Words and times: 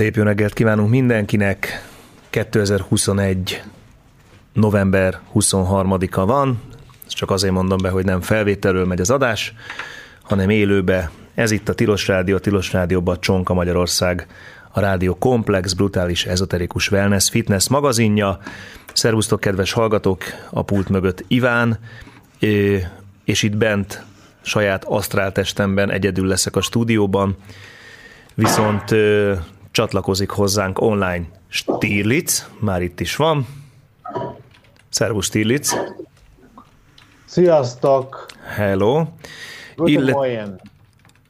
Szép 0.00 0.16
jó 0.16 0.22
reggelt 0.22 0.52
kívánunk 0.52 0.90
mindenkinek. 0.90 1.88
2021. 2.30 3.62
november 4.52 5.20
23-a 5.34 6.26
van. 6.26 6.62
Ezt 7.06 7.16
csak 7.16 7.30
azért 7.30 7.52
mondom 7.52 7.78
be, 7.82 7.88
hogy 7.88 8.04
nem 8.04 8.20
felvételről 8.20 8.86
megy 8.86 9.00
az 9.00 9.10
adás, 9.10 9.54
hanem 10.22 10.50
élőbe. 10.50 11.10
Ez 11.34 11.50
itt 11.50 11.68
a 11.68 11.74
Tilos 11.74 12.06
Rádió, 12.06 12.36
a 12.36 12.38
Tilos 12.38 12.72
Rádióban 12.72 13.20
Csonka 13.20 13.54
Magyarország, 13.54 14.26
a 14.70 14.80
Rádió 14.80 15.14
Komplex, 15.18 15.72
brutális, 15.72 16.26
ezoterikus 16.26 16.90
wellness, 16.90 17.30
fitness 17.30 17.68
magazinja. 17.68 18.38
Szervusztok, 18.92 19.40
kedves 19.40 19.72
hallgatók, 19.72 20.24
a 20.50 20.62
pult 20.62 20.88
mögött 20.88 21.24
Iván, 21.28 21.78
és 23.24 23.42
itt 23.42 23.56
bent 23.56 24.04
saját 24.40 24.84
asztrál 24.84 25.32
testemben 25.32 25.90
egyedül 25.90 26.26
leszek 26.26 26.56
a 26.56 26.60
stúdióban, 26.60 27.36
viszont 28.34 28.94
csatlakozik 29.70 30.30
hozzánk 30.30 30.80
online 30.80 31.26
Stirlitz, 31.48 32.50
már 32.58 32.82
itt 32.82 33.00
is 33.00 33.16
van. 33.16 33.46
Szervusz 34.88 35.26
Stirlitz. 35.26 35.76
Sziasztok! 37.24 38.26
Hello. 38.54 39.06
Illet-! 39.76 40.60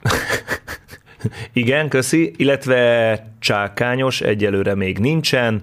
Igen, 1.52 1.88
köszi, 1.88 2.32
illetve 2.36 3.32
Csákányos 3.38 4.20
egyelőre 4.20 4.74
még 4.74 4.98
nincsen, 4.98 5.62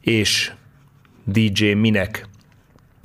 és 0.00 0.52
DJ 1.24 1.72
Minek. 1.72 2.28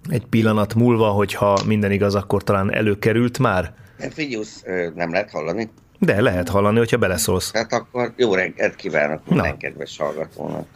Egy 0.09 0.25
pillanat 0.25 0.75
múlva, 0.75 1.09
hogyha 1.09 1.59
minden 1.65 1.91
igaz, 1.91 2.15
akkor 2.15 2.43
talán 2.43 2.73
előkerült 2.73 3.39
már, 3.39 3.73
Figyusz, 4.07 4.63
nem 4.95 5.11
lehet 5.11 5.31
hallani? 5.31 5.69
De 5.99 6.21
lehet 6.21 6.49
hallani, 6.49 6.77
hogyha 6.77 6.97
beleszólsz. 6.97 7.51
Tehát 7.51 7.73
akkor 7.73 8.13
jó 8.15 8.33
reggelt 8.33 8.75
kívánok 8.75 9.21
minden 9.27 9.49
Na. 9.49 9.57
kedves 9.57 9.97
hallgatónak. 9.97 10.67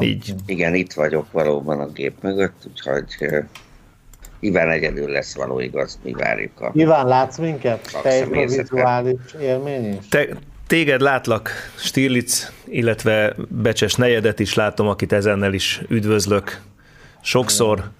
Így. 0.00 0.34
Igen, 0.46 0.74
itt 0.74 0.92
vagyok 0.92 1.32
valóban 1.32 1.80
a 1.80 1.86
gép 1.86 2.14
mögött, 2.22 2.66
úgyhogy 2.66 3.04
Iván 4.40 4.70
egyedül 4.70 5.10
lesz 5.10 5.34
való 5.34 5.60
igaz, 5.60 5.98
mi 6.02 6.12
várjuk 6.12 6.60
a... 6.60 6.70
Iván, 6.74 7.06
látsz 7.06 7.38
minket? 7.38 7.98
Te 8.02 8.26
vizuális 8.26 9.20
élmény 9.40 9.98
is? 9.98 10.08
Te, 10.08 10.26
téged 10.66 11.00
látlak, 11.00 11.50
Stirlitz, 11.76 12.52
illetve 12.64 13.34
Becses 13.48 13.94
nejedet 13.94 14.40
is 14.40 14.54
látom, 14.54 14.88
akit 14.88 15.12
ezennel 15.12 15.52
is 15.52 15.82
üdvözlök 15.88 16.60
sokszor, 17.20 17.90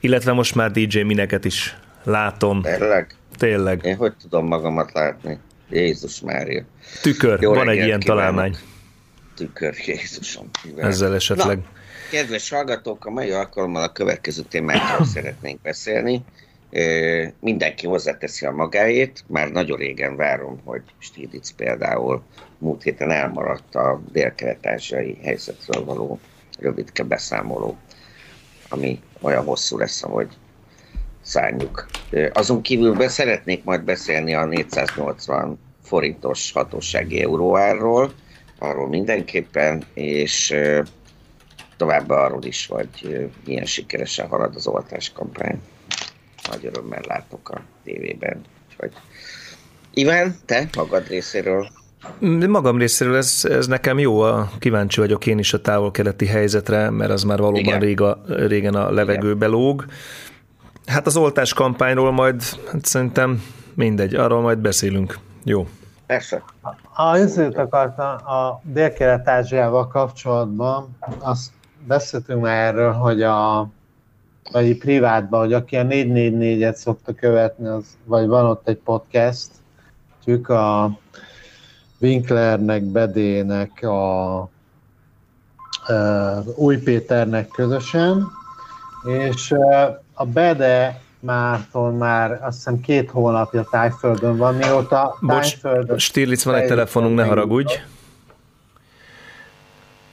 illetve 0.00 0.32
most 0.32 0.54
már 0.54 0.70
DJ 0.70 1.00
Mineket 1.00 1.44
is 1.44 1.76
látom. 2.02 2.62
Tényleg? 2.62 3.14
Tényleg. 3.36 3.84
Én 3.84 3.96
hogy 3.96 4.12
tudom 4.20 4.46
magamat 4.46 4.92
látni? 4.92 5.38
Jézus 5.70 6.20
Mária. 6.20 6.64
Tükör, 7.02 7.40
Jó 7.42 7.54
van 7.54 7.68
egy 7.68 7.74
ilyen 7.74 8.00
kívánok. 8.00 8.04
találmány 8.04 8.56
Tükör, 9.36 9.74
Jézusom. 9.86 10.50
Iván. 10.64 10.86
ezzel 10.86 11.14
esetleg. 11.14 11.56
Na, 11.56 11.64
kedves 12.10 12.48
hallgatók, 12.50 13.04
a 13.04 13.10
mai 13.10 13.30
alkalommal 13.30 13.82
a 13.82 13.92
következő 13.92 14.42
témákról 14.42 15.06
szeretnénk 15.14 15.60
beszélni. 15.60 16.24
Ö, 16.70 17.24
Mindenki 17.40 17.86
hozzáteszi 17.86 18.46
a 18.46 18.50
magáét, 18.52 19.24
már 19.26 19.50
nagyon 19.50 19.78
régen 19.78 20.16
várom, 20.16 20.60
hogy 20.64 20.82
Stiglitz 20.98 21.54
például 21.54 22.22
múlt 22.58 22.82
héten 22.82 23.10
elmaradt 23.10 23.74
a 23.74 24.00
dél-kelet-ázsiai 24.12 25.18
helyzetről 25.22 25.84
való 25.84 26.20
rövidke 26.58 27.02
beszámoló, 27.02 27.76
ami 28.68 29.00
olyan 29.20 29.44
hosszú 29.44 29.78
lesz, 29.78 30.02
ahogy 30.02 30.28
szárnyuk. 31.28 31.86
Ö, 32.10 32.26
Azon 32.32 32.62
kívül 32.62 32.94
be 32.94 33.08
szeretnék 33.08 33.64
majd 33.64 33.82
beszélni 33.82 34.34
a 34.34 34.44
480 34.44 35.58
forintos 35.82 36.52
hatósági 36.52 37.22
euróárról, 37.22 38.12
arról 38.58 38.88
mindenképpen, 38.88 39.84
és 39.94 40.54
továbbá 41.76 42.16
arról 42.16 42.44
is, 42.44 42.66
hogy 42.66 43.28
milyen 43.44 43.64
sikeresen 43.64 44.28
halad 44.28 44.54
az 44.54 44.66
oltáskampány. 44.66 45.60
Nagy 46.50 46.66
örömmel 46.66 47.02
látok 47.06 47.48
a 47.48 47.60
tévében. 47.84 48.40
Úgyhogy... 48.70 48.92
Iván, 49.94 50.36
te 50.44 50.68
magad 50.76 51.08
részéről 51.08 51.68
Magam 52.48 52.78
részéről 52.78 53.16
ez, 53.16 53.40
ez 53.50 53.66
nekem 53.66 53.98
jó, 53.98 54.20
a, 54.20 54.50
kíváncsi 54.58 55.00
vagyok 55.00 55.26
én 55.26 55.38
is 55.38 55.52
a 55.52 55.60
távol-keleti 55.60 56.26
helyzetre, 56.26 56.90
mert 56.90 57.10
az 57.10 57.22
már 57.22 57.38
valóban 57.38 57.60
Igen. 57.60 57.80
rég 57.80 58.00
a, 58.00 58.22
régen 58.26 58.74
a 58.74 58.90
levegőbe 58.90 59.46
lóg. 59.46 59.84
Hát 60.88 61.06
az 61.06 61.16
oltás 61.16 61.52
kampányról 61.52 62.10
majd 62.10 62.42
hát 62.72 62.84
szerintem 62.84 63.42
mindegy, 63.74 64.14
arról 64.14 64.40
majd 64.40 64.58
beszélünk. 64.58 65.18
Jó. 65.44 65.68
Persze. 66.06 66.42
A 66.94 67.16
ezért 67.16 67.58
akartam 67.58 68.06
a 68.06 68.60
Dél-Kelet-Ázsiával 68.62 69.88
kapcsolatban, 69.88 70.96
azt 71.18 71.50
beszéltünk 71.86 72.42
már 72.42 72.66
erről, 72.66 72.92
hogy 72.92 73.22
a 73.22 73.68
vagy 74.52 74.78
privátban, 74.78 75.40
hogy 75.40 75.52
aki 75.52 75.76
a 75.76 75.84
444-et 75.84 76.74
szokta 76.74 77.14
követni, 77.14 77.66
az, 77.66 77.84
vagy 78.04 78.26
van 78.26 78.44
ott 78.44 78.68
egy 78.68 78.78
podcast, 78.78 79.48
tük 80.24 80.48
a 80.48 80.98
Winklernek, 82.00 82.82
Bedének, 82.82 83.82
a, 83.82 84.36
a 84.36 84.48
Új 86.56 86.76
Péternek 86.76 87.48
közösen, 87.48 88.26
és 89.04 89.54
a 90.18 90.24
Bede 90.24 91.00
Márton 91.20 91.94
már 91.94 92.38
azt 92.42 92.56
hiszem 92.56 92.80
két 92.80 93.10
hónapja 93.10 93.64
Tájföldön 93.70 94.36
van, 94.36 94.54
mióta 94.54 95.16
Bocs, 95.20 95.60
Tájföldön 95.60 95.98
Stirlitz, 95.98 96.44
van 96.44 96.54
egy 96.54 96.66
telefonunk, 96.66 97.16
ne 97.16 97.24
haragudj. 97.24 97.74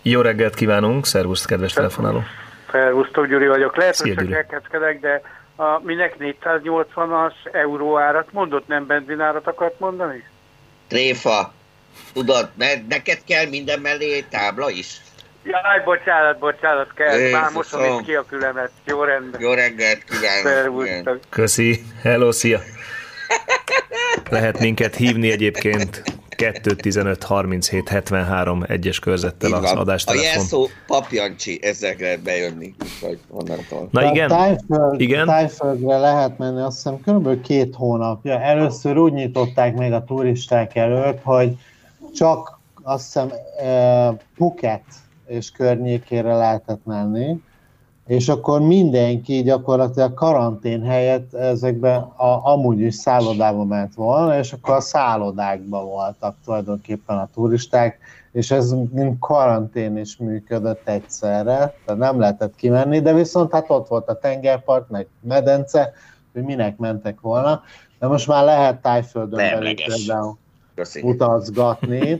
Jó 0.01 0.21
reggelt 0.21 0.53
kívánunk, 0.53 1.05
szervusz, 1.05 1.45
kedves 1.45 1.73
telefonáló. 1.73 2.23
Szervusztok, 2.71 3.27
Gyuri 3.27 3.47
vagyok. 3.47 3.75
Lehet, 3.77 3.95
Szia, 3.95 4.13
hogy 4.15 4.25
csak 4.25 4.35
elkezdkedek, 4.35 4.99
de 4.99 5.21
a, 5.55 5.79
minek 5.83 6.15
480-as 6.19 7.33
euró 7.51 7.99
árat 7.99 8.31
mondott, 8.31 8.67
nem 8.67 8.85
benzinárat 8.85 9.47
akart 9.47 9.79
mondani? 9.79 10.23
Tréfa, 10.87 11.53
tudod, 12.13 12.49
ne, 12.53 12.67
neked 12.89 13.23
kell 13.27 13.49
minden 13.49 13.79
mellé 13.79 14.15
egy 14.15 14.27
tábla 14.27 14.69
is? 14.69 15.01
Jaj, 15.45 15.83
bocsánat, 15.83 16.39
bocsánat, 16.39 16.93
kell. 16.93 17.17
Jézusom. 17.17 17.41
Már 17.41 17.51
mosom 17.51 17.83
is 17.83 18.05
ki 18.05 18.15
a 18.15 18.25
külemet. 18.29 18.71
Jó 18.85 19.03
rendben. 19.03 19.41
Jó 19.41 19.53
reggelt 19.53 20.03
kívánok! 20.03 21.19
Köszi, 21.29 21.83
hello, 22.01 22.31
szia. 22.31 22.59
Lehet 24.29 24.59
minket 24.59 24.95
hívni 24.95 25.31
egyébként 25.31 26.03
215 26.29 27.23
37 27.23 27.89
73 27.89 28.63
egyes 28.67 28.99
körzettel 28.99 29.49
Így 29.49 29.55
az 29.55 29.61
van. 29.61 29.77
A 29.77 29.79
adástelefon. 29.79 30.25
jelszó 30.31 30.67
papjancsi, 30.87 31.59
ezzel 31.63 31.95
lehet 31.99 32.21
bejönni, 32.21 32.75
úgyhogy 32.83 33.19
onnantól. 33.29 33.87
Na 33.91 34.09
igen, 34.09 34.27
Tájföld, 34.27 35.01
igen. 35.01 35.25
Tájföldre 35.25 35.97
lehet 35.97 36.37
menni, 36.37 36.61
azt 36.61 36.75
hiszem 36.75 36.99
kb. 37.01 37.41
két 37.41 37.75
hónapja. 37.75 38.39
Először 38.41 38.97
úgy 38.97 39.13
nyitották 39.13 39.75
meg 39.75 39.93
a 39.93 40.03
turisták 40.03 40.75
előtt, 40.75 41.19
hogy 41.23 41.51
csak 42.13 42.59
azt 42.83 43.03
hiszem 43.03 43.31
eh, 43.59 44.09
Phuket 44.35 44.83
és 45.25 45.51
környékére 45.51 46.35
lehetett 46.35 46.85
menni, 46.85 47.41
és 48.07 48.29
akkor 48.29 48.61
mindenki 48.61 49.43
gyakorlatilag 49.43 50.13
karantén 50.13 50.83
helyett 50.83 51.33
ezekben 51.33 52.01
a, 52.01 52.51
amúgy 52.51 52.79
is 52.79 52.95
szállodába 52.95 53.63
ment 53.63 53.93
volna, 53.93 54.37
és 54.37 54.53
akkor 54.53 54.75
a 54.75 54.79
szállodákban 54.79 55.85
voltak 55.85 56.35
tulajdonképpen 56.45 57.17
a 57.17 57.29
turisták, 57.33 57.99
és 58.31 58.51
ez 58.51 58.71
mint 58.91 59.19
karantén 59.19 59.97
is 59.97 60.17
működött 60.17 60.87
egyszerre, 60.87 61.73
tehát 61.85 62.01
nem 62.01 62.19
lehetett 62.19 62.55
kimenni, 62.55 63.01
de 63.01 63.13
viszont 63.13 63.51
hát 63.51 63.69
ott 63.69 63.87
volt 63.87 64.07
a 64.07 64.19
tengerpart, 64.19 64.89
meg 64.89 65.07
medence, 65.21 65.93
hogy 66.33 66.43
minek 66.43 66.77
mentek 66.77 67.21
volna, 67.21 67.61
de 67.99 68.07
most 68.07 68.27
már 68.27 68.43
lehet 68.43 68.81
tájföldön 68.81 69.37
belül 69.37 69.73
például 69.75 70.37
utazgatni. 71.01 72.19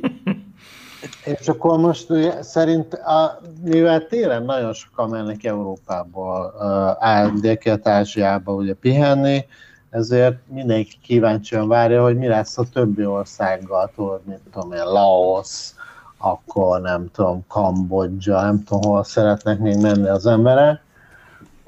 És 1.23 1.47
akkor 1.47 1.79
most 1.79 2.07
szerint, 2.41 2.93
a, 2.93 3.39
mivel 3.63 4.05
télen 4.07 4.43
nagyon 4.43 4.73
sokan 4.73 5.09
mennek 5.09 5.43
Európából, 5.43 6.53
uh, 6.99 7.39
Dél-Kelet-Ázsiába 7.39 8.53
ugye 8.53 8.73
pihenni, 8.73 9.45
ezért 9.89 10.37
mindenki 10.47 10.97
kíváncsian 11.03 11.67
várja, 11.67 12.03
hogy 12.03 12.17
mi 12.17 12.27
lesz 12.27 12.57
a 12.57 12.63
többi 12.73 13.05
országgal, 13.05 13.91
tudod, 13.95 14.21
mint 14.25 14.41
tudom 14.51 14.71
én, 14.71 14.83
Laos, 14.83 15.71
akkor 16.17 16.81
nem 16.81 17.11
tudom, 17.11 17.45
Kambodzsa, 17.47 18.41
nem 18.41 18.63
tudom, 18.63 18.91
hol 18.91 19.03
szeretnek 19.03 19.59
még 19.59 19.81
menni 19.81 20.07
az 20.07 20.25
emberek. 20.25 20.84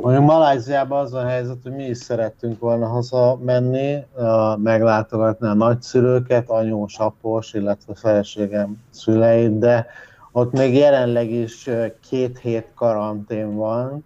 Mondjuk 0.01 0.25
Malajziában 0.25 0.99
az 0.99 1.13
a 1.13 1.25
helyzet, 1.25 1.57
hogy 1.63 1.71
mi 1.71 1.83
is 1.83 1.97
szerettünk 1.97 2.59
volna 2.59 2.87
haza 2.87 3.39
menni, 3.45 4.05
uh, 4.15 4.57
meglátogatni 4.57 5.47
a 5.47 5.53
nagyszülőket, 5.53 6.49
anyós, 6.49 6.97
após, 6.97 7.53
illetve 7.53 7.95
feleségem 7.95 8.83
szüleit, 8.89 9.59
de 9.59 9.87
ott 10.31 10.51
még 10.51 10.75
jelenleg 10.75 11.31
is 11.31 11.69
két 12.09 12.39
hét 12.39 12.67
karantén 12.75 13.55
van, 13.55 14.05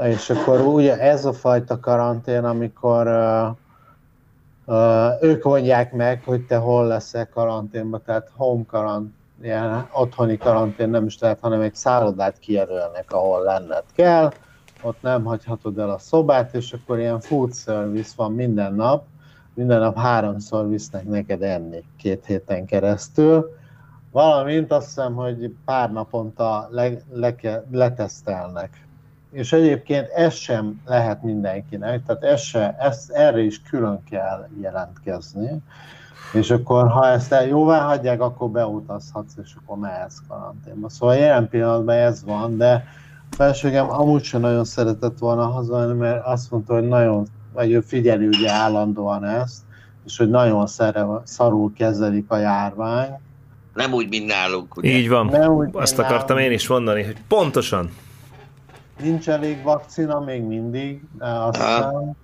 és 0.00 0.30
akkor 0.30 0.60
ugye 0.60 0.98
ez 0.98 1.24
a 1.24 1.32
fajta 1.32 1.80
karantén, 1.80 2.44
amikor 2.44 3.06
ők 5.20 5.44
mondják 5.44 5.92
meg, 5.92 6.22
hogy 6.24 6.46
te 6.46 6.56
hol 6.56 6.86
leszel 6.86 7.28
karanténban, 7.28 8.02
tehát 8.06 8.30
home 8.36 8.64
karantén, 8.66 9.14
ilyen 9.42 9.88
otthoni 9.92 10.36
karantén 10.36 10.88
nem 10.88 11.06
is 11.06 11.18
lehet, 11.18 11.40
hanem 11.40 11.60
egy 11.60 11.74
szállodát 11.74 12.38
kijelölnek, 12.38 13.12
ahol 13.12 13.42
lenned 13.42 13.84
kell, 13.94 14.32
ott 14.82 15.02
nem 15.02 15.24
hagyhatod 15.24 15.78
el 15.78 15.90
a 15.90 15.98
szobát, 15.98 16.54
és 16.54 16.72
akkor 16.72 16.98
ilyen 16.98 17.20
food 17.20 17.54
service 17.54 18.12
van 18.16 18.32
minden 18.32 18.74
nap, 18.74 19.04
minden 19.54 19.80
nap 19.80 19.96
háromszor 19.96 20.68
visznek 20.68 21.04
neked 21.04 21.42
enni 21.42 21.84
két 21.96 22.26
héten 22.26 22.66
keresztül, 22.66 23.58
valamint 24.12 24.72
azt 24.72 24.86
hiszem, 24.86 25.14
hogy 25.14 25.54
pár 25.64 25.92
naponta 25.92 26.68
le, 26.70 26.90
le, 27.12 27.34
letesztelnek. 27.70 28.86
És 29.30 29.52
egyébként 29.52 30.08
ez 30.08 30.34
sem 30.34 30.80
lehet 30.86 31.22
mindenkinek, 31.22 32.04
tehát 32.04 32.22
ez 32.22 32.40
se, 32.40 32.76
ez, 32.78 33.06
erre 33.12 33.40
is 33.40 33.62
külön 33.62 34.04
kell 34.10 34.48
jelentkezni, 34.60 35.62
és 36.32 36.50
akkor 36.50 36.88
ha 36.88 37.06
ezt 37.06 37.32
el 37.32 37.46
jóvá 37.46 37.80
hagyják, 37.80 38.20
akkor 38.20 38.50
beutazhatsz, 38.50 39.36
és 39.42 39.54
akkor 39.54 39.78
mehetsz 39.78 40.18
karanténba. 40.28 40.88
Szóval 40.88 41.14
jelen 41.14 41.48
pillanatban 41.48 41.96
ez 41.96 42.24
van, 42.24 42.56
de 42.56 42.84
feleségem 43.30 43.90
amúgy 43.90 44.22
sem 44.24 44.40
nagyon 44.40 44.64
szeretett 44.64 45.18
volna 45.18 45.46
hazajönni, 45.46 45.98
mert 45.98 46.26
azt 46.26 46.50
mondta, 46.50 46.74
hogy 46.74 46.88
nagyon, 46.88 47.26
vagy 47.52 47.72
ő 47.72 47.80
figyeli 47.80 48.26
ugye 48.26 48.50
állandóan 48.50 49.24
ezt, 49.24 49.58
és 50.06 50.16
hogy 50.16 50.28
nagyon 50.30 50.66
szere, 50.66 51.06
szarul 51.24 51.72
kezelik 51.76 52.30
a 52.30 52.36
járvány. 52.36 53.08
Nem 53.74 53.92
úgy, 53.92 54.08
mint 54.08 54.26
nálunk, 54.26 54.76
ugye? 54.76 54.88
Így 54.88 55.08
van. 55.08 55.26
Nem 55.26 55.52
úgy, 55.52 55.68
Azt 55.72 55.98
akartam 55.98 56.36
nálunk. 56.36 56.52
én 56.52 56.52
is 56.58 56.68
mondani, 56.68 57.02
hogy 57.02 57.16
pontosan. 57.28 57.90
Nincs 59.02 59.28
elég 59.28 59.62
vakcina 59.62 60.20
még 60.20 60.42
mindig, 60.42 61.02
de 61.18 61.24
azt 61.24 61.60
Aha. 61.60 61.74
hiszem, 61.74 62.16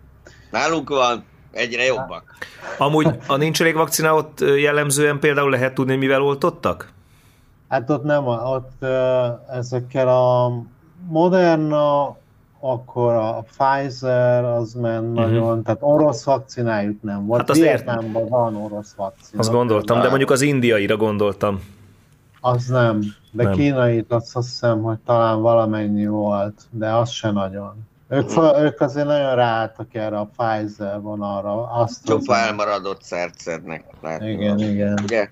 Nálunk 0.50 0.88
van, 0.88 1.24
egyre 1.50 1.84
jobbak. 1.84 2.24
Amúgy 2.78 3.18
a 3.26 3.36
nincs 3.36 3.60
elég 3.60 3.74
vakcina, 3.74 4.14
ott 4.14 4.40
jellemzően 4.40 5.18
például 5.18 5.50
lehet 5.50 5.74
tudni, 5.74 5.96
mivel 5.96 6.22
oltottak? 6.22 6.92
Hát 7.68 7.90
ott 7.90 8.04
nem, 8.04 8.26
ott 8.26 8.84
ezekkel 9.50 10.08
a 10.08 10.52
Moderna, 11.08 12.16
akkor 12.60 13.12
a 13.12 13.44
Pfizer, 13.56 14.44
az 14.44 14.72
ment 14.74 15.12
nagyon, 15.12 15.62
tehát 15.62 15.80
orosz 15.82 16.24
vakcinájuk 16.24 17.02
nem 17.02 17.26
volt. 17.26 17.40
Hát 17.40 17.50
azért- 17.50 17.82
Vietnámban 17.84 18.28
van 18.28 18.56
orosz 18.56 18.94
vakcina. 18.96 19.40
Azt 19.40 19.50
gondoltam, 19.50 20.00
de 20.00 20.08
mondjuk 20.08 20.30
az 20.30 20.40
indiaira 20.40 20.96
gondoltam. 20.96 21.60
Az 22.40 22.66
nem, 22.66 23.00
de 23.30 23.42
Nem. 23.42 23.52
kínait 23.52 24.12
azt, 24.12 24.34
hiszem, 24.34 24.82
hogy 24.82 24.98
talán 24.98 25.40
valamennyi 25.40 26.06
volt, 26.06 26.62
de 26.70 26.90
az 26.94 27.10
se 27.10 27.30
nagyon. 27.30 27.86
Ők, 28.08 28.28
fa- 28.28 28.60
ők 28.60 28.80
azért 28.80 29.06
nagyon 29.06 29.34
ráálltak 29.34 29.94
erre 29.94 30.18
a 30.18 30.28
Pfizer 30.36 31.00
vonalra. 31.00 31.70
Azt 31.70 32.04
Csupa 32.04 32.36
elmaradott 32.36 33.02
szert 33.02 33.38
szednek. 33.38 33.84
látni. 34.02 34.30
Igen, 34.30 34.58
igen. 34.58 34.98
Ugye? 35.02 35.30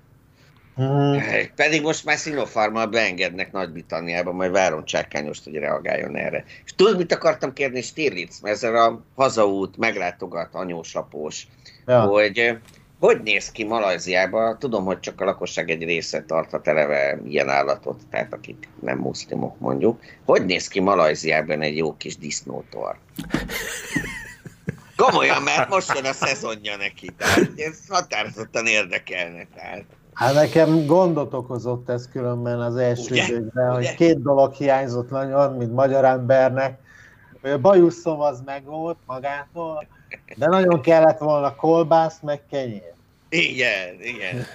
Mhm. 0.75 1.17
Pedig 1.55 1.81
most 1.81 2.05
már 2.05 2.17
Sinopharmal 2.17 2.85
beengednek 2.85 3.51
Nagy-Britanniába, 3.51 4.31
majd 4.31 4.51
várom 4.51 4.85
Csákányost, 4.85 5.43
hogy 5.43 5.55
reagáljon 5.55 6.17
erre. 6.17 6.43
És 6.65 6.73
tudod, 6.75 6.97
mit 6.97 7.13
akartam 7.13 7.53
kérni 7.53 7.81
Stirlitz? 7.81 8.39
Mert 8.39 8.55
ezzel 8.55 8.75
a 8.75 9.03
hazaút 9.15 9.77
meglátogat 9.77 10.49
anyósapós, 10.51 11.47
Ja. 11.85 12.01
hogy 12.01 12.37
eh, 12.37 12.57
hogy 12.99 13.21
néz 13.23 13.51
ki 13.51 13.63
Malajziában? 13.63 14.59
Tudom, 14.59 14.85
hogy 14.85 14.99
csak 14.99 15.21
a 15.21 15.25
lakosság 15.25 15.69
egy 15.69 15.83
része 15.83 16.23
tarthat 16.23 16.67
eleve 16.67 17.19
ilyen 17.27 17.49
állatot, 17.49 18.01
tehát 18.09 18.33
akik 18.33 18.67
nem 18.81 18.97
muszlimok 18.97 19.59
mondjuk. 19.59 19.99
Hogy 20.25 20.45
néz 20.45 20.67
ki 20.67 20.79
Malajziában 20.79 21.61
egy 21.61 21.77
jó 21.77 21.97
kis 21.97 22.17
disznótor? 22.17 22.97
Komolyan, 24.95 25.41
mert 25.41 25.69
most 25.69 25.93
jön 25.95 26.05
a 26.05 26.13
szezonja 26.13 26.77
neki, 26.77 27.09
tehát 27.17 27.51
ez 27.55 27.79
határozottan 27.89 28.65
érdekelne. 28.65 29.47
Tehát. 29.55 29.83
Hát 30.15 30.33
nekem 30.33 30.85
gondot 30.85 31.33
okozott 31.33 31.89
ez 31.89 32.09
különben 32.11 32.61
az 32.61 32.75
első 32.75 33.13
Ugye? 33.13 33.23
időkben, 33.23 33.75
Ugye? 33.75 33.87
hogy 33.87 33.95
két 33.95 34.21
dolog 34.21 34.53
hiányzott 34.53 35.09
nagyon, 35.09 35.53
mint 35.53 35.73
magyar 35.73 36.05
embernek. 36.05 36.79
Hogy 37.41 37.51
A 37.51 37.59
bajuszom 37.59 38.21
az 38.21 38.41
meg 38.45 38.63
volt 38.65 38.97
magától, 39.05 39.87
de 40.35 40.47
nagyon 40.47 40.81
kellett 40.81 41.17
volna 41.17 41.55
kolbász, 41.55 42.19
meg 42.21 42.41
kenyér. 42.49 42.93
Igen, 43.29 43.95
igen. 44.01 44.45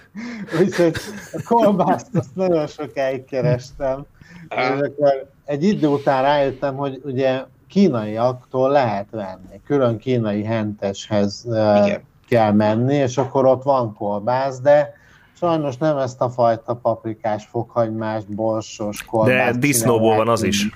Úgyhogy 0.60 0.94
a 1.32 1.42
kolbászt 1.44 2.14
azt 2.14 2.34
nagyon 2.34 2.66
sokáig 2.66 3.24
kerestem. 3.24 4.06
Akkor 4.48 5.30
egy 5.44 5.64
idő 5.64 5.86
után 5.86 6.22
rájöttem, 6.22 6.76
hogy 6.76 7.00
ugye 7.04 7.42
kínaiaktól 7.68 8.70
lehet 8.70 9.06
venni. 9.10 9.60
Külön 9.66 9.98
kínai 9.98 10.44
henteshez 10.44 11.46
eh, 11.50 11.86
Igen. 11.86 12.02
kell 12.28 12.52
menni, 12.52 12.94
és 12.94 13.18
akkor 13.18 13.46
ott 13.46 13.62
van 13.62 13.94
kolbász, 13.94 14.60
de 14.60 14.94
sajnos 15.38 15.76
nem 15.76 15.96
ezt 15.96 16.20
a 16.20 16.30
fajta 16.30 16.74
paprikás, 16.74 17.44
fokhagymás, 17.50 18.22
borsos 18.24 19.02
kolbászt. 19.02 19.52
De 19.58 19.66
disznóból 19.66 20.16
van 20.16 20.28
az 20.28 20.42
is. 20.42 20.66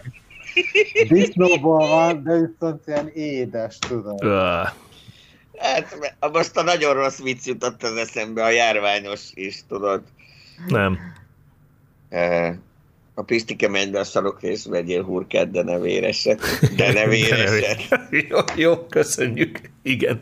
Disznóból 1.08 1.88
van, 1.88 2.22
de 2.22 2.32
viszont 2.32 2.82
ilyen 2.86 3.08
édes, 3.14 3.78
tudod. 3.78 4.22
Ö, 4.22 4.62
Hát 5.58 6.16
most 6.32 6.56
a 6.56 6.62
nagyon 6.62 6.94
rossz 6.94 7.18
vicc 7.18 7.46
jutott 7.46 7.82
az 7.82 7.96
eszembe, 7.96 8.44
a 8.44 8.50
járványos 8.50 9.20
is, 9.34 9.64
tudod. 9.68 10.02
nem. 10.68 10.98
A 13.14 13.22
Pistike 13.22 13.68
menj 13.68 13.90
be 13.90 13.98
a 13.98 14.04
sarokrész, 14.04 14.64
vegyél 14.66 15.02
hurkát, 15.04 15.50
de 15.50 15.62
ne 15.62 15.78
véreset. 15.78 16.40
De 16.76 16.86
ne 16.86 16.92
De 16.92 17.00
ne 17.00 17.06
véreset. 17.06 17.88
jó, 18.28 18.38
jó, 18.56 18.86
köszönjük. 18.86 19.60
Igen. 19.82 20.20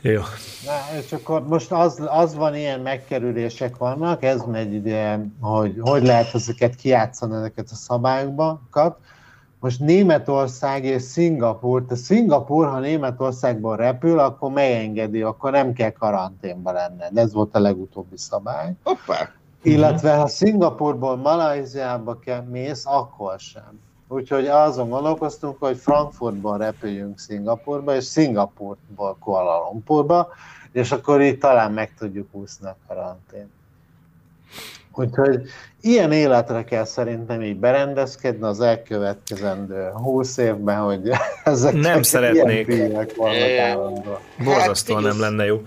Jó. 0.00 0.20
Na, 0.64 0.98
és 0.98 1.12
akkor 1.12 1.46
most 1.46 1.72
az, 1.72 2.02
az 2.06 2.34
van, 2.34 2.54
ilyen 2.54 2.80
megkerülések 2.80 3.76
vannak, 3.76 4.22
ez 4.22 4.42
megy 4.42 4.72
ide, 4.72 5.26
hogy 5.40 5.76
hogy 5.80 6.02
lehet 6.02 6.34
ezeket 6.34 6.74
kijátszani, 6.74 7.34
ezeket 7.34 7.68
a 7.70 7.74
szabályokat. 7.74 8.98
Most 9.60 9.80
Németország 9.80 10.84
és 10.84 11.02
Szingapur, 11.02 11.84
te 11.84 11.94
Szingapur, 11.94 12.66
ha 12.66 12.78
Németországból 12.78 13.76
repül, 13.76 14.18
akkor 14.18 14.50
megengedi, 14.50 15.22
akkor 15.22 15.50
nem 15.50 15.72
kell 15.72 15.90
karanténba 15.90 16.72
lenned. 16.72 17.16
Ez 17.16 17.32
volt 17.32 17.54
a 17.54 17.60
legutóbbi 17.60 18.16
szabály. 18.16 18.72
Hoppá! 18.84 19.30
Illetve 19.62 20.14
ha 20.14 20.26
Szingapurból 20.26 21.16
Malajziába 21.16 22.18
kell 22.18 22.40
mész, 22.40 22.82
akkor 22.86 23.38
sem. 23.38 23.80
Úgyhogy 24.08 24.46
azon 24.46 24.88
gondolkoztunk, 24.88 25.56
hogy 25.58 25.76
Frankfurtból 25.76 26.58
repüljünk 26.58 27.18
Szingapurba, 27.18 27.94
és 27.94 28.04
Szingapurból 28.04 29.16
Kuala 29.20 29.68
Lumpurba, 29.70 30.28
és 30.72 30.92
akkor 30.92 31.22
így 31.22 31.38
talán 31.38 31.72
meg 31.72 31.94
tudjuk 31.98 32.28
úszni 32.32 32.66
a 32.66 32.76
karantén. 32.88 33.50
Úgyhogy 34.94 35.42
ilyen 35.80 36.12
életre 36.12 36.64
kell 36.64 36.84
szerintem 36.84 37.42
így 37.42 37.56
berendezkedni 37.56 38.46
az 38.46 38.60
elkövetkezendő 38.60 39.90
20 39.90 40.36
évben, 40.36 40.80
hogy 40.80 41.10
ezek 41.44 41.74
Nem 41.74 42.02
szeretnék. 42.02 42.66
Borzasztóan 44.44 45.02
Hát, 45.02 45.12
nem 45.12 45.20
lenne 45.20 45.44
jó. 45.44 45.62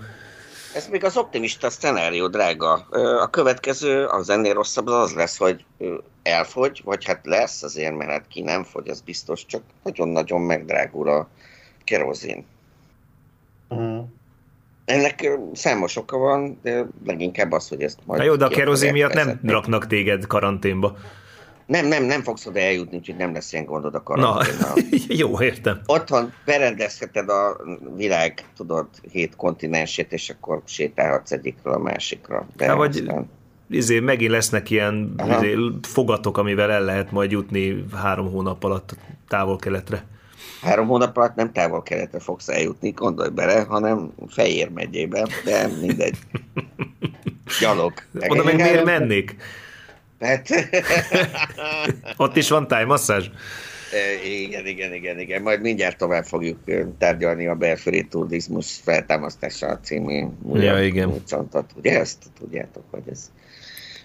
Ez 0.74 0.88
még 0.88 1.04
az 1.04 1.16
optimista 1.16 1.70
szcenárió, 1.70 2.28
drága. 2.28 2.72
A 3.20 3.30
következő, 3.30 4.04
az 4.06 4.30
ennél 4.30 4.54
rosszabb 4.54 4.86
az 4.86 4.94
az 4.94 5.12
lesz, 5.12 5.36
hogy 5.36 5.64
elfogy, 6.22 6.80
vagy 6.84 7.04
hát 7.04 7.20
lesz 7.26 7.62
azért, 7.62 7.96
mert 7.96 8.10
hát 8.10 8.28
ki 8.28 8.42
nem 8.42 8.64
fogy, 8.64 8.88
az 8.88 9.00
biztos, 9.00 9.46
csak 9.46 9.62
nagyon-nagyon 9.82 10.40
megdrágul 10.40 11.08
a 11.08 11.28
kerozin. 11.84 12.46
Mhm. 13.68 13.98
Ennek 14.84 15.38
számos 15.52 15.96
oka 15.96 16.16
van, 16.16 16.58
de 16.62 16.86
leginkább 17.06 17.52
az, 17.52 17.68
hogy 17.68 17.82
ezt 17.82 17.98
majd... 18.04 18.20
Na 18.20 18.26
jó, 18.26 18.36
de 18.36 18.44
a 18.44 18.48
kerozin 18.48 18.92
miatt 18.92 19.12
nem 19.12 19.26
vezetni. 19.26 19.50
raknak 19.50 19.86
téged 19.86 20.26
karanténba. 20.26 20.96
Nem, 21.70 21.86
nem, 21.86 22.04
nem 22.04 22.22
fogsz 22.22 22.46
oda 22.46 22.58
eljutni, 22.58 22.96
úgyhogy 22.96 23.16
nem 23.16 23.32
lesz 23.32 23.52
ilyen 23.52 23.64
gondod 23.64 23.94
a 23.94 23.98
Na, 23.98 24.02
karanténnal. 24.02 24.74
jó, 25.22 25.40
értem. 25.42 25.80
Otthon 25.86 26.32
berendezheted 26.44 27.28
a 27.28 27.56
világ, 27.96 28.44
tudod, 28.56 28.86
hét 29.12 29.36
kontinensét, 29.36 30.12
és 30.12 30.30
akkor 30.30 30.62
sétálhatsz 30.64 31.30
egyikről 31.32 31.72
a 31.72 31.78
másikra. 31.78 32.46
De 32.56 32.66
Hát, 32.66 32.76
vagy- 32.76 32.96
aztán- 32.98 33.28
Izé, 33.72 34.00
megint 34.00 34.30
lesznek 34.30 34.70
ilyen 34.70 35.14
Aha. 35.16 35.36
izé, 35.44 35.56
fogatok, 35.82 36.38
amivel 36.38 36.70
el 36.70 36.82
lehet 36.84 37.10
majd 37.10 37.30
jutni 37.30 37.84
három 37.94 38.30
hónap 38.30 38.64
alatt 38.64 38.96
távol-keletre. 39.28 40.04
Három 40.62 40.86
hónap 40.86 41.16
alatt 41.16 41.34
nem 41.34 41.52
távol 41.52 41.82
keletre 41.82 42.18
fogsz 42.20 42.48
eljutni, 42.48 42.90
gondolj 42.90 43.28
bele, 43.30 43.60
hanem 43.68 44.12
Fejér 44.28 44.68
megyébe, 44.70 45.26
de 45.44 45.66
mindegy. 45.80 46.16
Gyalog. 47.60 47.92
Oda 48.28 48.44
meg 48.44 48.54
miért 48.54 48.84
mennék? 48.84 49.36
Hát, 50.20 50.48
Ott 52.16 52.36
is 52.36 52.48
van 52.48 52.66
tájmasszázs? 52.68 53.26
E, 53.92 54.28
igen, 54.28 54.66
igen, 54.66 54.94
igen, 54.94 55.18
igen. 55.18 55.42
Majd 55.42 55.60
mindjárt 55.60 55.98
tovább 55.98 56.24
fogjuk 56.24 56.58
tárgyalni 56.98 57.46
a 57.46 57.54
belföldi 57.54 58.06
turizmus 58.06 58.80
feltámasztása 58.82 59.78
című 59.82 60.26
Ja, 60.52 60.84
igen. 60.84 61.08
műcsontot. 61.08 61.70
Ugye 61.76 61.98
ezt 61.98 62.18
tudjátok, 62.38 62.84
hogy 62.90 63.02
ez, 63.10 63.30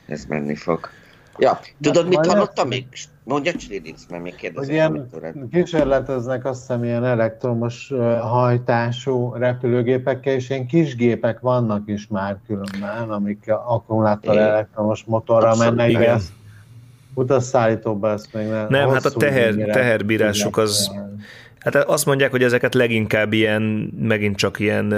ez 0.08 0.26
menni 0.26 0.56
fog. 0.56 0.90
Ja, 1.38 1.60
tudod, 1.82 2.08
mit 2.08 2.16
majd 2.16 2.30
hallottam 2.30 2.68
még? 2.68 2.86
Mondja, 3.26 3.54
Csilinc, 3.54 4.06
mert 4.10 4.24
még 4.24 4.36
kérdezem. 4.36 4.74
ilyen 4.74 5.10
kísérleteznek 5.52 6.46
azt 6.46 6.60
hiszem 6.60 6.84
ilyen 6.84 7.06
elektromos 7.06 7.94
hajtású 8.22 9.34
repülőgépekkel, 9.34 10.34
és 10.34 10.50
ilyen 10.50 10.68
kis 10.68 10.96
gépek 10.96 11.40
vannak 11.40 11.82
is 11.86 12.08
már 12.08 12.38
különben, 12.48 13.10
amik 13.10 13.44
akkumulátor 13.48 14.38
elektromos 14.38 15.04
motorra 15.04 15.50
Abszolút, 15.50 15.76
mennek, 15.76 15.94
de 15.94 16.00
igen. 16.00 16.16
ezt 16.16 16.32
utasszállítóba 17.14 18.12
ezt 18.12 18.34
még 18.34 18.48
nem. 18.48 18.66
Nem, 18.70 18.90
hát 18.90 19.06
a 19.06 19.12
teher- 19.12 19.72
teherbírásuk 19.72 20.58
az-. 20.58 20.92
Hát 21.60 21.76
azt 21.76 22.06
mondják, 22.06 22.32
hogy 22.32 22.44
ezeket 22.44 22.74
leginkább 22.74 23.34
ilyen, 23.34 23.62
megint 24.00 24.36
csak 24.36 24.60
ilyen 24.60 24.92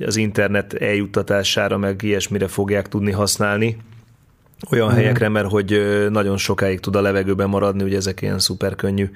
az 0.00 0.16
internet 0.16 0.72
eljuttatására, 0.72 1.76
meg 1.76 2.02
ilyesmire 2.02 2.48
fogják 2.48 2.88
tudni 2.88 3.12
használni. 3.12 3.76
Olyan 4.70 4.90
helyekre, 4.90 5.28
mert 5.28 5.50
hogy 5.50 6.06
nagyon 6.10 6.36
sokáig 6.36 6.80
tud 6.80 6.96
a 6.96 7.00
levegőben 7.00 7.48
maradni, 7.48 7.82
ugye 7.82 7.96
ezek 7.96 8.22
ilyen 8.22 8.38
szuper 8.38 8.74
könnyű 8.74 9.10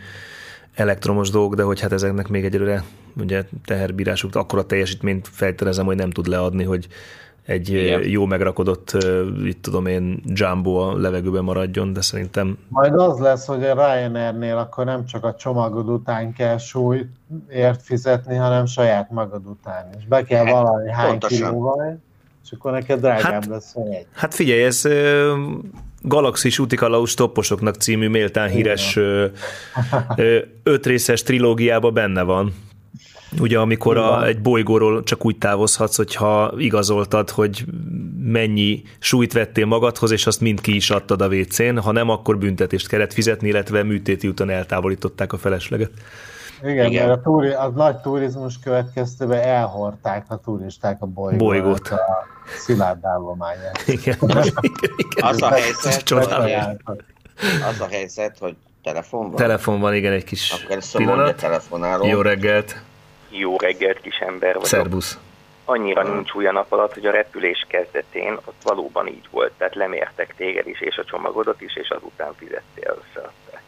elektromos 0.75 1.31
dolgok, 1.31 1.55
de 1.55 1.63
hogy 1.63 1.81
hát 1.81 1.93
ezeknek 1.93 2.29
még 2.29 2.45
egyelőre 2.45 2.85
ugye 3.17 3.45
teherbírásuk, 3.65 4.35
akkora 4.35 4.67
teljesítményt 4.67 5.29
felterezem, 5.33 5.87
hogy 5.87 5.97
nem 5.97 6.11
tud 6.11 6.27
leadni, 6.27 6.65
hogy 6.65 6.89
egy 7.47 7.69
Igen. 7.69 8.09
jó 8.09 8.27
megrakodott, 8.27 8.97
itt 9.45 9.63
tudom 9.63 9.87
én, 9.87 10.23
jumbo 10.27 10.75
a 10.75 10.97
levegőben 10.99 11.45
maradjon, 11.45 11.93
de 11.93 12.01
szerintem 12.01 12.59
Majd 12.69 12.95
az 12.95 13.19
lesz, 13.19 13.47
hogy 13.47 13.65
a 13.65 13.75
Ryanairnél 13.75 14.57
akkor 14.57 14.85
nem 14.85 15.05
csak 15.05 15.25
a 15.25 15.35
csomagod 15.35 15.89
után 15.89 16.33
kell 16.33 16.59
súlyért 16.59 17.83
fizetni, 17.83 18.37
hanem 18.37 18.67
saját 18.67 19.11
magad 19.11 19.47
után 19.47 19.89
is. 19.99 20.05
Be 20.07 20.23
kell 20.23 20.45
Hát, 20.45 20.53
valami 20.53 20.91
hány 20.91 21.09
pontosan. 21.09 21.49
kilóval, 21.49 21.99
és 22.51 22.57
akkor 22.59 22.73
neked 22.73 23.01
drágább 23.01 23.33
Hát- 23.33 23.47
lesz 23.47 23.77
a 23.77 23.89
jegy. 23.93 24.07
Hát 24.13 24.35
figyelj, 24.35 24.63
ez 24.63 24.85
ö, 24.85 25.35
Galaxis 26.03 26.59
Utikalaus 26.59 27.15
topposoknak 27.15 27.75
című 27.75 28.09
méltán 28.09 28.49
híres 28.49 28.97
ö, 28.97 29.27
ö, 30.17 30.39
ötrészes 30.63 31.23
trilógiában 31.23 31.95
benne 31.95 32.23
van. 32.23 32.55
Ugye, 33.41 33.59
amikor 33.59 33.97
a, 33.97 34.27
egy 34.27 34.41
bolygóról 34.41 35.03
csak 35.03 35.25
úgy 35.25 35.39
távozhatsz, 35.39 35.97
hogyha 35.97 36.55
igazoltad, 36.57 37.31
hogy 37.31 37.65
mennyi 38.23 38.83
súlyt 38.99 39.33
vettél 39.33 39.67
magadhoz, 39.67 40.11
és 40.11 40.27
azt 40.27 40.41
mind 40.41 40.61
ki 40.61 40.75
is 40.75 40.91
adtad 40.91 41.23
a 41.23 41.29
WC-n, 41.29 41.77
ha 41.77 41.93
nem, 41.93 42.09
akkor 42.09 42.39
büntetést 42.39 42.89
kellett 42.89 43.13
fizetni, 43.13 43.49
illetve 43.49 43.83
műtéti 43.83 44.29
után 44.29 44.51
eltávolították 44.51 45.33
a 45.33 45.39
felesleget. 45.39 45.91
Igen, 46.63 46.87
Igen. 46.87 47.07
Mert 47.07 47.19
a, 47.19 47.23
turi, 47.23 47.51
a 47.51 47.69
nagy 47.69 47.97
turizmus 47.97 48.59
következtében 48.59 49.43
elhordták 49.43 50.25
a 50.29 50.37
turisták 50.37 50.97
a 51.03 51.07
bolygót, 51.07 51.39
Bolygót. 51.39 51.89
a 51.89 52.27
szilárd 52.59 53.05
állományát. 53.05 53.83
Igen. 53.97 54.17
igen. 54.23 54.49
Az 55.21 55.43
a 55.43 55.49
helyzet, 55.51 56.11
az 56.11 57.81
a 57.81 57.87
helyzet, 57.91 58.39
hogy 58.39 58.57
telefon 58.83 59.27
van? 59.27 59.37
Telefon 59.37 59.81
van, 59.81 59.95
igen, 59.95 60.13
egy 60.13 60.25
kis 60.25 60.51
Akkor 60.51 60.79
pillanat. 60.93 61.47
Jó 62.03 62.21
reggelt, 62.21 62.83
Jó 63.29 63.57
reggelt, 63.57 64.01
kis 64.01 64.19
ember 64.19 64.53
vagyok. 64.53 64.67
szervusz. 64.67 65.19
Annyira 65.65 66.03
nincs 66.15 66.33
új 66.33 66.47
a 66.47 66.53
nap 66.53 66.73
alatt, 66.73 66.95
hogy 66.95 67.07
a 67.07 67.11
repülés 67.11 67.67
kezdetén 67.69 68.33
ott 68.33 68.63
valóban 68.63 69.07
így 69.07 69.29
volt. 69.31 69.53
Tehát 69.59 69.75
lemértek 69.75 70.35
téged 70.37 70.67
is, 70.67 70.81
és 70.81 70.97
a 70.97 71.05
csomagodat 71.05 71.61
is, 71.61 71.77
és 71.77 71.89
azután 71.89 72.35
fizettél 72.37 72.99
összeadták. 73.09 73.63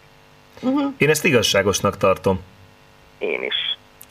Én 0.96 1.08
ezt 1.08 1.24
igazságosnak 1.24 1.96
tartom. 1.96 2.40
Én 3.22 3.42
is. 3.42 3.54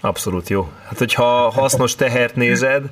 Abszolút 0.01 0.49
jó. 0.49 0.71
Hát, 0.87 0.97
hogyha 0.97 1.25
hasznos 1.49 1.95
tehert 1.95 2.35
nézed, 2.35 2.83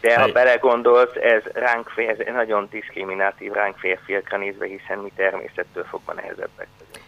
De 0.00 0.20
ha 0.20 0.32
belegondolsz, 0.32 1.14
ez 1.14 1.42
ránk 1.52 1.88
fér, 1.88 2.08
ez 2.26 2.34
nagyon 2.34 2.68
diszkriminatív 2.70 3.52
ránk 3.52 3.76
férfiakra 3.78 4.38
nézve, 4.38 4.66
hiszen 4.66 4.98
mi 4.98 5.12
természettől 5.16 5.84
fogva 5.84 6.12
nehezebbek 6.12 6.66
vagyunk. 6.78 6.98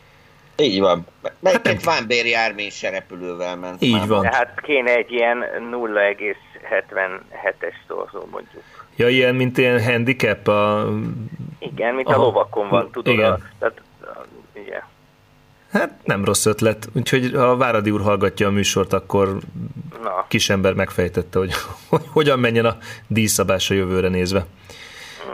Így 0.56 0.80
van. 0.80 1.06
Melyiket 1.40 1.84
Vámbéri 1.84 2.34
Ármény 2.34 2.70
se 2.70 2.90
repülővel 2.90 3.56
ment. 3.56 3.82
Így 3.82 3.92
már. 3.92 4.06
van. 4.08 4.22
Tehát 4.22 4.61
kéne 4.61 4.94
egy 4.94 5.12
ilyen 5.12 5.44
0,77-es 5.72 7.75
szorzó 7.88 8.26
mondjuk. 8.30 8.62
ja, 8.96 9.08
ilyen, 9.08 9.34
mint 9.34 9.58
ilyen 9.58 9.84
handicap, 9.84 10.49
a, 10.49 10.88
Igen, 11.58 11.94
mint 11.94 12.08
Aha. 12.08 12.20
a 12.20 12.25
lovakon 12.25 12.68
van, 12.68 12.90
tudod? 12.90 13.12
Igen. 13.14 13.32
A, 13.32 13.38
tehát, 13.58 13.78
a. 13.78 13.82
hát 15.72 15.90
nem 16.04 16.24
rossz 16.24 16.46
ötlet. 16.46 16.88
Úgyhogy 16.92 17.32
ha 17.34 17.56
Váradi 17.56 17.90
úr 17.90 18.00
hallgatja 18.00 18.46
a 18.46 18.50
műsort, 18.50 18.92
akkor 18.92 19.38
Na, 20.02 20.24
kisember 20.28 20.74
megfejtette, 20.74 21.38
hogy, 21.38 21.52
hogy 21.88 22.02
hogyan 22.18 22.38
menjen 22.38 22.64
a 22.64 22.76
díjszabás 23.06 23.70
a 23.70 23.74
jövőre 23.74 24.08
nézve. 24.08 24.46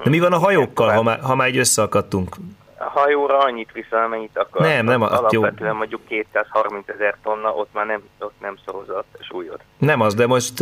De 0.04 0.10
mi 0.10 0.18
van 0.18 0.32
a 0.32 0.38
hajókkal, 0.38 0.92
ha 0.92 1.02
már, 1.02 1.20
ha 1.20 1.34
már 1.34 1.48
így 1.48 1.58
összeakadtunk? 1.58 2.36
a 2.78 2.98
hajóra 3.00 3.38
annyit 3.38 3.72
viszel, 3.72 4.04
amennyit 4.04 4.38
akar. 4.38 4.62
Nem, 4.62 4.84
nem, 4.84 5.00
jó. 5.00 5.06
Alapvetően 5.06 5.76
mondjuk 5.76 6.00
230 6.06 6.88
ezer 6.88 7.16
tonna, 7.22 7.48
ott 7.48 7.68
már 7.72 7.86
nem, 7.86 8.02
ott 8.18 8.34
nem 8.40 8.56
szorozott 8.64 9.06
a 9.12 9.22
súlyod. 9.22 9.60
Nem 9.78 10.00
az, 10.00 10.14
de 10.14 10.26
most 10.26 10.58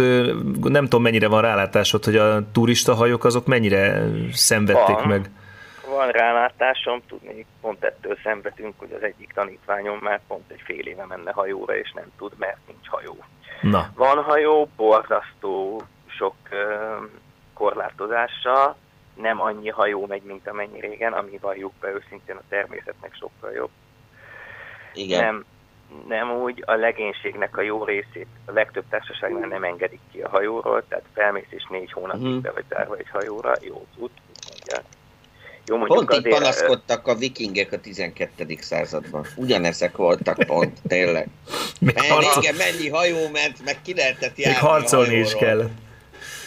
nem 0.62 0.82
tudom 0.82 1.02
mennyire 1.02 1.28
van 1.28 1.40
rálátásod, 1.40 2.04
hogy 2.04 2.16
a 2.16 2.50
turista 2.52 2.94
hajók 2.94 3.24
azok 3.24 3.46
mennyire 3.46 4.08
szenvedték 4.32 4.96
Van. 4.96 5.08
meg. 5.08 5.30
Van 5.96 6.10
rálátásom, 6.10 7.02
tudni, 7.08 7.46
pont 7.60 7.84
ettől 7.84 8.18
szenvedünk, 8.22 8.74
hogy 8.78 8.92
az 8.92 9.02
egyik 9.02 9.32
tanítványom 9.32 9.98
már 9.98 10.20
pont 10.26 10.50
egy 10.50 10.60
fél 10.64 10.86
éve 10.86 11.04
menne 11.06 11.32
hajóra, 11.32 11.76
és 11.76 11.92
nem 11.92 12.12
tud, 12.18 12.32
mert 12.38 12.56
nincs 12.66 12.88
hajó. 12.88 13.16
Na, 13.62 13.90
Van 13.94 14.22
hajó, 14.22 14.68
borzasztó 14.76 15.82
sok 16.06 16.34
ö, 16.50 16.94
korlátozással, 17.54 18.76
nem 19.14 19.40
annyi 19.40 19.68
hajó 19.68 20.06
megy, 20.06 20.22
mint 20.22 20.48
amennyi 20.48 20.80
régen, 20.80 21.12
ami 21.12 21.38
valljuk 21.40 21.72
be 21.80 21.88
őszintén 21.92 22.36
a 22.36 22.42
természetnek 22.48 23.14
sokkal 23.14 23.52
jobb. 23.52 23.70
Igen. 24.94 25.24
Nem, 25.24 25.44
nem 26.08 26.32
úgy, 26.32 26.62
a 26.66 26.72
legénységnek 26.74 27.56
a 27.56 27.60
jó 27.62 27.84
részét 27.84 28.26
a 28.46 28.52
legtöbb 28.52 28.84
társaságnál 28.90 29.48
nem 29.48 29.64
engedik 29.64 30.00
ki 30.12 30.20
a 30.20 30.28
hajóról, 30.28 30.84
tehát 30.88 31.04
felmész 31.14 31.46
és 31.50 31.66
négy 31.68 31.92
hónapig 31.92 32.22
Mhm. 32.26 32.38
be 32.40 32.50
vagy 32.52 32.64
zárva 32.68 32.96
egy 32.96 33.10
hajóra, 33.10 33.52
jó 33.60 33.86
út, 33.96 34.12
mondják. 34.50 34.84
Jó, 35.66 35.76
mondjuk 35.76 35.98
Pont 36.06 36.12
így 36.12 36.26
azért, 36.26 36.38
panaszkodtak 36.38 37.06
a 37.06 37.14
vikingek 37.14 37.72
a 37.72 37.80
12. 37.80 38.58
században. 38.60 39.26
Ugyanezek 39.36 39.96
voltak 39.96 40.38
pont, 40.46 40.78
tényleg. 40.88 41.28
még, 41.80 41.94
Mert 41.94 42.06
harcol, 42.06 42.40
régen 42.42 42.54
mennyi 42.54 42.88
hajó 42.88 43.28
ment, 43.28 43.64
meg 43.64 43.76
ki 43.82 43.94
lehetett 43.94 44.36
még 44.36 44.46
járni 44.46 44.60
harcolni 44.60 45.16
a 45.16 45.18
is 45.18 45.34
kell. 45.34 45.70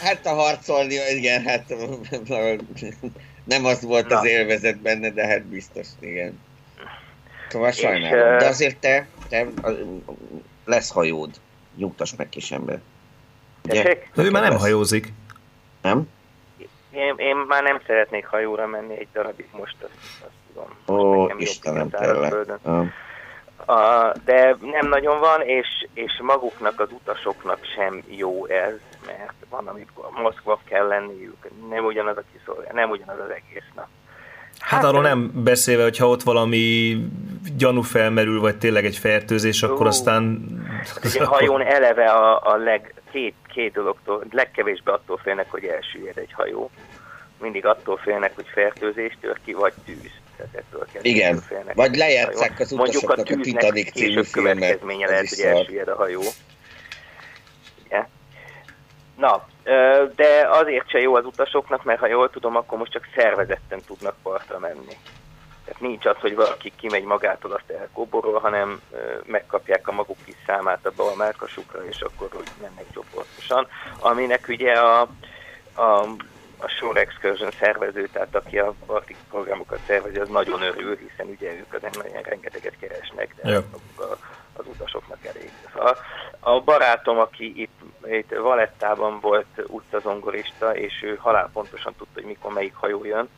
Hát 0.00 0.26
a 0.26 0.34
harcolni, 0.34 0.94
igen, 1.16 1.42
hát 1.42 1.64
nem 3.44 3.64
az 3.64 3.82
volt 3.82 4.08
Na. 4.08 4.18
az 4.18 4.24
élvezet 4.24 4.78
benne, 4.78 5.10
de 5.10 5.26
hát 5.26 5.42
biztos, 5.42 5.86
igen. 6.00 6.38
Szóval 7.48 7.68
És, 7.68 7.76
sajnálom. 7.76 8.38
De 8.38 8.46
azért 8.46 8.76
te, 8.76 9.06
te 9.28 9.46
lesz 10.64 10.90
hajód. 10.90 11.30
Nyugtass 11.76 12.12
meg 12.16 12.28
kis 12.28 12.50
ember. 12.50 12.80
Ugye? 13.68 13.98
Ő 14.14 14.30
már 14.30 14.42
nem 14.42 14.52
Lesz. 14.52 14.60
hajózik. 14.60 15.12
Nem? 15.82 16.08
Én, 16.90 17.14
én 17.16 17.36
már 17.36 17.62
nem 17.62 17.80
szeretnék 17.86 18.26
hajóra 18.26 18.66
menni 18.66 18.98
egy 18.98 19.08
darabig 19.12 19.48
most, 19.52 19.76
azt, 19.82 20.24
azt 20.24 20.32
tudom. 20.52 20.68
Most 20.86 21.32
Ó, 21.32 21.38
Istenem, 21.38 21.90
tényleg. 21.90 22.34
A, 23.66 24.12
de 24.24 24.56
nem 24.60 24.88
nagyon 24.88 25.18
van, 25.18 25.40
és, 25.40 25.66
és 25.94 26.20
maguknak, 26.22 26.80
az 26.80 26.88
utasoknak 26.92 27.58
sem 27.76 28.02
jó 28.08 28.46
ez, 28.46 28.74
mert 29.06 29.34
van, 29.48 29.66
amikor 29.66 30.08
Moszkva 30.22 30.60
kell 30.64 30.86
lenniük, 30.86 31.48
nem 31.68 31.84
ugyanaz 31.84 32.16
a 32.16 32.22
kiszolgál, 32.32 32.72
nem 32.72 32.90
ugyanaz 32.90 33.18
az 33.18 33.30
egész 33.30 33.68
nap. 33.74 33.86
Hát 34.58 34.84
arról 34.84 35.02
nem 35.02 35.30
beszélve, 35.34 35.82
hogyha 35.82 36.08
ott 36.08 36.22
valami 36.22 36.96
gyanú 37.56 37.82
felmerül, 37.82 38.40
vagy 38.40 38.58
tényleg 38.58 38.84
egy 38.84 38.96
fertőzés, 38.96 39.62
akkor 39.62 39.86
Ó. 39.86 39.88
aztán... 39.88 40.44
Ugye 41.04 41.22
a 41.22 41.26
hajón 41.26 41.62
eleve 41.62 42.04
a, 42.04 42.52
a 42.52 42.56
leg, 42.56 42.94
két, 43.10 43.34
két 43.52 43.72
dologtól, 43.72 44.24
legkevésbé 44.30 44.90
attól 44.90 45.16
félnek, 45.16 45.50
hogy 45.50 45.64
elsüllyed 45.64 46.18
egy 46.18 46.32
hajó. 46.32 46.70
Mindig 47.40 47.66
attól 47.66 47.96
félnek, 47.96 48.34
hogy 48.34 48.46
fertőzés 48.52 49.18
tör 49.20 49.38
ki, 49.44 49.52
vagy 49.52 49.72
tűz. 49.84 50.10
tehát 50.36 50.54
ettől 50.54 50.86
kell 50.92 51.02
Igen. 51.04 51.36
félnek. 51.36 51.74
Vagy 51.74 51.96
lejátszák 51.96 52.60
az 52.60 52.70
Mondjuk 52.70 53.02
utasoknak 53.02 53.18
a 53.18 53.22
tűznek 53.22 53.60
Titanic 53.60 53.92
című 53.92 54.22
filmet, 54.22 54.54
következménye 54.54 55.06
lehet, 55.06 55.28
hogy 55.28 55.40
elsüllyed 55.40 55.88
a 55.88 55.94
hajó. 55.94 56.22
Ugye? 57.84 58.06
Na, 59.16 59.46
de 60.16 60.48
azért 60.48 60.88
se 60.88 60.98
jó 60.98 61.14
az 61.14 61.24
utasoknak, 61.24 61.84
mert 61.84 62.00
ha 62.00 62.06
jól 62.06 62.30
tudom, 62.30 62.56
akkor 62.56 62.78
most 62.78 62.92
csak 62.92 63.08
szervezetten 63.14 63.80
tudnak 63.86 64.16
partra 64.22 64.58
menni. 64.58 64.96
Tehát 65.70 65.84
nincs 65.84 66.06
az, 66.06 66.16
hogy 66.20 66.34
valaki 66.34 66.72
kimegy 66.76 67.04
magától, 67.04 67.52
azt 67.52 67.70
elkoborol, 67.80 68.38
hanem 68.38 68.80
megkapják 69.24 69.88
a 69.88 69.92
maguk 69.92 70.16
kis 70.24 70.34
számát 70.46 70.86
a 70.86 71.14
márkasukra, 71.16 71.84
és 71.84 72.00
akkor 72.00 72.28
úgy 72.36 72.50
mennek 72.60 72.84
csoportosan. 72.92 73.66
Aminek 73.98 74.46
ugye 74.48 74.72
a, 74.72 75.00
a, 75.74 76.02
a 76.58 76.68
Shore 76.68 77.00
Excursion 77.00 77.50
szervező, 77.50 78.08
tehát 78.12 78.34
aki 78.34 78.58
a 78.58 78.74
parti 78.86 79.16
programokat 79.30 79.78
szervezi, 79.86 80.18
az 80.18 80.28
nagyon 80.28 80.62
örül, 80.62 80.96
hiszen 80.96 81.26
ugye 81.26 81.52
ők 81.52 81.74
az 81.74 81.80
nagyon 81.82 82.22
rengeteget 82.22 82.78
keresnek, 82.80 83.34
de 83.42 83.52
maguk 83.52 84.00
a, 84.00 84.18
az 84.52 84.66
utasoknak 84.66 85.26
elég. 85.26 85.50
Szóval 85.72 85.96
a 86.40 86.60
barátom, 86.60 87.18
aki 87.18 87.60
itt, 87.60 87.80
itt 88.04 88.30
Valettában 88.30 89.20
volt 89.20 89.62
utazongorista, 89.66 90.76
és 90.76 91.02
ő 91.02 91.16
halálpontosan 91.16 91.94
tudta, 91.98 92.12
hogy 92.14 92.24
mikor 92.24 92.52
melyik 92.52 92.74
hajó 92.74 93.04
jön, 93.04 93.28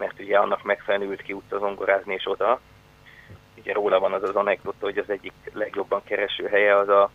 mert 0.00 0.20
ugye 0.20 0.38
annak 0.38 0.62
megfelelően 0.62 1.10
ült 1.10 1.22
ki 1.22 1.32
utazongorázni 1.32 2.14
és 2.14 2.26
oda. 2.26 2.60
Ugye 3.56 3.72
róla 3.72 3.98
van 3.98 4.12
az 4.12 4.22
az 4.22 4.36
anekdota, 4.36 4.84
hogy 4.86 4.98
az 4.98 5.10
egyik 5.10 5.32
legjobban 5.52 6.02
kereső 6.04 6.46
helye 6.46 6.76
az 6.76 6.88
a, 6.88 7.10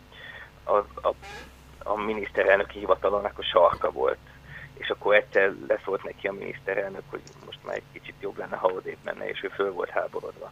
a, 0.63 0.75
a, 0.77 1.13
a 1.83 1.95
miniszterelnöki 1.97 2.79
hivatalonnak 2.79 3.39
a 3.39 3.43
sarka 3.43 3.91
volt. 3.91 4.17
És 4.77 4.89
akkor 4.89 5.15
egyszer 5.15 5.53
leszólt 5.67 6.03
neki 6.03 6.27
a 6.27 6.31
miniszterelnök, 6.31 7.03
hogy 7.09 7.21
most 7.45 7.59
már 7.65 7.75
egy 7.75 7.91
kicsit 7.93 8.15
jobb 8.19 8.37
lenne, 8.37 8.55
ha 8.55 8.67
odébb 8.67 8.97
menne, 9.03 9.29
és 9.29 9.43
ő 9.43 9.47
föl 9.47 9.71
volt 9.71 9.89
háborodva. 9.89 10.51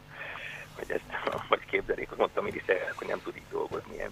Hogy 0.75 0.91
ezt, 0.91 1.03
vagy 1.49 1.65
képzelik, 1.65 2.09
hogy 2.09 2.17
mondta 2.17 2.39
a 2.39 2.43
miniszterelnök, 2.43 2.97
hogy 2.97 3.07
nem 3.07 3.21
tud 3.23 3.35
így 3.35 3.49
dolgozni 3.51 3.93
ilyen 3.93 4.11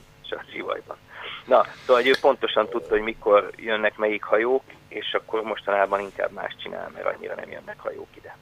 zsivajban. 0.51 0.97
Na, 1.45 1.65
szóval 1.85 2.01
hogy 2.01 2.07
ő 2.07 2.15
pontosan 2.21 2.69
tudta, 2.69 2.89
hogy 2.89 3.01
mikor 3.01 3.51
jönnek 3.55 3.97
melyik 3.97 4.23
hajók, 4.23 4.63
és 4.87 5.13
akkor 5.13 5.41
mostanában 5.41 5.99
inkább 5.99 6.31
más 6.31 6.55
csinál, 6.63 6.91
mert 6.93 7.05
annyira 7.15 7.35
nem 7.35 7.51
jönnek 7.51 7.79
hajók 7.79 8.07
ide. 8.17 8.35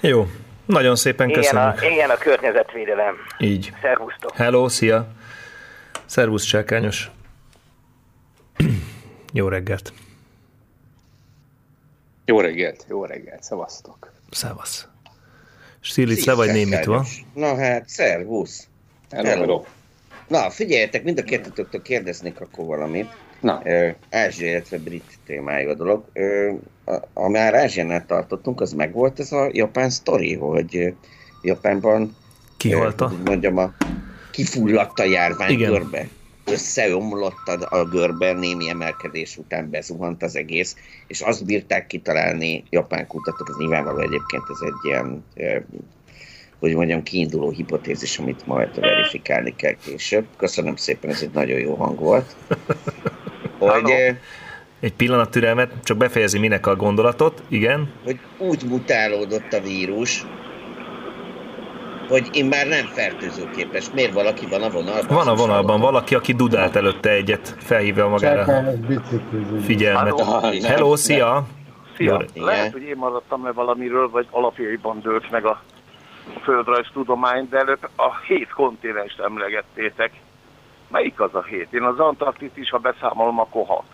Jó, 0.00 0.26
nagyon 0.64 0.96
szépen 0.96 1.28
Ilyen 1.28 1.40
köszönjük. 1.40 1.82
a, 1.82 1.86
ilyen 1.86 2.10
a 2.10 2.16
környezetvédelem. 2.16 3.16
Így. 3.38 3.72
Szervusztok! 3.80 4.36
Hello, 4.36 4.68
szia! 4.68 5.06
Szervusz, 6.06 6.44
Csákányos. 6.44 7.10
Jó 9.32 9.48
reggelt. 9.48 9.92
Jó 12.24 12.40
reggelt, 12.40 12.84
jó 12.88 13.04
reggelt, 13.04 13.42
szavaztok. 13.42 14.12
Szevasz. 14.30 14.88
Stilic, 15.80 16.24
le 16.24 16.34
vagy 16.34 16.52
némítva. 16.52 17.06
Na 17.34 17.56
hát, 17.56 17.88
szervusz. 17.88 18.68
Hello, 19.10 19.28
Hello. 19.28 19.40
hello. 19.40 19.64
Na, 20.28 20.50
figyeljetek, 20.50 21.04
mind 21.04 21.18
a 21.18 21.22
kettőtöktől 21.22 21.82
kérdeznék 21.82 22.40
akkor 22.40 22.64
valamit. 22.64 23.06
Na, 23.40 23.62
Ázsia, 24.10 24.48
illetve 24.48 24.78
brit 24.78 25.18
témájú 25.26 25.68
a 25.68 25.74
dolog. 25.74 26.04
Ö, 26.12 26.52
a, 26.84 26.94
a 27.12 27.28
már 27.28 27.54
Ázsiánál 27.54 28.06
tartottunk, 28.06 28.60
az 28.60 28.72
meg 28.72 28.92
volt 28.92 29.20
ez 29.20 29.32
a 29.32 29.48
japán 29.52 29.90
sztori, 29.90 30.34
hogy 30.34 30.94
Japánban 31.42 32.16
Kihalta. 32.56 33.12
mondjam, 33.24 33.56
a, 33.56 33.74
kifulladt 34.30 34.98
a 34.98 35.04
járvány 35.04 35.50
Igen. 35.50 35.70
görbe. 35.70 36.08
Összeomlott 36.44 37.46
a, 37.46 37.78
a 37.78 37.84
görbe, 37.84 38.32
némi 38.32 38.68
emelkedés 38.68 39.36
után 39.36 39.70
bezuhant 39.70 40.22
az 40.22 40.36
egész, 40.36 40.76
és 41.06 41.20
azt 41.20 41.44
bírták 41.44 41.86
kitalálni 41.86 42.64
japán 42.70 43.06
kutatók, 43.06 43.48
ez 43.48 43.56
nyilvánvaló 43.56 43.98
egyébként 43.98 44.42
ez 44.48 44.60
egy 44.60 44.90
ilyen 44.90 45.24
hogy 46.60 46.74
mondjam, 46.74 47.02
kiinduló 47.02 47.50
hipotézis, 47.50 48.18
amit 48.18 48.46
majd 48.46 48.80
verifikálni 48.80 49.54
kell 49.56 49.74
később. 49.84 50.24
Köszönöm 50.36 50.76
szépen, 50.76 51.10
ez 51.10 51.22
egy 51.22 51.30
nagyon 51.32 51.58
jó 51.58 51.74
hang 51.74 51.98
volt. 51.98 52.36
Hogy, 53.58 53.92
Egy 54.80 54.92
pillanat 54.92 55.30
türelmet, 55.30 55.72
csak 55.84 55.96
befejezi 55.96 56.38
minek 56.38 56.66
a 56.66 56.76
gondolatot. 56.76 57.42
Igen. 57.48 57.92
hogy 58.04 58.18
úgy 58.38 58.64
mutálódott 58.64 59.52
a 59.52 59.60
vírus, 59.60 60.26
hogy 62.10 62.28
én 62.32 62.46
már 62.46 62.66
nem 62.66 62.86
fertőzőképes. 62.86 63.90
Miért 63.94 64.12
valaki 64.12 64.46
van 64.46 64.62
a 64.62 64.68
vonalban? 64.70 65.16
Van 65.16 65.28
a 65.28 65.34
vonalban 65.34 65.80
valaki, 65.80 66.14
aki 66.14 66.32
dudált 66.32 66.76
előtte 66.76 67.10
egyet, 67.10 67.56
felhívja 67.58 68.08
magára 68.08 68.72
figyelmet. 69.64 70.20
Hello, 70.62 70.96
szia! 70.96 71.46
Szia! 71.96 72.24
Lehet, 72.34 72.72
hogy 72.72 72.82
én 72.82 72.96
maradtam 72.96 73.44
le 73.44 73.52
valamiről, 73.52 74.10
vagy 74.10 74.26
alapjaiban 74.30 75.00
dőlt 75.00 75.30
meg 75.30 75.44
a 75.44 75.62
földrajztudomány, 76.42 77.48
de 77.50 77.58
előbb 77.58 77.88
a 77.96 78.16
hét 78.26 78.50
kontinenst 78.50 79.20
emlegettétek. 79.20 80.12
Melyik 80.88 81.20
az 81.20 81.34
a 81.34 81.42
hét? 81.42 81.68
Én 81.72 81.82
az 81.82 81.98
Antarktis 81.98 82.50
is, 82.54 82.70
ha 82.70 82.78
beszámolom, 82.78 83.38
akkor 83.40 83.66
hat. 83.66 83.84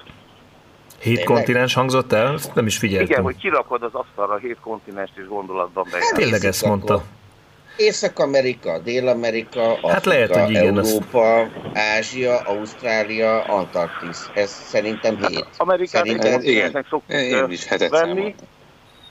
Hét 1.01 1.25
kontinens 1.25 1.75
hangzott 1.75 2.13
el? 2.13 2.33
Ezt 2.33 2.55
nem 2.55 2.67
is 2.67 2.83
Igen, 2.83 2.91
figyeltem. 2.91 3.25
hogy 3.25 3.37
kirakod 3.37 3.83
az 3.83 3.95
asztalra 3.95 4.33
a 4.33 4.37
hét 4.37 4.59
kontinenst 4.61 5.17
és 5.17 5.27
gondolatban 5.29 5.87
be. 5.91 5.99
Tényleg 6.15 6.45
ezt 6.45 6.65
mondta. 6.65 7.03
Észak-Amerika, 7.77 8.79
Dél-Amerika, 8.79 9.61
Afrika, 9.71 9.89
Hát 9.89 10.05
lehet, 10.05 10.37
hogy 10.37 10.51
igen, 10.51 10.79
Európa, 10.79 11.49
Ázsia, 11.75 12.39
Ausztrália, 12.39 13.43
Antarktisz. 13.43 14.31
Ez 14.35 14.51
szerintem 14.51 15.17
hét. 15.17 15.47
Amerikát 15.57 16.05
egy 16.07 16.21
Szerintem 16.21 16.41
igen. 16.43 16.71
szoktuk 16.73 17.03
Én 17.07 17.33
ö, 17.33 17.47
is 17.49 17.65
hetet 17.65 17.91
venni. 17.91 18.35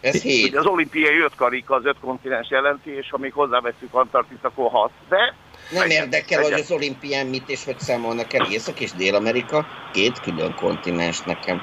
ez 0.02 0.22
hét. 0.22 0.48
Ugye 0.48 0.60
az 0.60 0.66
olimpiai 0.66 1.20
öt 1.20 1.36
karika 1.36 1.76
az 1.76 1.86
öt 1.86 2.00
kontinens 2.02 2.50
jelenti, 2.50 2.90
és 2.90 3.10
ha 3.10 3.18
még 3.18 3.34
hozzáveszünk 3.34 3.94
Antarktisz, 3.94 4.38
akkor 4.42 4.70
hat. 4.72 4.92
De 5.10 5.34
Nem 5.72 5.90
érdekel, 5.90 6.42
hogy 6.42 6.54
az 6.54 6.72
olimpián 6.72 7.26
mit 7.26 7.50
és 7.50 7.64
hogy 7.66 7.80
számolnak 7.80 8.34
el 8.34 8.46
Észak 8.52 8.80
és 8.80 8.92
Dél-Amerika. 8.92 9.66
Két 9.94 10.20
külön 10.20 10.56
kontinens 10.56 11.22
nekem. 11.22 11.62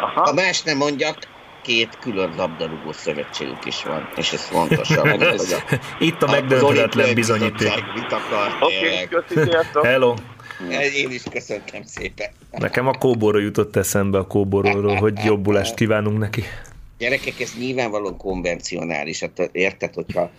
Ha 0.00 0.20
aha, 0.20 0.32
más 0.32 0.62
nem 0.62 0.76
mondjak, 0.76 1.18
két 1.62 1.98
külön 2.00 2.34
labdarúgó 2.36 2.92
szövetségük 2.92 3.64
is 3.64 3.82
van, 3.82 4.08
és 4.16 4.32
ez 4.32 4.44
fontosabb. 4.44 5.06
Ez- 5.06 5.52
hogy 5.52 5.62
a- 5.70 5.78
Itt 6.04 6.22
a 6.22 6.42
olimpiai 6.62 7.14
bizonyíték. 7.14 7.52
bizottság 7.54 7.84
Mit 7.94 8.12
akar? 8.12 8.56
oké, 8.60 8.76
okay, 8.76 9.08
köszi! 9.08 9.50
Hello! 9.82 10.14
Én 10.96 11.10
is 11.10 11.22
köszöntem 11.30 11.82
szépen. 11.84 12.26
Nekem 12.50 12.86
a 12.86 12.92
kóboró 12.92 13.38
jutott 13.38 13.76
eszembe 13.76 14.18
a 14.18 14.26
kóboróról, 14.26 14.94
hogy 14.94 15.24
jobbulást 15.24 15.74
kívánunk 15.74 16.18
neki. 16.18 16.42
Gyerekek, 16.98 17.40
ez 17.40 17.52
nyilvánvalóan 17.58 18.16
konvencionális. 18.16 19.20
Hát 19.20 19.48
érted, 19.52 19.94
hogyha 19.94 20.30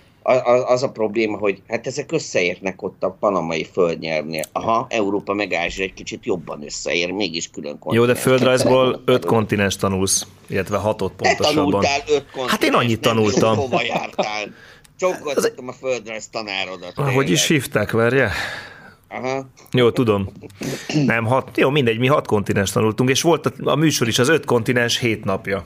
az 0.65 0.83
a 0.83 0.89
probléma, 0.91 1.37
hogy 1.37 1.61
hát 1.67 1.87
ezek 1.87 2.11
összeérnek 2.11 2.81
ott 2.81 3.03
a 3.03 3.17
panamai 3.19 3.67
földnyelvnél. 3.73 4.43
Aha, 4.51 4.85
Európa 4.89 5.33
meg 5.33 5.53
Ázsia 5.53 5.83
egy 5.83 5.93
kicsit 5.93 6.25
jobban 6.25 6.63
összeér, 6.65 7.11
mégis 7.11 7.49
külön 7.49 7.71
Jó, 7.71 7.77
de 7.77 7.89
kontinens. 7.95 8.19
földrajzból 8.21 9.01
öt 9.05 9.25
kontinens 9.25 9.75
tanulsz, 9.75 10.27
illetve 10.47 10.77
hatot 10.77 11.11
Te 11.13 11.27
pontosabban. 11.27 11.65
tanultál 11.65 11.99
öt 12.07 12.23
kontinens, 12.25 12.51
Hát 12.51 12.63
én 12.63 12.73
annyit 12.73 13.01
tanultam. 13.01 13.49
Nem 13.49 13.59
hova 13.59 13.81
jártál. 13.83 14.53
Csonkoltatom 14.99 15.67
a 15.67 15.71
földrajz 15.73 16.27
tanárodat. 16.27 16.93
Ah, 16.95 17.13
Hogy 17.13 17.29
is 17.29 17.45
tényleg. 17.47 17.63
hívták, 17.63 17.91
várjál? 17.91 18.31
Aha. 19.09 19.45
Jó, 19.71 19.91
tudom. 19.91 20.29
Nem, 21.05 21.25
hat, 21.25 21.57
jó, 21.57 21.69
mindegy, 21.69 21.99
mi 21.99 22.07
hat 22.07 22.27
kontinens 22.27 22.71
tanultunk, 22.71 23.09
és 23.09 23.21
volt 23.21 23.45
a, 23.45 23.51
a 23.63 23.75
műsor 23.75 24.07
is 24.07 24.19
az 24.19 24.29
öt 24.29 24.45
kontinens 24.45 24.99
hét 24.99 25.23
napja. 25.25 25.65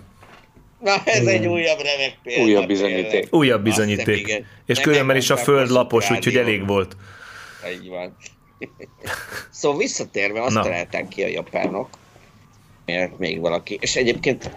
Na, 0.84 0.92
ez 1.06 1.26
egy 1.26 1.46
újabb 1.48 1.80
remek 1.80 2.18
példa. 2.24 2.44
Újabb 2.44 2.68
bizonyíték. 2.68 3.10
tényleg. 3.10 3.28
Újabb 3.34 3.66
Azt 3.68 3.68
hiszem, 3.78 3.86
bizonyíték. 3.88 4.28
igen. 4.28 4.46
És 4.66 4.76
Nem 4.76 4.86
különben 4.86 5.16
is 5.16 5.30
a 5.30 5.38
föld 5.38 5.70
lapos, 5.70 6.10
úgyhogy 6.12 6.36
elég 6.36 6.68
volt. 6.68 6.96
Így 7.82 7.88
van. 7.90 8.16
Szóval 9.52 9.78
visszatérve 9.78 10.42
azt 10.44 10.54
Na. 10.56 10.62
találták 10.62 11.08
ki 11.08 11.24
a 11.24 11.28
japánok, 11.28 11.90
mert 12.86 13.18
még 13.18 13.40
valaki, 13.40 13.78
és 13.82 13.96
egyébként 13.96 14.52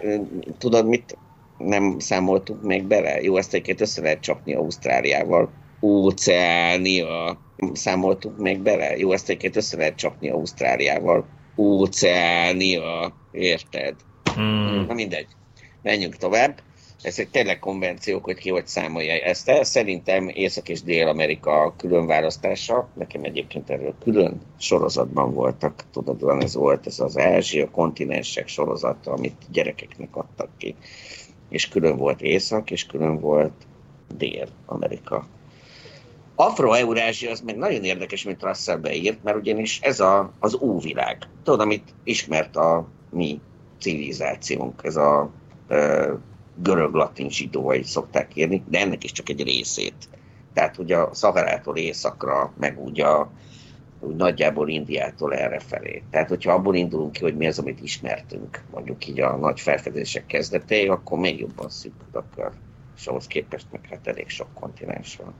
tudod 0.57 0.87
mit 0.87 1.17
nem 1.57 1.99
számoltuk 1.99 2.61
még 2.61 2.83
bele? 2.83 3.21
Jó, 3.21 3.37
ezt 3.37 3.53
egyébként 3.53 3.81
össze 3.81 4.01
lehet 4.01 4.19
csapni 4.21 4.53
Ausztráliával. 4.53 5.49
Óceánia. 5.81 7.39
Számoltuk 7.73 8.37
még 8.37 8.59
bele? 8.59 8.97
Jó, 8.97 9.11
ezt 9.11 9.29
egyébként 9.29 9.55
össze 9.55 9.77
lehet 9.77 9.95
csapni 9.95 10.29
Ausztráliával. 10.29 11.25
Óceánia. 11.57 13.15
Érted? 13.31 13.95
Hmm. 14.35 14.85
Na 14.87 14.93
mindegy. 14.93 15.27
Menjünk 15.87 16.15
tovább. 16.15 16.61
Ezek 17.01 17.29
tényleg 17.29 17.59
konvenciók, 17.59 18.23
hogy 18.23 18.37
ki 18.37 18.49
hogy 18.49 18.67
számolja 18.67 19.13
ezt 19.13 19.49
el. 19.49 19.63
Szerintem 19.63 20.27
Észak- 20.27 20.69
és 20.69 20.81
Dél-Amerika 20.81 21.73
külön 21.77 22.05
választása. 22.05 22.89
Nekem 22.93 23.23
egyébként 23.23 23.69
erről 23.69 23.95
külön 24.03 24.41
sorozatban 24.57 25.33
voltak. 25.33 25.83
Tudod, 25.91 26.21
van 26.21 26.41
ez 26.41 26.55
volt, 26.55 26.87
ez 26.87 26.99
az 26.99 27.17
Ázsia 27.17 27.69
kontinensek 27.69 28.47
sorozata, 28.47 29.11
amit 29.11 29.45
gyerekeknek 29.51 30.15
adtak 30.15 30.49
ki. 30.57 30.75
És 31.49 31.67
külön 31.67 31.97
volt 31.97 32.21
Észak, 32.21 32.71
és 32.71 32.85
külön 32.85 33.19
volt 33.19 33.53
Dél-Amerika. 34.17 35.27
Afro-Eurázsia 36.35 37.31
az 37.31 37.41
meg 37.41 37.57
nagyon 37.57 37.83
érdekes, 37.83 38.23
mint 38.23 38.43
Russell 38.43 38.77
beírt, 38.77 39.23
mert 39.23 39.37
ugyanis 39.37 39.79
ez 39.81 39.99
a, 39.99 40.31
az 40.39 40.57
óvilág. 40.61 41.17
Tudod, 41.43 41.59
amit 41.59 41.93
ismert 42.03 42.55
a 42.55 42.87
mi 43.09 43.39
civilizációnk, 43.79 44.81
ez 44.83 44.95
a 44.95 45.31
ö, 45.67 46.13
görög, 46.55 46.93
latin, 46.93 47.29
zsidóai 47.29 47.83
szokták 47.83 48.35
írni, 48.35 48.63
de 48.67 48.79
ennek 48.79 49.03
is 49.03 49.11
csak 49.11 49.29
egy 49.29 49.43
részét. 49.43 50.09
Tehát 50.53 50.77
ugye 50.77 50.97
a 50.97 51.13
Szaharától 51.13 51.77
északra, 51.77 52.53
meg 52.57 52.79
úgy 52.79 53.01
a 53.01 53.31
úgy 53.99 54.15
nagyjából 54.15 54.69
Indiától 54.69 55.33
erre 55.33 55.59
felé. 55.59 56.03
Tehát, 56.11 56.29
hogyha 56.29 56.53
abból 56.53 56.75
indulunk 56.75 57.11
ki, 57.11 57.23
hogy 57.23 57.37
mi 57.37 57.47
az, 57.47 57.59
amit 57.59 57.81
ismertünk, 57.81 58.63
mondjuk 58.71 59.07
így 59.07 59.19
a 59.19 59.35
nagy 59.35 59.59
felfedezések 59.59 60.25
kezdetei, 60.25 60.87
akkor 60.87 61.19
még 61.19 61.39
jobban 61.39 61.69
szűkül 61.69 62.07
a 62.11 62.23
kör. 62.35 62.51
És 62.97 63.07
ahhoz 63.07 63.27
képest 63.27 63.65
meg 63.71 63.81
hát 63.89 64.07
elég 64.07 64.29
sok 64.29 64.47
kontinens 64.53 65.15
van. 65.15 65.33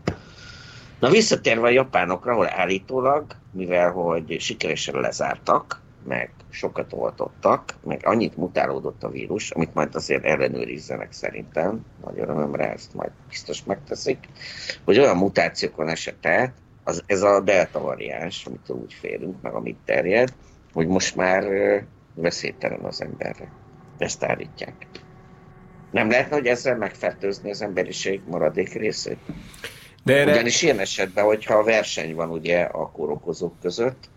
Na 0.99 1.09
visszatérve 1.09 1.67
a 1.67 1.71
japánokra, 1.71 2.31
ahol 2.31 2.49
állítólag, 2.49 3.25
mivel 3.51 3.91
hogy 3.91 4.35
sikeresen 4.39 4.99
lezártak, 4.99 5.81
meg 6.05 6.31
sokat 6.49 6.93
oltottak, 6.93 7.73
meg 7.83 8.01
annyit 8.03 8.37
mutálódott 8.37 9.03
a 9.03 9.09
vírus, 9.09 9.51
amit 9.51 9.73
majd 9.73 9.95
azért 9.95 10.25
ellenőrizzenek 10.25 11.11
szerintem, 11.11 11.85
nagy 12.05 12.19
örömömre 12.19 12.71
ezt 12.71 12.93
majd 12.93 13.11
biztos 13.29 13.63
megteszik, 13.63 14.17
hogy 14.83 14.99
olyan 14.99 15.17
mutációkon 15.17 15.87
esett 15.87 16.25
át, 16.25 16.53
az, 16.83 17.03
ez 17.05 17.21
a 17.21 17.39
delta 17.39 17.79
variáns, 17.79 18.45
amit 18.45 18.69
úgy 18.69 18.93
félünk, 18.93 19.41
meg 19.41 19.53
amit 19.53 19.77
terjed, 19.85 20.33
hogy 20.73 20.87
most 20.87 21.15
már 21.15 21.43
veszélytelen 22.13 22.79
az 22.79 23.01
emberre. 23.01 23.51
Ezt 23.97 24.23
állítják. 24.23 24.87
Nem 25.91 26.09
lehetne, 26.09 26.35
hogy 26.35 26.45
ezzel 26.45 26.77
megfertőzni 26.77 27.49
az 27.49 27.61
emberiség 27.61 28.21
maradék 28.27 28.73
részét? 28.73 29.17
De 30.03 30.15
erre, 30.15 30.31
Ugyanis 30.31 30.61
ilyen 30.61 30.79
esetben, 30.79 31.25
hogyha 31.25 31.53
a 31.53 31.63
verseny 31.63 32.15
van 32.15 32.29
ugye 32.29 32.61
a 32.61 32.91
kórokozók 32.91 33.59
között, 33.61 34.09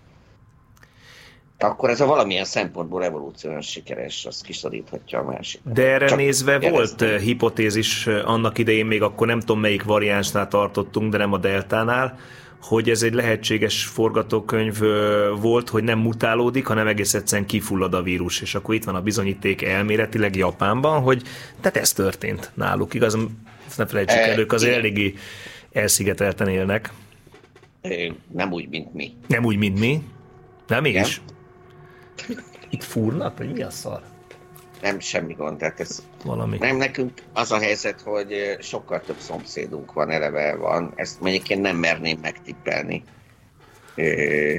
akkor 1.62 1.90
ez 1.90 2.00
a 2.00 2.06
valamilyen 2.06 2.44
szempontból 2.44 3.04
evolúcióan 3.04 3.60
sikeres, 3.60 4.24
az 4.26 4.40
kiszoríthatja 4.40 5.18
a 5.18 5.24
másik. 5.24 5.60
de 5.74 5.86
erre 5.86 6.06
Csak 6.06 6.18
nézve 6.18 6.52
jelezni. 6.52 6.70
volt 6.76 7.02
eh, 7.02 7.20
hipotézis 7.20 8.06
eh, 8.06 8.28
annak 8.30 8.58
idején, 8.58 8.86
még 8.86 9.02
akkor 9.02 9.26
nem 9.26 9.40
tudom 9.40 9.60
melyik 9.60 9.82
variánsnál 9.82 10.48
tartottunk, 10.48 11.12
de 11.12 11.18
nem 11.18 11.32
a 11.32 11.38
deltánál, 11.38 12.18
hogy 12.62 12.90
ez 12.90 13.02
egy 13.02 13.14
lehetséges 13.14 13.84
forgatókönyv 13.84 14.82
ö, 14.82 15.32
volt, 15.40 15.68
hogy 15.68 15.84
nem 15.84 15.98
mutálódik, 15.98 16.66
hanem 16.66 16.86
egész 16.86 17.14
egyszerűen 17.14 17.46
kifullad 17.46 17.94
a 17.94 18.02
vírus, 18.02 18.40
és 18.40 18.54
akkor 18.54 18.74
itt 18.74 18.84
van 18.84 18.94
a 18.94 19.00
bizonyíték 19.00 19.62
elméletileg 19.62 20.36
Japánban, 20.36 21.02
hogy 21.02 21.22
tehát 21.60 21.76
ez 21.76 21.92
történt 21.92 22.50
náluk. 22.54 22.94
Igaz, 22.94 23.18
ne 23.76 23.86
felejtsük 23.86 24.18
el, 24.18 24.38
ők 24.38 24.52
azért 24.52 24.76
eléggé 24.76 25.14
elszigetelten 25.72 26.48
élnek. 26.48 26.92
Nem 28.32 28.52
úgy, 28.52 28.68
mint 28.68 28.94
mi. 28.94 29.12
Nem 29.26 29.44
úgy, 29.44 29.56
mint 29.56 29.78
mi. 29.78 30.02
Nem 30.66 30.84
Igen. 30.84 31.06
Itt 32.70 32.82
fúrnak, 32.82 33.38
vagy 33.38 33.52
mi 33.52 33.62
a 33.62 33.70
szar? 33.70 34.02
Nem 34.82 35.00
semmi 35.00 35.32
gond, 35.34 35.58
tehát 35.58 35.80
ez 35.80 36.02
Valami. 36.24 36.58
Nem, 36.58 36.76
nekünk 36.76 37.22
az 37.32 37.52
a 37.52 37.58
helyzet, 37.58 38.00
hogy 38.00 38.56
sokkal 38.60 39.00
több 39.00 39.18
szomszédunk 39.18 39.92
van, 39.92 40.10
eleve 40.10 40.56
van. 40.56 40.92
Ezt 40.94 41.20
mondjuk 41.20 41.48
én 41.48 41.60
nem 41.60 41.76
merném 41.76 42.18
megtippelni. 42.22 43.04
Ö, 43.94 44.54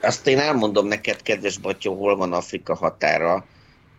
Azt 0.00 0.26
én 0.26 0.38
elmondom 0.38 0.86
neked, 0.86 1.22
kedves 1.22 1.58
Batyó, 1.58 1.94
hol 1.94 2.16
van 2.16 2.32
Afrika 2.32 2.74
határa 2.74 3.44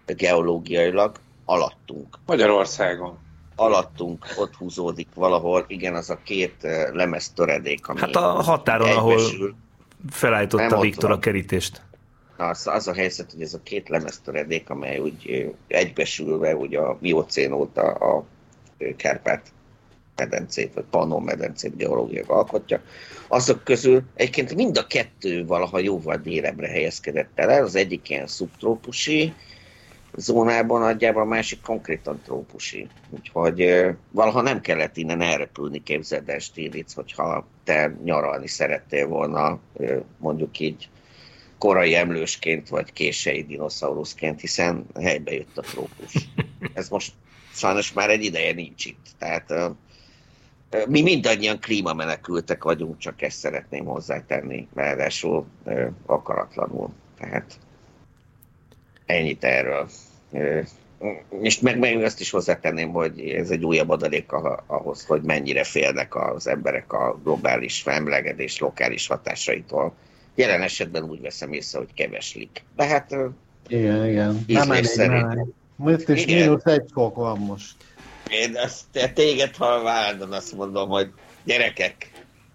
geológiailag, 0.05 1.15
alattunk. 1.45 2.19
Magyarországon. 2.25 3.17
Alattunk, 3.55 4.25
ott 4.37 4.55
húzódik 4.55 5.07
valahol, 5.15 5.65
igen, 5.67 5.95
az 5.95 6.09
a 6.09 6.19
két 6.23 6.55
lemez 6.93 7.29
töredék, 7.29 7.87
ami 7.87 7.99
Hát 7.99 8.15
a 8.15 8.21
határon, 8.21 8.89
ahol 8.89 9.11
egybesül. 9.11 9.55
Felállította 10.09 10.67
Nem 10.67 10.79
Viktor 10.79 11.11
a 11.11 11.19
kerítést. 11.19 11.81
Na, 12.37 12.47
az, 12.47 12.67
az 12.67 12.87
a 12.87 12.93
helyzet, 12.93 13.31
hogy 13.31 13.41
ez 13.41 13.53
a 13.53 13.59
két 13.63 13.89
lemeztöredék, 13.89 14.69
amely 14.69 14.99
úgy 14.99 15.53
egybesülve 15.67 16.55
úgy 16.55 16.75
a 16.75 16.97
miocén 17.01 17.51
óta 17.51 17.81
a 17.81 18.25
Kárpát 18.95 19.51
medencét, 20.15 20.73
vagy 20.73 20.83
Pannon 20.89 21.23
medencét 21.23 21.77
geológiailag 21.77 22.29
alkotja. 22.29 22.81
Azok 23.27 23.63
közül 23.63 24.03
egyébként 24.15 24.55
mind 24.55 24.77
a 24.77 24.87
kettő 24.87 25.45
valaha 25.45 25.79
jóval 25.79 26.17
délebre 26.17 26.67
helyezkedett 26.67 27.29
el. 27.35 27.63
Az 27.63 27.75
egyik 27.75 28.09
ilyen 28.09 28.27
szubtrópusi 28.27 29.33
zónában 30.15 30.81
nagyjából, 30.81 31.21
a 31.21 31.25
másik 31.25 31.61
konkrétan 31.61 32.21
trópusi. 32.25 32.87
Úgyhogy 33.09 33.85
valaha 34.11 34.41
nem 34.41 34.61
kellett 34.61 34.97
innen 34.97 35.21
elrepülni, 35.21 35.83
képzeld 35.83 36.29
el 36.29 36.39
Stílic, 36.39 36.93
hogyha 36.93 37.47
te 37.69 37.95
nyaralni 38.03 38.47
szerettél 38.47 39.07
volna, 39.07 39.59
mondjuk 40.17 40.59
így 40.59 40.89
korai 41.57 41.95
emlősként, 41.95 42.69
vagy 42.69 42.93
kései 42.93 43.43
dinoszauruszként, 43.43 44.39
hiszen 44.39 44.85
helybe 45.01 45.33
jött 45.33 45.57
a 45.57 45.61
trópus. 45.61 46.13
Ez 46.73 46.89
most 46.89 47.13
sajnos 47.53 47.93
már 47.93 48.09
egy 48.09 48.23
ideje 48.23 48.53
nincs 48.53 48.85
itt. 48.85 49.07
Tehát 49.17 49.53
mi 50.87 51.01
mindannyian 51.01 51.59
klímamenekültek 51.59 52.63
vagyunk, 52.63 52.97
csak 52.97 53.21
ezt 53.21 53.37
szeretném 53.37 53.85
hozzátenni, 53.85 54.67
ráadásul 54.75 55.45
akaratlanul. 56.05 56.89
Tehát 57.19 57.59
ennyit 59.05 59.43
erről. 59.43 59.89
És 61.41 61.59
meg, 61.59 61.79
meg 61.79 62.03
azt 62.03 62.19
is 62.19 62.29
hozzátenném, 62.29 62.89
hogy 62.91 63.19
ez 63.19 63.49
egy 63.49 63.65
újabb 63.65 63.89
adalék 63.89 64.31
ahhoz, 64.67 65.05
hogy 65.05 65.21
mennyire 65.21 65.63
félnek 65.63 66.15
az 66.15 66.47
emberek 66.47 66.93
a 66.93 67.19
globális 67.23 67.81
felmelegedés 67.81 68.59
lokális 68.59 69.07
hatásaitól. 69.07 69.93
Jelen 70.35 70.61
esetben 70.61 71.03
úgy 71.03 71.21
veszem 71.21 71.53
észre, 71.53 71.77
hogy 71.77 71.93
keveslik. 71.93 72.63
De 72.75 72.85
hát 72.85 73.15
Igen, 73.67 74.05
igen. 74.07 74.43
Nem 74.47 74.71
elég 74.71 74.83
szerint. 74.83 75.45
Most 75.75 76.09
is 76.09 76.21
Igen. 76.25 76.47
mínusz 76.47 76.65
egy 76.65 76.85
fok 76.93 77.15
van 77.15 77.39
most. 77.39 77.75
én 78.29 78.57
azt, 78.57 78.81
te- 78.91 79.09
téged, 79.09 79.55
ha 79.55 79.81
váladon 79.81 80.31
azt 80.31 80.55
mondom, 80.55 80.89
hogy 80.89 81.11
gyerekek, 81.43 82.11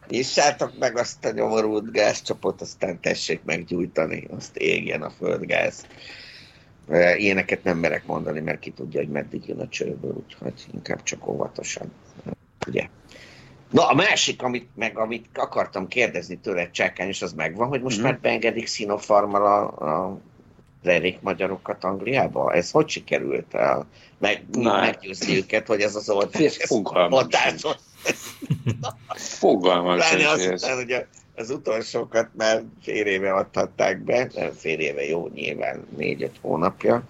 nyissátok 0.09 0.79
meg 0.79 0.99
azt 0.99 1.25
a 1.25 1.31
nyomorult 1.31 1.93
gázcsapot, 1.93 2.61
aztán 2.61 3.01
tessék 3.01 3.41
meggyújtani, 3.45 4.27
azt 4.37 4.57
égjen 4.57 5.03
a 5.03 5.11
földgáz. 5.11 5.87
Ilyeneket 7.17 7.65
nem 7.65 7.79
merek 7.79 8.07
mondani, 8.07 8.41
mert 8.41 8.59
ki 8.59 8.71
tudja, 8.71 9.01
hogy 9.01 9.09
meddig 9.09 9.47
jön 9.47 9.61
a 9.61 9.69
csőből, 9.69 10.15
úgyhogy 10.25 10.67
inkább 10.75 11.03
csak 11.03 11.29
óvatosan. 11.29 11.93
Ugye? 12.67 12.89
Na, 13.71 13.89
a 13.89 13.95
másik, 13.95 14.43
amit, 14.43 14.69
meg, 14.75 14.99
amit 14.99 15.27
akartam 15.39 15.89
kérdezni 15.89 16.37
tőled, 16.39 16.71
Csákány, 16.71 17.09
és 17.09 17.23
az 17.23 17.33
megvan, 17.33 17.69
hogy 17.69 17.83
most 17.83 17.97
Mhm. 17.97 18.05
már 18.07 18.19
beengedik 18.21 18.67
Sinopharmal 18.69 19.47
a, 19.47 19.85
a 20.05 20.19
rerék 20.83 21.21
magyarokat 21.21 21.85
Angliába? 21.85 22.53
Ez 22.53 22.71
hogy 22.71 22.89
sikerült 22.89 23.55
el? 23.55 23.87
Meg, 24.19 24.45
Na, 24.53 24.81
meggyőzni 24.81 25.37
őket, 25.37 25.67
hogy 25.67 25.81
ez 25.81 25.95
az 25.95 26.11
oltás 26.11 26.57
Fogalmam 26.57 27.11
hatásos. 27.11 27.77
Fogalmam 29.17 29.97
Pláne 29.97 30.29
azután, 30.29 30.77
hogy 30.77 30.93
a- 30.93 31.07
az 31.37 31.51
utolsókat 31.51 32.29
már 32.37 32.63
fél 32.83 33.07
éve 33.07 33.33
adhatták 33.33 33.99
be, 33.99 34.29
nem 34.35 34.51
fél 34.51 34.79
éve 34.79 35.05
jó, 35.05 35.29
nyilván 35.35 35.87
négy-öt 35.97 36.37
hónapja, 36.41 37.03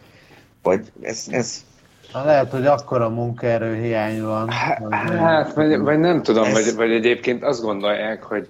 hogy 0.63 0.81
ez, 1.03 1.27
ez 1.31 1.65
Na, 2.13 2.25
lehet, 2.25 2.51
hogy 2.51 2.67
akkora 2.67 3.09
munkaerő 3.09 3.75
hiány 3.83 4.23
van. 4.23 4.51
hogy- 4.51 4.93
Hát, 5.19 5.55
vagy, 5.55 5.79
vagy 5.79 5.99
nem 5.99 6.23
tudom, 6.23 6.45
Ez- 6.45 6.53
vagy, 6.53 6.75
vagy 6.75 6.91
egyébként 6.93 7.43
azt 7.43 7.63
gondolják, 7.63 8.23
hogy, 8.23 8.49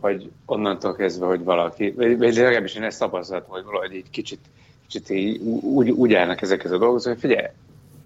hogy 0.00 0.30
onnantól 0.46 0.94
kezdve, 0.96 1.26
hogy 1.26 1.44
valaki, 1.44 1.90
vagy, 1.90 2.18
vagy 2.18 2.34
legalábbis 2.34 2.74
én 2.74 2.82
ezt 2.82 2.98
tapasztaltam, 2.98 3.50
hogy 3.50 3.64
valahogy 3.64 3.94
egy 3.94 4.10
kicsit, 4.10 4.40
kicsit 4.88 5.10
így, 5.10 5.40
úgy, 5.62 5.90
úgy 5.90 6.14
állnak 6.14 6.42
ezekhez 6.42 6.70
a 6.70 6.78
dolgokhoz, 6.78 7.04
hogy 7.04 7.18
figyelj, 7.18 7.46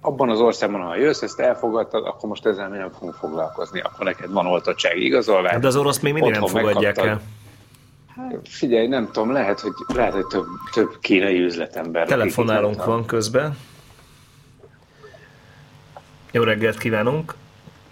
abban 0.01 0.31
az 0.31 0.41
országban, 0.41 0.81
ha 0.81 0.97
jössz, 0.97 1.23
ezt 1.23 1.41
elfogadtad, 1.41 2.07
akkor 2.07 2.29
most 2.29 2.47
ezzel 2.47 2.69
mi 2.69 2.77
nem 2.77 2.91
fogunk 2.93 3.15
foglalkozni, 3.15 3.81
akkor 3.81 4.05
neked 4.05 4.33
van 4.33 4.47
oltottsági 4.47 5.05
igazolvány. 5.05 5.61
De 5.61 5.67
az 5.67 5.77
orosz 5.77 6.01
még 6.01 6.13
mindig 6.13 6.33
nem 6.33 6.47
fogadják 6.47 6.97
el. 6.99 7.21
Figyelj, 8.45 8.87
nem 8.87 9.07
tudom, 9.13 9.33
lehet, 9.33 9.61
hogy, 9.61 9.73
lehet, 9.87 10.13
hogy 10.13 10.27
több, 10.27 10.47
több 10.73 10.99
kínai 11.01 11.41
üzletember. 11.41 12.07
Telefonálunk 12.07 12.85
van 12.85 13.07
közben. 13.07 13.57
Jó 16.31 16.43
reggelt 16.43 16.79
kívánunk! 16.79 17.35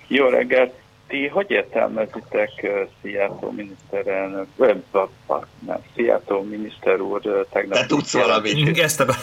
Jó 0.07 0.29
reggelt! 0.29 0.73
Ti 1.07 1.29
hogy 1.29 1.51
értelmezitek 1.51 2.51
uh, 2.63 2.71
Szijjártó 3.03 3.51
miniszterelnök, 3.51 4.47
nem, 4.57 5.79
Szijjártó 5.95 6.43
miniszter 6.43 7.01
úr 7.01 7.21
uh, 7.25 7.47
tegnap... 7.53 7.79
te 7.79 7.87
tudsz 7.87 8.13
valamit, 8.13 8.79
Ezt 8.79 9.01
akar... 9.01 9.15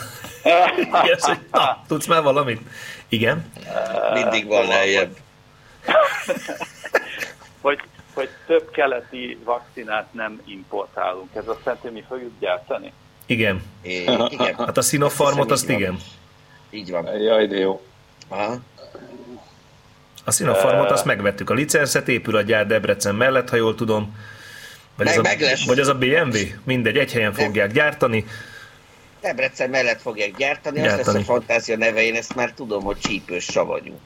Igen, 0.43 1.17
hogy, 1.19 1.37
na, 1.51 1.83
tudsz 1.87 2.05
már 2.05 2.21
valamit? 2.23 2.61
Igen. 3.09 3.51
mindig 4.13 4.47
van 4.47 4.67
lejjebb. 4.67 5.15
hogy, 7.61 7.79
hogy 8.13 8.29
több 8.47 8.71
keleti 8.71 9.37
vakcinát 9.43 10.13
nem 10.13 10.41
importálunk. 10.45 11.29
Ez 11.35 11.47
azt 11.47 11.59
jelenti, 11.63 11.87
hogy 11.87 11.95
mi 11.95 12.03
fogjuk 12.07 12.31
gyártani? 12.39 12.93
Igen. 13.25 13.63
É, 13.81 14.01
igen, 14.29 14.55
Hát 14.57 14.77
a 14.77 14.81
Sinopharmot 14.81 15.51
azt 15.51 15.69
igen. 15.69 15.97
így 16.69 16.91
van. 16.91 17.05
Jaj, 17.05 17.47
de 17.47 17.57
jó. 17.57 17.81
Aha. 18.27 18.55
A 20.25 20.31
Sinopharmot 20.31 20.91
azt 20.91 21.05
megvettük. 21.05 21.49
A 21.49 21.53
licenszet 21.53 22.07
épül 22.07 22.35
a 22.35 22.41
gyár 22.41 22.67
Debrecen 22.67 23.15
mellett, 23.15 23.49
ha 23.49 23.55
jól 23.55 23.75
tudom. 23.75 24.17
Vagy, 24.95 25.05
Meg- 25.05 25.17
az, 25.17 25.25
a, 25.25 25.27
meg 25.29 25.41
lesz. 25.41 25.65
vagy 25.65 25.79
az 25.79 25.87
a 25.87 25.95
BMW? 25.95 26.37
Mindegy, 26.63 26.97
egy 26.97 27.11
helyen 27.11 27.33
fogják 27.33 27.71
gyártani. 27.71 28.25
Debrecen 29.21 29.69
mellett 29.69 30.01
fogják 30.01 30.35
gyártani, 30.37 30.77
azt 30.79 30.85
lesz 30.87 30.95
Gyártani. 30.95 31.19
a 31.19 31.23
fantázia 31.23 31.77
neve, 31.77 32.01
én 32.01 32.15
ezt 32.15 32.35
már 32.35 32.51
tudom, 32.51 32.83
hogy 32.83 32.97
csípős 32.99 33.43
savanyú. 33.43 33.99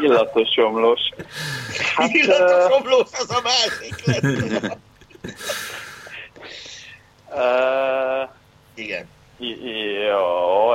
Illatos 0.00 0.56
omlós. 0.56 1.00
Hát, 1.94 2.10
Illatos 2.12 2.72
omlós 2.78 3.08
az 3.12 3.30
a 3.30 3.40
másik 3.42 4.04
lesz. 4.04 4.72
Uh, 7.30 8.28
Igen. 8.74 9.08
jó, 10.08 10.70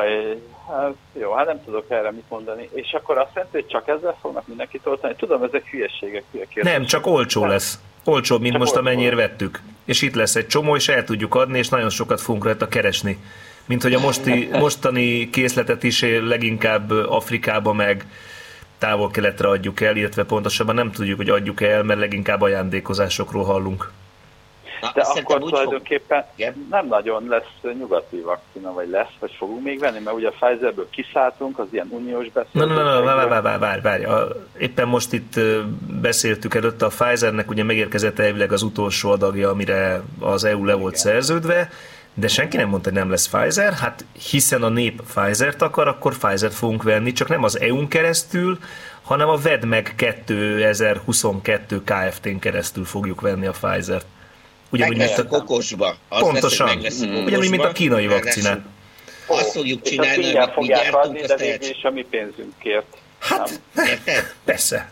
hát, 0.67 0.93
jó, 1.13 1.33
hát 1.33 1.45
nem 1.45 1.63
tudok 1.63 1.91
erre 1.91 2.11
mit 2.11 2.29
mondani. 2.29 2.69
És 2.73 2.91
akkor 2.91 3.17
azt 3.17 3.31
jelenti, 3.33 3.57
hogy 3.57 3.67
csak 3.67 3.87
ezzel 3.87 4.17
fognak 4.21 4.47
mindenkit 4.47 4.85
oltani? 4.85 5.15
Tudom, 5.15 5.43
ezek 5.43 5.65
hülyeségek, 5.65 6.23
hülye 6.31 6.45
kérdések. 6.45 6.77
Nem, 6.77 6.87
csak 6.87 7.05
olcsó 7.05 7.45
lesz. 7.45 7.79
Olcsóbb, 8.03 8.41
mint 8.41 8.53
Csak 8.53 8.61
most 8.61 8.75
amennyire 8.75 9.15
vettük. 9.15 9.61
És 9.85 10.01
itt 10.01 10.15
lesz 10.15 10.35
egy 10.35 10.47
csomó, 10.47 10.75
és 10.75 10.87
el 10.87 11.03
tudjuk 11.03 11.35
adni, 11.35 11.57
és 11.57 11.69
nagyon 11.69 11.89
sokat 11.89 12.21
fogunk 12.21 12.43
rajta 12.43 12.67
keresni. 12.67 13.17
Mint 13.65 13.81
hogy 13.81 13.93
a 13.93 13.99
mosti, 13.99 14.49
mostani 14.51 15.29
készletet 15.29 15.83
is 15.83 16.01
leginkább 16.01 16.91
Afrikába 16.91 17.73
meg 17.73 18.05
távol-keletre 18.77 19.47
adjuk 19.47 19.81
el, 19.81 19.95
illetve 19.95 20.23
pontosabban 20.23 20.75
nem 20.75 20.91
tudjuk, 20.91 21.17
hogy 21.17 21.29
adjuk 21.29 21.61
el, 21.61 21.83
mert 21.83 21.99
leginkább 21.99 22.41
ajándékozásokról 22.41 23.43
hallunk. 23.43 23.91
Na, 24.83 24.91
De 24.93 25.01
akkor 25.01 25.39
fog... 25.39 25.49
tulajdonképpen 25.49 26.25
Igen. 26.35 26.67
nem 26.69 26.87
nagyon 26.87 27.27
lesz 27.27 27.73
nyugati 27.77 28.19
vakcina, 28.21 28.73
vagy 28.73 28.89
lesz, 28.89 29.11
vagy 29.19 29.31
fogunk 29.37 29.63
még 29.63 29.79
venni, 29.79 29.99
mert 29.99 30.15
ugye 30.15 30.27
a 30.27 30.31
Pfizerből 30.39 30.89
kiszálltunk, 30.89 31.59
az 31.59 31.67
ilyen 31.71 31.87
uniós 31.89 32.27
Na, 32.51 32.65
na, 32.65 32.73
na, 32.73 32.83
na, 32.83 33.01
várj, 33.01 33.29
beszélgetés. 33.29 33.41
várj, 33.41 33.59
várj, 33.59 33.81
várj. 33.81 34.03
A- 34.03 34.35
Éppen 34.57 34.87
most 34.87 35.13
itt 35.13 35.39
beszéltük 36.01 36.55
előtte, 36.55 36.85
a 36.85 36.89
Pfizernek 36.89 37.49
ugye 37.49 37.63
megérkezett 37.63 38.19
elvileg 38.19 38.51
az 38.51 38.61
utolsó 38.61 39.11
adagja, 39.11 39.49
amire 39.49 40.01
az 40.19 40.43
EU 40.43 40.65
le 40.65 40.73
volt 40.73 40.95
szerződve, 40.95 41.69
de 42.13 42.27
senki 42.27 42.57
nem 42.57 42.69
mondta, 42.69 42.89
hogy 42.89 42.97
nem 42.99 43.09
lesz 43.09 43.27
Pfizer, 43.29 43.73
hát 43.73 44.05
hiszen 44.29 44.63
a 44.63 44.69
nép 44.69 45.01
Pfizer-t 45.13 45.61
akar, 45.61 45.87
akkor 45.87 46.17
Pfizer-t 46.17 46.53
fogunk 46.53 46.83
venni, 46.83 47.11
csak 47.11 47.27
nem 47.27 47.43
az 47.43 47.59
EU-n 47.59 47.87
keresztül, 47.87 48.57
hanem 49.03 49.29
a 49.29 49.35
VedMeg 49.37 49.93
2022 49.95 51.81
Kft-n 51.83 52.39
keresztül 52.39 52.85
fogjuk 52.85 53.21
venni 53.21 53.45
a 53.45 53.51
Pfizer-t. 53.51 54.05
Ugyanúgy, 54.73 54.97
mint 54.97 55.17
a, 55.17 55.25
okosba. 55.29 55.95
Az 56.09 56.19
Pontosan. 56.19 56.81
Lesz, 56.81 56.99
hogy 56.99 57.09
Mm. 57.09 57.25
Ugyanúgy, 57.25 57.49
mint 57.49 57.63
a 57.63 57.71
kínai 57.71 58.07
ráadásul 58.07 58.23
vakcinát. 58.43 58.61
Azt 59.27 59.51
fogjuk 59.51 59.81
csinálni, 59.81 60.35
amit 60.35 60.47
mi 60.47 60.51
fogják 60.53 60.81
gyártunk, 60.81 61.05
adni, 61.05 61.21
de 61.21 61.35
végül 61.35 61.69
is 61.69 61.83
a 61.83 61.89
mi 61.89 62.05
pénzünkért. 62.09 62.97
Hát, 63.19 63.61
Érted? 63.87 64.33
persze. 64.43 64.91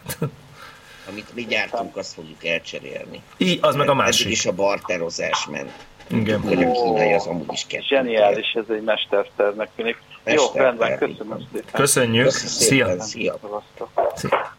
Amit 1.09 1.33
mi 1.33 1.45
gyártunk, 1.45 1.97
azt 1.97 2.13
fogjuk 2.13 2.45
elcserélni. 2.45 3.21
Így, 3.37 3.57
az 3.61 3.75
meg 3.75 3.87
a 3.87 3.91
Eddig 3.91 4.03
másik. 4.03 4.27
is 4.29 4.45
a 4.45 4.51
barterozás 4.51 5.45
ment. 5.51 5.71
Igen. 6.07 6.39
Hogy 6.41 6.63
a 6.63 6.71
kínai 6.71 7.13
az 7.13 7.25
amúgy 7.25 7.53
is 7.53 7.65
kettő. 7.67 7.83
Zseniális, 7.87 8.51
ez 8.53 8.75
egy 8.75 8.83
mestertervnek 8.83 9.69
tűnik. 9.75 9.97
Jó, 10.25 10.43
rendben, 10.53 10.97
köszönöm 10.97 11.47
szépen. 11.53 11.71
Köszönjük. 11.71 12.23
Köszönöm 12.23 12.49
Szia. 12.49 13.01
Szia. 13.01 13.39
Szevasztok. 13.41 14.55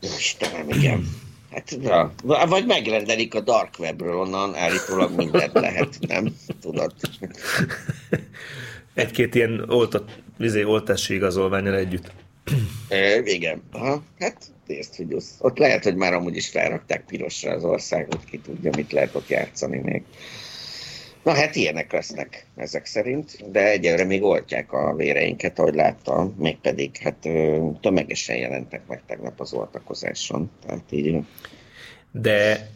Istenem, 0.00 0.68
igen. 0.68 1.26
Hát, 1.50 1.78
ja. 1.82 2.12
Vagy 2.24 2.66
megrendelik 2.66 3.34
a 3.34 3.40
Dark 3.40 3.74
Webről, 3.78 4.16
onnan 4.16 4.54
állítólag 4.54 5.16
mindent 5.16 5.52
lehet, 5.52 5.98
nem? 6.00 6.36
Tudod. 6.60 6.94
Egy-két 8.94 9.34
ilyen 9.34 9.64
oltott, 9.68 10.10
vizé, 10.36 10.62
oltási 10.62 11.14
igazolványra 11.14 11.76
együtt. 11.76 12.10
E, 12.88 13.18
igen. 13.18 13.62
Aha, 13.72 14.02
hát 14.18 14.36
nézd, 14.66 14.96
hogy 14.96 15.12
az, 15.12 15.34
ott 15.38 15.58
lehet, 15.58 15.84
hogy 15.84 15.96
már 15.96 16.14
amúgy 16.14 16.36
is 16.36 16.48
felrakták 16.48 17.04
pirosra 17.04 17.52
az 17.52 17.64
országot, 17.64 18.24
ki 18.24 18.38
tudja, 18.38 18.70
mit 18.76 18.92
lehet 18.92 19.14
ott 19.14 19.28
játszani 19.28 19.78
még. 19.78 20.02
Na 21.28 21.34
hát 21.34 21.56
ilyenek 21.56 21.92
lesznek 21.92 22.46
ezek 22.56 22.86
szerint, 22.86 23.50
de 23.50 23.70
egyelőre 23.70 24.04
még 24.04 24.22
oltják 24.22 24.72
a 24.72 24.94
véreinket, 24.94 25.58
ahogy 25.58 25.74
láttam, 25.74 26.34
mégpedig 26.38 26.96
hát 26.96 27.28
tömegesen 27.80 28.36
jelentek 28.36 28.80
meg 28.86 29.02
tegnap 29.06 29.40
az 29.40 29.52
oltakozáson. 29.52 30.50
Tehát 30.66 30.84
így 30.90 31.18
De 32.10 32.68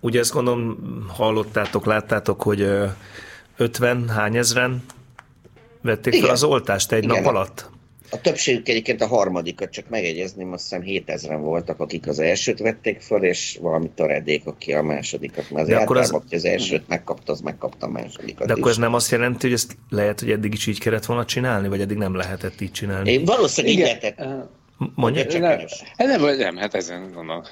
ugye 0.00 0.18
ezt 0.18 0.32
gondolom 0.32 0.78
hallottátok, 1.08 1.86
láttátok, 1.86 2.42
hogy 2.42 2.60
ö, 2.60 2.86
50 3.56 4.08
hány 4.08 4.36
ezren 4.36 4.84
vették 5.82 6.12
fel 6.12 6.22
Igen. 6.22 6.34
az 6.34 6.42
oltást 6.42 6.92
egy 6.92 7.04
Igen. 7.04 7.16
nap 7.16 7.26
alatt? 7.26 7.70
A 8.10 8.20
többségük 8.20 8.68
egyébként 8.68 9.00
a 9.00 9.06
harmadikat, 9.06 9.70
csak 9.70 9.88
megegyezném, 9.88 10.52
azt 10.52 10.62
hiszem 10.62 10.82
7000-en 10.86 11.38
voltak, 11.40 11.80
akik 11.80 12.06
az 12.08 12.18
elsőt 12.18 12.58
vették 12.58 13.00
föl, 13.00 13.24
és 13.24 13.58
valami 13.62 13.90
töredék, 13.94 14.46
aki 14.46 14.72
a 14.72 14.82
másodikat. 14.82 15.50
Mert 15.50 15.66
De 15.68 15.76
az 15.76 15.82
akkor 15.82 15.96
az- 15.96 16.10
aki 16.10 16.34
az 16.34 16.44
elsőt 16.44 16.88
megkapta, 16.88 17.32
az 17.32 17.40
megkapta 17.40 17.86
a 17.86 17.90
másodikat 17.90 18.46
De 18.46 18.52
akkor 18.52 18.64
is. 18.66 18.70
ez 18.70 18.76
nem 18.76 18.94
azt 18.94 19.10
jelenti, 19.10 19.38
hogy 19.46 19.52
ezt 19.52 19.76
lehet, 19.88 20.20
hogy 20.20 20.30
eddig 20.30 20.52
is 20.52 20.66
így 20.66 20.78
kellett 20.80 21.04
volna 21.04 21.24
csinálni, 21.24 21.68
vagy 21.68 21.80
eddig 21.80 21.96
nem 21.96 22.14
lehetett 22.14 22.60
így 22.60 22.72
csinálni? 22.72 23.12
Én 23.12 23.24
valószínűleg 23.24 23.76
így 23.76 23.82
Igen. 23.84 23.98
lehetett. 24.00 24.48
Eh, 24.80 24.86
Mondja? 24.94 25.26
Csak 25.26 25.40
nem, 25.40 25.50
erős. 25.50 25.82
hát 25.96 26.06
nem, 26.06 26.36
nem, 26.36 26.56
hát 26.56 26.74
ezen 26.74 27.12
gondolom, 27.12 27.42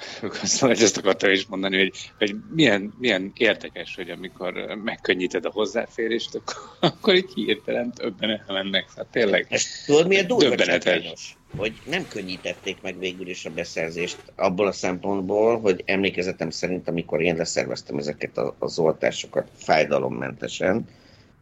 hogy 0.59 0.81
ezt 0.81 0.97
akartam 0.97 1.31
is 1.31 1.45
mondani, 1.45 1.77
hogy, 1.77 2.11
hogy 2.17 2.35
milyen, 2.53 2.93
milyen 2.99 3.31
érdekes, 3.35 3.95
hogy 3.95 4.09
amikor 4.09 4.53
megkönnyíted 4.83 5.45
a 5.45 5.51
hozzáférést, 5.51 6.35
akkor, 6.35 6.89
akkor 6.89 7.15
így 7.15 7.33
hirtelen 7.33 7.93
többen 7.93 8.43
elmennek. 8.47 8.85
Hát 8.95 9.07
tényleg. 9.11 9.45
És 9.49 9.83
tudod, 9.85 10.07
milyen 10.07 10.27
durva? 10.27 10.55
Hogy 11.57 11.73
nem 11.89 12.07
könnyítették 12.07 12.81
meg 12.81 12.99
végül 12.99 13.27
is 13.27 13.45
a 13.45 13.49
beszerzést 13.49 14.17
abból 14.35 14.67
a 14.67 14.71
szempontból, 14.71 15.59
hogy 15.59 15.83
emlékezetem 15.85 16.49
szerint, 16.49 16.87
amikor 16.87 17.21
én 17.21 17.35
leszerveztem 17.35 17.97
ezeket 17.97 18.39
az 18.59 18.79
oltásokat 18.79 19.47
fájdalommentesen, 19.55 20.87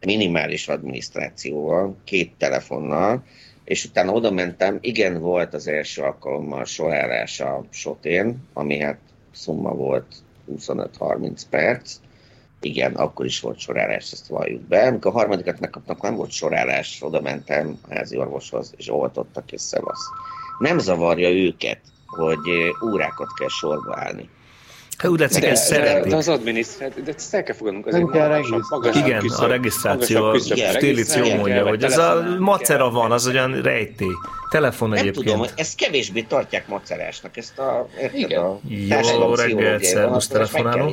minimális 0.00 0.68
adminisztrációval, 0.68 1.96
két 2.04 2.32
telefonnal, 2.38 3.24
és 3.66 3.84
utána 3.84 4.12
oda 4.12 4.30
mentem, 4.30 4.78
igen, 4.80 5.20
volt 5.20 5.54
az 5.54 5.66
első 5.66 6.02
alkalommal 6.02 6.64
sorálás 6.64 7.40
a 7.40 7.64
sotén, 7.70 8.48
ami 8.52 8.78
hát 8.78 8.98
szumma 9.32 9.70
volt 9.70 10.06
25-30 10.50 11.40
perc, 11.50 11.96
igen, 12.60 12.94
akkor 12.94 13.24
is 13.26 13.40
volt 13.40 13.58
sorálás, 13.58 14.12
ezt 14.12 14.26
valljuk 14.26 14.62
be. 14.62 14.86
Amikor 14.86 15.10
a 15.10 15.14
harmadikat 15.14 15.60
megkaptak, 15.60 16.02
nem 16.02 16.14
volt 16.14 16.30
sorálás, 16.30 16.98
oda 17.02 17.20
mentem 17.20 17.78
a 17.88 17.94
házi 17.94 18.16
orvoshoz, 18.16 18.74
és 18.76 18.92
oltottak, 18.92 19.52
és 19.52 19.60
szevasz. 19.60 20.08
Nem 20.58 20.78
zavarja 20.78 21.30
őket, 21.30 21.80
hogy 22.06 22.48
eh, 22.48 22.88
órákat 22.88 23.28
kell 23.38 23.48
sorba 23.48 23.96
állni. 23.98 24.28
Hát 24.98 25.10
úgy 25.10 25.20
látszik, 25.20 25.42
De, 25.42 25.50
ezt 25.50 25.70
de, 25.70 25.74
szeretnék. 25.76 26.10
de 26.10 26.16
az 26.16 26.28
adminisztráció, 26.28 27.02
de 27.04 27.12
ezt 27.16 27.34
el 27.34 27.42
kell 27.42 27.54
fogadnunk, 27.54 27.86
az 27.86 27.92
Nem 27.92 28.02
egy 28.02 28.08
kell 28.10 28.28
magasabb, 28.68 29.06
Igen, 29.06 29.20
küszöb, 29.20 29.44
a 29.44 29.46
regisztráció, 29.46 30.24
a. 30.24 30.38
Stílició 30.38 30.72
Regisztrálni 30.72 31.34
mondja, 31.34 31.66
hogy 31.68 31.82
ez 31.84 31.98
a 31.98 32.36
macera 32.38 32.90
van, 32.90 33.12
az 33.12 33.26
olyan 33.26 33.60
rejtély. 33.62 34.14
Telefon 34.50 34.88
Nem 34.88 34.98
egyébként. 34.98 35.26
tudom, 35.26 35.46
ezt 35.56 35.76
kevésbé 35.76 36.22
tartják 36.22 36.68
macerásnak, 36.68 37.36
ezt 37.36 37.58
a, 37.58 37.86
érted, 38.00 38.18
Igen. 38.18 38.42
a 38.44 38.58
Jó 38.68 39.34
reggelt, 39.34 39.82
szervusz, 39.84 40.26
telefonáló. 40.26 40.92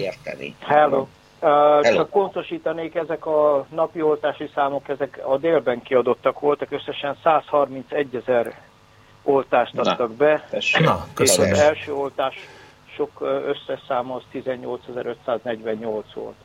Hello. 0.59 0.97
Uh, 0.99 1.49
Hello. 1.49 1.95
csak 1.97 2.09
pontosítanék, 2.09 2.95
ezek 2.95 3.25
a 3.25 3.65
napi 3.75 4.01
oltási 4.01 4.49
számok, 4.55 4.89
ezek 4.89 5.19
a 5.25 5.37
délben 5.37 5.81
kiadottak 5.81 6.39
voltak, 6.39 6.71
összesen 6.71 7.17
131 7.23 8.15
ezer 8.15 8.59
oltást 9.23 9.73
Na. 9.73 9.81
adtak 9.81 10.11
be, 10.11 10.47
Tessék. 10.49 10.81
Na, 10.85 10.91
és 10.91 11.29
az 11.29 11.35
köszönöm. 11.35 11.53
első 11.53 11.93
oltás 11.93 12.35
sok 12.95 13.09
ö, 13.19 13.39
összes 13.49 13.79
száma 13.87 14.15
az 14.15 14.21
18.548 14.33 16.03
volt. 16.13 16.35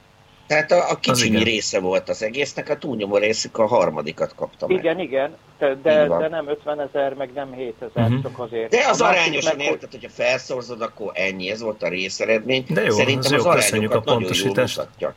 Tehát 0.47 0.71
a, 0.71 0.77
a 0.77 0.91
Az 0.91 0.99
kicsi 1.01 1.27
igen. 1.29 1.43
része 1.43 1.81
volt 1.81 2.09
az 2.09 2.23
egésznek, 2.23 2.69
a 2.69 2.77
túlnyomó 2.79 3.17
részük 3.17 3.59
a 3.59 3.67
harmadikat 3.67 4.35
kapta 4.35 4.67
meg. 4.67 4.77
Igen, 4.77 4.99
igen, 4.99 5.37
de, 5.59 5.75
de, 5.75 6.07
de 6.09 6.29
nem 6.29 6.49
50 6.49 6.81
ezer, 6.81 7.15
meg 7.15 7.33
nem 7.33 7.53
7 7.53 7.75
ezer, 7.95 8.09
Mhm. 8.11 8.23
csak 8.23 8.39
azért. 8.39 8.71
De 8.71 8.89
az 8.89 9.01
arányosan 9.01 9.57
meg, 9.57 9.67
hogy- 9.67 9.75
érted, 9.75 9.91
hogyha 9.91 10.09
felszorzod, 10.11 10.81
akkor 10.83 11.11
ennyi, 11.15 11.51
ez 11.51 11.63
volt 11.63 11.83
a 11.83 11.89
részeredmény. 11.89 12.65
De 12.69 12.83
jó, 12.83 12.91
Szerintem 12.95 13.19
az 13.33 13.39
az 13.39 13.45
jó, 13.45 13.51
köszönjük 13.51 13.91
arányokat 13.91 13.97
a 13.97 14.15
nagyon 14.15 14.21
jól 14.21 14.31
pontosítást. 14.31 14.77
mutatja. 14.77 15.15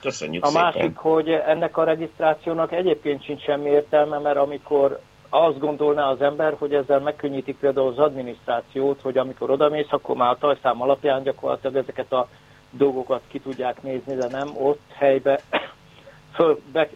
Köszönjük 0.00 0.44
A 0.44 0.46
szépen. 0.46 0.62
másik, 0.62 0.96
hogy 0.96 1.28
ennek 1.30 1.76
a 1.76 1.84
regisztrációnak 1.84 2.72
egyébként 2.72 3.24
sincs 3.24 3.42
semmi 3.42 3.68
értelme, 3.70 4.18
mert 4.18 4.36
amikor 4.36 5.00
azt 5.34 5.58
gondolná 5.58 6.10
az 6.10 6.20
ember, 6.20 6.54
hogy 6.58 6.74
ezzel 6.74 7.00
megkönnyítik 7.00 7.56
például 7.58 7.88
az 7.88 7.98
adminisztrációt, 7.98 9.00
hogy 9.02 9.18
amikor 9.18 9.50
odamész, 9.50 9.86
akkor 9.88 10.16
már 10.16 10.30
a 10.30 10.36
tajszám 10.40 10.82
alapján 10.82 11.22
gyakorlatilag 11.22 11.76
ezeket 11.76 12.12
a 12.12 12.28
dolgokat 12.70 13.20
ki 13.28 13.38
tudják 13.38 13.82
nézni, 13.82 14.14
de 14.14 14.26
nem 14.30 14.48
ott 14.58 14.80
helybe 14.92 15.40
föl, 16.36 16.60
be, 16.72 16.88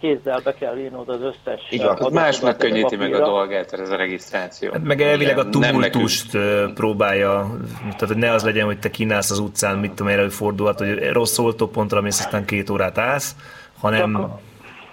kézzel 0.00 0.40
be 0.44 0.54
kell 0.54 0.78
írnod 0.78 1.08
az 1.08 1.20
összes 1.20 1.66
Így 1.70 1.78
van. 1.78 1.88
Hát 1.88 1.98
adatodat 1.98 2.22
másnak 2.22 2.54
a 2.54 2.56
könnyíti 2.56 2.96
meg 2.96 3.14
a 3.14 3.24
dolgát 3.24 3.72
ez 3.72 3.90
a 3.90 3.96
regisztráció. 3.96 4.72
Hát 4.72 4.82
meg 4.82 5.00
elvileg 5.00 5.38
a 5.38 5.48
tumultust 5.48 6.34
ö, 6.34 6.66
próbálja, 6.74 7.58
tehát 7.80 8.06
hogy 8.06 8.16
ne 8.16 8.32
az 8.32 8.44
legyen, 8.44 8.66
hogy 8.66 8.78
te 8.78 8.90
kínálsz 8.90 9.30
az 9.30 9.38
utcán, 9.38 9.78
mit 9.78 9.92
tudom, 9.92 10.12
előfordulhat, 10.12 10.78
hogy 10.78 11.08
rossz 11.12 11.38
oltópontra 11.38 12.00
mész, 12.00 12.20
aztán 12.20 12.44
két 12.44 12.70
órát 12.70 12.98
állsz, 12.98 13.36
hanem 13.80 14.12
Csak 14.12 14.47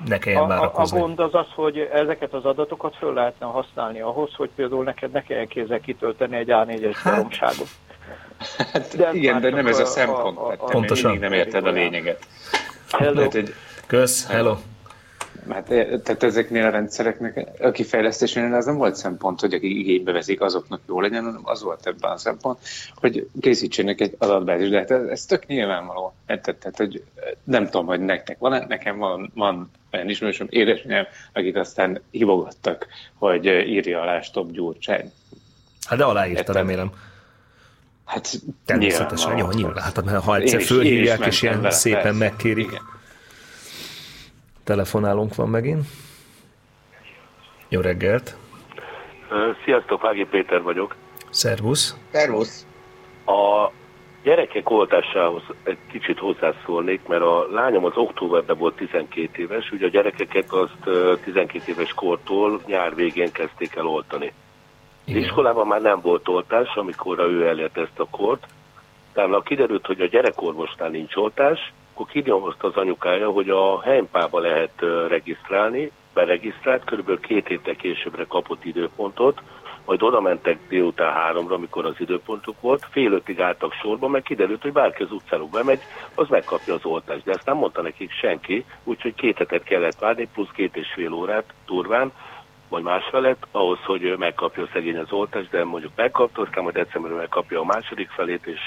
ne 0.08 0.18
kelljen 0.18 0.42
A, 0.42 0.44
a, 0.44 0.46
a 0.46 0.50
várakozni. 0.50 1.00
gond 1.00 1.20
az 1.20 1.34
az, 1.36 1.46
hogy 1.56 1.90
ezeket 1.94 2.34
az 2.34 2.46
adatokat 2.46 2.96
föl 2.96 3.14
lehetne 3.14 3.46
használni 3.46 4.00
ahhoz, 4.02 4.34
hogy 4.36 4.50
például 4.56 4.84
neked 4.84 5.12
ne 5.12 5.22
kelljen 5.24 5.48
kézzel 5.48 5.80
kitölteni 5.80 6.36
egy 6.38 6.48
A4-es 6.52 6.96
Hát, 7.04 7.16
baromságot. 7.16 7.68
Hát 8.74 8.96
De 8.98 9.08
ez 9.08 9.14
igen, 9.16 9.42
de 9.42 9.50
nem 9.50 9.68
ez 9.68 9.80
a 9.80 9.82
a- 9.82 9.86
szempont, 9.86 10.38
a- 10.38 10.48
a- 10.48 10.52
a- 10.52 10.66
Pontosan. 10.66 11.12
mindig 11.12 11.30
nem 11.30 11.40
érted 11.40 11.68
a 11.68 11.72
lényeget. 11.72 12.20
Hello. 12.92 13.14
Lehet, 13.14 13.32
hogy 13.34 13.54
Kösz, 13.88 14.28
hello. 14.28 14.56
Hát, 15.50 15.72
eh, 15.72 16.00
tehát 16.04 16.24
ezeknél 16.24 16.66
a 16.66 16.70
rendszereknek, 16.70 17.48
a 17.62 17.72
kifejlesztésénél 17.72 18.54
az 18.54 18.66
nem 18.66 18.78
volt 18.78 18.96
szempont, 18.96 19.40
hogy 19.40 19.54
akik 19.54 19.78
igénybe 19.78 20.12
veszik, 20.12 20.42
azoknak 20.42 20.80
jó 20.88 21.02
legyen, 21.02 21.24
hanem 21.24 21.42
az 21.44 21.64
volt 21.64 21.88
ebben 21.88 22.12
a 22.12 22.18
szempont, 22.18 22.60
hogy 22.96 23.28
készítsenek 23.40 24.02
egy 24.02 24.16
adatbázis. 24.18 24.70
De 24.70 24.78
hát 24.78 24.92
ez, 24.92 25.08
ez 25.08 25.26
tök 25.26 25.46
nyilvánvaló. 25.46 26.14
Tehát, 26.26 26.44
tehát, 26.44 26.78
hogy 26.78 27.04
nem 27.44 27.66
tudom, 27.66 27.86
hogy 27.86 28.00
nektek 28.00 28.40
van, 28.40 28.66
nekem 28.68 28.98
van, 28.98 29.32
van 29.36 29.72
olyan 29.92 30.10
ismerősöm, 30.10 30.48
édesanyám, 30.50 31.06
akik 31.34 31.56
aztán 31.56 32.02
hívogattak, 32.12 32.88
hogy 33.14 33.48
eh, 33.48 33.68
írja 33.68 34.02
alá 34.02 34.22
Stop 34.22 34.52
Gyurcsány. 34.52 35.12
Hát 35.88 35.98
de 35.98 36.04
aláírta, 36.04 36.54
remélem. 36.54 36.92
Hát 38.06 38.42
Természetesen, 38.66 39.30
jó, 39.30 39.36
nyilván. 39.36 39.56
nyilván. 39.56 39.84
Hát, 39.84 40.24
ha 40.24 40.36
egyszer 40.36 40.62
fölhívják, 40.62 41.26
és 41.26 41.42
ilyen 41.42 41.62
vele, 41.62 41.74
szépen 41.74 42.02
persze. 42.02 42.18
megkérik. 42.18 42.68
Igen. 42.68 42.94
Telefonálunk 44.66 45.36
van 45.36 45.50
megint. 45.50 45.86
Jó 47.70 47.82
reggelt. 47.82 48.36
Sziasztok, 49.64 50.06
Ági 50.06 50.26
Péter 50.26 50.62
vagyok. 50.62 50.96
Szervusz. 51.30 51.96
Szervusz. 52.12 52.68
A 53.26 53.72
gyerekek 54.24 54.70
oltásához 54.70 55.42
egy 55.64 55.78
kicsit 55.92 56.20
hozzászólnék, 56.20 57.08
mert 57.08 57.22
a 57.22 57.48
lányom 57.52 57.86
az 57.86 57.92
októberben 57.96 58.58
volt 58.58 58.76
12 58.76 59.42
éves, 59.42 59.72
ugye 59.72 59.86
a 59.86 59.90
gyerekeket 59.90 60.52
azt 60.52 60.78
ö, 60.84 61.14
12 61.24 61.72
éves 61.72 61.94
kortól 61.94 62.62
nyár 62.66 62.96
végén 62.96 63.32
kezdték 63.32 63.76
el 63.76 63.88
oltani. 63.88 64.34
Az 65.08 65.16
iskolában 65.16 65.68
már 65.68 65.82
nem 65.82 66.00
volt 66.02 66.28
oltás, 66.28 66.76
amikor 66.76 67.20
ő 67.20 67.48
elért 67.48 67.78
ezt 67.78 68.00
a 68.00 68.08
kort. 68.10 68.48
Utána 69.12 69.42
kiderült, 69.42 69.86
hogy 69.86 70.02
a 70.02 70.08
gyerekorvosnál 70.08 70.90
nincs 70.90 71.16
oltás, 71.16 71.74
akkor 71.96 72.08
kinyomozta 72.08 72.68
az 72.68 72.76
anyukája, 72.76 73.30
hogy 73.30 73.50
a 73.50 73.82
helypába 73.82 74.40
lehet 74.40 74.74
regisztrálni, 75.08 75.92
beregisztrált, 76.14 76.84
körülbelül 76.84 77.20
két 77.20 77.48
héttel 77.48 77.76
későbbre 77.76 78.26
kapott 78.28 78.66
időpontot, 78.66 79.42
majd 79.86 80.02
oda 80.04 80.22
mentek 80.22 80.58
délután 80.70 81.14
háromra, 81.14 81.56
amikor 81.56 81.86
az 81.86 81.96
időpontuk 81.98 82.62
volt, 82.62 82.88
fél 82.92 83.12
ötig 83.12 83.42
álltak 83.42 83.74
sorba, 83.74 84.08
meg 84.08 84.22
kiderült, 84.22 84.62
hogy 84.62 84.72
bárki 84.72 85.04
az 85.04 85.12
utcáról 85.12 85.48
bemegy, 85.52 85.80
az 86.16 86.28
megkapja 86.30 86.74
az 86.74 86.86
oltást. 86.86 87.24
De 87.24 87.32
ezt 87.32 87.46
nem 87.46 87.58
mondta 87.58 87.82
nekik 87.82 88.12
senki, 88.12 88.66
úgyhogy 88.84 89.16
két 89.16 89.38
hetet 89.38 89.64
kellett 89.64 90.00
várni, 90.00 90.30
plusz 90.34 90.52
két 90.54 90.76
és 90.76 90.88
fél 90.96 91.14
órát 91.14 91.54
turván, 91.66 92.12
vagy 92.70 92.84
másfelet, 92.84 93.48
ahhoz, 93.52 93.80
hogy 93.86 94.16
megkapja 94.18 94.64
a 94.64 94.70
szegény 94.74 94.98
az 94.98 95.12
oltást, 95.12 95.50
de 95.50 95.64
mondjuk 95.64 95.92
megkapta, 95.96 96.42
aztán 96.42 96.64
majd 96.64 96.76
decemberben 96.76 97.20
megkapja 97.20 97.60
a 97.60 97.66
második 97.66 98.10
felét, 98.10 98.46
és 98.46 98.62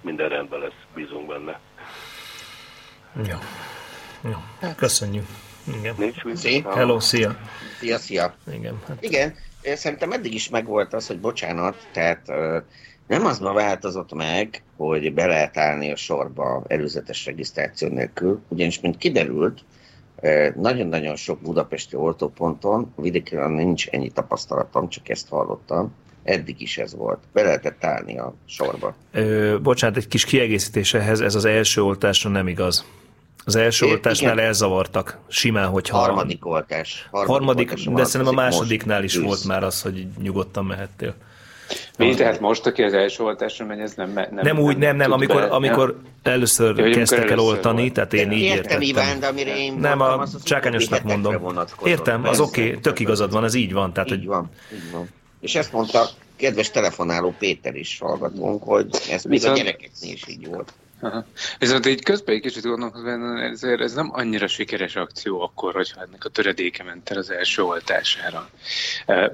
minden 0.00 0.28
rendben 0.28 0.60
lesz, 0.60 0.84
bízunk 0.94 1.26
benne. 1.26 1.60
Jó. 3.16 3.36
Jó. 4.30 4.70
Köszönjük. 4.76 5.26
Igen. 5.78 5.94
Szia. 6.34 6.72
Hello, 6.74 7.00
szia. 7.00 7.36
Szia, 7.80 7.98
szia. 7.98 8.34
Igen. 8.52 8.80
Hát 8.88 9.02
Igen, 9.02 9.34
szerintem 9.62 10.12
eddig 10.12 10.34
is 10.34 10.48
megvolt 10.48 10.94
az, 10.94 11.06
hogy 11.06 11.20
bocsánat, 11.20 11.86
tehát 11.92 12.26
nem 13.06 13.26
az 13.26 13.38
ma 13.38 13.52
változott 13.52 14.14
meg, 14.14 14.62
hogy 14.76 15.14
be 15.14 15.26
lehet 15.26 15.56
állni 15.56 15.92
a 15.92 15.96
sorba 15.96 16.64
előzetes 16.66 17.26
regisztráció 17.26 17.88
nélkül, 17.88 18.40
ugyanis, 18.48 18.80
mint 18.80 18.96
kiderült, 18.96 19.60
nagyon-nagyon 20.54 21.16
sok 21.16 21.40
budapesti 21.40 21.96
oltóponton, 21.96 22.92
vidéken 22.96 23.50
nincs 23.50 23.86
ennyi 23.88 24.10
tapasztalatom, 24.10 24.88
csak 24.88 25.08
ezt 25.08 25.28
hallottam, 25.28 25.94
eddig 26.22 26.60
is 26.60 26.78
ez 26.78 26.94
volt. 26.94 27.18
Be 27.32 27.42
lehetett 27.42 27.84
állni 27.84 28.18
a 28.18 28.34
sorba. 28.46 28.94
Ö, 29.12 29.56
bocsánat, 29.62 29.96
egy 29.96 30.08
kis 30.08 30.24
kiegészítés 30.24 30.94
ehhez, 30.94 31.20
ez 31.20 31.34
az 31.34 31.44
első 31.44 31.82
oltásra 31.82 32.30
nem 32.30 32.48
igaz. 32.48 32.84
Az 33.48 33.56
első 33.56 33.86
É, 33.86 33.90
oltásnál 33.90 34.32
igen. 34.32 34.44
elzavartak, 34.44 35.18
simán, 35.28 35.68
hogyha... 35.68 35.96
Harmadik 35.96 36.46
oltás. 36.46 37.08
Harmadik, 37.10 37.70
oltás 37.70 37.84
de 37.84 38.04
szerintem 38.04 38.38
a 38.38 38.42
másodiknál 38.42 39.04
is 39.04 39.16
Ősz. 39.16 39.22
volt 39.22 39.44
már 39.44 39.62
az, 39.62 39.82
hogy 39.82 40.06
nyugodtan 40.22 40.64
mehettél. 40.64 41.14
Mi, 41.98 42.14
tehát 42.14 42.40
most, 42.40 42.66
aki 42.66 42.82
az 42.82 42.92
első 42.92 43.22
oltásra 43.22 43.66
megy, 43.66 43.78
ez 43.78 43.92
nem... 43.94 44.12
Nem, 44.12 44.28
Nem, 44.30 44.58
úgy, 44.58 44.76
nem, 44.76 44.96
nem, 44.96 45.12
amikor, 45.12 45.40
be- 45.40 45.46
amikor 45.46 46.00
először 46.22 46.66
Ja, 46.66 46.72
hogy 46.72 46.82
amikor 46.82 46.98
kezdtek 46.98 47.18
el 47.18 47.30
először 47.30 47.48
oltani, 47.48 47.80
volt. 47.80 47.92
tehát 47.92 48.12
én 48.12 48.32
így 48.32 48.40
Értem, 48.42 48.56
értettem. 48.56 48.80
Iván, 48.80 49.20
de 49.20 49.26
amire 49.26 49.56
én 49.56 49.74
Nem, 49.74 49.98
voltam, 49.98 50.18
a 50.18 50.22
az 50.22 50.42
csákányosnak 50.42 51.02
mondom. 51.02 51.58
Értem, 51.84 52.24
az 52.24 52.40
oké, 52.40 52.66
okay, 52.66 52.80
tök 52.80 52.98
igazad 52.98 53.32
van, 53.32 53.44
ez 53.44 53.54
így 53.54 53.72
van. 53.72 53.92
Tehát, 53.92 54.10
Így 54.10 54.16
hogy 54.16 54.26
van, 54.26 54.50
így 54.74 54.90
van. 54.92 55.08
És 55.40 55.54
ezt 55.54 55.72
mondta 55.72 56.08
kedves 56.36 56.70
telefonáló 56.70 57.34
Péter 57.38 57.74
is 57.74 57.98
hallgatónk, 58.00 58.62
hogy 58.62 58.86
ez 59.10 59.24
még 59.24 59.46
a 59.46 59.52
gyerekeknél 59.52 60.12
is 60.12 60.28
így 60.28 60.46
volt. 60.46 60.72
Aha. 61.00 61.24
Viszont 61.58 61.86
így 61.86 62.02
közben 62.02 62.34
egy 62.34 62.40
kicsit 62.40 62.62
gondolkozom, 62.62 63.36
ezért 63.36 63.80
ez 63.80 63.94
nem 63.94 64.08
annyira 64.12 64.46
sikeres 64.46 64.96
akció 64.96 65.40
akkor, 65.40 65.74
hogyha 65.74 66.00
ennek 66.00 66.24
a 66.24 66.28
töredéke 66.28 66.84
ment 66.84 67.10
el 67.10 67.18
az 67.18 67.30
első 67.30 67.62
oltására. 67.62 68.48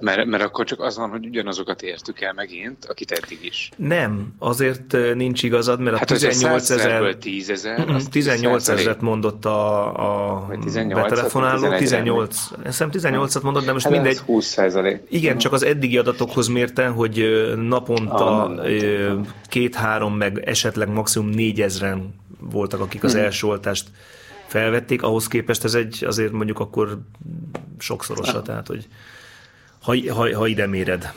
Mert, 0.01 0.25
mert 0.25 0.43
akkor 0.43 0.65
csak 0.65 0.81
az 0.81 0.97
van, 0.97 1.11
hogy 1.11 1.27
ugyanazokat 1.27 1.83
értük 1.83 2.21
el 2.21 2.33
megint, 2.33 2.85
akit 2.85 3.11
eddig 3.11 3.45
is. 3.45 3.71
nem, 3.77 4.35
azért 4.39 5.15
nincs 5.15 5.43
igazad, 5.43 5.81
mert 5.81 5.95
a 5.95 5.99
Hát, 5.99 6.11
hogyha 6.11 6.29
18 6.29 6.63
100 6.65 6.79
ezer... 6.79 6.91
ezerből 6.91 7.19
10 7.19 7.51
ezer, 7.51 7.89
az 7.89 8.07
18 8.11 8.65
10 8.65 8.75
ezeret 8.79 9.01
mondott 9.01 9.45
a, 9.45 9.87
a 10.37 10.47
18-at, 10.49 10.93
betelefonáló, 10.95 11.61
vagy 11.69 11.79
18, 11.79 12.37
hiszem 12.65 12.91
18-at 12.93 13.43
mondott, 13.43 13.65
de 13.65 13.73
most 13.73 13.85
Hát 13.85 13.93
mindegy. 13.93 14.19
20 14.19 14.47
százalék. 14.47 15.03
Igen, 15.09 15.39
csak 15.39 15.53
az 15.53 15.63
eddigi 15.63 15.99
adatokhoz 15.99 16.49
mérten, 16.49 16.93
hogy 16.93 17.25
naponta 17.57 18.55
két-három, 19.49 20.17
meg 20.17 20.43
esetleg 20.45 20.89
maximum 20.89 21.29
négyezren 21.53 22.15
voltak, 22.41 22.81
akik 22.81 23.05
az 23.05 23.13
Mhm. 23.15 23.23
első 23.23 23.47
oltást 23.47 23.89
felvették, 24.47 25.03
ahhoz 25.03 25.27
képest 25.29 25.65
ez 25.65 25.75
egy 25.75 26.05
azért 26.05 26.33
mondjuk 26.33 26.59
akkor 26.61 26.99
sokszorosa, 27.79 28.43
tehát 28.43 28.67
hogy 28.67 28.87
ha, 29.83 29.95
ha, 30.13 30.37
ha 30.37 30.47
ide 30.47 30.67
méred. 30.67 31.13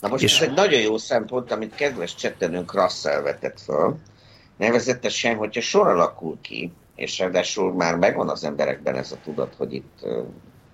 Na 0.00 0.08
most 0.08 0.22
És- 0.22 0.40
ez 0.40 0.48
egy 0.48 0.54
nagyon 0.54 0.80
jó 0.80 0.96
szempont, 0.98 1.52
amit 1.52 1.74
kedves 1.74 2.14
csettenünk 2.14 2.74
Russell 2.74 3.20
vetett 3.22 3.60
föl. 3.60 3.96
Nevezetesen, 4.56 5.36
hogyha 5.36 5.60
sor 5.60 5.86
alakul 5.88 6.38
ki, 6.40 6.72
és 6.94 7.18
ráadásul 7.18 7.72
már 7.74 7.96
megvan 7.96 8.28
az 8.28 8.44
emberekben 8.44 8.94
ez 8.96 9.12
a 9.12 9.16
tudat, 9.24 9.54
hogy 9.56 9.74
itt 9.74 9.98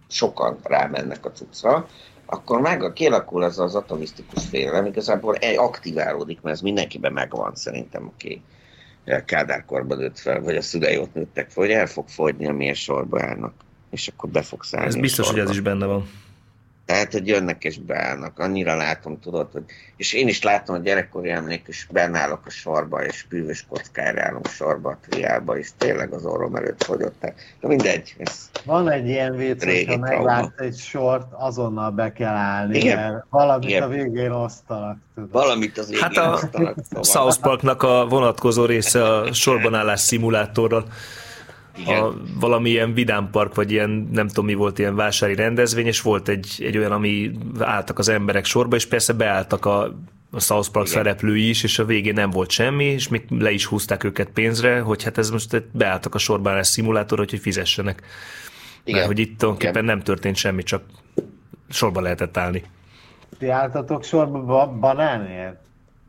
sokan 0.08 0.58
rámennek 0.62 1.24
a 1.26 1.30
cuccra, 1.32 1.88
akkor 2.26 2.60
meg 2.60 2.92
kialakul 2.94 3.42
az 3.42 3.58
az 3.58 3.74
atomisztikus 3.74 4.44
félelem, 4.44 4.86
igazából 4.86 5.34
aktiválódik, 5.56 6.40
mert 6.40 6.56
ez 6.56 6.62
mindenkiben 6.62 7.12
megvan 7.12 7.54
szerintem, 7.54 8.10
aki 8.14 8.42
kádárkorban 9.24 9.98
nőtt 9.98 10.18
fel, 10.18 10.40
vagy 10.40 10.56
a 10.56 10.62
szülei 10.62 10.98
ott 10.98 11.14
nőttek 11.14 11.50
fel, 11.50 11.64
hogy 11.64 11.72
el 11.72 11.86
fog 11.86 12.08
fogyni, 12.08 12.46
amilyen 12.46 12.74
sorba 12.74 13.22
állnak, 13.22 13.52
és 13.90 14.08
akkor 14.08 14.30
be 14.30 14.42
fog 14.42 14.62
szállni 14.62 14.88
Ez 14.88 14.96
biztos, 14.96 15.26
hogy 15.26 15.38
ez 15.38 15.44
sorba. 15.44 15.58
is 15.58 15.60
benne 15.60 15.86
van. 15.86 16.08
Tehát, 16.86 17.12
hogy 17.12 17.26
jönnek 17.26 17.64
és 17.64 17.78
beállnak. 17.78 18.38
Annyira 18.38 18.76
látom, 18.76 19.20
tudod, 19.20 19.48
hogy... 19.52 19.62
És 19.96 20.12
én 20.12 20.28
is 20.28 20.42
látom 20.42 20.76
a 20.76 20.78
gyerekkori 20.78 21.30
emlék, 21.30 21.62
és 21.66 21.86
bennállok 21.92 22.40
a 22.46 22.50
sorba, 22.50 23.04
és 23.04 23.26
bűvös 23.28 23.66
kockára 23.68 24.22
állunk 24.22 24.46
sorba 24.46 24.90
a 24.90 24.98
triába, 25.08 25.58
és 25.58 25.68
tényleg 25.78 26.12
az 26.12 26.24
orrom 26.24 26.56
előtt 26.56 26.84
fogyott 26.84 27.24
el. 27.24 27.34
De 27.60 27.68
mindegy, 27.68 28.14
ez 28.18 28.50
Van 28.64 28.90
egy 28.90 29.08
ilyen 29.08 29.36
vicc, 29.36 29.64
hogyha 29.64 29.98
meglátsz 29.98 30.58
egy 30.58 30.76
sort, 30.76 31.26
azonnal 31.32 31.90
be 31.90 32.12
kell 32.12 32.34
állni, 32.34 32.78
Igen. 32.78 32.98
mert 32.98 33.24
valamit 33.30 33.68
Igen. 33.68 33.82
a 33.82 33.88
végén 33.88 34.30
osztanak. 34.30 34.98
Tudod. 35.14 35.30
valamit 35.30 35.78
az 35.78 35.98
Hát 36.00 36.10
végén 36.10 36.28
a 36.28 36.32
osztanak, 36.32 36.76
szóval. 36.90 37.02
South 37.04 37.40
Parknak 37.40 37.82
a 37.82 38.06
vonatkozó 38.08 38.64
része 38.64 39.04
a 39.04 39.32
sorbanállás 39.32 40.00
szimulátorral. 40.00 40.84
A, 41.86 42.12
valamilyen 42.40 42.94
vidámpark, 42.94 43.54
vagy 43.54 43.70
ilyen, 43.72 44.08
nem 44.12 44.28
tudom 44.28 44.44
mi 44.44 44.54
volt, 44.54 44.78
ilyen 44.78 44.94
vásári 44.94 45.34
rendezvény, 45.34 45.86
és 45.86 46.00
volt 46.00 46.28
egy, 46.28 46.54
egy 46.58 46.78
olyan, 46.78 46.92
ami 46.92 47.30
álltak 47.58 47.98
az 47.98 48.08
emberek 48.08 48.44
sorba, 48.44 48.76
és 48.76 48.86
persze 48.86 49.12
beálltak 49.12 49.64
a, 49.64 49.82
a 50.30 50.40
South 50.40 50.68
Park 50.70 50.86
Igen. 50.88 50.98
szereplői 51.02 51.48
is, 51.48 51.62
és 51.62 51.78
a 51.78 51.84
végén 51.84 52.12
nem 52.14 52.30
volt 52.30 52.50
semmi, 52.50 52.84
és 52.84 53.08
még 53.08 53.24
le 53.28 53.50
is 53.50 53.64
húzták 53.66 54.04
őket 54.04 54.28
pénzre, 54.28 54.80
hogy 54.80 55.02
hát 55.02 55.18
ez 55.18 55.30
most 55.30 55.54
egy- 55.54 55.66
beálltak 55.72 56.14
a 56.14 56.18
sorbanállás 56.18 56.66
szimulátor, 56.66 57.18
hogy 57.18 57.38
fizessenek. 57.40 58.02
Igen. 58.84 58.98
Mert 58.98 59.06
hogy 59.06 59.18
itt 59.18 59.38
tulajdonképpen 59.38 59.82
Igen. 59.82 59.94
nem 59.96 60.04
történt 60.04 60.36
semmi, 60.36 60.62
csak 60.62 60.82
sorba 61.68 62.00
lehetett 62.00 62.36
állni. 62.36 62.62
Ti 63.38 63.48
álltatok 63.48 64.04
sorba 64.04 64.42
ba- 64.44 64.78
banánért? 64.78 65.56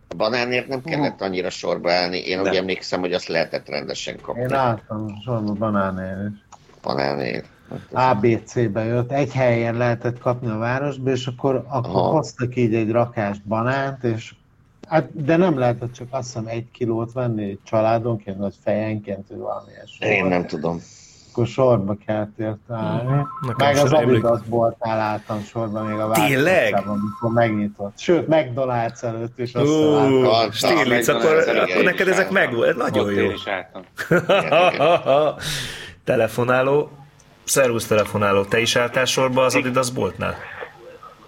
A 0.07 0.15
banánért 0.15 0.67
nem 0.67 0.81
kellett 0.81 1.21
annyira 1.21 1.49
sorba 1.49 1.91
állni. 1.91 2.17
Én 2.17 2.39
úgy 2.41 2.55
emlékszem, 2.55 2.99
hogy 2.99 3.13
azt 3.13 3.27
lehetett 3.27 3.69
rendesen 3.69 4.19
kapni. 4.21 4.41
Én 4.41 4.53
álltam 4.53 5.21
sorba 5.25 5.51
banánért. 5.51 6.29
is. 6.31 6.57
Banánért. 6.81 7.45
Hát 7.93 8.15
ABC-be 8.15 8.83
jött, 8.83 9.11
egy 9.11 9.33
helyen 9.33 9.75
lehetett 9.75 10.19
kapni 10.19 10.49
a 10.49 10.57
városba, 10.57 11.11
és 11.11 11.27
akkor, 11.27 11.55
akkor 11.55 11.95
Aha. 11.95 12.09
hoztak 12.09 12.55
így 12.55 12.75
egy 12.75 12.91
rakást 12.91 13.43
banánt, 13.43 14.03
és 14.03 14.33
hát, 14.87 15.23
de 15.25 15.37
nem 15.37 15.57
lehetett 15.57 15.93
csak 15.93 16.07
azt 16.09 16.25
hiszem 16.25 16.47
egy 16.47 16.71
kilót 16.71 17.11
venni 17.11 17.59
családonként, 17.63 18.37
vagy 18.37 18.55
fejenként, 18.63 19.27
vagy 19.27 19.37
valami 19.37 19.71
ilyesmi. 19.71 20.07
Én 20.07 20.25
nem 20.25 20.45
tudom. 20.45 20.81
Akkor 21.35 21.47
sorba 21.47 21.95
kell 22.05 22.27
érte 22.37 22.73
állni. 22.73 23.25
Nekem 23.41 23.67
Meg 23.67 23.77
az 23.77 23.93
Adidas 23.93 24.41
boltnál 24.41 24.99
álltam 24.99 25.41
sorban 25.41 25.85
még 25.85 25.99
a 25.99 26.11
Tényleg? 26.11 26.71
városában, 26.71 26.99
amikor 26.99 27.31
megnyitott. 27.31 27.97
Sőt, 27.97 28.25
McDonald's 28.29 29.03
előtt 29.03 29.39
is 29.39 29.55
Ó, 29.55 29.59
összeálltam. 29.59 30.51
Stiglitz, 30.51 31.09
akkor, 31.09 31.37
akkor 31.47 31.83
neked 31.83 32.07
ezek 32.07 32.29
meg 32.29 32.75
Nagyon 32.75 33.11
jó. 33.11 33.29
telefonáló. 36.03 36.89
Szervusz 37.43 37.87
telefonáló. 37.87 38.43
Te 38.43 38.59
is 38.59 38.75
álltál 38.75 39.05
sorba 39.05 39.43
az 39.43 39.55
Adidas 39.55 39.91
boltnál? 39.91 40.35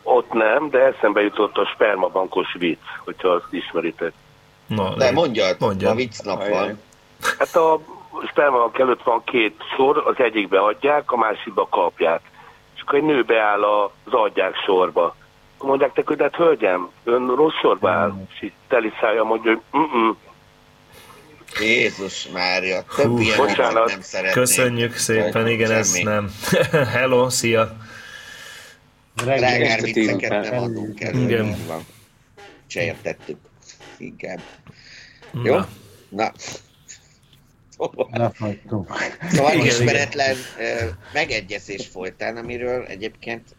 Ott 0.04 0.32
nem, 0.34 0.70
de 0.70 0.80
eszembe 0.80 1.22
jutott 1.22 1.56
a 1.56 1.66
spermabankos 1.74 2.56
vicc, 2.60 2.80
hogyha 3.06 3.30
azt 3.30 3.48
ismeritek. 3.50 4.12
Na, 4.68 4.96
De 4.96 5.12
mondjad, 5.12 5.56
Mondjad. 5.60 5.90
ma 5.92 5.96
vicc 5.98 6.20
nap 6.24 6.48
van. 6.48 6.80
Hát 7.40 7.56
a 7.56 7.80
spermabank 8.30 8.78
előtt 8.78 9.04
van 9.04 9.24
két 9.24 9.56
sor, 9.76 10.04
az 10.06 10.16
egyikbe 10.18 10.60
adják, 10.60 11.12
a 11.12 11.18
másikba 11.18 11.68
kapják. 11.68 12.22
És 12.76 12.82
akkor 12.82 12.98
egy 13.00 13.06
nő 13.06 13.24
beáll 13.24 13.64
az 13.64 14.14
adják 14.14 14.56
sorba. 14.66 15.16
Mondják 15.60 15.96
neki, 15.96 16.08
hogy 16.08 16.22
hát 16.22 16.36
hölgyem, 16.36 16.90
ön 17.04 17.36
rossz 17.36 17.60
sorba 17.62 17.90
áll. 17.90 18.14
És 18.30 18.42
így 18.42 18.54
teli 18.68 18.92
szája 19.00 19.24
mondja, 19.24 19.52
hogy 19.52 19.82
mm 19.82 20.10
Jézus 21.60 22.28
Mária, 22.28 22.84
több 22.96 23.20
ilyen 23.20 23.38
bocsánat. 23.38 23.88
nem 23.88 24.02
szeretnék. 24.02 24.34
Köszönjük 24.34 24.96
szépen, 24.96 25.48
igen, 25.48 25.72
ez 25.72 25.94
nem. 25.94 26.32
Hello, 26.96 27.30
szia. 27.30 27.78
Drágár 29.16 29.82
vicceket 29.82 30.50
nem 30.50 30.64
adunk 30.64 31.02
elő. 31.02 31.20
Igen. 31.20 31.46
nem 31.46 31.66
van. 31.68 31.86
Se 32.68 32.84
értettük. 32.84 33.38
Inkább. 33.98 34.40
Jó? 35.44 35.56
Na. 36.10 36.32
Na. 37.78 38.08
Lefagytunk. 38.12 38.88
Szóval 39.32 39.54
Igen, 39.54 39.66
ismeretlen 39.66 40.36
ö, 40.60 40.86
megegyezés 41.14 41.88
folytán, 41.88 42.38
amiről 42.38 42.84
egyébként 42.84 43.56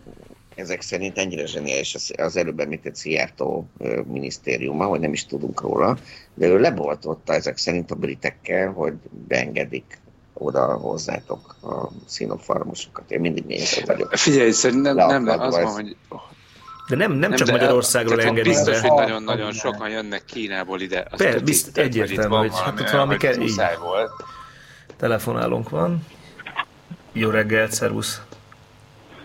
ezek 0.54 0.80
szerint 0.80 1.18
ennyire 1.18 1.46
zseniális 1.46 1.96
az, 2.16 2.36
előbb 2.36 2.60
említett 2.60 2.96
Szijjártó 2.96 3.68
minisztériuma, 4.06 4.84
hogy 4.84 5.00
nem 5.00 5.12
is 5.12 5.26
tudunk 5.26 5.60
róla, 5.60 5.98
de 6.34 6.46
ő 6.46 6.58
leboltotta 6.58 7.34
ezek 7.34 7.56
szerint 7.56 7.90
a 7.90 7.94
britekkel, 7.94 8.72
hogy 8.72 8.94
beengedik 9.28 10.00
oda 10.32 10.76
hozzátok 10.76 11.56
a 11.62 11.88
színofarmosokat. 12.06 13.10
Én 13.10 13.20
mindig 13.20 13.44
nézem 13.44 13.84
vagyok. 13.86 14.12
Figyelj, 14.14 14.50
szerintem 14.50 14.94
nem, 14.96 15.08
nem, 15.08 15.24
de 15.24 15.32
az 15.32 15.54
van, 15.54 15.72
hogy 15.72 15.96
De 16.88 16.96
nem, 16.96 17.12
nem, 17.12 17.32
csak 17.32 17.46
de- 17.46 17.52
Magyarországról 17.52 18.16
tehát 18.16 18.30
engedik 18.30 18.52
Biztos, 18.52 18.80
be. 18.80 18.88
hogy 18.88 18.98
nagyon-nagyon 18.98 19.52
sokan 19.52 19.88
jönnek 19.88 20.24
Kínából 20.24 20.80
ide. 20.80 21.06
Azt 21.10 21.22
Per- 21.22 21.44
bizt- 21.44 21.78
egyértelmű, 21.78 22.34
hogy 22.36 22.50
hát 22.64 22.80
ott 22.80 22.90
valami 22.90 23.16
kell- 23.16 23.40
így. 23.40 23.60
volt. 23.80 24.10
Telefonálónk 24.96 25.68
van. 25.68 26.06
Jó 27.12 27.30
reggelt, 27.30 27.72
szervusz. 27.72 28.20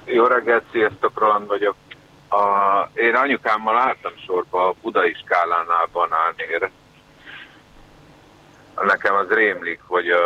Jó 0.06 0.26
reggelt, 0.26 0.64
sziasztok, 0.72 1.20
Roland 1.20 1.48
vagyok. 1.48 1.76
A, 2.30 2.44
én 2.94 3.16
anyukámmal 3.16 3.78
álltam 3.78 4.12
sorba 4.26 4.68
a 4.68 4.76
budai 4.82 5.14
skálánál 5.24 5.90
banánért. 5.92 6.70
Nekem 8.82 9.16
az 9.16 9.28
rémlik, 9.30 9.80
hogy 9.88 10.10
a 10.10 10.20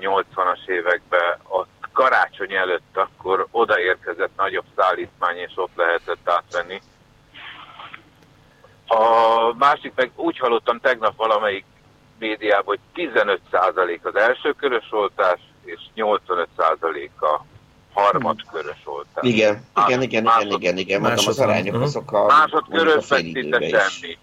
80-as 0.00 0.66
években 0.68 1.38
ott 1.42 1.68
karácsony 1.94 2.54
előtt 2.54 2.96
akkor 2.96 3.46
odaérkezett 3.50 4.36
nagyobb 4.36 4.64
szállítmány, 4.76 5.36
és 5.36 5.52
ott 5.54 5.74
lehetett 5.76 6.28
átvenni. 6.28 6.80
A 8.86 9.54
másik 9.58 9.92
meg 9.94 10.10
úgy 10.14 10.38
hallottam 10.38 10.80
tegnap 10.80 11.16
valamelyik 11.16 11.64
médiában, 12.18 12.64
hogy 12.64 12.80
15% 12.94 14.00
az 14.02 14.16
első 14.16 14.52
körös 14.52 14.86
oltás, 14.90 15.40
és 15.64 15.80
85% 15.96 17.08
a 17.20 17.40
harmadkörös 17.92 18.80
oltás. 18.84 19.24
Igen, 19.24 19.64
igen, 19.86 19.88
igen, 19.88 20.02
igen, 20.02 20.22
Másod- 20.22 20.52
igen, 20.62 20.76
igen, 20.76 21.00
mondom, 21.00 21.26
az 21.28 21.38
arányok 21.38 21.74
aha. 21.74 21.84
azok 21.84 22.12
a, 22.12 22.26
Másodkörös 22.26 23.08
meg 23.08 23.20
szinte 23.20 23.68
semmi. 23.68 24.18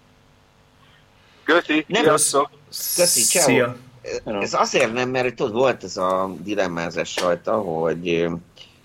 Köszi, 1.44 1.84
Nem, 1.88 2.02
sziasztok! 2.02 2.50
Köszi, 2.96 3.20
ciao. 3.22 3.42
Szia. 3.44 3.76
Ez 4.24 4.54
azért 4.54 4.92
nem, 4.92 5.10
mert 5.10 5.34
tudod, 5.34 5.52
volt 5.52 5.84
ez 5.84 5.96
a 5.96 6.34
dilemmázás 6.42 7.20
rajta, 7.20 7.52
hogy 7.52 8.28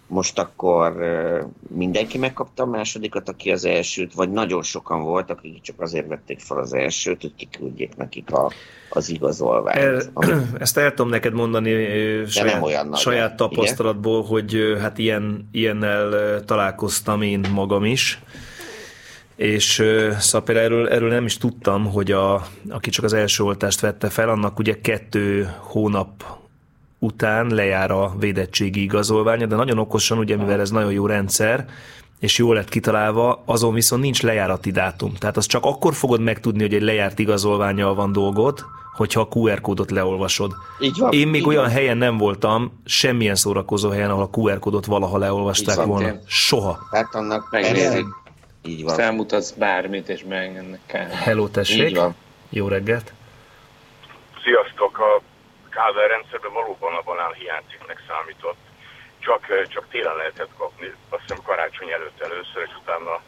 most 0.07 0.39
akkor 0.39 0.95
mindenki 1.68 2.18
megkapta 2.18 2.63
a 2.63 2.65
másodikat, 2.65 3.30
aki 3.30 3.51
az 3.51 3.65
elsőt, 3.65 4.13
vagy 4.13 4.32
nagyon 4.32 4.63
sokan 4.63 5.03
voltak, 5.03 5.38
akik 5.38 5.61
csak 5.61 5.82
azért 5.82 6.07
vették 6.07 6.39
fel 6.39 6.57
az 6.57 6.74
elsőt, 6.74 7.22
hogy 7.22 7.36
kiküldjék 7.36 7.95
nekik 7.95 8.32
a, 8.32 8.51
az 8.89 9.09
igazolványt. 9.09 9.78
El, 9.78 10.01
Ami- 10.13 10.34
ezt 10.59 10.78
el 10.78 10.89
tudom 10.89 11.09
neked 11.09 11.34
mondani 11.34 11.72
ö, 11.72 12.26
saját, 12.28 12.63
olyan 12.63 12.88
nagy, 12.88 12.99
saját 12.99 13.34
igen. 13.34 13.38
tapasztalatból, 13.38 14.24
hogy 14.24 14.55
ö, 14.55 14.78
hát 14.78 14.97
ilyen, 14.97 15.49
ilyennel 15.51 16.43
találkoztam 16.45 17.22
én 17.22 17.45
magam 17.53 17.86
is, 17.86 18.22
és 19.38 19.83
szóval 20.19 20.43
például 20.43 20.65
erről, 20.65 20.88
erről 20.89 21.09
nem 21.09 21.25
is 21.25 21.38
tudtam, 21.38 21.85
hogy 21.91 22.11
a, 22.11 22.47
aki 22.69 22.89
csak 22.89 23.05
az 23.05 23.13
első 23.13 23.43
oltást 23.43 23.79
vette 23.79 24.09
fel, 24.09 24.29
annak 24.29 24.59
ugye 24.59 24.81
kettő 24.81 25.53
hónap 25.59 26.23
után 26.99 27.47
lejár 27.47 27.91
a 27.91 28.13
védettségi 28.19 28.81
igazolványa, 28.81 29.45
de 29.45 29.55
nagyon 29.55 29.77
okosan, 29.77 30.17
ugye 30.17 30.35
mivel 30.38 30.59
ez 30.59 30.69
nagyon 30.71 30.91
jó 30.91 31.05
rendszer, 31.05 31.65
és 32.19 32.38
jól 32.38 32.55
lett 32.55 32.69
kitalálva, 32.69 33.43
azon 33.45 33.73
viszont 33.73 34.01
nincs 34.01 34.21
lejárati 34.23 34.71
dátum. 34.71 35.13
Tehát 35.13 35.38
az 35.38 35.45
csak 35.45 35.65
akkor 35.65 35.93
fogod 35.93 36.21
megtudni, 36.21 36.61
hogy 36.61 36.73
egy 36.73 36.81
lejárt 36.81 37.19
igazolványjal 37.19 37.95
van 37.95 38.11
dolgod, 38.11 38.65
hogyha 38.95 39.21
a 39.21 39.27
QR 39.39 39.61
kódot 39.61 39.91
leolvasod. 39.91 40.53
Így 40.79 40.97
van, 40.99 41.11
Én 41.11 41.27
még 41.27 41.41
így 41.41 41.47
olyan 41.47 41.63
van. 41.63 41.71
helyen 41.71 41.97
nem 41.97 42.17
voltam, 42.17 42.81
semmilyen 42.85 43.35
szórakozó 43.35 43.89
helyen, 43.89 44.09
ahol 44.09 44.29
a 44.31 44.39
QR 44.39 44.59
kódot 44.59 44.85
valaha 44.85 45.17
leolvasták 45.17 45.75
van, 45.75 45.88
volna. 45.88 46.05
tényleg. 46.05 46.23
Soha. 46.27 46.79
Hát 46.91 47.15
annak 47.15 47.47
Megnézik. 47.51 48.05
Így 48.68 48.84
van. 48.84 48.95
Felmutatsz 48.95 49.51
bármit, 49.51 50.09
és 50.09 50.24
beengednek 50.24 50.80
kell. 50.86 51.07
Hello, 51.09 51.47
tessék. 51.47 51.89
Így 51.89 51.95
van. 51.95 52.15
Jó 52.49 52.68
reggelt. 52.68 53.13
Sziasztok! 54.43 54.99
A 54.99 55.22
Kádár 55.70 56.09
rendszerben 56.09 56.53
valóban 56.53 56.93
a 56.95 57.01
banán 57.01 57.34
hiányciknek 57.34 57.99
számított. 58.07 58.57
Csak, 59.20 59.49
eh, 59.49 59.65
csak 59.74 59.86
télen 59.91 60.15
lehetett 60.15 60.49
kapni, 60.57 60.88
azt 61.09 61.22
hiszem 61.22 61.43
karácsony 61.43 61.89
előtt 61.97 62.20
először, 62.22 62.61
és 62.68 62.74
utána 62.82 63.22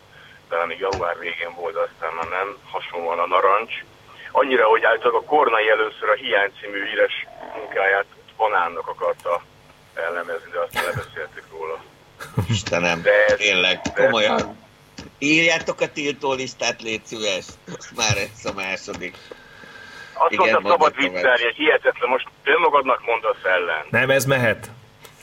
talán 0.49 0.67
még 0.67 0.79
január 0.79 1.19
végén 1.19 1.53
volt, 1.59 1.73
de 1.73 1.79
aztán 1.87 2.13
már 2.19 2.29
nem, 2.37 2.57
hasonlóan 2.73 3.19
a 3.19 3.27
narancs. 3.27 3.73
Annyira, 4.31 4.65
hogy 4.73 4.83
általában 4.83 5.21
a 5.23 5.29
Kornai 5.33 5.69
először 5.69 6.09
a 6.09 6.13
Hiány 6.23 6.51
című 6.59 6.79
híres 6.89 7.15
munkáját 7.57 8.05
banánnak 8.37 8.87
akarta 8.87 9.41
elnevezni, 9.93 10.49
de 10.51 10.59
aztán 10.59 10.83
lebeszéltük 10.85 11.45
róla. 11.51 11.77
Istenem, 12.49 13.01
De 13.01 13.25
ez- 13.25 13.37
tényleg, 13.37 13.79
komolyan. 13.95 14.57
Írjátok 15.19 15.81
a 15.81 15.91
tiltó 15.91 16.33
listát, 16.33 16.81
légy 16.81 17.05
szíves. 17.05 17.45
Már 17.95 18.17
ez 18.17 18.45
a 18.45 18.53
második. 18.55 19.15
Azt 20.13 20.31
Igen, 20.31 20.51
mondta, 20.51 20.69
szabad 20.69 20.95
viccelni, 20.95 21.53
hihetetlen, 21.55 22.09
most 22.09 22.27
önmagadnak 22.43 23.05
mondasz 23.05 23.43
ellen. 23.43 23.85
Nem, 23.89 24.09
ez 24.09 24.25
mehet. 24.25 24.69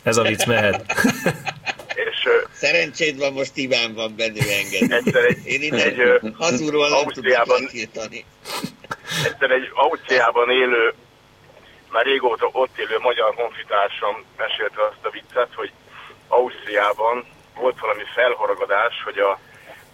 Ez 0.02 0.16
a 0.16 0.22
vicc 0.22 0.46
mehet. 0.46 0.84
És 2.10 2.28
Szerencséd 2.52 3.18
van, 3.18 3.32
most 3.32 3.56
Iván 3.56 3.94
van 3.94 4.14
bennő 4.16 4.40
engedni. 4.40 4.94
Egyszer 4.94 5.24
egy- 5.24 5.46
Én 5.46 5.74
egy, 5.74 5.96
innen 5.96 6.34
hazulról 6.38 6.88
nem 6.88 7.06
tudok 7.08 7.46
letiltani. 7.46 8.24
egyszer 9.24 9.50
egy 9.50 9.70
Ausztriában 9.74 10.50
élő, 10.50 10.94
már 11.90 12.04
régóta 12.04 12.48
ott 12.52 12.78
élő 12.78 12.98
magyar 12.98 13.34
honfitársam 13.34 14.24
mesélte 14.36 14.82
azt 14.82 15.04
a 15.04 15.10
viccet, 15.10 15.48
hogy 15.54 15.70
Ausztriában 16.28 17.24
volt 17.54 17.80
valami 17.80 18.02
felhorogadás, 18.14 18.94
hogy 19.04 19.18
a 19.18 19.38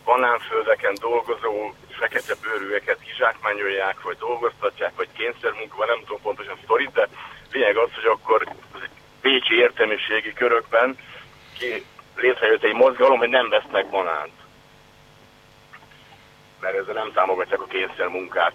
banánföldeken 0.04 0.94
dolgozó 1.00 1.74
fekete 1.88 2.34
bőrűeket 2.42 2.98
kizsákmányolják, 3.00 4.02
vagy 4.02 4.16
dolgoztatják, 4.16 4.92
vagy 4.96 5.08
kényszermunka, 5.12 5.84
nem 5.84 6.00
tudom 6.00 6.20
pontosan 6.22 6.58
sztorit, 6.62 6.92
de 6.92 7.08
lényeg 7.52 7.76
az, 7.76 7.94
hogy 7.94 8.04
akkor 8.04 8.46
az 8.72 8.80
pécsi 9.20 9.54
értelmiségi 9.54 10.32
körökben 10.32 10.96
ki 11.58 11.84
létrejött 12.16 12.64
egy 12.64 12.74
mozgalom, 12.74 13.18
hogy 13.18 13.28
nem 13.28 13.48
vesznek 13.48 13.90
banánt. 13.90 14.32
Mert 16.60 16.76
ezzel 16.76 16.94
nem 16.94 17.12
támogatják 17.12 17.60
a 17.60 17.66
kényszermunkát, 17.66 18.52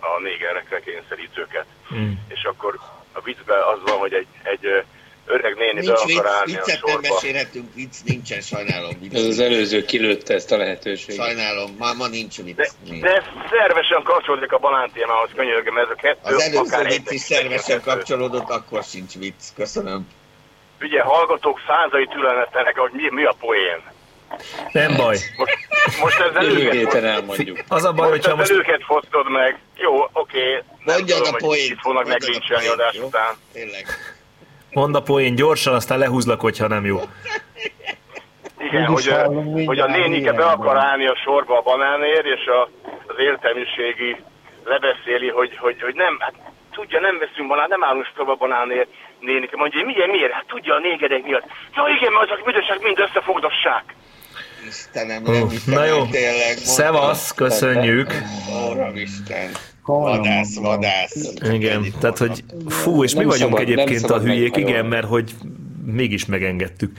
a 0.00 0.20
négerekre 0.22 0.80
kényszerítőket. 0.80 1.66
Mm. 1.94 2.12
És 2.28 2.44
akkor 2.44 2.78
a 3.12 3.20
viccben 3.20 3.62
az 3.62 3.78
van, 3.82 3.98
hogy 3.98 4.12
egy, 4.12 4.26
egy 4.42 4.84
öreg 5.28 5.54
néni 5.54 5.72
be 5.72 5.80
Nincs 5.80 5.88
akar 5.88 6.06
vicc, 6.06 6.26
állni 6.26 6.56
a 6.56 6.64
viccet 6.64 6.84
nem 6.84 7.00
mesélhetünk, 7.00 7.74
vicc 7.74 7.96
nincsen, 8.04 8.40
sajnálom. 8.40 8.98
Vicc. 9.00 9.14
Ez 9.14 9.24
az 9.24 9.38
előző 9.38 9.84
kilőtte 9.84 10.34
ezt 10.34 10.52
a 10.52 10.56
lehetőséget. 10.56 11.24
Sajnálom, 11.24 11.76
ma, 11.78 11.92
ma 11.92 12.06
nincs 12.06 12.42
vicc. 12.42 12.56
De, 12.56 12.68
de 13.00 13.22
szervesen 13.50 14.02
kapcsolódik 14.02 14.52
a 14.52 14.58
banán 14.58 14.90
témához, 14.92 15.30
könyörgöm, 15.34 15.76
ez 15.78 15.88
a 15.90 15.94
kettő 15.94 16.34
Az 16.34 16.42
előző 16.42 16.58
akár 16.58 16.86
vicc 16.86 17.10
is 17.10 17.20
szervesen 17.20 17.80
kapcsolódott, 17.82 18.50
akkor 18.50 18.82
sincs 18.82 19.14
vicc. 19.14 19.42
Köszönöm. 19.56 20.08
Ugye 20.80 21.02
hallgatók 21.02 21.60
százai 21.66 22.06
tűnhetnek, 22.06 22.78
hogy 22.78 22.90
mi, 22.92 23.08
mi 23.10 23.24
a 23.24 23.34
poén. 23.40 23.82
Nem 24.72 24.96
baj. 24.96 25.16
Most 26.00 26.20
ezzel 26.20 26.42
Jövő 26.42 26.70
héten 26.70 27.04
elmondjuk. 27.04 27.58
Az 27.68 27.84
a 27.84 27.92
baj, 27.92 28.08
most 28.08 28.24
hogyha 28.24 28.42
ezzel 28.42 28.56
most... 28.56 28.68
őket 28.68 28.84
fosztod 28.84 29.30
meg. 29.30 29.58
Jó, 29.76 30.08
oké. 30.12 30.62
Nem 30.84 30.96
Mondjad 30.96 31.18
tudom, 31.18 31.34
a 31.34 31.36
poént, 31.36 31.70
Itt 31.70 31.80
fognak 31.80 32.06
meglincselni 32.06 32.66
adás 32.66 32.94
jó? 32.94 33.06
után. 33.06 33.34
Tényleg. 33.52 33.86
Mondd 34.78 34.94
a 34.94 35.02
poén 35.02 35.34
gyorsan, 35.34 35.74
aztán 35.74 35.98
lehúzlak, 35.98 36.40
hogyha 36.40 36.66
nem 36.68 36.84
jó. 36.84 36.98
Igen, 38.58 38.84
hogy, 38.84 39.08
a- 39.08 39.14
hallunk 39.14 39.66
hogy 39.66 39.78
a 39.78 39.86
nénike 39.86 40.32
be 40.32 40.44
akar 40.44 40.76
állni 40.76 41.06
a 41.06 41.16
sorba 41.24 41.58
a 41.58 41.62
banánért, 41.62 42.24
és 42.24 42.46
a, 42.46 42.60
az 43.06 43.18
értelmiségi 43.18 44.16
lebeszéli, 44.64 45.28
hogy, 45.28 45.56
hogy, 45.56 45.80
hogy 45.82 45.94
nem, 45.94 46.16
hát 46.20 46.34
tudja, 46.72 47.00
nem 47.00 47.18
veszünk 47.18 47.48
banán, 47.48 47.68
nem 47.68 47.84
állunk 47.84 48.06
sorba 48.16 48.32
a 48.32 48.34
banánért. 48.44 48.88
Nénike 49.20 49.56
mondja, 49.56 49.78
hogy 49.78 49.94
miért, 49.94 50.10
miért? 50.10 50.32
Hát 50.32 50.46
tudja, 50.46 50.74
a 50.74 50.78
négedek 50.78 51.22
miatt. 51.24 51.46
Ja 51.74 51.82
igen, 51.96 52.12
mert 52.12 52.30
azok 52.30 52.44
büdösek 52.44 52.80
mind 52.82 52.98
összefogdossák. 52.98 53.94
Istenem, 54.68 55.22
nem 55.22 55.48
hiszem 55.48 55.74
na 55.74 55.84
jó, 55.84 56.04
tényleg. 56.04 56.56
szevasz, 56.56 57.34
köszönjük. 57.34 58.10
Isten. 58.94 59.50
Vadász, 59.96 60.56
vadász. 60.58 61.32
Igen, 61.52 61.84
tehát 62.00 62.18
hogy 62.18 62.44
fú, 62.66 63.02
és 63.04 63.12
mi 63.14 63.18
Nem 63.18 63.28
vagyunk 63.28 63.50
szabad- 63.58 63.68
egyébként 63.68 64.10
a 64.10 64.20
hülyék, 64.20 64.56
igen, 64.56 64.86
mert 64.86 65.06
hogy 65.06 65.34
mégis 65.84 66.26
megengedtük. 66.26 66.96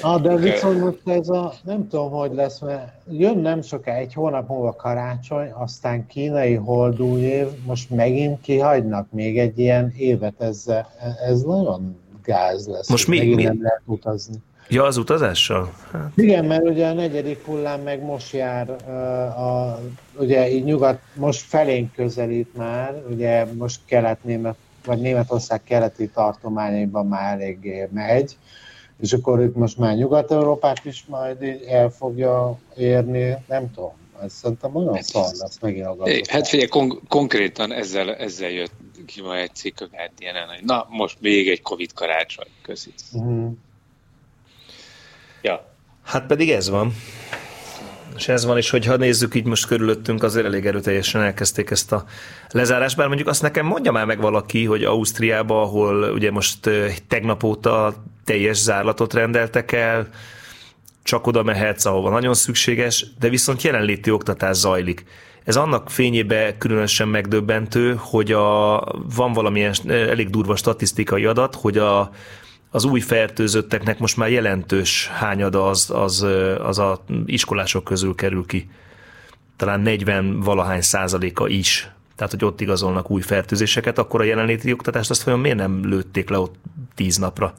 Ah, 0.00 0.20
de 0.22 0.36
viszont 0.36 0.80
most 0.80 0.98
ez 1.18 1.28
a, 1.28 1.52
nem 1.64 1.88
tudom, 1.88 2.10
hogy 2.10 2.34
lesz, 2.34 2.60
mert 2.60 2.92
jön 3.10 3.38
nem 3.38 3.62
soká, 3.62 3.94
egy 3.94 4.14
hónap 4.14 4.48
múlva 4.48 4.72
karácsony, 4.76 5.50
aztán 5.54 6.06
kínai 6.06 6.54
holdúj 6.54 7.20
év, 7.20 7.46
most 7.66 7.90
megint 7.90 8.40
kihagynak 8.40 9.10
még 9.12 9.38
egy 9.38 9.58
ilyen 9.58 9.92
évet 9.96 10.40
ezzel. 10.40 10.88
Ez 11.28 11.40
nagyon 11.42 11.96
gáz 12.24 12.66
lesz. 12.66 12.88
Most 12.88 13.04
hogy 13.06 13.14
mi- 13.14 13.20
megint 13.20 13.36
mi- 13.36 13.44
nem 13.44 13.62
lehet 13.62 13.82
utazni. 13.84 14.34
Ja, 14.70 14.84
az 14.84 14.96
utazással? 14.96 15.72
Hát, 15.92 16.12
Igen, 16.14 16.44
mert 16.44 16.68
ugye 16.68 16.86
a 16.86 16.92
negyedik 16.92 17.44
hullám 17.44 17.80
meg 17.80 18.02
most 18.02 18.32
jár, 18.32 18.70
a, 19.38 19.80
ugye 20.18 20.50
így 20.50 20.64
nyugat, 20.64 21.00
most 21.14 21.40
felénk 21.40 21.94
közelít 21.94 22.56
már, 22.56 23.02
ugye 23.10 23.44
most 23.44 23.80
kelet-német, 23.86 24.56
vagy 24.84 25.00
Németország 25.00 25.62
keleti 25.62 26.08
tartományaiban 26.08 27.06
már 27.06 27.32
eléggé 27.32 27.88
megy, 27.92 28.36
és 29.00 29.12
akkor 29.12 29.42
itt 29.42 29.54
most 29.54 29.78
már 29.78 29.96
Nyugat-Európát 29.96 30.84
is 30.84 31.04
majd 31.08 31.42
így 31.42 31.62
el 31.68 31.90
fogja 31.90 32.58
érni, 32.76 33.36
nem 33.48 33.70
tudom, 33.74 33.92
ez 34.22 34.32
szerintem 34.32 34.76
olyan 34.76 35.02
szar 35.02 35.32
lesz 35.38 35.58
megint 35.60 35.86
a 35.86 35.96
gazdaság. 35.96 36.26
Hát 36.28 36.48
figyelj, 36.48 36.68
kon- 36.68 37.00
konkrétan 37.08 37.72
ezzel, 37.72 38.14
ezzel 38.14 38.50
jött 38.50 38.72
ki 39.06 39.22
ma 39.22 39.36
egy 39.36 39.54
cikk 39.54 39.80
a 39.80 39.86
guardian 39.86 40.48
hogy 40.48 40.64
na, 40.64 40.86
most 40.90 41.16
még 41.20 41.48
egy 41.48 41.62
Covid 41.62 41.92
karácsony. 41.92 42.48
Köszi. 42.62 42.92
Mhm. 43.12 43.46
Ja. 45.42 45.74
Hát 46.04 46.26
pedig 46.26 46.50
ez 46.50 46.70
van. 46.70 46.94
És 48.16 48.28
ez 48.28 48.44
van, 48.44 48.56
és 48.56 48.70
hogyha 48.70 48.96
nézzük 48.96 49.34
így 49.34 49.44
most 49.44 49.66
körülöttünk, 49.66 50.22
azért 50.22 50.46
elég 50.46 50.66
erőteljesen 50.66 51.22
elkezdték 51.22 51.70
ezt 51.70 51.92
a 51.92 52.04
lezárást, 52.50 52.96
bár 52.96 53.06
mondjuk 53.06 53.28
azt 53.28 53.42
nekem 53.42 53.66
mondja 53.66 53.92
már 53.92 54.06
meg 54.06 54.20
valaki, 54.20 54.64
hogy 54.64 54.84
Ausztriába, 54.84 55.62
ahol 55.62 56.12
ugye 56.12 56.30
most 56.30 56.70
tegnap 57.08 57.42
óta 57.42 57.94
teljes 58.24 58.56
zárlatot 58.56 59.14
rendeltek 59.14 59.72
el, 59.72 60.08
csak 61.02 61.26
oda 61.26 61.42
mehetsz, 61.42 61.84
ahova 61.84 62.10
nagyon 62.10 62.34
szükséges, 62.34 63.06
de 63.18 63.28
viszont 63.28 63.62
jelenléti 63.62 64.10
oktatás 64.10 64.56
zajlik. 64.56 65.04
Ez 65.44 65.56
annak 65.56 65.90
fényébe 65.90 66.56
különösen 66.58 67.08
megdöbbentő, 67.08 67.94
hogy 67.98 68.32
a, 68.32 68.78
van 69.14 69.32
valamilyen 69.32 69.74
elég 69.86 70.30
durva 70.30 70.56
statisztikai 70.56 71.24
adat, 71.24 71.54
hogy 71.54 71.78
a, 71.78 72.10
az 72.70 72.84
új 72.84 73.00
fertőzötteknek 73.00 73.98
most 73.98 74.16
már 74.16 74.30
jelentős 74.30 75.08
hányada 75.08 75.68
az, 75.68 75.90
az, 75.90 76.26
az 76.58 76.78
a 76.78 77.04
iskolások 77.26 77.84
közül 77.84 78.14
kerül 78.14 78.46
ki. 78.46 78.70
Talán 79.56 79.80
40 79.80 80.40
valahány 80.40 80.80
százaléka 80.80 81.48
is. 81.48 81.90
Tehát, 82.16 82.32
hogy 82.32 82.44
ott 82.44 82.60
igazolnak 82.60 83.10
új 83.10 83.20
fertőzéseket, 83.20 83.98
akkor 83.98 84.20
a 84.20 84.24
jelenléti 84.24 84.72
oktatást 84.72 85.10
azt 85.10 85.22
vajon 85.22 85.40
miért 85.40 85.56
nem 85.56 85.84
lőtték 85.84 86.28
le 86.28 86.38
ott 86.38 86.54
tíz 86.94 87.16
napra? 87.16 87.54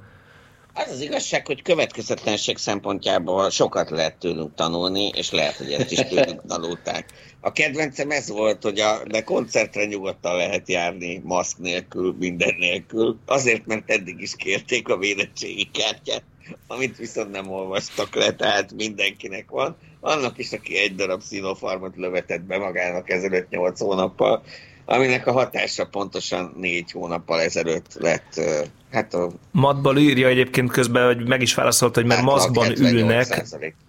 Az 0.73 0.91
az 0.91 1.01
igazság, 1.01 1.45
hogy 1.45 1.61
következetlenség 1.61 2.57
szempontjából 2.57 3.49
sokat 3.49 3.89
lehet 3.89 4.15
tőlünk 4.15 4.55
tanulni, 4.55 5.07
és 5.07 5.31
lehet, 5.31 5.55
hogy 5.55 5.71
ezt 5.71 5.91
is 5.91 5.99
tőlünk 5.99 6.41
tanulták. 6.47 7.05
A 7.39 7.51
kedvencem 7.51 8.11
ez 8.11 8.29
volt, 8.29 8.63
hogy 8.63 8.79
a, 8.79 9.03
de 9.07 9.23
koncertre 9.23 9.85
nyugodtan 9.85 10.35
lehet 10.35 10.69
járni, 10.69 11.21
maszk 11.23 11.57
nélkül, 11.57 12.15
minden 12.19 12.55
nélkül. 12.57 13.19
Azért, 13.25 13.65
mert 13.65 13.91
eddig 13.91 14.21
is 14.21 14.35
kérték 14.35 14.87
a 14.87 14.97
védettségi 14.97 15.69
kártyát, 15.73 16.23
amit 16.67 16.97
viszont 16.97 17.31
nem 17.31 17.51
olvastak 17.51 18.15
le, 18.15 18.35
tehát 18.35 18.73
mindenkinek 18.73 19.49
van. 19.49 19.77
Annak 19.99 20.37
is, 20.37 20.51
aki 20.51 20.77
egy 20.77 20.95
darab 20.95 21.21
szinofarmot 21.21 21.95
lövetett 21.95 22.41
be 22.41 22.57
magának 22.57 23.09
ezelőtt 23.09 23.49
8 23.49 23.79
hónappal, 23.79 24.43
aminek 24.91 25.27
a 25.27 25.31
hatása 25.31 25.85
pontosan 25.85 26.53
négy 26.57 26.91
hónappal 26.91 27.41
ezelőtt 27.41 27.93
lett. 27.99 28.41
Hát 28.91 29.13
a 29.13 29.31
Matbal 29.51 29.97
írja 29.97 30.27
egyébként 30.27 30.71
közben, 30.71 31.05
hogy 31.05 31.27
meg 31.27 31.41
is 31.41 31.53
válaszolt, 31.53 31.95
hogy 31.95 32.05
mert 32.05 32.19
Átlag 32.19 32.35
maszkban 32.35 32.67
78%, 32.67 32.79
ülnek, 32.79 33.45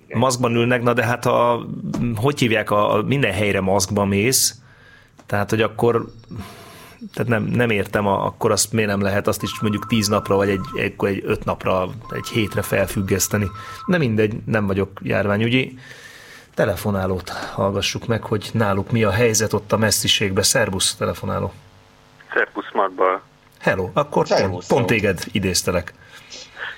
maszkban 0.09 0.55
ülnek, 0.55 0.82
na 0.82 0.92
de 0.92 1.05
hát 1.05 1.26
a, 1.26 1.66
hogy 2.14 2.38
hívják, 2.38 2.70
a, 2.70 2.94
a 2.94 3.03
minden 3.03 3.32
helyre 3.32 3.61
maszkban 3.61 4.09
mész, 4.09 4.55
tehát 5.26 5.50
hogy 5.50 5.62
akkor 5.62 6.12
tehát 7.14 7.30
nem, 7.30 7.44
nem 7.44 7.70
értem, 7.70 8.07
a, 8.07 8.26
akkor 8.26 8.50
azt 8.50 8.72
miért 8.72 8.88
nem 8.88 9.00
lehet 9.00 9.26
azt 9.26 9.42
is 9.42 9.61
mondjuk 9.61 9.86
tíz 9.86 10.09
napra, 10.09 10.36
vagy 10.36 10.48
egy, 10.48 10.61
egy, 10.74 10.94
egy 10.98 11.22
öt 11.26 11.44
napra, 11.44 11.88
egy 12.11 12.28
hétre 12.32 12.62
felfüggeszteni. 12.62 13.46
De 13.86 13.98
mindegy, 13.98 14.34
nem 14.46 14.66
vagyok 14.66 15.00
járványügyi. 15.03 15.78
Telefonálót 16.55 17.28
hallgassuk 17.28 18.07
meg, 18.07 18.22
hogy 18.22 18.50
náluk 18.53 18.90
mi 18.90 19.05
a 19.05 19.11
helyzet 19.11 19.53
ott 19.53 19.72
a 19.72 19.76
messziségbe. 19.76 20.42
Szerbusz, 20.42 20.96
telefonáló. 20.96 21.53
Szerpusz 22.34 22.72
Magba. 22.72 23.22
Hello, 23.61 23.90
akkor 23.92 24.26
pont, 24.28 24.66
pont 24.66 24.86
téged 24.86 25.18
idéztelek. 25.32 25.92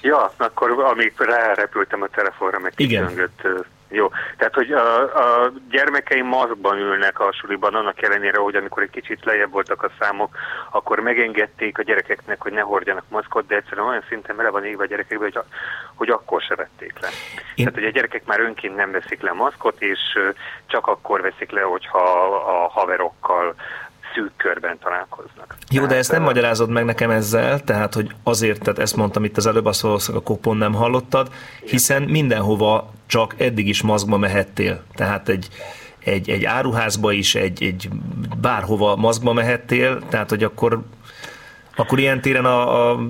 Ja, 0.01 0.33
akkor 0.37 0.71
amíg 0.71 1.13
rárepültem 1.19 2.03
a 2.03 2.07
telefonra, 2.07 2.59
meg 2.59 2.73
Igen. 2.77 3.31
Jó, 3.95 4.11
tehát 4.37 4.55
hogy 4.55 4.73
a, 4.73 5.03
a 5.03 5.53
gyermekeim 5.71 6.27
maszkban 6.27 6.79
ülnek 6.79 7.21
a 7.21 7.33
suliban, 7.33 7.75
annak 7.75 8.03
ellenére, 8.03 8.39
hogy 8.39 8.55
amikor 8.55 8.83
egy 8.83 8.91
kicsit 8.91 9.25
lejjebb 9.25 9.51
voltak 9.51 9.83
a 9.83 9.91
számok, 9.99 10.37
akkor 10.71 11.01
megengedték 11.01 11.79
a 11.79 11.83
gyerekeknek, 11.83 12.43
hogy 12.43 12.53
ne 12.53 12.61
hordjanak 12.61 13.05
maszkot, 13.09 13.47
de 13.47 13.57
egyszerűen 13.57 13.87
olyan 13.87 14.05
szinten 14.09 14.37
bele 14.37 14.51
van 14.51 14.65
égve 14.65 14.83
a 14.83 14.87
gyerekekbe, 14.87 15.25
hogy, 15.25 15.39
hogy 15.95 16.09
akkor 16.11 16.43
se 16.43 16.55
vették 16.55 16.93
le. 17.01 17.09
Én- 17.55 17.65
Tehát, 17.65 17.75
hogy 17.75 17.85
a 17.85 17.91
gyerekek 17.91 18.25
már 18.27 18.41
önként 18.41 18.77
nem 18.77 18.91
veszik 18.91 19.23
le 19.23 19.33
maszkot, 19.33 19.83
és 19.83 20.01
csak 20.67 20.87
akkor 20.87 21.21
veszik 21.21 21.51
le, 21.51 21.61
hogyha 21.61 21.99
a 22.37 22.69
haverokkal 22.69 23.55
szűk 24.15 24.33
körben 24.37 24.79
találkoznak. 24.79 25.57
Jó, 25.71 25.87
de 25.87 25.97
ezt 25.97 26.13
nem 26.13 26.23
magyarázod 26.23 26.71
meg 26.71 26.85
nekem 26.85 27.11
ezzel, 27.11 27.61
tehát, 27.61 27.95
hogy 27.95 28.15
azért, 28.23 28.61
tehát 28.61 28.79
ezt 28.79 28.97
mondtam 28.97 29.25
itt 29.25 29.37
az 29.37 29.47
előbb, 29.47 29.67
azt 29.67 29.81
valószínűleg 29.81 30.27
a 30.27 30.29
kopon 30.29 30.57
nem 30.57 30.75
hallottad, 30.75 31.29
hiszen 31.65 32.03
mindenhova 32.03 32.93
csak 33.07 33.35
eddig 33.39 33.69
is 33.69 33.83
maszkba 33.83 34.17
mehettél. 34.17 34.83
Tehát 34.95 35.29
egy, 35.29 35.49
egy, 36.05 36.31
egy 36.31 36.45
áruházba 36.45 37.13
is, 37.13 37.35
egy, 37.35 37.63
egy 37.63 37.89
bárhova 38.41 38.97
maszkba 38.97 39.33
mehettél, 39.33 40.03
tehát, 40.09 40.31
hogy 40.31 40.45
akkor, 40.45 40.83
akkor 41.77 41.99
ilyen 41.99 42.21
téren 42.21 42.45
a, 42.45 42.91
a, 42.91 43.01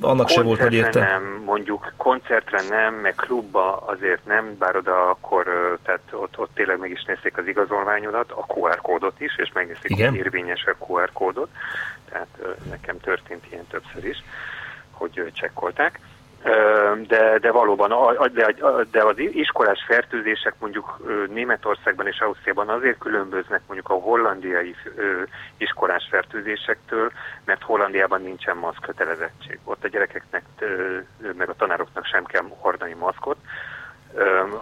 annak 0.00 0.28
se 0.28 0.42
volt, 0.42 0.60
hogy 0.60 0.68
Koncertre 0.68 1.00
érte. 1.00 1.12
nem, 1.12 1.42
mondjuk 1.44 1.92
koncertre 1.96 2.60
nem, 2.68 2.94
meg 2.94 3.14
klubba 3.14 3.76
azért 3.76 4.24
nem, 4.24 4.56
bár 4.58 4.76
oda 4.76 5.10
akkor, 5.10 5.44
tehát 5.82 6.00
ott, 6.10 6.38
ott 6.38 6.50
tényleg 6.54 6.78
meg 6.78 6.90
is 6.90 7.04
nézték 7.04 7.38
az 7.38 7.46
igazolványodat, 7.46 8.30
a 8.30 8.44
QR 8.48 8.80
kódot 8.80 9.20
is, 9.20 9.36
és 9.36 9.50
megnézték, 9.52 9.90
Igen? 9.90 10.10
hogy 10.10 10.18
érvényes 10.18 10.64
a 10.64 10.84
QR 10.84 11.10
kódot, 11.12 11.48
tehát 12.08 12.28
nekem 12.70 13.00
történt 13.00 13.44
ilyen 13.50 13.66
többször 13.66 14.04
is, 14.04 14.24
hogy 14.90 15.30
csekkolták. 15.32 16.00
De, 17.06 17.38
de 17.38 17.50
valóban, 17.50 17.92
de, 18.32 18.54
de 18.90 19.04
az 19.04 19.18
iskolás 19.18 19.84
fertőzések 19.86 20.54
mondjuk 20.58 20.98
Németországban 21.28 22.06
és 22.06 22.20
Ausztriában 22.20 22.68
azért 22.68 22.98
különböznek 22.98 23.60
mondjuk 23.66 23.90
a 23.90 23.94
hollandiai 23.94 24.74
iskolás 25.56 26.06
fertőzésektől, 26.10 27.12
mert 27.44 27.62
Hollandiában 27.62 28.22
nincsen 28.22 28.56
maszk 28.56 28.80
kötelezettség. 28.80 29.58
Ott 29.64 29.84
a 29.84 29.88
gyerekeknek 29.88 30.44
meg 31.36 31.48
a 31.48 31.54
tanároknak 31.54 32.04
sem 32.04 32.24
kell 32.24 32.44
hordani 32.58 32.94
maszkot. 32.94 33.36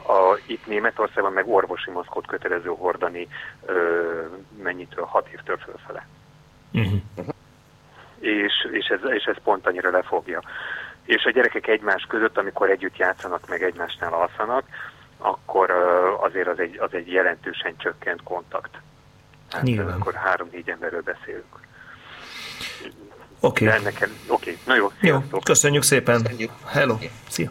A, 0.07 0.39
itt 0.47 0.67
Németországban 0.67 1.33
meg 1.33 1.49
orvosi 1.49 1.91
maszkot 1.91 2.27
kötelező 2.27 2.69
hordani 2.69 3.29
mennyitől, 4.63 5.05
hat 5.05 5.29
évtől 5.29 5.57
fölfele 5.57 6.07
Uh-huh. 6.77 7.01
és, 8.19 8.69
és, 8.73 8.87
ez, 8.87 9.01
és 9.11 9.25
ez 9.25 9.37
pont 9.45 9.67
annyira 9.67 9.91
lefogja. 9.91 10.43
És 11.07 11.25
a 11.25 11.31
gyerekek 11.31 11.67
egymás 11.67 12.03
között, 12.09 12.39
amikor 12.39 12.71
együtt 12.71 12.97
játszanak, 12.97 13.49
meg 13.49 13.63
egymásnál 13.63 14.13
alszanak, 14.13 14.65
akkor 15.19 15.71
azért 16.21 16.49
az 16.49 16.59
egy, 16.59 16.79
az 16.79 16.89
egy 16.93 17.13
jelentősen 17.13 17.75
csökkent 17.77 18.23
kontakt. 18.23 18.71
Hát, 19.51 19.63
Nyilván. 19.63 20.01
Akkor 20.01 20.15
három-négy 20.15 20.69
emberről 20.71 21.03
beszélünk. 21.03 21.45
Oké. 23.41 23.67
El- 23.67 23.81
Oké, 24.29 24.59
na 24.67 24.75
jó, 24.75 24.83
Jó, 25.01 25.17
sziasztok. 25.19 25.45
köszönjük 25.45 25.83
szépen. 25.83 26.27
Hello, 26.67 26.97
szia. 27.29 27.51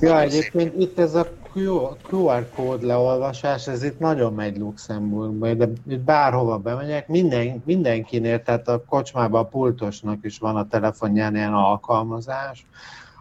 Ja, 0.00 0.20
egyébként 0.20 0.80
itt 0.80 0.98
ez 0.98 1.14
a 1.14 1.26
QR 2.10 2.48
kód 2.54 2.82
leolvasás, 2.82 3.66
ez 3.66 3.82
itt 3.82 3.98
nagyon 3.98 4.34
megy 4.34 4.58
Luxemburgban, 4.58 5.58
de 5.58 5.68
itt 5.88 6.00
bárhova 6.00 6.58
bemegyek, 6.58 7.08
minden, 7.08 7.62
mindenkinél, 7.64 8.42
tehát 8.42 8.68
a 8.68 8.84
kocsmában 8.84 9.40
a 9.40 9.48
pultosnak 9.48 10.18
is 10.22 10.38
van 10.38 10.56
a 10.56 10.68
telefonján 10.68 11.36
ilyen 11.36 11.54
alkalmazás, 11.54 12.66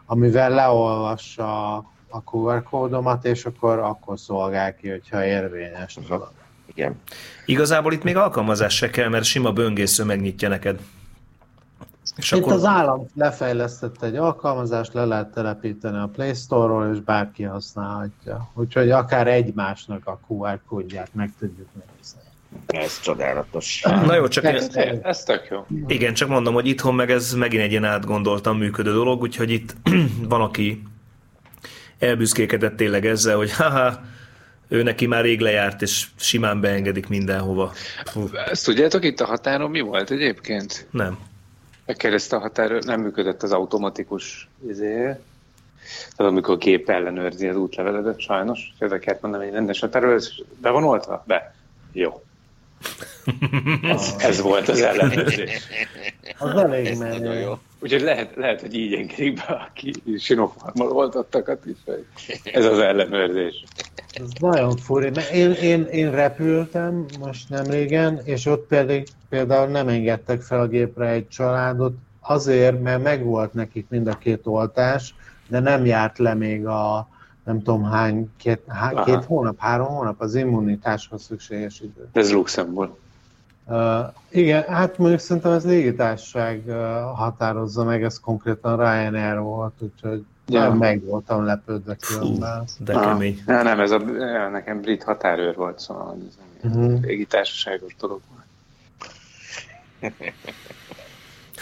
amivel 0.05 0.49
leolvassa 0.49 1.75
a 2.09 2.23
QR 2.31 2.63
kódomat, 2.63 3.25
és 3.25 3.45
akkor, 3.45 3.79
akkor 3.79 4.19
szolgál 4.19 4.75
ki, 4.75 4.89
hogyha 4.89 5.25
érvényes. 5.25 5.99
Igen. 6.65 7.01
Igazából 7.45 7.93
itt 7.93 8.03
még 8.03 8.15
alkalmazás 8.15 8.75
se 8.75 8.89
kell, 8.89 9.09
mert 9.09 9.23
sima 9.23 9.51
böngésző 9.51 10.03
megnyitja 10.03 10.49
neked. 10.49 10.79
És 12.16 12.32
Itt 12.32 12.41
akkor... 12.41 12.53
az 12.53 12.66
állam 12.66 13.07
lefejlesztett 13.16 14.03
egy 14.03 14.16
alkalmazást, 14.16 14.93
le 14.93 15.05
lehet 15.05 15.34
telepíteni 15.34 15.97
a 15.97 16.09
Play 16.13 16.34
Store-ról, 16.34 16.93
és 16.93 16.99
bárki 16.99 17.43
használhatja. 17.43 18.49
Úgyhogy 18.53 18.91
akár 18.91 19.28
egymásnak 19.28 20.07
a 20.07 20.20
QR 20.28 20.61
kódját 20.68 21.09
meg 21.13 21.34
tudjuk 21.39 21.68
nézni. 21.74 22.20
Ez 22.68 22.99
csodálatos. 22.99 23.82
Na 23.82 24.16
jó, 24.16 24.28
csak 24.28 24.43
ez, 24.43 24.76
ez, 24.76 24.97
ez 25.01 25.24
tök 25.24 25.47
jó. 25.49 25.66
Igen, 25.88 26.13
csak 26.13 26.30
mondom, 26.30 26.53
hogy 26.53 26.68
itthon 26.68 26.95
meg 26.95 27.11
ez 27.11 27.34
megint 27.34 27.63
egy 27.63 27.72
ilyen 27.72 27.84
átgondoltan 27.84 28.55
működő 28.55 28.91
dolog, 28.91 29.22
úgyhogy 29.22 29.51
itt 29.51 29.76
van, 30.30 30.41
aki 30.41 30.84
elbüszkékedett 31.99 32.76
tényleg 32.76 33.05
ezzel, 33.05 33.36
hogy 33.36 33.53
haha, 33.53 34.01
ő 34.68 34.84
neki 34.84 35.05
már 35.05 35.24
rég 35.24 35.39
lejárt, 35.39 35.82
és 35.82 36.07
simán 36.16 36.61
beengedik 36.61 37.07
mindenhova. 37.07 37.74
Ezt 38.49 38.66
tudjátok, 38.66 39.03
itt 39.03 39.20
a 39.20 39.26
határon 39.26 39.70
mi 39.70 39.80
volt 39.80 40.11
egyébként? 40.11 40.88
Nem. 40.91 41.18
Megkérdezte 41.86 42.36
a 42.36 42.39
határ, 42.39 42.71
nem 42.71 43.01
működött 43.01 43.43
az 43.43 43.51
automatikus 43.51 44.49
izé, 44.67 45.15
tehát 46.15 46.31
amikor 46.31 46.53
a 46.53 46.57
gép 46.57 46.89
ellenőrzi 46.89 47.47
az 47.47 47.55
útleveledet, 47.55 48.19
sajnos, 48.19 48.73
ezzel 48.79 48.99
kellett 48.99 49.21
mondani, 49.21 49.43
hogy 49.43 49.53
rendes 49.53 49.79
határőr, 49.79 50.21
be 50.61 50.69
van 50.69 50.83
oltva? 50.83 51.23
Be. 51.27 51.55
Jó. 51.91 52.23
ez, 53.83 54.15
ez 54.17 54.41
volt 54.41 54.67
az 54.67 54.81
ellenőrzés. 54.81 55.67
Az 56.38 56.55
elég 56.55 56.97
menő. 56.97 57.49
Úgyhogy 57.79 58.01
lehet, 58.01 58.36
lehet, 58.36 58.61
hogy 58.61 58.75
így 58.75 58.93
engedik 58.93 59.36
be 59.36 59.43
a 59.43 59.71
sinofarmal 60.17 60.91
oltottakat 60.91 61.65
is. 61.65 61.77
Ez 62.43 62.65
az 62.65 62.79
ellenőrzés. 62.79 63.63
Ez 64.16 64.30
nagyon 64.39 64.78
furi. 64.78 65.11
Én, 65.34 65.51
én, 65.51 65.84
én 65.84 66.11
repültem 66.11 67.05
most 67.20 67.49
nem 67.49 67.66
régen, 67.66 68.20
és 68.24 68.45
ott 68.45 68.68
pedig 68.68 69.07
például 69.30 69.68
nem 69.68 69.88
engedtek 69.88 70.41
fel 70.41 70.59
a 70.59 70.68
gépre 70.68 71.07
egy 71.09 71.28
családot, 71.28 71.95
azért, 72.20 72.82
mert 72.82 73.03
megvolt 73.03 73.53
nekik 73.53 73.86
mind 73.89 74.07
a 74.07 74.18
két 74.18 74.47
oltás, 74.47 75.16
de 75.47 75.59
nem 75.59 75.86
járt 75.86 76.18
le 76.18 76.34
még 76.34 76.68
a 76.68 77.07
nem 77.43 77.61
tudom 77.61 77.84
hány, 77.84 78.32
két, 78.38 78.61
há, 78.68 79.03
két 79.03 79.24
hónap, 79.24 79.59
három 79.59 79.88
hónap 79.88 80.22
az 80.22 80.36
immunitáshoz 80.36 81.24
szükséges 81.24 81.80
idő. 81.80 82.09
Ez 82.11 82.32
Luxemburg. 82.32 82.91
Uh, 83.68 83.99
igen, 84.30 84.63
hát 84.63 84.97
mondjuk 84.97 85.20
szerintem 85.20 85.51
ez 85.51 85.66
légitársaság 85.66 86.63
uh, 86.66 86.76
határozza 87.16 87.84
meg, 87.84 88.03
ez 88.03 88.20
konkrétan 88.20 88.78
Ryanair 88.78 89.39
volt, 89.39 89.74
úgyhogy 89.80 90.26
ja. 90.47 90.73
meg 90.73 91.03
voltam 91.03 91.43
lepődve 91.43 91.95
különben. 91.95 92.65
De 92.79 92.93
kemény. 92.93 93.41
Ah, 93.45 93.63
nem, 93.63 93.79
ez 93.79 93.91
a, 93.91 93.97
nekem 94.51 94.81
brit 94.81 95.03
határőr 95.03 95.55
volt, 95.55 95.79
szóval 95.79 96.17
ez 96.27 96.37
nem 96.61 96.71
uh-huh. 96.71 97.01
légitársaságos 97.01 97.95
dolog 97.99 98.21
volt. 98.29 98.43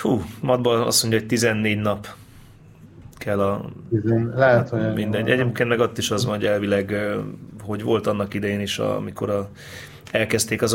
Hú, 0.02 0.22
Madban 0.42 0.82
azt 0.82 1.02
mondja, 1.02 1.20
hogy 1.20 1.28
14 1.28 1.80
nap 1.80 2.08
kell 3.18 3.40
a... 3.40 3.70
Lehet, 4.36 4.70
hogy... 4.70 4.94
Mindegy. 4.94 5.30
Egyébként 5.30 5.70
meg 5.70 5.80
ott 5.80 5.98
is 5.98 6.12
az 6.12 6.26
van, 6.26 6.36
hogy 6.36 6.46
elvileg, 6.46 6.96
hogy 7.64 7.84
volt 7.84 8.08
annak 8.08 8.34
idején 8.34 8.60
is, 8.60 8.80
amikor 8.80 9.30
a 9.30 9.50
elkezdték 10.12 10.62
az 10.62 10.74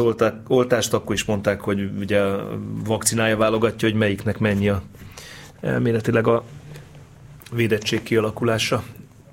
oltást, 0.48 0.92
akkor 0.92 1.14
is 1.14 1.24
mondták, 1.24 1.60
hogy 1.60 1.90
ugye 1.98 2.20
a 2.20 2.58
vakcinája 2.84 3.36
válogatja, 3.36 3.88
hogy 3.88 3.98
melyiknek 3.98 4.38
mennyi 4.38 4.68
a 4.68 4.82
elméletileg 5.60 6.26
a 6.26 6.44
védettség 7.52 8.02
kialakulása 8.02 8.84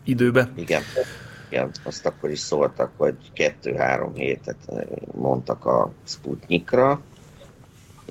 időbe. 0.03 0.49
Igen. 0.55 0.82
Igen, 1.49 1.72
azt 1.84 2.05
akkor 2.05 2.30
is 2.30 2.39
szóltak, 2.39 2.91
hogy 2.97 3.16
kettő-három 3.34 4.13
hétet 4.13 4.57
mondtak 5.11 5.66
a 5.66 5.91
Sputnikra, 6.03 7.01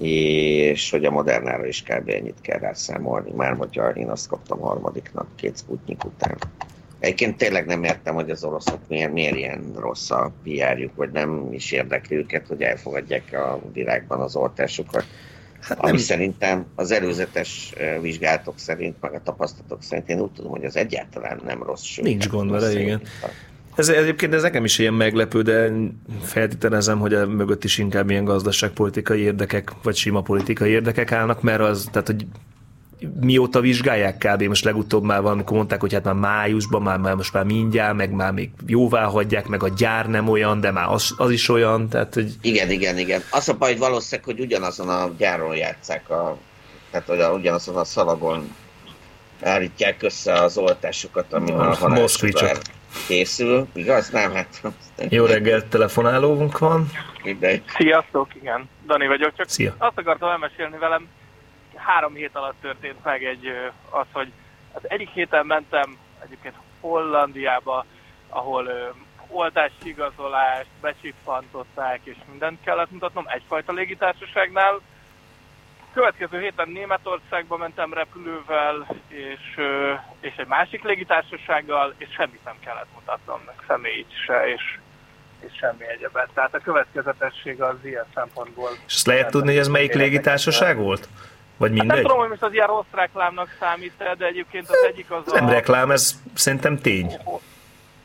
és 0.00 0.90
hogy 0.90 1.04
a 1.04 1.10
Modernára 1.10 1.66
is 1.66 1.82
kb. 1.82 2.08
ennyit 2.08 2.40
kell 2.40 2.58
rászámolni, 2.58 3.32
már 3.32 3.56
hogyha 3.56 3.90
én 3.90 4.08
azt 4.08 4.28
kaptam 4.28 4.58
harmadiknak 4.58 5.26
két 5.36 5.58
Sputnik 5.58 6.04
után. 6.04 6.36
Egyébként 6.98 7.36
tényleg 7.36 7.66
nem 7.66 7.84
értem, 7.84 8.14
hogy 8.14 8.30
az 8.30 8.44
oroszok 8.44 8.88
miért, 8.88 9.12
miért 9.12 9.36
ilyen 9.36 9.72
rossz 9.76 10.10
a 10.10 10.32
pr 10.42 10.90
vagy 10.94 11.10
nem 11.10 11.52
is 11.52 11.72
érdekli 11.72 12.16
őket, 12.16 12.46
hogy 12.46 12.62
elfogadják 12.62 13.32
a 13.32 13.60
világban 13.72 14.20
az 14.20 14.36
oltásokat. 14.36 15.04
Hát 15.68 15.78
Ami 15.78 15.90
nem. 15.90 16.00
szerintem 16.00 16.66
az 16.74 16.90
előzetes 16.90 17.72
vizsgálatok 18.00 18.54
szerint, 18.56 18.96
meg 19.00 19.12
a 19.14 19.20
tapasztalatok 19.22 19.82
szerint 19.82 20.08
én 20.08 20.20
úgy 20.20 20.30
tudom, 20.30 20.50
hogy 20.50 20.64
az 20.64 20.76
egyáltalán 20.76 21.40
nem 21.44 21.62
rossz. 21.62 21.82
Sőt, 21.82 22.04
Nincs 22.04 22.28
gond 22.28 22.50
vele, 22.50 22.80
igen. 22.80 23.02
Ez 23.74 23.88
egyébként 23.88 24.34
ez 24.34 24.42
nekem 24.42 24.64
is 24.64 24.78
ilyen 24.78 24.94
meglepő, 24.94 25.42
de 25.42 25.72
feltételezem, 26.22 26.98
hogy 26.98 27.14
a 27.14 27.26
mögött 27.26 27.64
is 27.64 27.78
inkább 27.78 28.10
ilyen 28.10 28.24
gazdaságpolitikai 28.24 29.20
érdekek, 29.20 29.70
vagy 29.82 29.96
sima 29.96 30.20
politikai 30.20 30.70
érdekek 30.70 31.12
állnak, 31.12 31.42
mert 31.42 31.60
az, 31.60 31.88
tehát 31.90 32.06
hogy 32.06 32.26
mióta 33.20 33.60
vizsgálják 33.60 34.16
kb. 34.18 34.42
Most 34.42 34.64
legutóbb 34.64 35.02
már 35.02 35.22
valamikor 35.22 35.56
mondták, 35.56 35.80
hogy 35.80 35.92
hát 35.92 36.04
már 36.04 36.14
májusban, 36.14 36.82
már, 36.82 36.98
már 36.98 37.14
most 37.14 37.32
már 37.32 37.44
mindjárt, 37.44 37.96
meg 37.96 38.10
már 38.10 38.32
még 38.32 38.50
jóvá 38.66 39.04
hagyják, 39.04 39.46
meg 39.46 39.62
a 39.62 39.68
gyár 39.68 40.06
nem 40.06 40.28
olyan, 40.28 40.60
de 40.60 40.70
már 40.70 40.88
az, 40.88 41.14
az 41.16 41.30
is 41.30 41.48
olyan, 41.48 41.88
tehát 41.88 42.14
hogy... 42.14 42.32
Igen, 42.40 42.70
igen, 42.70 42.98
igen. 42.98 43.22
Az 43.30 43.48
a 43.48 43.54
baj, 43.54 43.70
hogy 43.70 43.78
valószínűleg, 43.78 44.24
hogy 44.24 44.40
ugyanazon 44.40 44.88
a 44.88 45.10
gyáron 45.18 45.56
játszák 45.56 46.10
a, 46.10 46.36
tehát 46.90 47.06
hogy 47.06 47.38
ugyanazon 47.40 47.76
a 47.76 47.84
szalagon 47.84 48.54
állítják 49.42 50.02
össze 50.02 50.32
az 50.32 50.58
oltásokat, 50.58 51.32
ami 51.32 51.50
a 51.50 51.74
halálsugár 51.74 52.56
készül, 53.06 53.66
igaz? 53.72 54.10
Nem, 54.10 54.32
hát... 54.32 54.62
Jó 55.08 55.24
reggelt, 55.24 55.66
telefonálónk 55.66 56.58
van. 56.58 56.90
Mindegy. 57.22 57.62
Sziasztok, 57.66 58.34
igen. 58.34 58.68
Dani 58.86 59.06
vagyok, 59.06 59.36
csak 59.36 59.48
Szia. 59.48 59.74
azt 59.78 59.98
akartam 59.98 60.28
elmesélni 60.28 60.78
velem, 60.78 61.08
három 61.84 62.14
hét 62.14 62.36
alatt 62.36 62.60
történt 62.60 63.04
meg 63.04 63.24
egy, 63.24 63.46
az, 63.90 64.06
hogy 64.12 64.32
az 64.72 64.90
egyik 64.90 65.08
héten 65.08 65.46
mentem 65.46 65.98
egyébként 66.24 66.54
Hollandiába, 66.80 67.84
ahol 68.28 68.66
ö, 68.66 68.88
oltási 69.28 69.74
igazolást 69.82 70.68
becsippantották, 70.80 72.00
és 72.02 72.16
mindent 72.30 72.58
kellett 72.64 72.90
mutatnom 72.90 73.24
egyfajta 73.28 73.72
légitársaságnál. 73.72 74.80
Következő 75.92 76.40
héten 76.40 76.68
Németországba 76.68 77.56
mentem 77.56 77.92
repülővel, 77.92 78.86
és, 79.08 79.54
ö, 79.56 79.92
és 80.20 80.34
egy 80.36 80.46
másik 80.46 80.82
légitársasággal, 80.82 81.94
és 81.96 82.08
semmit 82.16 82.44
nem 82.44 82.56
kellett 82.64 82.92
mutatnom, 82.94 83.40
meg 83.46 83.54
személyt 83.66 84.10
se, 84.26 84.48
és, 84.48 84.78
és 85.40 85.52
semmi 85.56 85.84
egyebet. 85.88 86.28
Tehát 86.34 86.54
a 86.54 86.58
következetesség 86.58 87.62
az 87.62 87.76
ilyen 87.82 88.06
szempontból... 88.14 88.70
És 88.86 88.94
ezt 88.94 89.06
lehet 89.06 89.30
tudni, 89.30 89.48
hogy 89.48 89.58
ez 89.58 89.68
melyik 89.68 89.94
légitársaság 89.94 90.76
volt? 90.76 91.08
Vagy 91.56 91.70
mindegy? 91.70 91.88
Hát 91.88 91.96
nem 91.96 92.06
tudom, 92.06 92.18
hogy 92.18 92.28
most 92.28 92.42
az 92.42 92.52
ilyen 92.52 92.66
rossz 92.66 92.92
reklámnak 92.92 93.56
számít 93.60 93.92
de 94.18 94.26
egyébként 94.26 94.68
az 94.68 94.86
egyik 94.88 95.10
az 95.10 95.32
Nem 95.32 95.46
a... 95.46 95.50
reklám, 95.50 95.90
ez 95.90 96.20
szerintem 96.34 96.78
tény. 96.78 97.16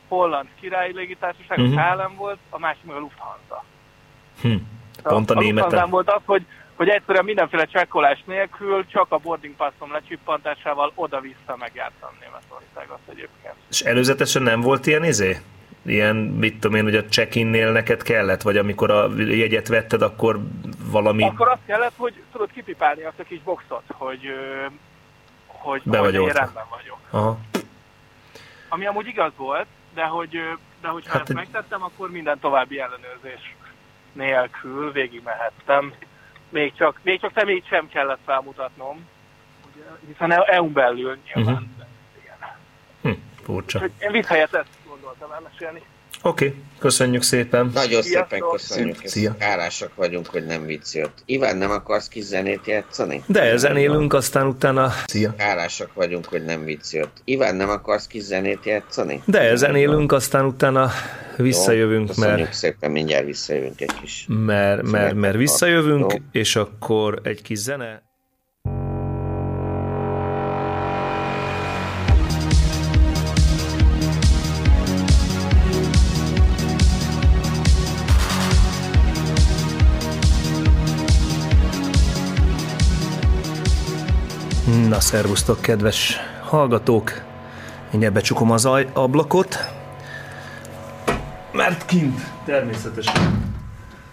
Holland 0.08 0.48
királyi 0.60 0.92
légitársaság, 0.92 1.58
uh-huh. 1.58 1.90
a 1.90 1.94
KLM 1.94 2.16
volt, 2.16 2.38
a 2.50 2.58
másik 2.58 2.84
meg 2.84 2.96
a 2.96 2.98
Lufthansa. 2.98 3.64
Hm. 4.40 4.54
Pont 5.02 5.30
a, 5.30 5.36
a 5.36 5.40
németen. 5.40 5.90
volt 5.90 6.10
az, 6.10 6.20
hogy, 6.24 6.46
hogy 6.76 6.88
egyszerűen 6.88 7.24
mindenféle 7.24 7.64
csekkolás 7.64 8.22
nélkül, 8.26 8.86
csak 8.86 9.06
a 9.08 9.16
boarding 9.16 9.54
passom 9.54 9.92
lecsippantásával 9.92 10.92
oda-vissza 10.94 11.56
megjártam 11.58 12.10
Németországot 12.20 12.98
egyébként. 13.10 13.54
És 13.70 13.80
előzetesen 13.80 14.42
nem 14.42 14.60
volt 14.60 14.86
ilyen 14.86 15.04
izé? 15.04 15.38
Ilyen, 15.82 16.16
mit 16.16 16.60
tudom 16.60 16.76
én, 16.76 16.82
hogy 16.82 16.96
a 16.96 17.04
check-innél 17.04 17.72
neked 17.72 18.02
kellett, 18.02 18.42
vagy 18.42 18.56
amikor 18.56 18.90
a 18.90 19.10
jegyet 19.16 19.68
vetted, 19.68 20.02
akkor 20.02 20.40
valami... 20.84 21.22
Akkor 21.22 21.48
azt 21.48 21.64
kellett, 21.66 21.94
hogy 21.96 22.22
tudod 22.32 22.50
kipipálni 22.52 23.02
azt 23.02 23.18
a 23.18 23.22
kis 23.22 23.42
boxot, 23.42 23.82
hogy, 23.88 24.20
hogy, 25.46 25.82
Be 25.84 25.98
vagy 25.98 26.16
hogy 26.16 26.28
én 26.28 26.32
rendben 26.32 26.64
vagyok. 26.70 26.98
Aha. 27.10 27.38
Ami 28.68 28.86
amúgy 28.86 29.06
igaz 29.06 29.32
volt, 29.36 29.66
de 29.94 30.02
hogy, 30.02 30.30
de 30.80 30.88
hogy 30.88 31.06
ha 31.06 31.12
hát 31.12 31.20
ezt 31.20 31.30
egy... 31.30 31.36
megtettem, 31.36 31.82
akkor 31.82 32.10
minden 32.10 32.38
további 32.38 32.80
ellenőrzés 32.80 33.54
nélkül 34.12 34.92
végigmehettem. 34.92 35.94
Még 36.48 36.74
csak, 36.74 37.00
még 37.02 37.20
csak 37.20 37.32
személyt 37.34 37.66
sem 37.66 37.88
kellett 37.88 38.20
felmutatnom, 38.24 39.06
ugye, 39.72 39.84
hiszen 40.06 40.32
EU-n 40.32 40.72
belül 40.72 41.18
nyilván. 41.24 41.54
Uh-huh. 41.54 41.68
Igen. 42.22 42.56
Hm, 43.02 43.20
furcsa. 43.42 43.80
Én 43.98 44.10
visszhelyett 44.10 44.64
gondoltam 45.10 45.32
elmesélni. 45.32 45.82
Oké, 46.22 46.46
okay, 46.46 46.58
köszönjük 46.78 47.22
szépen. 47.22 47.70
Nagyon 47.74 48.02
Sziasztok. 48.02 48.28
szépen 48.30 48.48
köszönjük. 48.50 48.96
Szia. 49.04 49.36
Hálásak 49.38 49.94
vagyunk, 49.94 50.26
hogy 50.26 50.46
nem 50.46 50.64
vicc 50.64 50.94
jött. 50.94 51.22
Iván, 51.24 51.56
nem 51.56 51.70
akarsz 51.70 52.08
kis 52.08 52.24
zenét 52.24 52.66
játszani? 52.66 53.22
De 53.26 53.56
zenélünk, 53.56 54.12
aztán 54.12 54.46
utána... 54.46 54.92
Szia. 55.06 55.34
Hálásak 55.38 55.94
vagyunk, 55.94 56.26
hogy 56.26 56.44
nem 56.44 56.64
vicc 56.64 56.92
jött. 56.92 57.22
Iván, 57.24 57.56
nem 57.56 57.68
akarsz 57.68 58.06
kis 58.06 58.22
zenét 58.22 58.64
játszani? 58.64 59.22
De 59.24 59.56
zenélünk, 59.56 60.12
aztán 60.12 60.44
utána 60.44 60.90
visszajövünk, 61.36 62.08
Jó, 62.08 62.14
köszönjük 62.14 62.38
mert, 62.38 62.52
szépen, 62.52 62.90
mindjárt 62.90 63.24
visszajövünk 63.24 63.80
egy 63.80 63.94
kis. 64.00 64.26
mert, 64.28 64.82
mert, 64.82 65.14
mert 65.14 65.36
visszajövünk, 65.36 66.12
Jó. 66.12 66.18
és 66.32 66.56
akkor 66.56 67.20
egy 67.22 67.42
kis 67.42 67.58
zene. 67.58 68.02
Na, 84.90 85.00
szervusztok, 85.00 85.60
kedves 85.60 86.16
hallgatók! 86.42 87.12
Mindjárt 87.90 88.14
becsukom 88.14 88.50
az 88.50 88.64
aj- 88.64 88.90
ablakot, 88.92 89.56
mert 91.52 91.84
kint 91.84 92.20
természetesen. 92.44 93.44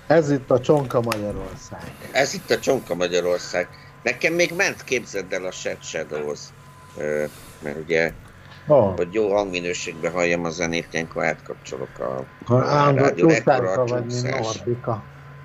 Ez 0.08 0.32
itt 0.32 0.52
a 0.52 0.60
Csonka 0.60 1.02
Magyarország. 1.02 1.82
Ez 2.12 2.34
itt 2.34 2.50
a 2.52 2.60
Csonka 2.60 2.96
Magyarország. 2.96 3.68
Nekem 4.04 4.34
még 4.34 4.54
ment, 4.58 4.84
képzeld 4.84 5.34
el 5.34 5.46
a 5.46 5.52
Shed 5.52 5.78
Shadows. 5.82 6.40
Mert 7.64 7.78
ugye, 7.84 8.12
Oh. 8.68 8.96
hogy 8.96 9.14
jó 9.14 9.34
hangminőségben 9.34 10.12
halljam 10.12 10.46
a 10.46 10.50
zenét, 10.50 10.88
ilyenkor 10.92 11.24
átkapcsolok 11.24 12.00
a, 12.00 12.24
Ha 12.46 12.66
állandó 12.66 13.04
rádió. 13.04 13.30
Ekkora 13.30 13.72
a 13.72 13.86
csúszás. 13.86 14.64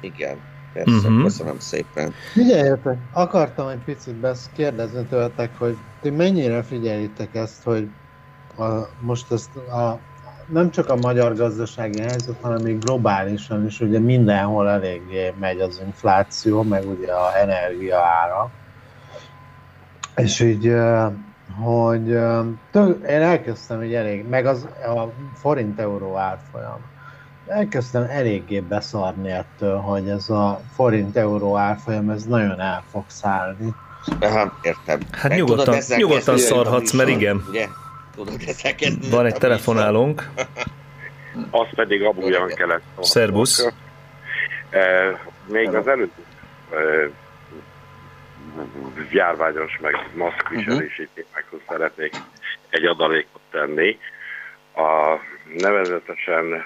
Igen, 0.01 0.37
persze, 0.73 1.09
Mhm. 1.09 1.23
köszönöm 1.23 1.59
szépen. 1.59 2.13
Figyeljetek, 2.33 2.99
akartam 3.13 3.69
egy 3.69 3.85
picit 3.85 4.15
besz 4.15 4.51
kérdezni 4.55 5.07
tőletek, 5.07 5.57
hogy 5.59 5.77
ti 6.01 6.11
mennyire 6.11 6.63
figyelitek 6.63 7.35
ezt, 7.35 7.63
hogy 7.63 7.89
a, 8.57 8.89
most 9.01 9.33
ezt 9.33 9.57
a, 9.57 10.01
nem 10.47 10.71
csak 10.71 10.89
a 10.89 10.97
magyar 10.97 11.35
gazdasági 11.35 12.01
helyzet, 12.01 12.41
hanem 12.41 12.63
még 12.63 12.79
globálisan 12.79 13.67
is, 13.67 13.81
ugye 13.81 13.99
mindenhol 13.99 14.69
eléggé 14.69 15.35
megy 15.41 15.61
az 15.61 15.81
infláció, 15.85 16.63
meg 16.63 16.89
ugye 16.89 17.13
a 17.13 17.37
energia 17.37 17.99
ára. 17.99 18.51
És 20.17 20.41
így, 20.41 20.73
hogy 21.63 22.19
tök, 22.71 23.09
én 23.09 23.21
elkezdtem 23.23 23.83
így 23.83 23.95
elég, 23.95 24.29
meg 24.29 24.47
az 24.47 24.65
a 24.65 25.15
forint-euró 25.35 26.17
árfolyam. 26.17 26.92
Elkezdtem 27.47 28.03
eléggé 28.11 28.61
beszarni 28.61 29.31
ettől, 29.31 29.77
hogy 29.79 30.09
ez 30.09 30.31
a 30.31 30.61
forint-euró 30.75 31.57
árfolyam, 31.57 32.11
ez 32.11 32.25
nagyon 32.25 32.61
el 32.61 32.83
fog 32.91 33.05
szállni. 33.07 33.75
Aha, 34.21 34.59
értem. 34.63 35.01
Hát 35.13 35.35
nyugodtan- 35.35 35.65
tudod 35.65 35.75
ezzel 35.81 35.99
nyugodtan 35.99 36.35
kezdeni 36.35 36.41
szarhatsz, 36.63 36.93
mert 36.93 37.09
igen. 37.09 37.45
Ugye? 37.49 37.67
Tudod 38.15 38.41
ezzel 38.47 38.75
kezdeni 38.75 39.09
Van 39.11 39.27
egy 39.27 39.35
telefonálónk. 39.35 40.29
Az 41.51 41.67
pedig 41.75 42.03
abújan 42.03 42.49
kellett. 42.49 42.83
Szerbusz. 43.01 43.67
Eh, 44.71 45.19
Még 45.47 45.75
az 45.75 45.87
előtt 45.87 46.15
eh, 46.71 47.09
járványos 49.11 49.79
meg 49.81 49.95
maszkviselési 50.15 51.09
témákhoz 51.15 51.61
szeretnék 51.69 52.13
egy 52.71 52.85
adalékot 52.85 53.41
tenni. 53.51 53.99
A 54.75 55.19
nevezetesen 55.59 56.65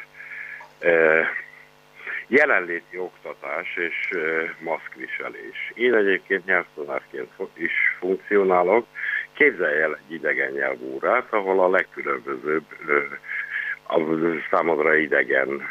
jelenléti 2.27 2.99
oktatás 2.99 3.77
és 3.77 4.19
maszkviselés. 4.59 5.73
Én 5.75 5.95
egyébként 5.95 6.45
nyelvtanárként 6.45 7.31
is 7.55 7.73
funkcionálok. 7.99 8.87
Képzelj 9.33 9.81
el 9.81 9.95
egy 9.95 10.15
idegen 10.15 10.53
nyelvórát, 10.53 11.33
ahol 11.33 11.61
a 11.61 11.69
legkülönbözőbb 11.69 12.65
a 13.89 14.01
számodra 14.51 14.95
idegen 14.97 15.69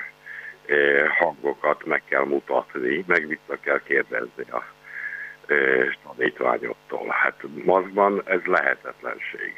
hangokat 1.19 1.85
meg 1.85 2.01
kell 2.09 2.23
mutatni, 2.23 3.03
meg 3.07 3.27
vissza 3.27 3.59
kell 3.61 3.81
kérdezni 3.83 4.43
a 4.51 4.63
tanítványoktól. 6.03 7.07
Hát 7.09 7.41
maszkban 7.63 8.21
ez 8.25 8.39
lehetetlenség. 8.45 9.53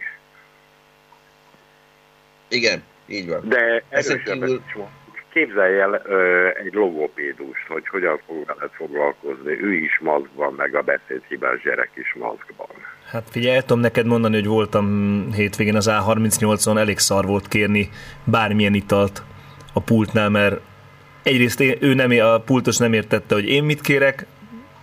Igen, 2.48 2.84
így 3.06 3.28
van. 3.28 3.50
De 3.50 3.84
erősebben 3.90 4.40
kívül- 4.40 4.64
is 4.68 4.74
van. 4.74 4.90
Képzelj 5.38 5.80
el 5.80 6.02
ö, 6.06 6.48
egy 6.64 6.74
logopédust, 6.74 7.68
hogy 7.68 7.88
hogyan 7.88 8.20
fog 8.26 8.46
veled 8.46 8.72
foglalkozni. 8.72 9.52
Ő 9.62 9.74
is 9.74 10.00
maszkban, 10.00 10.54
meg 10.54 10.76
a 10.76 10.82
beszédhibás 10.82 11.62
gyerek 11.62 11.90
is 11.94 12.14
maszkban. 12.20 12.68
Hát 13.12 13.30
figyelj, 13.30 13.56
el 13.56 13.62
tudom 13.62 13.80
neked 13.80 14.06
mondani, 14.06 14.36
hogy 14.36 14.48
voltam 14.48 14.86
hétvégén 15.36 15.76
az 15.76 15.90
A38-on, 15.92 16.78
elég 16.78 16.98
szar 16.98 17.26
volt 17.26 17.48
kérni 17.48 17.90
bármilyen 18.24 18.74
italt 18.74 19.22
a 19.74 19.82
pultnál, 19.82 20.30
mert 20.30 20.62
egyrészt 21.24 21.60
én, 21.60 21.78
ő 21.82 21.94
nem, 21.94 22.10
a 22.10 22.40
pultos 22.40 22.78
nem 22.78 22.94
értette, 22.94 23.34
hogy 23.34 23.50
én 23.50 23.64
mit 23.64 23.82
kérek, 23.82 24.26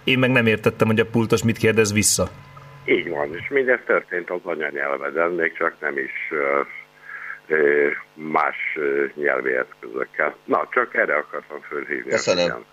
én 0.05 0.18
meg 0.18 0.30
nem 0.30 0.46
értettem, 0.46 0.86
hogy 0.86 1.00
a 1.00 1.07
pultos 1.07 1.44
mit 1.44 1.59
kérdez 1.59 1.92
vissza. 1.92 2.28
Így 2.84 3.09
van, 3.09 3.34
és 3.34 3.48
mindez 3.48 3.80
történt 3.86 4.30
az 4.30 4.40
anyanyelveden, 4.42 5.30
még 5.30 5.52
csak 5.57 5.74
nem 5.80 5.98
is 5.98 6.32
más 8.14 8.57
nyelvi 9.14 9.53
eszközökkel. 9.53 10.36
Na, 10.45 10.68
csak 10.70 10.95
erre 10.95 11.16
akartam 11.16 11.61
fölhívni. 11.68 12.11
Köszönöm. 12.11 12.64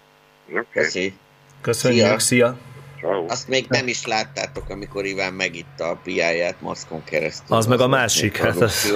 Oké. 0.49 0.65
Köszi. 0.72 1.13
Köszönjük, 1.61 2.19
szia! 2.19 2.57
Ciao. 2.99 3.26
Azt 3.28 3.47
még 3.47 3.65
nem 3.69 3.88
is 3.88 4.05
láttátok, 4.05 4.69
amikor 4.69 5.05
Iván 5.05 5.34
megitta 5.34 5.86
a 5.89 5.99
piáját 6.03 6.61
maszkon 6.61 7.03
keresztül. 7.03 7.55
Az 7.55 7.65
meg 7.65 7.80
a 7.80 7.88
másik, 7.88 8.38
hát 8.38 8.61
az, 8.61 8.93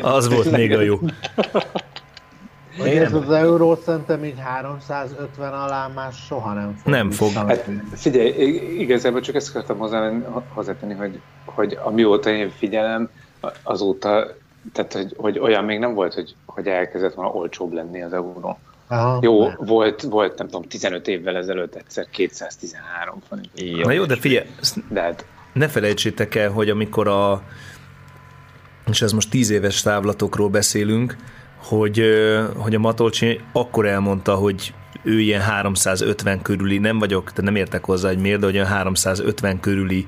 az 0.00 0.28
volt 0.28 0.50
még 0.50 0.72
a 0.72 0.80
jó. 0.80 0.98
Hogy 2.78 2.96
ez 2.96 3.12
az 3.12 3.30
euró 3.30 3.74
szerintem 3.84 4.24
így 4.24 4.38
350 4.38 5.52
alá 5.52 5.90
már 5.94 6.12
soha 6.12 6.52
nem 6.52 6.74
fog. 6.74 6.92
Nem 6.92 7.10
fog. 7.10 7.32
Hát 7.32 7.70
figyelj, 7.94 8.28
igazából 8.78 9.20
csak 9.20 9.34
ezt 9.34 9.48
akartam 9.48 9.78
hozzá, 9.78 10.12
hozzátenni, 10.54 10.94
hogy, 10.94 11.20
hogy 11.44 11.78
amióta 11.82 12.30
én 12.30 12.50
figyelem, 12.50 13.10
azóta, 13.62 14.26
tehát 14.72 14.92
hogy, 14.92 15.14
hogy 15.16 15.38
olyan 15.38 15.64
még 15.64 15.78
nem 15.78 15.94
volt, 15.94 16.14
hogy, 16.14 16.34
hogy 16.46 16.66
elkezdett 16.66 17.14
volna 17.14 17.32
olcsóbb 17.32 17.72
lenni 17.72 18.02
az 18.02 18.12
euró. 18.12 18.58
Aha. 18.88 19.18
Jó, 19.22 19.48
volt, 19.58 20.02
volt, 20.02 20.38
nem 20.38 20.48
tudom, 20.48 20.68
15 20.68 21.08
évvel 21.08 21.36
ezelőtt 21.36 21.74
egyszer 21.74 22.06
213 22.10 23.22
forint. 23.28 23.84
Na 23.84 23.92
jó, 23.92 24.04
de 24.04 24.16
figyelj, 24.16 24.46
De 24.88 25.00
hát 25.00 25.26
ne 25.52 25.68
felejtsétek 25.68 26.34
el, 26.34 26.50
hogy 26.50 26.70
amikor 26.70 27.08
a 27.08 27.42
és 28.90 29.02
ez 29.02 29.12
most 29.12 29.30
tíz 29.30 29.50
éves 29.50 29.82
távlatokról 29.82 30.48
beszélünk, 30.48 31.16
hogy, 31.56 32.02
hogy 32.56 32.74
a 32.74 32.78
Matolcsi 32.78 33.40
akkor 33.52 33.86
elmondta, 33.86 34.34
hogy 34.34 34.74
ő 35.02 35.20
ilyen 35.20 35.40
350 35.40 36.42
körüli, 36.42 36.78
nem 36.78 36.98
vagyok, 36.98 37.30
de 37.30 37.42
nem 37.42 37.56
értek 37.56 37.84
hozzá, 37.84 38.08
hogy 38.08 38.18
miért, 38.18 38.40
de 38.40 38.46
hogy 38.46 38.54
olyan 38.54 38.66
350 38.66 39.60
körüli 39.60 40.06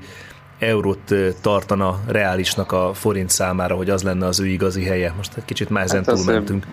eurót 0.61 1.13
tartana 1.41 1.99
reálisnak 2.07 2.71
a 2.71 2.93
forint 2.93 3.29
számára, 3.29 3.75
hogy 3.75 3.89
az 3.89 4.03
lenne 4.03 4.25
az 4.25 4.39
ő 4.39 4.47
igazi 4.47 4.83
helye. 4.83 5.13
Most 5.17 5.37
egy 5.37 5.45
kicsit 5.45 5.69
már 5.69 5.83
ezen 5.83 6.03
Hát 6.05 6.15
túlmentünk. 6.15 6.65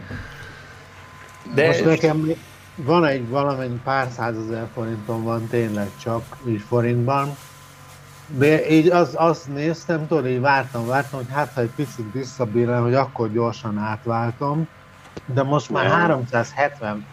De... 1.54 1.66
Most 1.66 1.84
nekem 1.84 2.32
van 2.74 3.04
egy 3.04 3.28
valamennyi 3.28 3.80
pár 3.84 4.08
százezer 4.16 4.66
forintom 4.74 5.22
van 5.22 5.46
tényleg 5.46 5.88
csak 6.02 6.22
így 6.48 6.62
forintban, 6.68 7.36
de 8.26 8.70
így 8.70 8.88
az, 8.88 9.14
azt 9.14 9.48
néztem, 9.48 10.06
tudod, 10.06 10.26
így 10.26 10.40
vártam, 10.40 10.86
vártam, 10.86 11.18
hogy 11.18 11.28
hát 11.32 11.52
ha 11.54 11.60
egy 11.60 11.70
picit 11.76 12.12
visszabillen, 12.12 12.82
hogy 12.82 12.94
akkor 12.94 13.32
gyorsan 13.32 13.78
átváltom, 13.78 14.68
de 15.26 15.42
most 15.42 15.70
már 15.70 15.84
Ja. 15.84 15.90
370 15.90 17.06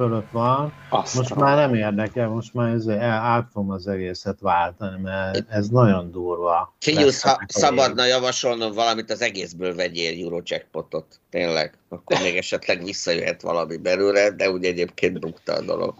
fölött 0.00 0.30
van, 0.30 0.72
Azt 0.90 1.14
most 1.14 1.34
már 1.34 1.56
nem 1.56 1.74
érdekel, 1.74 2.28
most 2.28 2.54
már 2.54 2.74
ez, 2.74 2.86
el, 2.86 3.10
át 3.10 3.48
fogom 3.52 3.70
az 3.70 3.86
egészet 3.86 4.40
váltani, 4.40 5.00
mert 5.02 5.50
ez 5.50 5.68
nagyon 5.68 6.10
durva. 6.10 6.74
Figyelsz, 6.78 7.22
ha 7.22 7.40
szabadna 7.46 8.04
javasolnom 8.04 8.72
valamit, 8.72 9.10
az 9.10 9.22
egészből 9.22 9.74
vegyél 9.74 10.24
Eurojackpotot. 10.24 11.06
Tényleg. 11.30 11.78
Akkor 11.88 12.20
még 12.22 12.36
esetleg 12.36 12.84
visszajöhet 12.84 13.42
valami 13.42 13.76
belőle, 13.76 14.30
de 14.30 14.50
úgy 14.50 14.64
egyébként 14.64 15.20
bukta 15.20 15.52
a 15.52 15.60
dolog. 15.60 15.94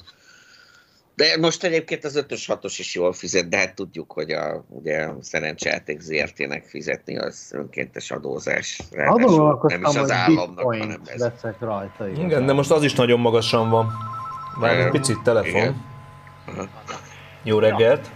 De 1.20 1.36
most 1.40 1.64
egyébként 1.64 2.04
az 2.04 2.24
5-ös 2.28 2.44
6-os 2.46 2.74
is 2.78 2.94
jól 2.94 3.12
fizet, 3.12 3.48
de 3.48 3.56
hát 3.56 3.74
tudjuk, 3.74 4.12
hogy 4.12 4.30
a, 4.30 4.64
ugye 4.68 5.02
a 5.02 5.16
szerencsejáték 5.20 6.00
ZRT-nek 6.00 6.64
fizetni 6.64 7.18
az 7.18 7.50
önkéntes 7.54 8.10
adózás. 8.10 8.80
Ráadásul 8.92 9.60
nem 9.62 9.80
is 9.80 9.96
az 9.96 10.10
államnak, 10.10 10.64
hanem 10.64 11.00
ez. 11.04 11.20
veszek 11.20 11.60
rajta. 11.60 12.08
Igen, 12.08 12.46
de 12.46 12.52
most 12.52 12.70
az 12.70 12.82
is 12.82 12.94
nagyon 12.94 13.20
magasan 13.20 13.70
van. 13.70 13.92
Várj 14.60 14.74
egy 14.74 14.78
Igen. 14.78 14.90
picit 14.90 15.22
telefon. 15.22 15.60
Igen. 16.52 16.70
Jó 17.42 17.58
reggelt! 17.58 18.10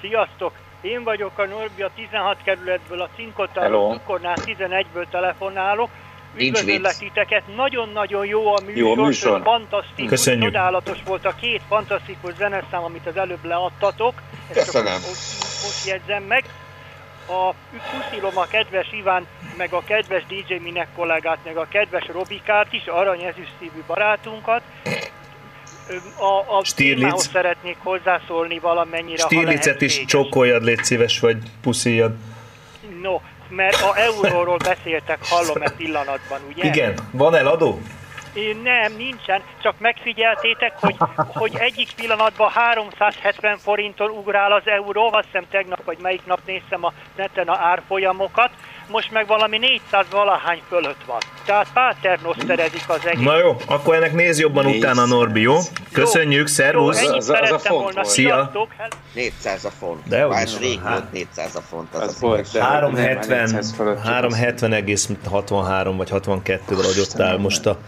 Sziasztok! 0.00 0.52
Én 0.80 1.04
vagyok 1.04 1.38
a 1.38 1.46
Norbi 1.46 1.82
a 1.82 1.90
16 1.94 2.42
kerületből, 2.42 3.00
a 3.00 3.08
a 3.54 3.92
Cukornál 3.92 4.36
11-ből 4.36 5.10
telefonálok. 5.10 5.90
Nincs 6.36 6.60
üdvözöllek 6.60 6.96
titeket. 6.98 7.42
Nagyon-nagyon 7.56 8.26
jó 8.26 8.54
a 8.54 8.60
műsor. 8.60 8.76
Jó 8.76 8.92
a 8.92 9.06
műsor. 9.06 9.40
Fantasztikus, 9.42 10.08
Köszönjük. 10.08 10.44
csodálatos 10.44 10.98
volt 11.04 11.24
a 11.24 11.34
két 11.40 11.62
fantasztikus 11.68 12.34
zeneszám, 12.34 12.82
amit 12.82 13.06
az 13.06 13.16
előbb 13.16 13.44
leadtatok. 13.44 14.22
Ezt 14.48 14.64
Köszönöm. 14.64 14.92
Csak 14.92 15.00
most, 15.00 15.62
most 15.62 15.86
jegyzem 15.86 16.22
meg. 16.22 16.44
A 17.26 17.54
puszilom 17.70 18.38
a 18.38 18.46
kedves 18.46 18.92
Iván, 18.92 19.26
meg 19.56 19.72
a 19.72 19.82
kedves 19.84 20.24
DJ 20.26 20.54
Minek 20.54 20.88
kollégát, 20.96 21.38
meg 21.44 21.56
a 21.56 21.66
kedves 21.70 22.06
Robikát 22.06 22.72
is, 22.72 22.86
arany 22.86 23.22
ezüst 23.22 23.52
szívű 23.58 23.82
barátunkat. 23.86 24.62
A, 26.18 26.56
a 26.56 26.64
Stirlitz. 26.64 27.00
témához 27.00 27.28
szeretnék 27.32 27.76
hozzászólni 27.78 28.58
valamennyire, 28.58 29.22
Stirlicet 29.22 29.80
is 29.80 30.04
csókoljad, 30.04 30.62
légy 30.62 30.84
szíves, 30.84 31.20
vagy 31.20 31.36
pusziljad. 31.62 32.14
No, 33.02 33.20
mert 33.50 33.82
a 33.82 33.96
euróról 33.96 34.56
beszéltek, 34.56 35.18
hallom-e 35.28 35.70
pillanatban, 35.70 36.40
ugye? 36.48 36.64
Igen, 36.64 36.94
van 37.10 37.34
eladó? 37.34 37.80
Nem, 38.62 38.92
nincsen, 38.96 39.42
csak 39.62 39.74
megfigyeltétek, 39.78 40.72
hogy, 40.78 40.96
hogy 41.16 41.56
egyik 41.56 41.92
pillanatban 41.92 42.50
370 42.50 43.58
forinton 43.58 44.10
ugrál 44.10 44.52
az 44.52 44.62
euró, 44.64 45.12
azt 45.12 45.24
hiszem 45.24 45.46
tegnap 45.50 45.84
vagy 45.84 45.98
melyik 46.02 46.26
nap 46.26 46.40
néztem 46.46 46.84
a 46.84 46.92
neten 47.16 47.48
a 47.48 47.56
árfolyamokat, 47.56 48.50
most 48.90 49.10
meg 49.10 49.26
valami 49.26 49.58
400 49.58 50.06
valahány 50.10 50.62
fölött 50.68 51.04
van. 51.06 51.18
Tehát 51.44 51.66
páternoszterezik 51.74 52.84
az 52.88 53.06
egész. 53.06 53.24
Na 53.24 53.38
jó, 53.38 53.56
akkor 53.66 53.94
ennek 53.94 54.12
néz 54.12 54.38
jobban 54.38 54.64
Nézd. 54.64 54.78
utána, 54.78 55.06
Norbi, 55.06 55.40
jó? 55.40 55.56
Köszönjük, 55.92 56.46
szervusz! 56.46 57.02
Ennyit 57.02 57.22
szerettem 57.22 57.74
volna, 57.74 58.04
Szia! 58.04 58.28
sziasztok! 58.34 58.68
400 59.14 59.64
a 59.64 59.70
font. 59.70 60.08
De 60.08 60.26
Már 60.26 60.46
rég 60.60 60.80
Hát. 60.80 60.90
volt 60.98 61.12
400 61.12 61.56
a 61.56 61.60
font. 61.60 61.94
Az, 61.94 62.00
Az 62.02 62.08
az 62.08 62.20
volt, 62.20 62.38
igazság. 62.38 62.62
de- 62.62 62.68
370, 62.68 63.98
370,63 64.04 65.94
vagy 65.96 66.10
62 66.10 66.74
valahogy 66.74 66.98
ott 66.98 67.20
áll 67.20 67.38
most 67.38 67.66
a, 67.66 67.78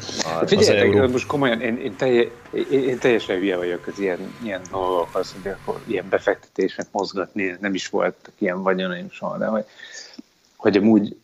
az 0.40 0.48
Figyeljetek, 0.48 0.94
euró. 0.94 1.08
most 1.08 1.26
komolyan, 1.26 1.60
én, 1.60 1.76
én, 1.78 1.96
telje, 1.96 2.22
én, 2.70 2.88
én 2.88 2.98
teljesen 2.98 3.36
hülye 3.36 3.56
vagyok 3.56 3.86
az 3.86 3.98
ilyen, 3.98 4.34
ilyen 4.42 4.60
dolgokhoz, 4.70 5.34
hogy 5.42 5.52
akkor 5.52 5.80
ilyen 5.86 6.06
befektetésnek 6.10 6.86
mozgatni, 6.90 7.56
nem 7.60 7.74
is 7.74 7.88
voltak 7.88 8.32
ilyen 8.38 8.62
vagyonaim 8.62 9.06
soha, 9.10 9.38
de 9.38 9.46
hogy, 9.46 9.64
hogy 10.62 10.76
amúgy 10.76 11.16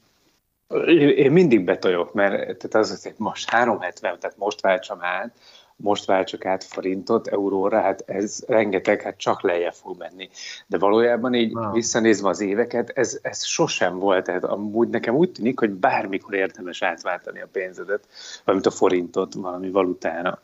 én 1.16 1.32
mindig 1.32 1.64
betojok, 1.64 2.12
mert 2.12 2.36
tehát 2.36 2.74
az, 2.74 3.03
hogy 3.03 3.14
most 3.16 3.51
370, 3.51 4.18
tehát 4.20 4.36
most 4.36 4.61
váltsam 4.61 5.03
át, 5.03 5.32
most 5.76 6.05
váltsak 6.05 6.45
át 6.45 6.64
forintot 6.64 7.26
euróra, 7.26 7.80
hát 7.80 8.03
ez 8.07 8.43
rengeteg, 8.47 9.03
hát 9.03 9.16
csak 9.16 9.43
lejjebb 9.43 9.72
fog 9.72 9.99
menni. 9.99 10.28
De 10.66 10.78
valójában 10.78 11.34
így 11.34 11.57
Ah. 11.57 11.72
visszanézve 11.72 12.28
az 12.28 12.41
éveket, 12.41 12.91
ez, 12.91 13.18
ez 13.22 13.45
sosem 13.45 13.99
volt, 13.99 14.24
tehát 14.24 14.45
amúgy 14.45 14.89
nekem 14.89 15.14
úgy 15.14 15.32
tűnik, 15.32 15.59
hogy 15.59 15.70
bármikor 15.70 16.34
érdemes 16.34 16.82
átváltani 16.82 17.41
a 17.41 17.49
pénzedet, 17.53 18.07
valamint 18.45 18.68
a 18.68 18.76
forintot 18.76 19.34
valami 19.34 19.70
valutára. 19.70 20.41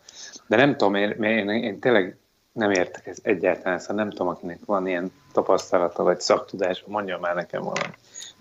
De 0.46 0.56
nem 0.56 0.76
tudom, 0.76 0.94
én, 0.94 1.10
én, 1.10 1.48
én 1.48 1.80
tényleg 1.80 2.16
nem 2.52 2.70
értek 2.70 3.06
ez 3.06 3.18
egyáltalán, 3.22 3.78
szóval 3.78 3.96
nem 3.96 4.10
tudom, 4.10 4.28
akinek 4.28 4.58
van 4.64 4.86
ilyen 4.86 5.12
tapasztalata 5.32 6.02
vagy 6.02 6.20
szaktudása, 6.20 6.84
mondja 6.86 7.18
már 7.18 7.34
nekem 7.34 7.62
valami. 7.62 7.94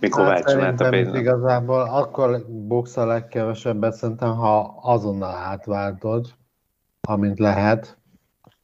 Mikor 0.04 0.24
Hát 0.26 0.50
át 0.50 0.82
a 0.82 0.96
igazából 0.96 1.82
akkor 1.82 2.46
buksz 2.48 2.98
a 2.98 3.06
legkevesebbet 3.06 3.94
szerintem, 3.94 4.36
ha 4.36 4.80
azonnal 4.82 5.36
átváltod, 5.36 6.28
amint 7.08 7.40
lehet 7.40 7.98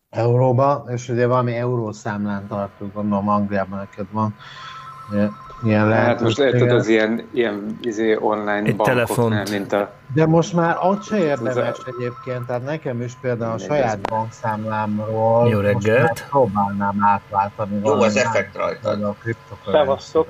euróba, 0.09 0.85
és 0.87 1.09
ugye 1.09 1.27
valami 1.27 1.53
eurószámlán 1.55 2.47
tartunk, 2.47 2.93
gondolom 2.93 3.29
Angliában 3.29 3.77
neked 3.79 4.05
van 4.11 4.35
ilyen- 5.63 5.91
Hát 5.91 6.21
most 6.21 6.39
érted 6.39 6.71
az 6.71 6.87
ilyen, 6.87 7.29
ilyen 7.31 7.77
izé 7.81 8.15
online 8.19 8.53
Egy 8.53 8.75
bankoknál, 8.75 8.95
telefont. 8.95 9.49
mint 9.49 9.71
a... 9.73 9.91
De 10.13 10.25
most 10.25 10.53
már 10.53 10.77
ott 10.81 11.03
se 11.03 11.17
érdemes 11.17 11.55
Ez 11.55 11.77
egyébként, 11.97 12.45
tehát 12.45 12.63
nekem 12.63 13.01
is 13.01 13.13
például 13.21 13.53
a 13.53 13.57
saját 13.57 13.99
bankszámlámról 14.09 15.49
Jó 15.49 15.61
most 15.61 15.85
reggelt. 15.85 16.01
már 16.01 16.29
próbálnám 16.29 16.97
átváltani. 17.03 17.75
Jó 17.75 17.81
valami 17.81 18.03
az 18.03 18.15
effekt 18.17 18.55
rajta. 18.55 18.89
A 18.89 19.15
Szevasztok. 19.71 20.27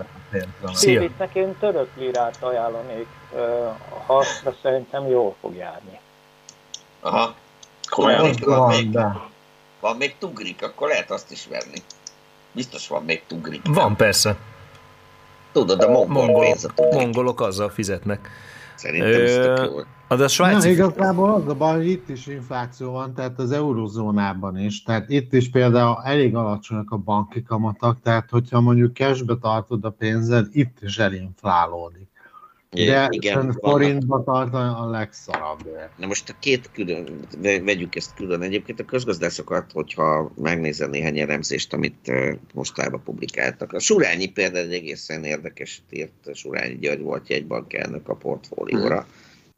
Szilit 0.74 1.30
én 1.34 1.58
török 1.60 1.90
lirát 1.96 2.38
ajánlanék, 2.44 3.08
ha 4.06 4.24
de 4.44 4.56
szerintem 4.62 5.08
jól 5.08 5.36
fog 5.42 5.56
járni. 5.56 6.00
Aha. 7.00 7.34
Komolyan? 7.90 8.20
Van 8.20 8.30
még, 8.30 8.46
van, 8.46 8.58
Van, 8.58 8.70
még, 8.70 8.98
van 9.80 9.98
még 9.98 10.16
tugrik, 10.18 10.64
akkor 10.64 10.88
lehet 10.88 11.12
azt 11.12 11.32
is 11.32 11.48
venni. 11.48 11.82
Biztos 12.52 12.88
van 12.88 13.04
még 13.04 13.24
tugrik. 13.28 13.62
Van 13.64 13.96
persze, 13.96 14.36
Tudod, 15.52 15.82
a 15.82 15.88
mongol 15.90 16.08
mongolok, 16.08 16.42
pénz 16.42 16.64
a 16.66 16.68
tugrik. 16.76 16.94
mongolok 17.00 17.42
azzal 17.42 17.70
fizetnek. 17.70 18.30
Szerintem 18.80 19.22
ez 19.22 19.34
tök 19.34 19.58
Ö, 19.58 19.64
jó. 19.64 19.78
De 20.08 20.16
a 20.16 20.18
Na, 20.18 20.28
svájci... 20.28 20.70
igazából 20.70 21.34
az 21.34 21.48
a 21.48 21.56
baj, 21.56 21.76
hogy 21.76 21.90
itt 21.90 22.10
is 22.10 22.28
infláció 22.28 22.92
van, 22.92 23.14
tehát 23.14 23.40
az 23.40 23.52
eurozónában 23.52 24.58
is. 24.58 24.84
Tehát 24.84 25.10
itt 25.10 25.34
is 25.34 25.50
például 25.50 26.02
elég 26.04 26.36
alacsonyak 26.36 26.92
a 26.92 26.98
banki 26.98 27.44
kamatak, 27.44 28.02
tehát 28.02 28.30
hogyha 28.30 28.62
mondjuk 28.62 28.96
cashbe 28.96 29.36
tartod 29.36 29.86
a 29.86 29.90
pénzed, 29.90 30.48
itt 30.52 30.78
is 30.82 30.98
elinflálódik. 30.98 32.09
De 32.70 33.08
Igen, 33.10 33.52
forintba 33.52 34.24
tartani 34.24 34.74
a 34.80 34.90
legszarabb. 34.90 35.70
Na 35.98 36.08
most 36.08 36.30
a 36.30 36.36
két 36.40 36.70
külön, 36.72 37.20
ve- 37.38 37.64
vegyük 37.64 37.96
ezt 37.96 38.14
külön. 38.14 38.42
Egyébként 38.42 38.80
a 38.80 38.86
közgazdászokat, 38.86 39.72
hogyha 39.72 40.32
megnézel 40.36 40.88
néhány 40.90 41.20
elemzést, 41.20 41.74
amit 41.74 42.12
mostában 42.54 43.04
publikáltak. 43.04 43.74
A 43.74 43.80
Surányi 43.80 44.28
például 44.28 44.66
egy 44.66 44.74
egészen 44.74 45.24
érdekes 45.24 45.82
írt, 45.90 46.36
Surányi 46.36 46.78
György 46.78 47.02
volt 47.02 47.30
jegybankelnök 47.30 48.10
a 48.10 48.16
portfólióra. 48.16 49.08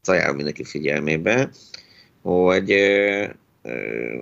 Ezt 0.00 0.10
ajánlom 0.10 0.36
mindenki 0.36 0.64
figyelmébe, 0.64 1.50
hogy 2.22 2.72
ö, 2.72 3.26
ö, 3.62 4.16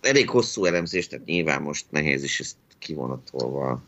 elég 0.00 0.28
hosszú 0.28 0.64
elemzés, 0.64 1.06
tehát 1.06 1.24
nyilván 1.26 1.62
most 1.62 1.86
nehéz 1.90 2.22
is 2.22 2.40
ezt 2.40 2.56
kivonatolva 2.78 3.82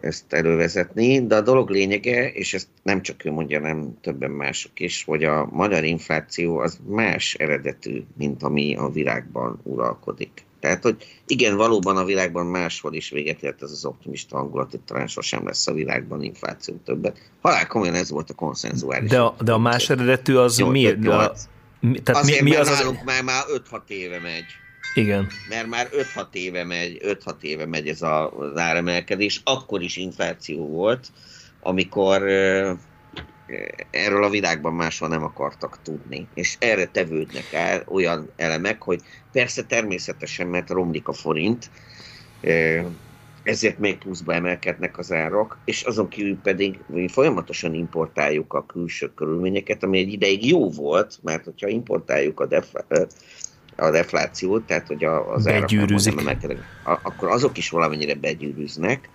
ezt 0.00 0.32
elővezetni, 0.32 1.26
de 1.26 1.36
a 1.36 1.40
dolog 1.40 1.70
lényege, 1.70 2.30
és 2.32 2.54
ezt 2.54 2.68
nem 2.82 3.02
csak 3.02 3.24
ő 3.24 3.30
mondja, 3.30 3.60
nem 3.60 3.98
többen 4.00 4.30
mások 4.30 4.80
is, 4.80 5.04
hogy 5.04 5.24
a 5.24 5.48
magyar 5.52 5.84
infláció 5.84 6.58
az 6.58 6.78
más 6.86 7.34
eredetű, 7.34 8.02
mint 8.16 8.42
ami 8.42 8.74
a 8.76 8.88
világban 8.90 9.60
uralkodik. 9.62 10.46
Tehát, 10.60 10.82
hogy 10.82 10.96
igen, 11.26 11.56
valóban 11.56 11.96
a 11.96 12.04
világban 12.04 12.46
máshol 12.46 12.94
is 12.94 13.10
véget 13.10 13.42
ért 13.42 13.62
ez 13.62 13.70
az 13.70 13.84
optimista 13.84 14.36
hangulat, 14.36 14.70
hogy 14.70 14.80
talán 14.80 15.06
sosem 15.06 15.46
lesz 15.46 15.66
a 15.66 15.72
világban 15.72 16.22
infláció 16.22 16.74
többet. 16.84 17.30
Halál 17.40 17.66
komolyan 17.66 17.94
ez 17.94 18.10
volt 18.10 18.30
a 18.30 18.34
konszenzuális. 18.34 19.10
De 19.10 19.20
a, 19.20 19.34
de 19.44 19.52
a 19.52 19.58
más 19.58 19.90
eredetű 19.90 20.34
az 20.34 20.56
Nyolc- 20.58 20.72
mi? 20.72 20.86
öt- 20.86 20.98
De 20.98 21.10
a, 21.10 21.16
nyolc. 21.16 21.42
mi 21.80 21.98
tehát 21.98 22.24
mi, 22.24 22.30
Azért, 22.30 22.44
mi 22.44 22.50
mert 22.50 22.62
az 22.62 22.80
az... 22.80 22.94
már, 23.04 23.22
már 23.22 23.42
5-6 23.70 23.80
éve 23.88 24.20
megy. 24.20 24.44
Igen. 24.92 25.30
Mert 25.48 25.66
már 25.66 25.88
5-6 25.92 26.26
éve 26.32 26.64
megy, 26.64 27.00
5-6 27.04 27.34
éve 27.40 27.66
megy 27.66 27.88
ez 27.88 28.02
az 28.02 28.56
áremelkedés. 28.56 29.40
Akkor 29.44 29.82
is 29.82 29.96
infláció 29.96 30.66
volt, 30.66 31.12
amikor 31.60 32.22
erről 33.90 34.24
a 34.24 34.30
világban 34.30 34.72
máshol 34.72 35.08
nem 35.08 35.22
akartak 35.22 35.82
tudni. 35.82 36.28
És 36.34 36.56
erre 36.58 36.86
tevődnek 36.86 37.52
el 37.52 37.82
olyan 37.86 38.30
elemek, 38.36 38.82
hogy 38.82 39.00
persze 39.32 39.64
természetesen, 39.64 40.46
mert 40.46 40.70
romlik 40.70 41.08
a 41.08 41.12
forint, 41.12 41.70
ezért 43.42 43.78
még 43.78 43.98
pluszba 43.98 44.34
emelkednek 44.34 44.98
az 44.98 45.12
árak, 45.12 45.58
és 45.64 45.82
azon 45.82 46.08
kívül 46.08 46.38
pedig 46.42 46.78
mi 46.86 47.08
folyamatosan 47.08 47.74
importáljuk 47.74 48.52
a 48.52 48.66
külső 48.66 49.14
körülményeket, 49.14 49.82
ami 49.82 49.98
egy 49.98 50.12
ideig 50.12 50.46
jó 50.46 50.70
volt, 50.70 51.18
mert 51.22 51.44
hogyha 51.44 51.68
importáljuk 51.68 52.40
a, 52.40 52.46
defla, 52.46 52.84
ö, 52.88 53.04
a 53.78 53.90
deflációt, 53.90 54.66
tehát 54.66 54.86
hogy 54.86 55.04
a, 55.04 55.32
az 55.32 55.46
árak 55.46 55.70
nem 55.70 56.18
emelkednek, 56.18 56.58
akkor 56.82 57.28
azok 57.28 57.58
is 57.58 57.70
valamennyire 57.70 58.14
begyűrűznek, 58.14 59.08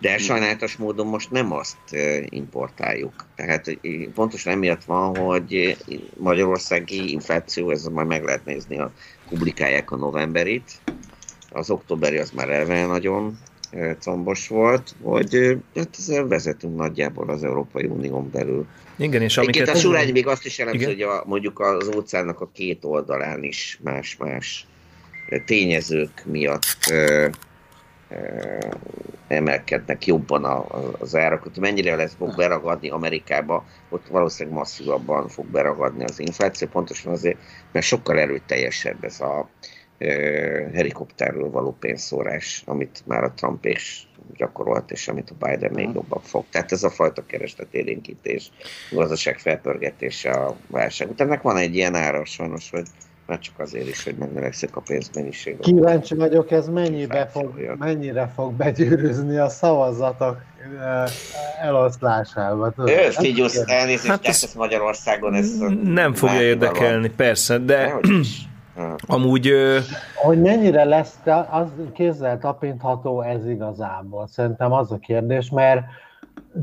de 0.00 0.18
sajnálatos 0.18 0.76
módon 0.76 1.06
most 1.06 1.30
nem 1.30 1.52
azt 1.52 1.96
importáljuk. 2.28 3.12
Tehát 3.36 3.78
pontosan 4.14 4.52
emiatt 4.52 4.84
van, 4.84 5.16
hogy 5.16 5.76
magyarországi 6.16 7.12
infláció, 7.12 7.70
ez 7.70 7.84
majd 7.84 8.06
meg 8.06 8.24
lehet 8.24 8.44
nézni, 8.44 8.78
a, 8.78 8.92
publikálják 9.28 9.90
a 9.90 9.96
novemberit, 9.96 10.80
az 11.50 11.70
októberi 11.70 12.18
az 12.18 12.30
már 12.30 12.48
elve 12.48 12.86
nagyon 12.86 13.38
combos 14.00 14.48
volt, 14.48 14.94
hogy 15.02 15.58
hát 15.76 15.88
ezzel 15.98 16.26
vezetünk 16.26 16.76
nagyjából 16.76 17.28
az 17.30 17.44
Európai 17.44 17.84
Unión 17.84 18.30
belül. 18.30 18.66
Igen, 18.96 19.22
és 19.22 19.36
Egyébként 19.36 19.68
amiket... 19.68 19.84
a 19.84 19.88
Surány 19.88 20.12
még 20.12 20.26
azt 20.26 20.44
is 20.44 20.58
Igen. 20.58 20.84
hogy 20.84 21.02
a, 21.02 21.22
mondjuk 21.26 21.60
az 21.60 21.90
óceánnak 21.96 22.40
a 22.40 22.50
két 22.52 22.84
oldalán 22.84 23.42
is 23.42 23.78
más-más 23.82 24.66
tényezők 25.44 26.22
miatt 26.24 26.76
ö, 26.90 27.28
ö, 28.10 28.16
emelkednek 29.28 30.06
jobban 30.06 30.44
a, 30.44 30.56
a, 30.56 30.92
az 30.98 31.14
árak. 31.14 31.42
Hogy 31.42 31.56
mennyire 31.60 31.96
lesz 31.96 32.14
fog 32.18 32.36
beragadni 32.36 32.90
Amerikába, 32.90 33.64
ott 33.88 34.06
valószínűleg 34.06 34.58
masszívabban 34.58 35.28
fog 35.28 35.46
beragadni 35.46 36.04
az 36.04 36.18
infláció, 36.18 36.68
pontosan 36.68 37.12
azért, 37.12 37.38
mert 37.72 37.86
sokkal 37.86 38.18
erőteljesebb 38.18 39.04
ez 39.04 39.20
a 39.20 39.48
helikopterről 40.74 41.50
való 41.50 41.76
pénzszórás, 41.80 42.62
amit 42.66 43.02
már 43.06 43.22
a 43.22 43.32
Trump 43.36 43.64
és 43.64 44.02
gyakorolt, 44.36 44.90
és 44.90 45.08
amit 45.08 45.30
a 45.38 45.46
Biden 45.46 45.72
még 45.72 45.88
jobban 45.94 46.20
fog. 46.22 46.44
Tehát 46.50 46.72
ez 46.72 46.82
a 46.82 46.90
fajta 46.90 47.26
keresletélénkítés, 47.26 48.50
gazdaság 48.90 49.38
felpörgetése 49.38 50.30
a 50.30 50.56
válság. 50.66 51.10
Utána 51.10 51.30
ennek 51.30 51.42
van 51.42 51.56
egy 51.56 51.74
ilyen 51.74 51.94
ára 51.94 52.24
sajnos, 52.24 52.70
hogy 52.70 52.86
már 53.26 53.38
csak 53.38 53.58
azért 53.58 53.88
is, 53.88 54.04
hogy 54.04 54.14
megnövekszik 54.14 54.76
a 54.76 54.80
pénzmennyiség. 54.80 55.58
Kíváncsi 55.58 56.14
vagyok, 56.14 56.50
ez 56.50 56.68
mennyibe 56.68 57.26
fog, 57.26 57.76
mennyire 57.78 58.32
fog 58.34 58.52
begyűrűzni 58.52 59.36
a 59.36 59.48
szavazatok 59.48 60.36
eloszlásába. 61.60 62.70
tudod? 62.70 62.90
Ezt 62.90 63.22
így 63.22 63.50
elnézést, 63.64 64.06
Hát 64.06 64.26
ez 64.26 64.54
Magyarországon 64.54 65.34
ez 65.34 65.58
Nem 65.82 66.14
fogja 66.14 66.42
érdekelni, 66.42 67.08
persze, 67.08 67.58
de 67.58 67.94
amúgy 69.06 69.48
ö, 69.48 69.78
Hogy 70.14 70.40
mennyire 70.40 70.84
lesz, 70.84 71.18
az 71.50 71.68
kézzel 71.94 72.38
tapintható 72.38 73.20
ez 73.22 73.46
igazából. 73.46 74.26
Szerintem 74.26 74.72
az 74.72 74.92
a 74.92 74.98
kérdés, 74.98 75.50
mert 75.50 75.82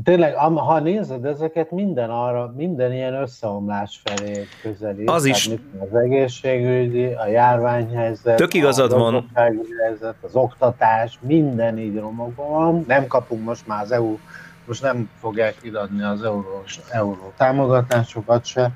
tényleg, 0.04 0.34
ha 0.34 0.80
nézed 0.80 1.24
ezeket, 1.24 1.70
minden 1.70 2.10
arra, 2.10 2.52
minden 2.56 2.92
ilyen 2.92 3.14
összeomlás 3.14 4.00
felé 4.04 4.46
közelít. 4.62 5.10
Az 5.10 5.24
is. 5.24 5.50
Az 5.78 5.94
egészségügyi, 5.94 7.04
a 7.04 7.26
járványhelyzet, 7.26 8.36
Tök 8.36 8.54
igazad 8.54 8.92
a 8.92 8.98
van. 8.98 9.30
helyzet, 9.34 10.14
az 10.20 10.34
oktatás, 10.34 11.18
minden 11.20 11.78
így 11.78 11.98
romokban 11.98 12.50
van. 12.50 12.84
Nem 12.86 13.06
kapunk 13.06 13.44
most 13.44 13.66
már 13.66 13.82
az 13.82 13.92
EU, 13.92 14.18
most 14.66 14.82
nem 14.82 15.10
fogják 15.20 15.54
kiadni 15.62 16.02
az 16.02 16.22
eurós, 16.22 16.80
euró 16.90 17.32
támogatásokat 17.36 18.44
se 18.44 18.70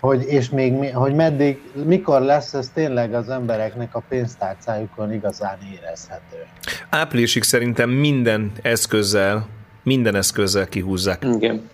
hogy, 0.00 0.24
és 0.26 0.50
még 0.50 0.72
mi, 0.72 0.90
hogy 0.90 1.14
meddig, 1.14 1.60
mikor 1.84 2.20
lesz 2.20 2.54
ez 2.54 2.70
tényleg 2.74 3.14
az 3.14 3.28
embereknek 3.28 3.94
a 3.94 4.02
pénztárcájukon 4.08 5.12
igazán 5.12 5.58
érezhető. 5.74 6.46
áprilisig 6.88 7.42
szerintem 7.42 7.90
minden 7.90 8.52
eszközzel, 8.62 9.46
minden 9.82 10.14
eszközzel 10.14 10.66
kihúzzák. 10.66 11.24
Igen. 11.24 11.68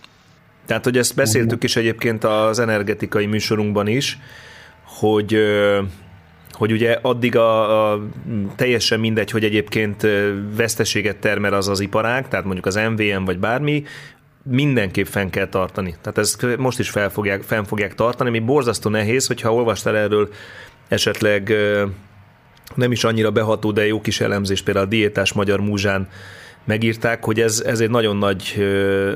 Tehát, 0.65 0.83
hogy 0.83 0.97
ezt 0.97 1.15
beszéltük 1.15 1.63
is 1.63 1.75
egyébként 1.75 2.23
az 2.23 2.59
energetikai 2.59 3.25
műsorunkban 3.25 3.87
is, 3.87 4.19
hogy 4.85 5.37
hogy 6.51 6.71
ugye 6.71 6.99
addig 7.01 7.35
a, 7.35 7.91
a 7.91 8.01
teljesen 8.55 8.99
mindegy, 8.99 9.31
hogy 9.31 9.43
egyébként 9.43 10.07
veszteséget 10.55 11.17
termel 11.17 11.53
az 11.53 11.67
az 11.67 11.79
iparág, 11.79 12.27
tehát 12.27 12.45
mondjuk 12.45 12.65
az 12.65 12.75
MVM 12.75 13.23
vagy 13.23 13.39
bármi, 13.39 13.83
mindenképp 14.49 15.05
fenn 15.05 15.29
kell 15.29 15.47
tartani. 15.47 15.95
Tehát 16.01 16.17
ezt 16.17 16.57
most 16.57 16.79
is 16.79 16.89
fel 16.89 17.09
fogják, 17.09 17.41
fenn 17.41 17.63
fogják 17.63 17.95
tartani, 17.95 18.29
ami 18.29 18.39
borzasztó 18.39 18.89
nehéz, 18.89 19.27
hogyha 19.27 19.53
olvastál 19.53 19.97
erről 19.97 20.29
esetleg 20.87 21.53
nem 22.75 22.91
is 22.91 23.03
annyira 23.03 23.31
beható, 23.31 23.71
de 23.71 23.85
jó 23.85 24.01
kis 24.01 24.21
elemzés, 24.21 24.61
például 24.61 24.85
a 24.85 24.89
diétás 24.89 25.33
magyar 25.33 25.59
múzsán 25.59 26.09
megírták, 26.63 27.25
hogy 27.25 27.39
ez, 27.39 27.63
ez 27.65 27.79
egy 27.79 27.89
nagyon 27.89 28.17
nagy, 28.17 28.65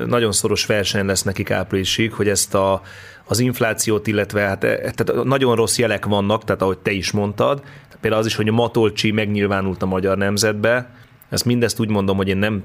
nagyon 0.06 0.32
szoros 0.32 0.66
verseny 0.66 1.06
lesz 1.06 1.22
nekik 1.22 1.50
áprilisig, 1.50 2.12
hogy 2.12 2.28
ezt 2.28 2.54
a, 2.54 2.82
az 3.24 3.38
inflációt, 3.38 4.06
illetve 4.06 4.40
hát, 4.40 4.64
e, 4.64 4.76
tehát 4.76 5.24
nagyon 5.24 5.56
rossz 5.56 5.78
jelek 5.78 6.04
vannak, 6.04 6.44
tehát 6.44 6.62
ahogy 6.62 6.78
te 6.78 6.90
is 6.90 7.10
mondtad, 7.10 7.62
például 8.00 8.22
az 8.22 8.28
is, 8.28 8.34
hogy 8.34 8.48
a 8.48 8.52
Matolcsi 8.52 9.10
megnyilvánult 9.10 9.82
a 9.82 9.86
magyar 9.86 10.16
nemzetbe, 10.16 10.94
ezt 11.28 11.44
mindezt 11.44 11.80
úgy 11.80 11.88
mondom, 11.88 12.16
hogy 12.16 12.28
én 12.28 12.36
nem 12.36 12.62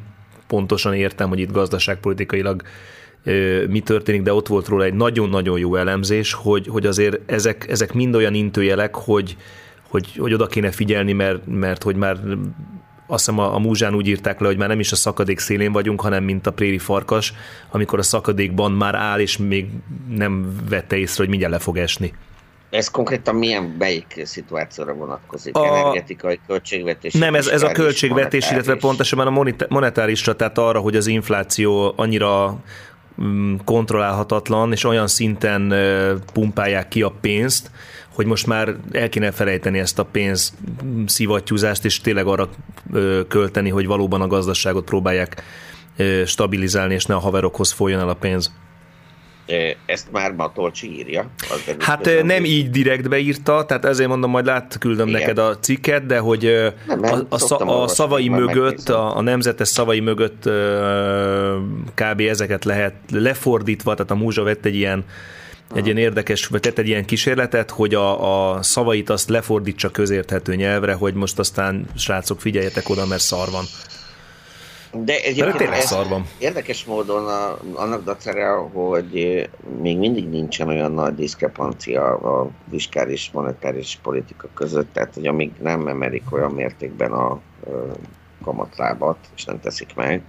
pontosan 0.47 0.93
értem, 0.93 1.29
hogy 1.29 1.39
itt 1.39 1.51
gazdaságpolitikailag 1.51 2.61
mi 3.67 3.79
történik, 3.79 4.21
de 4.21 4.33
ott 4.33 4.47
volt 4.47 4.67
róla 4.67 4.83
egy 4.83 4.93
nagyon-nagyon 4.93 5.59
jó 5.59 5.75
elemzés, 5.75 6.33
hogy, 6.33 6.67
hogy 6.67 6.85
azért 6.85 7.31
ezek, 7.31 7.69
ezek 7.69 7.93
mind 7.93 8.15
olyan 8.15 8.33
intőjelek, 8.33 8.95
hogy, 8.95 9.37
hogy, 9.89 10.15
hogy 10.17 10.33
oda 10.33 10.47
kéne 10.47 10.71
figyelni, 10.71 11.13
mert, 11.13 11.47
mert 11.47 11.83
hogy 11.83 11.95
már 11.95 12.19
azt 13.07 13.25
hiszem 13.25 13.39
a, 13.39 13.55
a 13.55 13.59
múzsán 13.59 13.95
úgy 13.95 14.07
írták 14.07 14.39
le, 14.39 14.47
hogy 14.47 14.57
már 14.57 14.67
nem 14.67 14.79
is 14.79 14.91
a 14.91 14.95
szakadék 14.95 15.39
szélén 15.39 15.71
vagyunk, 15.71 16.01
hanem 16.01 16.23
mint 16.23 16.47
a 16.47 16.51
préri 16.51 16.77
farkas, 16.77 17.33
amikor 17.71 17.99
a 17.99 18.03
szakadékban 18.03 18.71
már 18.71 18.95
áll, 18.95 19.19
és 19.19 19.37
még 19.37 19.67
nem 20.09 20.55
vette 20.69 20.97
észre, 20.97 21.17
hogy 21.17 21.29
mindjárt 21.29 21.53
le 21.53 21.59
fog 21.59 21.77
esni. 21.77 22.13
Ez 22.69 22.89
konkrétan 22.89 23.35
milyen 23.35 23.75
melyik 23.79 24.21
szituációra 24.23 24.93
vonatkozik? 24.93 25.55
A- 25.55 25.65
Energetikai, 25.65 26.39
költségvetés? 26.47 27.13
Nem, 27.13 27.35
ez, 27.35 27.47
ez 27.47 27.63
a 27.63 27.71
költségvetés, 27.71 28.51
illetve 28.51 28.55
monetáris? 28.57 28.81
pontosabban 28.81 29.27
a 29.27 29.65
monetárisra, 29.69 30.35
tehát 30.35 30.57
arra, 30.57 30.79
hogy 30.79 30.95
az 30.95 31.07
infláció 31.07 31.93
annyira 31.95 32.57
mm, 33.21 33.55
kontrollálhatatlan, 33.65 34.71
és 34.71 34.83
olyan 34.83 35.07
szinten 35.07 35.73
pumpálják 36.33 36.87
ki 36.87 37.01
a 37.01 37.13
pénzt, 37.21 37.71
hogy 38.13 38.25
most 38.25 38.47
már 38.47 38.75
el 38.91 39.09
kéne 39.09 39.31
felejteni 39.31 39.79
ezt 39.79 39.99
a 39.99 40.03
pénz 40.05 40.53
mm, 40.83 41.05
szivattyúzást, 41.05 41.85
és 41.85 42.01
tényleg 42.01 42.27
arra 42.27 42.49
költeni, 43.27 43.69
hogy 43.69 43.85
valóban 43.85 44.21
a 44.21 44.27
gazdaságot 44.27 44.85
próbálják 44.85 45.43
stabilizálni, 46.25 46.93
és 46.93 47.05
ne 47.05 47.15
a 47.15 47.19
haverokhoz 47.19 47.71
folyjon 47.71 47.99
el 47.99 48.09
a 48.09 48.13
pénz. 48.13 48.51
Ezt 49.85 50.11
már 50.11 50.31
Matolcsi 50.31 50.97
írja. 50.97 51.29
Hát 51.79 52.07
ö, 52.07 52.23
nem 52.23 52.45
így 52.45 52.69
direkt 52.69 53.09
beírta, 53.09 53.65
tehát 53.65 53.85
ezért 53.85 54.09
mondom, 54.09 54.31
majd 54.31 54.45
lát, 54.45 54.77
küldöm 54.79 55.07
Igen. 55.07 55.19
neked 55.19 55.37
a 55.37 55.59
cikket, 55.59 56.05
de 56.05 56.19
hogy 56.19 56.71
Nem, 56.87 56.99
nem, 56.99 57.25
a, 57.29 57.63
a, 57.63 57.81
a 57.81 57.87
szavai 57.87 58.29
mögött, 58.29 58.55
megnézem. 58.55 58.95
a, 58.95 59.17
a 59.17 59.21
nemzetes 59.21 59.67
szavai 59.67 59.99
mögött 59.99 60.49
kb. 61.93 62.19
ezeket 62.19 62.65
lehet 62.65 62.93
lefordítva, 63.11 63.93
tehát 63.93 64.11
a 64.11 64.15
múzsa 64.15 64.43
vett 64.43 64.65
egy 64.65 64.75
ilyen 64.75 65.05
egy 65.73 65.85
ilyen 65.85 65.97
érdekes, 65.97 66.47
vagy 66.47 66.59
tett 66.59 66.77
egy 66.77 66.87
ilyen 66.87 67.05
kísérletet, 67.05 67.71
hogy 67.71 67.95
a, 67.95 68.53
a 68.53 68.61
szavait 68.63 69.09
azt 69.09 69.29
lefordítsa 69.29 69.89
közérthető 69.89 70.55
nyelvre, 70.55 70.93
hogy 70.93 71.13
most 71.13 71.39
aztán 71.39 71.85
srácok 71.97 72.41
figyeljetek 72.41 72.89
oda, 72.89 73.05
mert 73.05 73.21
szar 73.21 73.49
van. 73.51 73.63
De 74.95 75.03
De 75.03 75.19
egyébként 75.23 75.57
tényleg 75.57 75.77
ez 75.77 75.95
érdekes 76.39 76.85
módon 76.85 77.27
a, 77.27 77.57
annak 77.73 78.03
dacára, 78.03 78.61
hogy 78.61 79.17
eh, 79.17 79.43
még 79.81 79.97
mindig 79.97 80.29
nincsen 80.29 80.67
olyan 80.67 80.91
nagy 80.91 81.15
diszkrepancia 81.15 82.03
a 82.03 82.49
fiskális 82.69 83.29
monetáris 83.33 83.99
politika 84.03 84.47
között, 84.53 84.93
tehát 84.93 85.13
hogy 85.13 85.27
amíg 85.27 85.51
nem 85.61 85.87
emelik 85.87 86.33
olyan 86.33 86.51
mértékben 86.51 87.11
a 87.11 87.39
ö, 87.67 87.91
kamatlábat, 88.43 89.17
és 89.35 89.45
nem 89.45 89.59
teszik 89.59 89.95
meg, 89.95 90.21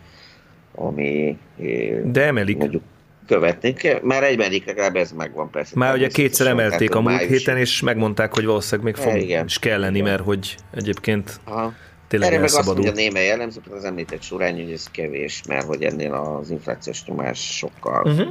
ami 0.75 1.39
eh, 1.59 2.01
De 2.05 2.25
emelik. 2.25 2.57
mondjuk 2.57 2.83
követni 3.27 3.73
kell, 3.73 3.99
már 4.03 4.23
egybedik 4.23 4.67
legalább 4.67 4.97
ez 4.97 5.13
megvan 5.13 5.51
persze. 5.51 5.73
Már 5.75 5.95
ugye 5.95 6.09
kétszer 6.09 6.47
emelték 6.47 6.95
a 6.95 7.01
múlt 7.01 7.21
héten, 7.21 7.57
és 7.57 7.81
megmondták, 7.81 8.35
hogy 8.35 8.45
valószínűleg 8.45 8.95
még 8.95 9.05
fog 9.05 9.21
igen. 9.21 9.45
is 9.45 9.59
kell 9.59 9.81
lenni, 9.81 10.01
mert 10.01 10.23
hogy 10.23 10.57
egyébként 10.75 11.41
Aha. 11.45 11.73
Tényleg 12.09 12.29
Erre 12.29 12.41
meg 12.41 12.55
azt 12.55 12.67
mondja 12.67 12.93
némely 12.93 13.25
jellemző, 13.27 13.61
az 13.71 13.85
említett 13.85 14.23
sorány, 14.23 14.63
hogy 14.63 14.73
ez 14.73 14.91
kevés, 14.91 15.43
mert 15.49 15.67
hogy 15.67 15.83
ennél 15.83 16.13
az 16.13 16.51
inflációs 16.51 17.05
nyomás 17.05 17.57
sokkal 17.57 18.03
Mhm. 18.03 18.29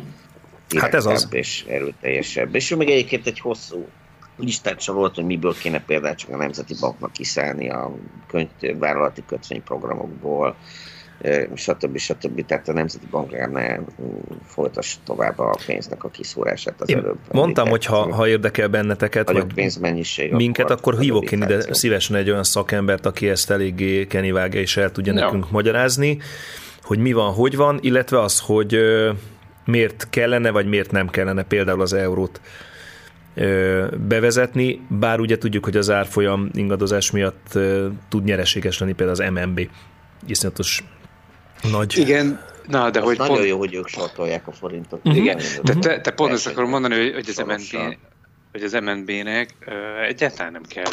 Hát 0.78 0.94
ez 0.94 1.06
az. 1.06 1.28
és 1.30 1.66
erőteljesebb. 1.68 2.56
És 2.56 2.72
ő 2.72 2.76
még 2.76 2.90
egyébként 2.90 3.28
egy 3.28 3.40
hosszú 3.40 3.88
listát 4.38 4.82
sorolt, 4.82 5.16
hogy 5.16 5.26
miből 5.26 5.54
kéne 5.54 5.82
például 5.82 6.16
csak 6.16 6.30
a 6.30 6.38
Nemzeti 6.38 6.76
Banknak 6.80 7.12
kiszállni 7.12 7.70
a 7.70 7.96
könyv, 8.28 8.78
vállalati 8.80 9.24
kötvényprogramokból, 9.28 10.56
stb. 11.54 11.98
stb. 11.98 12.46
Tehát 12.46 12.68
a 12.68 12.74
Nemzeti 12.74 13.08
ne 13.52 13.78
mm, 13.78 13.84
folytassa 14.46 14.98
tovább 15.04 15.40
a 15.40 15.58
pénznek 15.66 16.04
a 16.04 16.10
kiszórását 16.10 16.82
az 16.82 16.90
Én 16.90 16.98
előbb. 16.98 17.18
mondtam, 17.32 17.68
hogy 17.68 17.86
ha, 17.86 18.14
ha 18.14 18.28
érdekel 18.28 18.68
benneteket, 18.68 19.32
vagy 19.32 19.54
pénzmennyiség, 19.54 20.32
minket, 20.32 20.70
akkor 20.72 20.94
akkor 20.94 21.00
hívok 21.00 21.32
én 21.32 21.42
ide 21.42 21.74
szívesen 21.74 22.16
egy 22.16 22.30
olyan 22.30 22.44
szakembert, 22.44 23.06
aki 23.06 23.30
ezt 23.30 23.52
eléggé 23.52 24.08
kenivágja 24.08 24.60
és 24.60 24.78
el 24.78 24.92
tudja 24.92 25.14
Ja. 25.14 25.24
nekünk 25.24 25.52
magyarázni, 25.52 26.18
hogy 26.84 27.00
mi 27.00 27.14
van, 27.14 27.34
hogy 27.34 27.56
van, 27.56 27.80
illetve 27.82 28.22
az, 28.22 28.40
hogy 28.40 28.78
miért 29.66 30.08
kellene, 30.10 30.52
vagy 30.52 30.66
miért 30.68 30.92
nem 30.92 31.10
kellene 31.10 31.44
például 31.44 31.82
az 31.82 31.94
eurót 31.94 32.42
bevezetni, 34.08 34.82
bár 34.88 35.20
ugye 35.20 35.38
tudjuk, 35.38 35.64
hogy 35.64 35.78
az 35.78 35.90
árfolyam 35.90 36.50
ingadozás 36.54 37.12
miatt 37.12 37.60
tud 38.10 38.24
nyereséges 38.24 38.80
lenni 38.80 38.94
például 38.94 39.20
az 39.20 39.32
MNB. 39.32 39.70
Iszonyatos 40.28 40.84
nagy. 41.62 41.98
Igen, 41.98 42.42
na, 42.68 42.90
de 42.90 43.00
hogy 43.00 43.18
nagyon 43.18 43.36
pont... 43.36 43.48
jó, 43.48 43.58
hogy 43.58 43.74
ők 43.74 43.88
sortolják 43.88 44.48
a 44.48 44.52
forintot. 44.52 45.00
Igen, 45.04 45.36
Mhm. 45.38 45.64
de 45.64 45.74
te, 45.74 46.02
te 46.02 46.12
pont 46.12 46.32
azt 46.32 46.48
akarom 46.48 46.70
mondani, 46.70 46.96
hogy, 46.96 47.14
hogy 47.14 47.30
az. 47.30 47.38
MNB, 47.38 47.98
hogy 48.52 48.64
az 48.64 48.74
MNB-nek 48.74 49.50
ö, 49.66 50.02
egyáltalán 50.02 50.52
nem 50.52 50.64
kell 50.68 50.92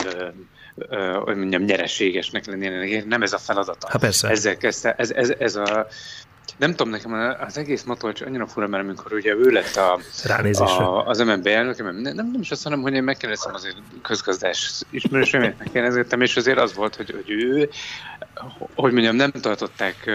ö, 0.77 1.19
hogy 1.25 1.37
mondjam, 1.37 1.63
nyereségesnek 1.63 2.47
lennie, 2.47 3.05
nem 3.07 3.23
ez 3.23 3.33
a 3.33 3.39
feladata. 3.39 3.89
Hát 3.91 4.01
persze. 4.01 4.29
Ezzel 4.29 4.57
kezdte, 4.57 4.95
ez, 4.99 5.11
ez, 5.11 5.33
ez 5.39 5.57
a 5.57 5.87
nem 6.57 6.70
tudom, 6.70 6.88
nekem 6.88 7.36
az 7.40 7.59
egész 7.59 7.82
Matolcs 7.82 8.20
annyira 8.20 8.47
fura, 8.47 8.66
mert 8.66 8.84
amikor 8.84 9.12
ugye 9.12 9.34
ő 9.34 9.51
lett 9.51 9.76
a, 9.76 9.99
Ránézésre. 10.24 10.84
a, 10.84 11.07
az 11.07 11.18
MNB 11.18 11.47
elnöke, 11.47 11.82
mert 11.82 11.97
nem, 12.01 12.14
nem 12.14 12.40
is 12.40 12.51
azt 12.51 12.64
mondom, 12.64 12.82
hogy 12.82 12.95
én 12.95 13.03
megkérdeztem 13.03 13.55
azért 13.55 13.76
közgazdás 14.03 14.82
ismerősömet, 14.90 15.59
megkérdeztem, 15.59 16.20
és 16.20 16.36
azért 16.36 16.59
az 16.59 16.74
volt, 16.74 16.97
hogy, 16.97 17.11
hogy 17.11 17.30
ő, 17.30 17.70
hogy 18.74 18.93
mondjam, 18.93 19.16
nem 19.16 19.30
tartották 19.30 20.11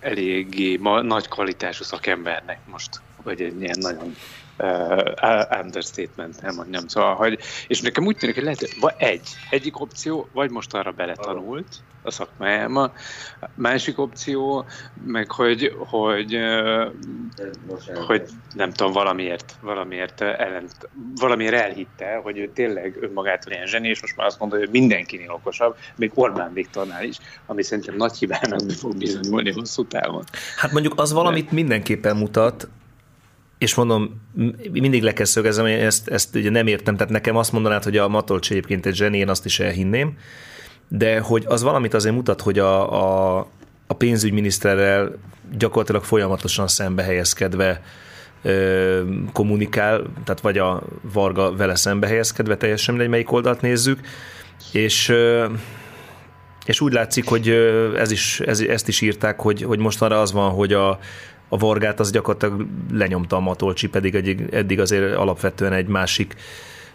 eléggé 0.00 0.76
ma, 0.76 1.02
nagy 1.02 1.28
kvalitású 1.28 1.84
szakembernek 1.84 2.58
most, 2.70 3.00
vagy 3.22 3.40
egy 3.40 3.60
ilyen 3.60 3.78
nagyon 3.80 4.16
uh, 4.60 5.60
understatement, 5.62 6.42
nem 6.42 6.54
mondjam. 6.54 6.88
Szóval, 6.88 7.14
hogy, 7.14 7.38
és 7.66 7.80
nekem 7.80 8.06
úgy 8.06 8.16
tűnik, 8.16 8.34
hogy 8.34 8.44
lehet, 8.44 8.78
vagy 8.80 8.94
egy, 8.96 9.28
egyik 9.50 9.80
opció, 9.80 10.28
vagy 10.32 10.50
most 10.50 10.74
arra 10.74 10.90
beletanult 10.90 11.66
a 12.02 12.10
szakmájába, 12.10 12.92
másik 13.54 13.98
opció, 13.98 14.64
meg 15.04 15.30
hogy, 15.30 15.76
hogy, 15.78 16.38
hogy 18.06 18.22
nem 18.54 18.72
tudom, 18.72 18.92
valamiért, 18.92 19.54
valamiért, 19.60 20.20
ellent, 20.20 20.72
valamiért 21.14 21.54
elhitte, 21.54 22.20
hogy 22.22 22.38
ő 22.38 22.50
tényleg 22.54 22.96
önmagától 23.00 23.52
ilyen 23.52 23.66
zseni, 23.66 23.88
és 23.88 24.00
most 24.00 24.16
már 24.16 24.26
azt 24.26 24.38
mondja, 24.38 24.58
hogy 24.58 24.68
mindenkinél 24.70 25.30
okosabb, 25.30 25.76
még 25.96 26.10
Orbán 26.14 26.52
Viktornál 26.52 27.04
is, 27.04 27.18
ami 27.46 27.62
szerintem 27.62 27.96
nagy 27.96 28.16
hibának 28.16 28.70
fog 28.70 28.96
bizonyulni 28.96 29.52
hosszú 29.52 29.84
távon. 29.84 30.24
Hát 30.56 30.72
mondjuk 30.72 30.94
az 30.96 31.12
valamit 31.12 31.50
mindenképpen 31.50 32.16
mutat, 32.16 32.68
és 33.60 33.74
mondom, 33.74 34.20
mindig 34.70 35.02
le 35.02 35.12
kell 35.12 35.24
szögezem, 35.24 35.64
hogy 35.64 35.72
ezt, 35.72 36.08
ezt 36.08 36.34
ugye 36.34 36.50
nem 36.50 36.66
értem, 36.66 36.96
tehát 36.96 37.12
nekem 37.12 37.36
azt 37.36 37.52
mondanád, 37.52 37.84
hogy 37.84 37.96
a 37.96 38.08
Matolcsi 38.08 38.52
egyébként 38.52 38.86
egy 38.86 38.94
zseni, 38.94 39.18
én 39.18 39.28
azt 39.28 39.44
is 39.44 39.60
elhinném, 39.60 40.16
de 40.88 41.18
hogy 41.20 41.44
az 41.46 41.62
valamit 41.62 41.94
azért 41.94 42.14
mutat, 42.14 42.40
hogy 42.40 42.58
a, 42.58 42.92
a, 42.92 43.38
a 43.86 43.94
pénzügyminiszterrel 43.94 45.12
gyakorlatilag 45.58 46.04
folyamatosan 46.04 46.68
szembe 46.68 47.02
helyezkedve 47.02 47.82
ö, 48.42 49.02
kommunikál, 49.32 50.02
tehát 50.24 50.40
vagy 50.40 50.58
a 50.58 50.82
Varga 51.12 51.56
vele 51.56 51.74
szembe 51.74 52.06
helyezkedve, 52.06 52.56
teljesen 52.56 52.94
mindegy, 52.94 53.12
melyik 53.12 53.32
oldalt 53.32 53.60
nézzük, 53.60 54.00
és 54.72 55.08
ö, 55.08 55.46
és 56.64 56.80
úgy 56.80 56.92
látszik, 56.92 57.28
hogy 57.28 57.48
ez 57.96 58.10
is, 58.10 58.40
ez, 58.40 58.60
ezt 58.60 58.88
is 58.88 59.00
írták, 59.00 59.40
hogy, 59.40 59.62
hogy 59.62 59.78
mostanra 59.78 60.20
az 60.20 60.32
van, 60.32 60.50
hogy 60.50 60.72
a, 60.72 60.98
a 61.52 61.56
Vargát 61.56 62.00
az 62.00 62.10
gyakorlatilag 62.10 62.66
lenyomta 62.92 63.36
a 63.36 63.40
Matolcsi, 63.40 63.88
pedig 63.88 64.14
eddig, 64.14 64.48
eddig 64.52 64.80
azért 64.80 65.14
alapvetően 65.14 65.72
egy 65.72 65.86
másik 65.86 66.34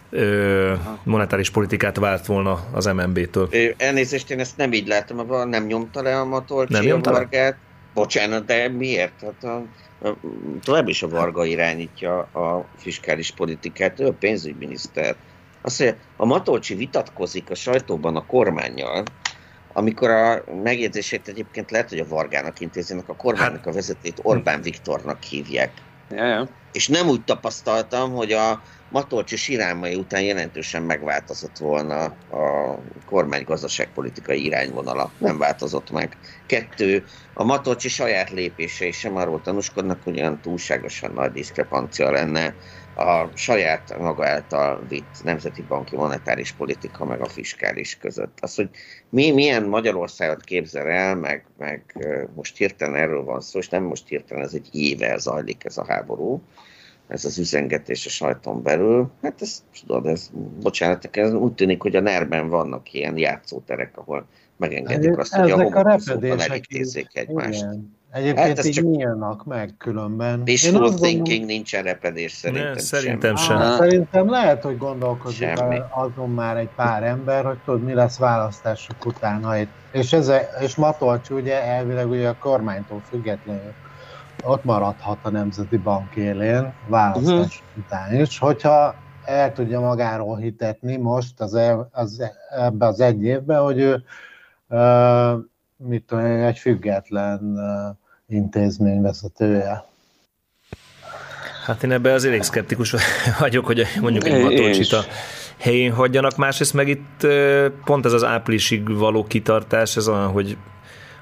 ö, 0.10 0.74
monetáris 1.04 1.50
politikát 1.50 1.98
várt 1.98 2.26
volna 2.26 2.66
az 2.72 2.86
MNB-től. 2.86 3.50
Elnézést, 3.78 4.32
én 4.32 4.40
ezt 4.40 4.58
nem 4.58 4.74
így 4.74 4.88
látom, 4.88 5.50
nem 5.50 5.66
nyomta 5.66 6.02
le 6.02 6.20
a 6.20 6.26
Matolcsi 6.26 6.74
nem 6.74 6.84
nyomta 6.84 7.10
a 7.10 7.14
Vargát. 7.14 7.58
Bocsánat, 7.94 8.46
de 8.46 8.70
miért? 8.70 9.22
Hát 9.22 9.44
a, 9.44 9.56
a, 10.08 10.16
tovább 10.64 10.88
is 10.88 11.04
a 11.04 11.10
Varga 11.10 11.46
irányítja 11.46 12.18
a 12.20 12.66
fiskális 12.78 13.32
politikát, 13.32 14.00
ő 14.00 14.08
a 14.08 14.14
pénzügyminiszter. 14.14 15.16
Azt 15.62 15.80
mondja, 15.80 15.98
a 16.18 16.26
Matolcsi 16.26 16.76
vitatkozik 16.76 17.50
a 17.50 17.56
sajtóban 17.56 18.16
a 18.16 18.26
kormányjal, 18.26 19.04
amikor 19.78 20.10
a 20.10 20.44
megjegyzését 20.64 21.28
egyébként 21.28 21.72
lehet, 21.72 21.90
hogy 21.90 22.00
a 22.00 22.08
Vargának 22.08 22.60
intézének, 22.60 23.10
a 23.10 23.16
kormánynak 23.16 23.66
a 23.66 23.72
vezetét 23.72 24.20
Orbán 24.22 24.62
Viktornak 24.62 25.24
hívják. 25.24 25.72
Ja, 26.10 26.26
ja. 26.26 26.50
És 26.72 26.88
nem 26.88 27.08
úgy 27.08 27.24
tapasztaltam, 27.24 28.14
hogy 28.14 28.32
a 28.32 28.62
Matolcsi 28.90 29.36
sirálmai 29.36 29.96
után 29.96 30.22
jelentősen 30.22 30.84
megváltozott 30.84 31.58
volna 31.58 32.04
a 32.30 32.80
kormány 33.06 33.44
gazdaságpolitikai 33.44 34.46
irányvonala. 34.46 35.12
Nem 35.18 35.38
változott 35.38 35.92
meg. 35.92 36.18
Kettő, 36.46 37.04
a 37.34 37.44
Matolcsi 37.44 37.90
saját 37.90 38.30
lépései 38.30 38.92
sem 38.92 39.16
arról 39.16 39.42
tanúskodnak, 39.42 40.04
hogy 40.04 40.20
olyan 40.20 40.42
túlságosan 40.42 41.12
nagy 41.12 41.32
diszkrepancia 41.32 42.12
lenne 42.12 42.56
a 42.96 43.30
saját 43.34 43.98
maga 44.00 44.26
által 44.28 44.86
vitt 44.88 45.24
nemzeti 45.24 45.62
banki 45.62 45.96
monetáris 45.96 46.52
politika 46.52 47.06
meg 47.06 47.22
a 47.22 47.26
fiskális 47.26 47.98
között. 47.98 48.38
Az, 48.42 48.56
hogy 48.56 48.70
mi 49.10 49.32
milyen 49.32 49.64
Magyarországot 49.64 50.44
képzel 50.44 50.88
el, 50.88 51.16
meg, 51.16 51.46
meg 51.58 52.08
most 52.36 52.58
hirtelen 52.58 52.96
erről 52.96 53.24
van 53.24 53.42
szó, 53.42 53.60
és 53.60 53.70
nem 53.70 53.84
most 53.84 54.08
hirtelen, 54.08 54.44
ez 54.44 54.54
egy 54.54 54.68
éve 54.72 55.18
zajlik 55.18 55.66
ez 55.66 55.78
a 55.78 55.86
háború, 55.88 56.42
ez 57.08 57.26
az 57.26 57.38
üzengetés 57.38 58.06
a 58.06 58.10
sajton 58.10 58.64
belül. 58.64 59.12
Hát 59.22 59.42
ez, 59.42 59.64
tudod, 59.80 60.06
ez, 60.06 60.30
bocsánat, 60.62 61.18
ez 61.18 61.34
úgy 61.34 61.54
tűnik, 61.54 61.82
hogy 61.82 61.96
a 61.96 62.02
nerben 62.02 62.50
vannak 62.50 62.94
ilyen 62.94 63.18
játszóterek, 63.18 63.98
ahol 63.98 64.28
megengedik 64.58 65.18
azt, 65.18 65.34
hogy 65.34 65.52
a 65.52 65.56
homokozóban 65.56 66.40
elintézzék 66.40 67.10
egymást. 67.14 67.62
Igen. 67.62 67.98
Egyébként 68.16 68.58
hát 68.58 68.66
így 68.66 68.74
csak... 68.74 68.86
nyílnak 68.86 69.46
meg 69.46 69.74
különben. 69.78 70.42
Wishful 70.46 70.94
thinking 70.94 71.22
gondolom... 71.22 71.46
nincsen 71.46 71.84
repedés 71.84 72.32
szerintem 72.32 72.74
ne, 72.74 72.80
Szerintem 72.80 73.36
sem. 73.36 73.60
sem. 73.60 73.78
Szerintem 73.78 74.30
lehet, 74.30 74.64
hogy 74.64 74.78
gondolkozik 74.78 75.58
Semmi. 75.58 75.80
azon 75.90 76.30
már 76.30 76.58
egy 76.58 76.70
pár 76.76 77.04
ember, 77.04 77.46
hogy 77.46 77.58
tudod, 77.66 77.84
mi 77.84 77.94
lesz 77.94 78.18
választások 78.18 79.06
után. 79.06 79.68
És, 79.92 80.14
ez, 80.14 80.32
és 80.60 80.76
Matolcs 80.76 81.30
ugye 81.30 81.64
elvileg 81.64 82.10
ugye 82.10 82.28
a 82.28 82.36
kormánytól 82.40 83.02
függetlenül 83.10 83.74
ott 84.44 84.64
maradhat 84.64 85.18
a 85.22 85.30
Nemzeti 85.30 85.78
Bank 85.78 86.16
élén 86.16 86.74
választás 86.88 87.32
uh-huh. 87.32 87.86
után 87.86 88.22
is, 88.22 88.40
hogyha 88.40 88.96
el 89.26 89.54
tudja 89.54 89.80
magáról 89.80 90.38
hitetni 90.38 90.98
most 90.98 91.42
az, 91.42 91.60
az, 91.92 92.32
ebbe 92.50 92.86
az 92.86 93.00
egy 93.00 93.24
évben, 93.24 93.62
hogy 93.62 93.80
ő 93.80 94.04
uh, 94.70 95.40
mit 95.78 96.04
tudom, 96.04 96.24
egy 96.26 96.58
független 96.58 97.40
uh, 97.42 98.04
intézmény 98.28 99.02
vezetője. 99.02 99.86
Hát 101.66 101.84
én 101.84 101.92
ebben 101.92 102.14
azért 102.14 102.32
elég 102.34 102.44
szkeptikus 102.44 102.96
vagyok, 103.40 103.66
hogy 103.66 103.86
mondjuk 104.02 104.26
egy 104.28 104.42
Matolcsit 104.42 104.92
a 104.92 105.04
helyén 105.58 105.92
hagyjanak. 105.92 106.36
Másrészt 106.36 106.74
meg 106.74 106.88
itt 106.88 107.28
pont 107.86 108.06
ez 108.06 108.14
az 108.14 108.24
áprilisig 108.24 108.98
való 108.98 109.24
kitartás, 109.24 109.96
ez 109.96 110.08
olyan, 110.08 110.28
hogy 110.28 110.58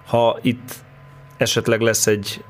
ha 0.07 0.39
itt 0.41 0.73
esetleg 1.37 1.81
lesz 1.81 2.07
egy 2.07 2.43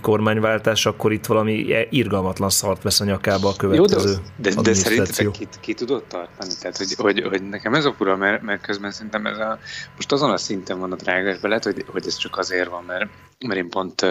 kormányváltás, 0.00 0.86
akkor 0.86 1.12
itt 1.12 1.26
valami 1.26 1.66
irgalmatlan 1.90 2.50
szart 2.50 2.82
vesz 2.82 3.00
a 3.00 3.04
nyakába 3.04 3.48
a 3.48 3.56
következő 3.56 4.10
Jó, 4.10 4.16
de, 4.36 4.50
de, 4.50 4.62
de 4.62 4.74
szerintetek 4.74 5.30
ki, 5.30 5.48
ki 5.60 5.74
tudott 5.74 6.08
tartani? 6.08 6.50
Tehát, 6.60 6.76
hogy, 6.76 6.94
hogy, 6.96 7.22
hogy 7.28 7.48
nekem 7.48 7.74
ez 7.74 7.84
a 7.84 7.92
fura, 7.92 8.16
mert, 8.16 8.42
mert 8.42 8.60
közben 8.60 8.90
szerintem 8.90 9.26
ez 9.26 9.38
a, 9.38 9.58
most 9.94 10.12
azon 10.12 10.30
a 10.30 10.36
szinten 10.36 10.78
van 10.78 10.92
a 10.92 10.96
drágásban, 10.96 11.48
lehet, 11.48 11.64
hogy, 11.64 11.84
hogy 11.86 12.06
ez 12.06 12.16
csak 12.16 12.36
azért 12.36 12.68
van, 12.68 12.84
mert, 12.84 13.08
mert 13.46 13.60
én 13.60 13.68
pont 13.68 14.06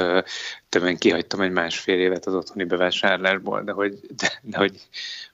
többen 0.69 0.97
kihagytam 0.97 1.41
egy 1.41 1.51
másfél 1.51 1.99
évet 1.99 2.25
az 2.25 2.33
otthoni 2.33 2.63
bevásárlásból, 2.63 3.61
de 3.61 3.71
hogy, 3.71 3.99
de, 4.15 4.39
de 4.41 4.57
hogy, 4.57 4.79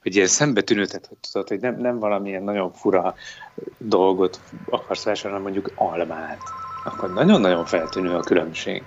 hogy 0.01 0.15
ilyen 0.15 0.27
szembetűnő, 0.27 0.85
tehát 0.85 1.05
hogy 1.07 1.17
tudod, 1.31 1.47
hogy 1.47 1.59
nem, 1.59 1.77
nem 1.79 1.99
valamilyen 1.99 2.43
nagyon 2.43 2.73
fura 2.73 3.15
dolgot 3.77 4.39
akarsz 4.69 5.03
vásárolni, 5.03 5.43
mondjuk 5.43 5.71
almát, 5.75 6.41
akkor 6.83 7.13
nagyon-nagyon 7.13 7.65
feltűnő 7.65 8.15
a 8.15 8.19
különbség. 8.19 8.83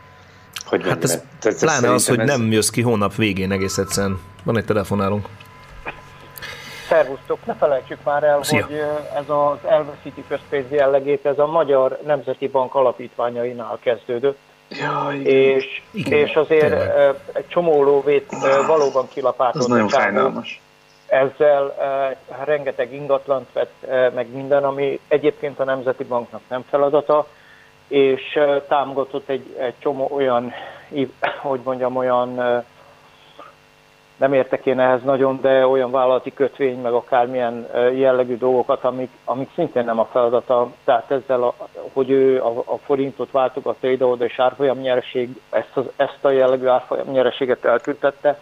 Hogy 0.73 0.89
hát 0.89 1.05
ez 1.05 1.23
tehát 1.41 1.59
pláne 1.59 1.93
az, 1.93 2.09
hogy 2.09 2.19
ez... 2.19 2.27
nem 2.27 2.53
jössz 2.53 2.69
ki 2.69 2.83
hónap 2.83 3.15
végén 3.15 3.53
egész 3.53 3.79
egyszerűen. 3.79 4.21
Van 4.45 4.57
egy 4.57 4.65
telefonálunk. 4.65 5.29
Szervusztok, 6.89 7.47
ne 7.47 7.55
felejtsük 7.55 7.99
már 8.05 8.23
el, 8.23 8.43
Szia. 8.43 8.65
hogy 8.65 8.75
ez 9.17 9.25
az 9.29 9.71
elveszíti 9.71 10.25
közpénzi 10.29 10.75
jellegét, 10.75 11.27
ez 11.27 11.39
a 11.39 11.47
Magyar 11.47 11.99
Nemzeti 12.07 12.49
Bank 12.49 12.75
alapítványainál 12.75 13.79
kezdődött. 13.83 14.39
Ja, 14.69 15.09
igen. 15.13 15.33
És, 15.33 15.83
igen, 15.91 16.19
és 16.19 16.35
azért 16.35 16.69
tényleg. 16.69 17.15
egy 17.33 17.49
csomó 17.49 17.83
lóvét 17.83 18.27
valóban 18.67 19.09
kilapátott. 19.09 19.63
Ez 19.63 19.67
nagyon 19.67 19.89
fájdalmas. 19.89 20.61
Ezzel 21.07 21.75
rengeteg 22.45 22.95
ingatlant 22.95 23.49
vett, 23.53 23.87
meg 24.15 24.35
minden, 24.35 24.65
ami 24.65 25.01
egyébként 25.09 25.61
a 25.61 25.65
Nemzeti 25.65 26.05
Banknak 26.05 26.41
nem 26.49 26.65
feladata, 26.71 27.27
és 27.93 28.39
támogatott 28.69 29.29
egy, 29.29 29.57
egy 29.59 29.75
csomó 29.79 30.09
olyan, 30.11 30.53
hogy 31.43 31.61
mondjam, 31.65 31.97
olyan, 31.97 32.35
nem 34.17 34.33
értek 34.33 34.67
én 34.67 34.81
ehhez 34.81 35.03
nagyon, 35.03 35.39
de 35.41 35.67
olyan 35.67 35.91
vállalati 35.91 36.33
kötvény, 36.35 36.81
meg 36.81 36.93
akármilyen 36.93 37.69
jellegű 37.95 38.37
dolgokat, 38.37 38.85
amik, 38.85 39.11
amik 39.25 39.51
szintén 39.55 39.85
nem 39.85 39.99
a 39.99 40.09
feladata. 40.13 40.71
Tehát 40.85 41.11
ezzel, 41.11 41.43
a, 41.43 41.55
hogy 41.93 42.11
ő 42.11 42.43
a, 42.43 42.59
a 42.59 42.77
forintot 42.85 43.31
váltogatta 43.31 43.89
ide-oda, 43.89 44.25
és 44.25 44.39
árfolyam 44.39 44.79
nyereség, 44.79 45.41
ezt, 45.51 45.71
az, 45.75 45.85
ezt 45.97 46.19
a 46.25 46.31
jellegű 46.31 46.67
árfolyam 46.67 47.11
nyereséget 47.11 47.65
eltüntette, 47.65 48.39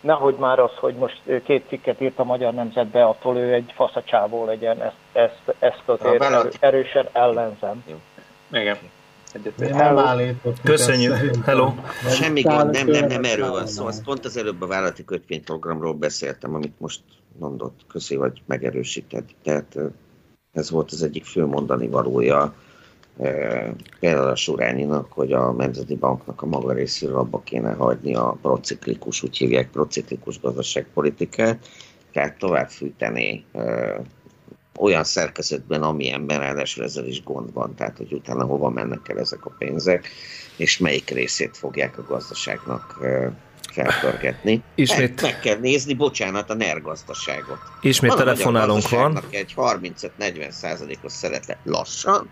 nehogy 0.00 0.34
már 0.38 0.58
az, 0.58 0.72
hogy 0.76 0.94
most 0.94 1.20
két 1.44 1.64
cikket 1.68 2.00
írt 2.00 2.18
a 2.18 2.24
Magyar 2.24 2.52
Nemzetbe, 2.52 3.04
attól 3.04 3.36
ő 3.36 3.52
egy 3.52 3.72
faszacsávó 3.74 4.44
legyen, 4.44 4.82
ezt, 4.82 4.96
ezt, 5.12 5.54
ezt 5.58 5.82
azért 5.86 6.56
erősen 6.60 7.08
ellenzem. 7.12 7.84
Jó. 7.86 7.96
Igen. 8.52 8.76
Állított. 9.72 10.60
Köszönjük. 10.62 11.14
Hello. 11.44 11.74
Semmi 12.08 12.40
gond, 12.40 12.70
nem, 12.70 12.86
nem, 12.86 13.06
nem 13.06 13.24
erről 13.24 13.50
van 13.50 13.66
szó. 13.66 13.86
Azt 13.86 14.04
pont 14.04 14.24
az 14.24 14.36
előbb 14.36 14.62
a 14.62 14.66
vállalati 14.66 15.04
kötvényprogramról 15.04 15.94
beszéltem, 15.94 16.54
amit 16.54 16.80
most 16.80 17.00
mondott, 17.38 17.80
köszi, 17.88 18.16
vagy 18.16 18.42
megerősített. 18.46 19.28
Tehát 19.42 19.78
ez 20.52 20.70
volt 20.70 20.92
az 20.92 21.02
egyik 21.02 21.24
fő 21.24 21.46
mondani 21.46 21.88
valója 21.88 22.54
például 24.00 24.28
a 24.28 24.36
Surányinak, 24.36 25.12
hogy 25.12 25.32
a 25.32 25.52
Nemzeti 25.52 25.96
Banknak 25.96 26.42
a 26.42 26.46
maga 26.46 26.72
részéről 26.72 27.18
abba 27.18 27.40
kéne 27.44 27.72
hagyni 27.72 28.14
a 28.14 28.38
prociklikus, 28.42 29.22
úgy 29.22 29.36
hívják 29.36 29.70
prociklikus 29.70 30.40
gazdaságpolitikát, 30.40 31.68
tehát 32.12 32.38
tovább 32.38 32.68
fűteni 32.68 33.44
olyan 34.80 35.04
szerkezetben, 35.04 35.82
amilyenben 35.82 36.38
ráadásul 36.38 36.84
ezzel 36.84 37.06
is 37.06 37.22
gond 37.22 37.52
van, 37.52 37.74
tehát 37.74 37.96
hogy 37.96 38.12
utána 38.12 38.44
hova 38.44 38.68
mennek 38.68 39.08
el 39.08 39.18
ezek 39.18 39.44
a 39.44 39.54
pénzek, 39.58 40.08
és 40.56 40.78
melyik 40.78 41.10
részét 41.10 41.56
fogják 41.56 41.98
a 41.98 42.02
gazdaságnak 42.02 42.96
felpörgetni. 43.72 44.62
Ismét- 44.74 45.20
Meg, 45.20 45.32
meg 45.32 45.40
kell 45.40 45.58
nézni, 45.58 45.94
bocsánat, 45.94 46.50
a 46.50 46.54
NER 46.54 46.82
gazdaságot. 46.82 47.58
Ismét 47.80 48.10
Van 48.10 48.18
telefonálónk 48.18 48.88
van. 48.88 49.22
Egy 49.30 49.54
35-40 49.56 50.50
százalékos 50.50 51.12
szerete 51.12 51.58
lassan, 51.64 52.28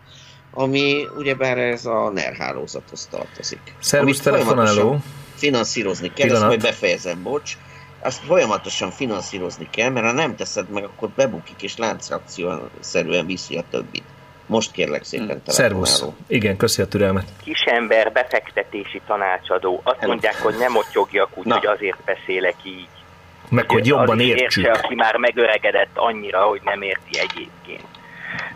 ami 0.53 1.07
ugyebár 1.17 1.59
ez 1.59 1.87
a 1.87 2.11
NER 2.11 2.35
hálózathoz 2.35 3.07
tartozik. 3.11 3.61
Szervusz, 3.81 4.21
telefonáló. 4.21 4.99
Finanszírozni 5.35 6.07
kell, 6.13 6.17
ezt 6.17 6.27
Pillanat. 6.27 6.49
majd 6.49 6.61
befejezem, 6.61 7.23
bocs. 7.23 7.57
Azt 8.01 8.25
folyamatosan 8.25 8.91
finanszírozni 8.91 9.69
kell, 9.71 9.91
mert 9.91 10.07
ha 10.07 10.13
nem 10.13 10.37
teszed 10.37 10.69
meg, 10.69 10.85
akkor 10.85 11.09
bebukik 11.09 11.63
és 11.63 11.77
láncreakciószerűen 11.77 13.27
viszi 13.27 13.57
a 13.57 13.63
többit. 13.71 14.05
Most 14.47 14.71
kérlek 14.71 15.05
szépen 15.05 15.43
Szervusz. 15.47 15.99
telefonáló. 15.99 16.25
Igen, 16.27 16.57
köszi 16.57 16.83
a 16.83 16.87
türelmet. 16.87 17.25
Kisember 17.45 18.13
befektetési 18.13 19.01
tanácsadó. 19.07 19.81
Azt 19.85 20.07
mondják, 20.07 20.43
hogy 20.43 20.55
nem 20.59 20.73
mottyogjak 20.73 21.29
úgy, 21.35 21.53
hogy 21.53 21.67
azért 21.67 21.99
beszélek 22.05 22.55
így. 22.63 22.89
Meg, 23.49 23.71
hogy 23.71 23.87
jobban 23.87 24.21
értsük. 24.21 24.65
Értse, 24.65 24.81
aki 24.83 24.95
már 24.95 25.17
megöregedett 25.17 25.91
annyira, 25.95 26.43
hogy 26.43 26.61
nem 26.65 26.83
érti 26.83 27.19
egyébként. 27.19 27.87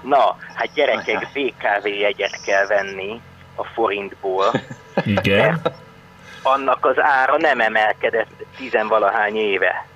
Na, 0.03 0.37
hát 0.55 0.71
gyerekek, 0.75 1.29
BKV 1.33 1.87
jegyet 1.87 2.41
kell 2.45 2.67
venni 2.67 3.21
a 3.55 3.65
forintból. 3.65 4.53
Igen. 5.05 5.61
Annak 6.43 6.87
az 6.87 6.99
ára 6.99 7.37
nem 7.37 7.61
emelkedett 7.61 8.45
tizenvalahány 8.57 9.37
éve. 9.37 9.87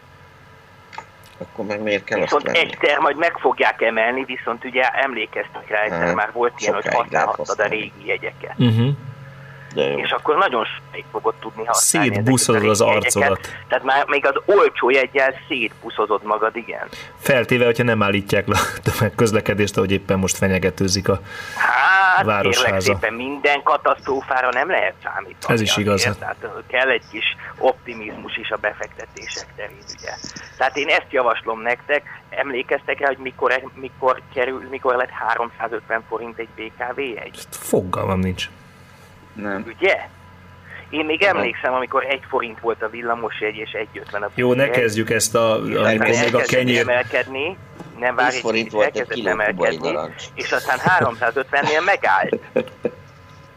Akkor 1.39 1.65
meg 1.65 1.83
miért 1.83 2.05
kell 2.05 2.21
azt 2.21 2.31
Viszont 2.31 2.45
venni? 2.45 2.59
egyszer 2.59 2.99
majd 2.99 3.17
meg 3.17 3.37
fogják 3.39 3.83
emelni, 3.83 4.25
viszont 4.25 4.65
ugye 4.65 4.89
emlékeztek 4.89 5.69
rá, 5.69 5.83
egyszer 5.83 6.07
Hát, 6.07 6.15
már 6.15 6.33
volt 6.33 6.53
ilyen, 6.57 6.75
hogy 6.75 6.95
használhattad 6.95 7.59
a 7.59 7.67
régi 7.67 8.07
jegyeket. 8.07 8.55
Uh-huh. 8.59 8.89
És 9.75 10.11
akkor 10.11 10.37
nagyon 10.37 10.65
sokáig 10.65 11.05
fogod 11.13 11.35
tudni 11.35 11.65
használni 11.65 12.19
a 12.19 12.69
az 12.69 12.81
arcodat. 12.81 13.41
Tehát 13.69 13.85
már 13.85 14.07
még 14.07 14.27
az 14.27 14.35
olcsó 14.45 14.91
jegyel 14.91 15.35
szétbuszozod 15.49 16.23
magad, 16.23 16.57
igen. 16.57 16.89
Feltéve, 17.21 17.65
hogyha 17.65 17.83
nem 17.83 18.03
állítják 18.03 18.47
le 18.47 18.59
a 18.59 18.91
tömegközlekedést, 18.91 19.77
ahogy 19.77 19.93
éppen 19.93 20.19
most 20.19 20.37
fenyegetőzik 20.37 21.09
a 21.09 21.21
Hát 22.15 22.25
Városháza. 22.25 22.81
szépen 22.81 23.13
minden 23.15 23.63
katasztrófára 23.63 24.49
nem 24.53 24.69
lehet 24.71 24.95
számítani. 25.03 25.55
Ez 25.55 25.61
is 25.61 25.77
igaz. 25.77 25.95
azért. 26.01 26.19
Tehát 26.19 26.37
kell 26.67 26.89
egy 26.89 27.03
kis 27.11 27.37
optimizmus 27.59 28.37
is 28.37 28.51
a 28.51 28.57
befektetések 28.57 29.47
terén, 29.57 29.77
ugye. 29.99 30.11
Tehát 30.57 30.77
én 30.77 30.89
ezt 30.89 31.07
javaslom 31.11 31.61
nektek, 31.61 32.23
emlékeztek 32.31 33.01
rá, 33.01 33.07
hogy 33.07 33.19
mikor, 33.19 33.63
mikor, 33.75 34.21
kerül, 34.35 34.67
mikor 34.71 34.97
lett 34.97 35.11
350 35.11 36.03
forint 36.09 36.39
egy 36.39 36.49
BKV 36.57 36.99
jegy? 37.01 37.39
fogalmam 37.51 38.19
nincs. 38.19 38.49
Nem. 39.35 39.65
Ugye? 39.79 40.09
Én 40.91 41.05
még 41.05 41.23
emlékszem, 41.23 41.73
amikor 41.73 42.05
egy 42.05 42.23
forint 42.29 42.61
volt 42.61 42.83
a 42.83 42.89
villamosjegy 42.89 43.57
és 43.57 43.71
1,50 43.95 44.23
a 44.23 44.31
Jó, 44.35 44.53
ne 44.53 44.71
kezdjük 44.71 45.11
ezt 45.11 45.35
a, 45.35 45.55
amikor 45.55 46.09
még 46.09 46.35
a 46.35 46.41
kenyér... 46.41 46.81
emelkedni, 46.81 47.57
nem 47.99 48.15
várj 48.15 48.27
20 48.27 48.35
egy 48.35 48.41
forint 48.41 48.71
volt 48.71 48.87
egy 48.87 48.97
elkezdett 48.97 49.27
emelkedni, 49.27 49.99
és 50.35 50.53
aztán 50.53 50.79
350-nél 51.01 51.85
megállt. 51.85 52.39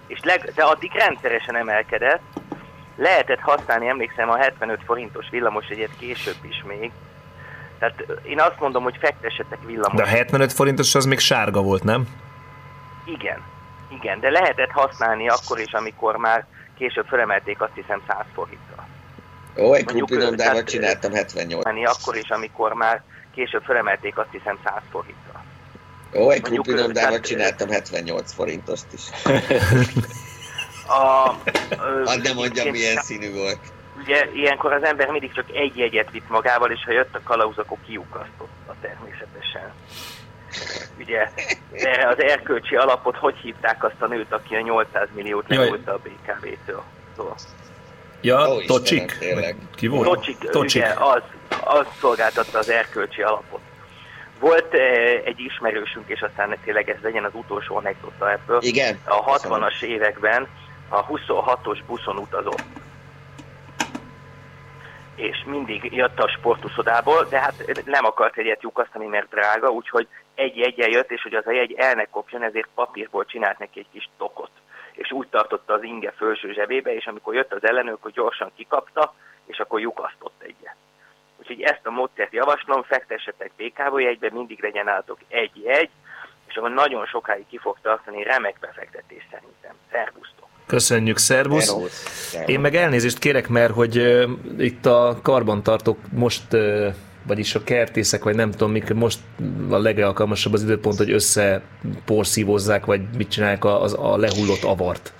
És 0.08 0.20
leg, 0.24 0.52
de 0.56 0.64
addig 0.64 0.92
rendszeresen 0.94 1.56
emelkedett. 1.56 2.22
Lehetett 2.96 3.40
használni, 3.40 3.88
emlékszem, 3.88 4.30
a 4.30 4.38
75 4.38 4.80
forintos 4.86 5.30
villamosjegyet 5.30 5.90
később 6.00 6.38
is 6.50 6.64
még. 6.68 6.92
Tehát 7.80 8.04
én 8.24 8.40
azt 8.40 8.60
mondom, 8.60 8.84
hogy 8.84 8.98
fektessetek 9.00 9.60
villamos. 9.66 10.02
De 10.02 10.04
a 10.04 10.16
75 10.16 10.54
forintos 10.54 10.96
az 10.96 11.06
még 11.06 11.20
sárga 11.20 11.62
volt, 11.62 11.84
nem? 11.84 12.08
Igen, 13.06 13.42
igen, 13.90 14.20
de 14.20 14.30
lehetett 14.30 14.72
használni 14.72 15.30
akkor 15.30 15.60
is, 15.60 15.74
amikor 15.74 16.16
már 16.16 16.46
később 16.78 17.06
felemelték 17.06 17.62
azt 17.62 17.76
hiszem 17.76 18.02
100 18.08 18.26
forintra. 18.34 18.88
Ó, 19.58 19.74
egy 19.74 19.86
krumplidondával 19.86 20.64
csináltam 20.64 21.12
78. 21.12 21.64
Használni 21.64 21.86
akkor 21.86 22.16
is, 22.16 22.30
amikor 22.30 22.74
már 22.74 23.02
később 23.36 23.64
felemelték 23.64 24.18
azt 24.18 24.32
hiszem 24.32 24.60
100 24.64 24.74
forintra. 24.92 25.44
Ó, 26.16 26.30
egy 26.30 26.42
krumplidondával 26.42 27.20
csináltam 27.20 27.70
78 27.70 28.34
forintost 28.34 28.86
is. 28.94 29.02
A, 30.88 31.36
Hadd 32.06 32.22
ne 32.22 32.34
mondjam, 32.34 32.70
milyen 32.70 32.96
színű 33.02 33.34
volt. 33.34 33.60
Ugye 34.04 34.30
ilyenkor 34.34 34.74
az 34.74 34.84
ember 34.84 35.10
mindig 35.10 35.34
csak 35.34 35.46
egy 35.54 35.78
jegyet 35.78 36.12
vitt 36.12 36.30
magával, 36.30 36.72
és 36.72 36.84
ha 36.86 36.92
jött 36.92 37.16
a 37.16 37.22
kalauz, 37.24 37.58
akkor 37.58 37.78
kiukasztotta 37.86 38.76
természetesen. 38.82 39.74
Ugye 41.00 41.30
erre 41.72 42.08
az 42.08 42.22
erkölcsi 42.22 42.76
alapot 42.76 43.16
hogy 43.16 43.36
hívták 43.36 43.84
azt 43.84 44.02
a 44.02 44.08
nőt, 44.08 44.32
aki 44.32 44.56
a 44.56 44.62
800 44.62 45.08
milliót 45.16 45.46
legolta 45.48 45.94
a 45.94 46.00
BKV-től? 46.04 46.84
Szóval. 47.16 47.36
Ja, 48.22 48.54
Ó, 48.54 48.62
Tocsik? 48.62 49.18
Istenem. 49.20 49.70
Ki 49.76 49.88
volt? 49.88 50.08
Tocsik, 50.08 50.38
Tocsik. 50.38 50.82
ugye, 50.82 50.94
az, 50.94 51.22
az 51.64 51.86
szolgáltatta 52.00 52.58
az 52.58 52.70
erkölcsi 52.70 53.22
alapot. 53.22 53.60
Volt 54.40 54.74
eh, 54.74 55.22
egy 55.26 55.40
ismerősünk, 55.40 56.10
és 56.10 56.22
aztán 56.22 56.58
tényleg 56.64 56.90
ez 56.90 56.98
legyen 57.02 57.24
az 57.24 57.32
utolsó 57.34 57.76
anekdota 57.76 58.32
ebből. 58.32 58.60
Igen. 58.62 59.00
A 59.06 59.38
60-as 59.38 59.82
években 59.82 60.48
a 60.90 61.06
26-os 61.06 61.80
buszon 61.88 62.18
utazott. 62.18 62.64
És 65.18 65.44
mindig 65.46 65.94
jött 65.94 66.20
a 66.20 66.28
sportuszodából, 66.28 67.26
de 67.30 67.40
hát 67.40 67.86
nem 67.86 68.06
akart 68.06 68.38
egyet 68.38 68.62
lyukasztani, 68.62 69.06
mert 69.06 69.30
drága, 69.30 69.70
úgyhogy 69.70 70.08
egy 70.36 70.58
jegyen 70.58 70.90
jött, 70.90 71.12
és 71.12 71.22
hogy 71.22 71.34
az 71.34 71.48
a 71.48 71.52
jegy 71.52 71.74
el 71.74 71.94
ne 71.94 72.06
kopjon, 72.06 72.44
ezért 72.44 72.68
papírból 72.76 73.26
csinált 73.26 73.60
neki 73.60 73.80
egy 73.80 73.90
kis 73.92 74.10
tokot. 74.18 74.52
És 74.92 75.12
úgy 75.12 75.28
tartotta 75.28 75.74
az 75.74 75.84
inge 75.84 76.12
felső 76.12 76.54
zsebébe, 76.54 76.96
és 76.96 77.06
amikor 77.06 77.34
jött 77.36 77.54
az 77.54 77.64
ellenőr, 77.64 77.94
akkor 77.94 78.12
gyorsan 78.12 78.52
kikapta, 78.56 79.14
és 79.46 79.60
akkor 79.60 79.80
lyukasztott 79.80 80.42
egyet. 80.42 80.76
Úgyhogy 81.38 81.62
ezt 81.62 81.86
a 81.86 81.92
módszert 81.92 82.34
javaslom, 82.34 82.84
fektessetek 82.84 83.52
BKV 83.56 84.00
jegybe, 84.00 84.30
mindig 84.32 84.62
legyen 84.62 84.86
nálatok 84.86 85.20
egy 85.28 85.64
jegy, 85.64 85.90
és 86.48 86.56
akkor 86.56 86.72
nagyon 86.72 87.06
sokáig 87.06 87.48
ki 87.48 87.58
fog 87.58 87.78
tartani, 87.82 88.24
remek 88.24 88.58
befektetés 88.60 89.28
szerintem. 89.32 89.76
Szervusztok! 89.92 90.47
Köszönjük, 90.68 91.18
szervusz. 91.18 91.76
Én 92.46 92.60
meg 92.60 92.76
elnézést 92.76 93.20
kérek, 93.20 93.48
mert 93.48 93.74
hogy 93.74 93.98
uh, 93.98 94.30
itt 94.58 94.86
a 94.86 95.20
karbantartók 95.22 95.98
most, 96.12 96.54
uh, 96.54 96.94
vagyis 97.28 97.56
a 97.56 97.64
kertészek, 97.64 98.24
vagy 98.24 98.36
nem 98.36 98.52
tudom, 98.52 98.72
mik, 98.72 98.94
most 98.94 99.20
a 99.70 99.78
legalkalmasabb 99.78 100.54
az 100.54 100.64
időpont, 100.64 100.98
hogy 100.98 101.12
összeporszívozzák, 101.12 102.86
vagy 102.86 103.02
mit 103.18 103.30
csinálják 103.30 103.66
a, 103.66 103.82
az, 103.82 103.94
a 103.94 104.18
lehullott 104.18 104.64
avart. 104.64 105.14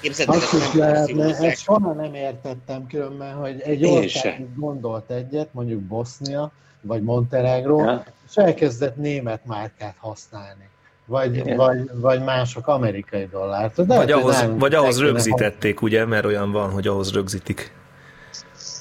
Képzeld 0.00 0.28
el, 0.28 0.34
Azt 0.34 0.52
is 0.52 0.70
nem 0.70 0.78
lehetne, 0.78 1.36
ezt 1.36 1.62
soha 1.62 1.92
nem 1.92 2.14
értettem 2.14 2.86
különben, 2.86 3.34
hogy 3.34 3.60
egy 3.60 3.84
ország 3.84 4.46
gondolt 4.56 5.10
egyet, 5.10 5.48
mondjuk 5.52 5.80
Bosznia, 5.80 6.52
vagy 6.80 7.02
Montenegro, 7.02 7.84
Ja. 7.84 8.04
és 8.28 8.36
elkezdett 8.36 8.96
német 8.96 9.40
márkát 9.44 9.94
használni. 9.98 10.68
Vagy, 11.08 11.36
Igen. 11.36 11.56
vagy, 11.56 11.90
vagy 11.94 12.24
mások 12.24 12.66
amerikai 12.66 13.28
dollárt. 13.30 13.86
De 13.86 13.96
Vagy 13.96 14.10
ahhoz, 14.12 14.44
vagy 14.58 14.74
ahhoz 14.74 15.00
rögzítették, 15.00 15.82
ugye, 15.82 16.04
mert 16.04 16.24
olyan 16.24 16.52
van, 16.52 16.70
hogy 16.70 16.86
ahhoz 16.86 17.12
rögzítik 17.12 17.72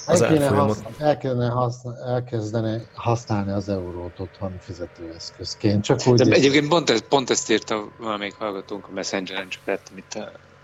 az 0.07 0.21
El 0.21 0.33
kéne, 0.33 0.47
használni, 0.47 0.95
el 0.99 1.17
kéne 1.17 1.47
használni, 1.47 1.99
elkezdeni 2.07 2.87
használni 2.93 3.51
az 3.51 3.69
eurót 3.69 4.19
otthon 4.19 4.51
fizetőeszközként. 4.59 5.83
Csak 5.83 5.99
úgy 6.07 6.17
De 6.17 6.25
is- 6.25 6.35
egyébként 6.35 6.67
pont, 6.67 6.89
ez, 6.89 7.01
pont 7.09 7.29
ezt 7.29 7.51
írta 7.51 7.87
valamelyik 7.99 8.35
hallgatónk 8.35 8.87
a 8.87 8.93
Messengeren, 8.93 9.49
csak 9.49 9.61
láttam 9.65 9.97
itt 9.97 10.17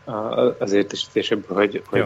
a, 0.06 0.12
a, 0.12 0.56
az 0.60 0.72
értesítésebben, 0.72 1.58
hogy, 1.58 1.84
hogy 1.86 2.06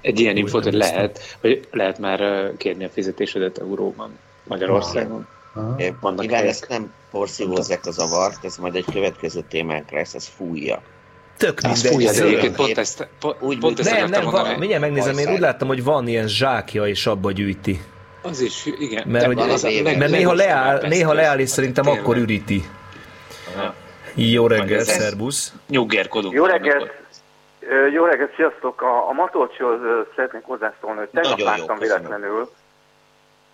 egy 0.00 0.20
ilyen 0.20 0.32
Úgy 0.32 0.38
infót, 0.38 0.64
hogy 0.64 0.74
lehet, 0.74 1.36
hogy 1.40 1.68
lehet 1.70 1.98
már 1.98 2.50
kérni 2.56 2.84
a 2.84 2.88
fizetésedet 2.88 3.58
euróban 3.58 4.18
Magyarországon. 4.44 5.26
Aha. 5.54 5.76
Vannak 6.00 6.20
Mivel 6.20 6.44
ezt 6.46 6.68
nem 6.68 6.92
porszívózzák 7.12 7.86
az 7.86 7.98
avart, 7.98 8.44
ez 8.44 8.56
majd 8.56 8.74
egy 8.74 8.84
következő 8.92 9.40
témánkra 9.48 9.96
lesz, 9.96 10.14
ez 10.14 10.26
fújja. 10.36 10.82
Tök 11.36 11.60
mindegy. 11.60 11.92
fújja, 11.92 12.12
de 12.12 12.22
egyébként 12.22 12.56
pont 12.56 12.78
ezt, 12.78 13.08
pont, 13.20 13.36
Úgy 13.40 13.58
pont 13.58 13.78
ezt 13.78 13.90
Nem, 13.90 14.08
nem, 14.08 14.24
van, 14.24 14.58
mindjárt 14.58 14.82
megnézem, 14.82 15.18
én 15.18 15.32
úgy 15.32 15.40
láttam, 15.40 15.68
hogy 15.68 15.84
van 15.84 16.08
ilyen 16.08 16.28
zsákja, 16.28 16.86
és 16.86 17.06
abba 17.06 17.32
gyűjti. 17.32 17.80
Az 18.22 18.40
is, 18.40 18.66
igen. 18.78 19.08
Mert, 19.08 19.26
hogy, 19.26 19.38
az 19.38 19.64
éve. 19.64 19.96
mert 19.96 20.10
néha 20.10 20.32
leáll, 20.32 20.80
néha 20.88 21.12
leáll, 21.12 21.38
és 21.38 21.48
szerintem 21.48 21.84
Tényleg. 21.84 22.02
akkor 22.02 22.16
üríti. 22.16 22.64
Jó 24.14 24.46
reggel, 24.46 24.84
szervusz. 24.84 25.52
Nyuggerkodunk. 25.68 26.34
Jó 26.34 26.44
reggelt! 26.44 27.00
Ö, 27.68 27.86
Jó 27.86 28.04
reggelt, 28.04 28.34
sziasztok! 28.36 28.82
A, 28.82 29.08
a 29.08 29.12
Matolcsihoz 29.12 29.80
ö, 29.82 30.00
szeretnék 30.16 30.42
hozzászólni, 30.44 30.98
hogy 30.98 31.08
tegnap 31.08 31.38
láttam 31.38 31.78
köszönöm. 31.78 31.78
véletlenül, 31.78 32.50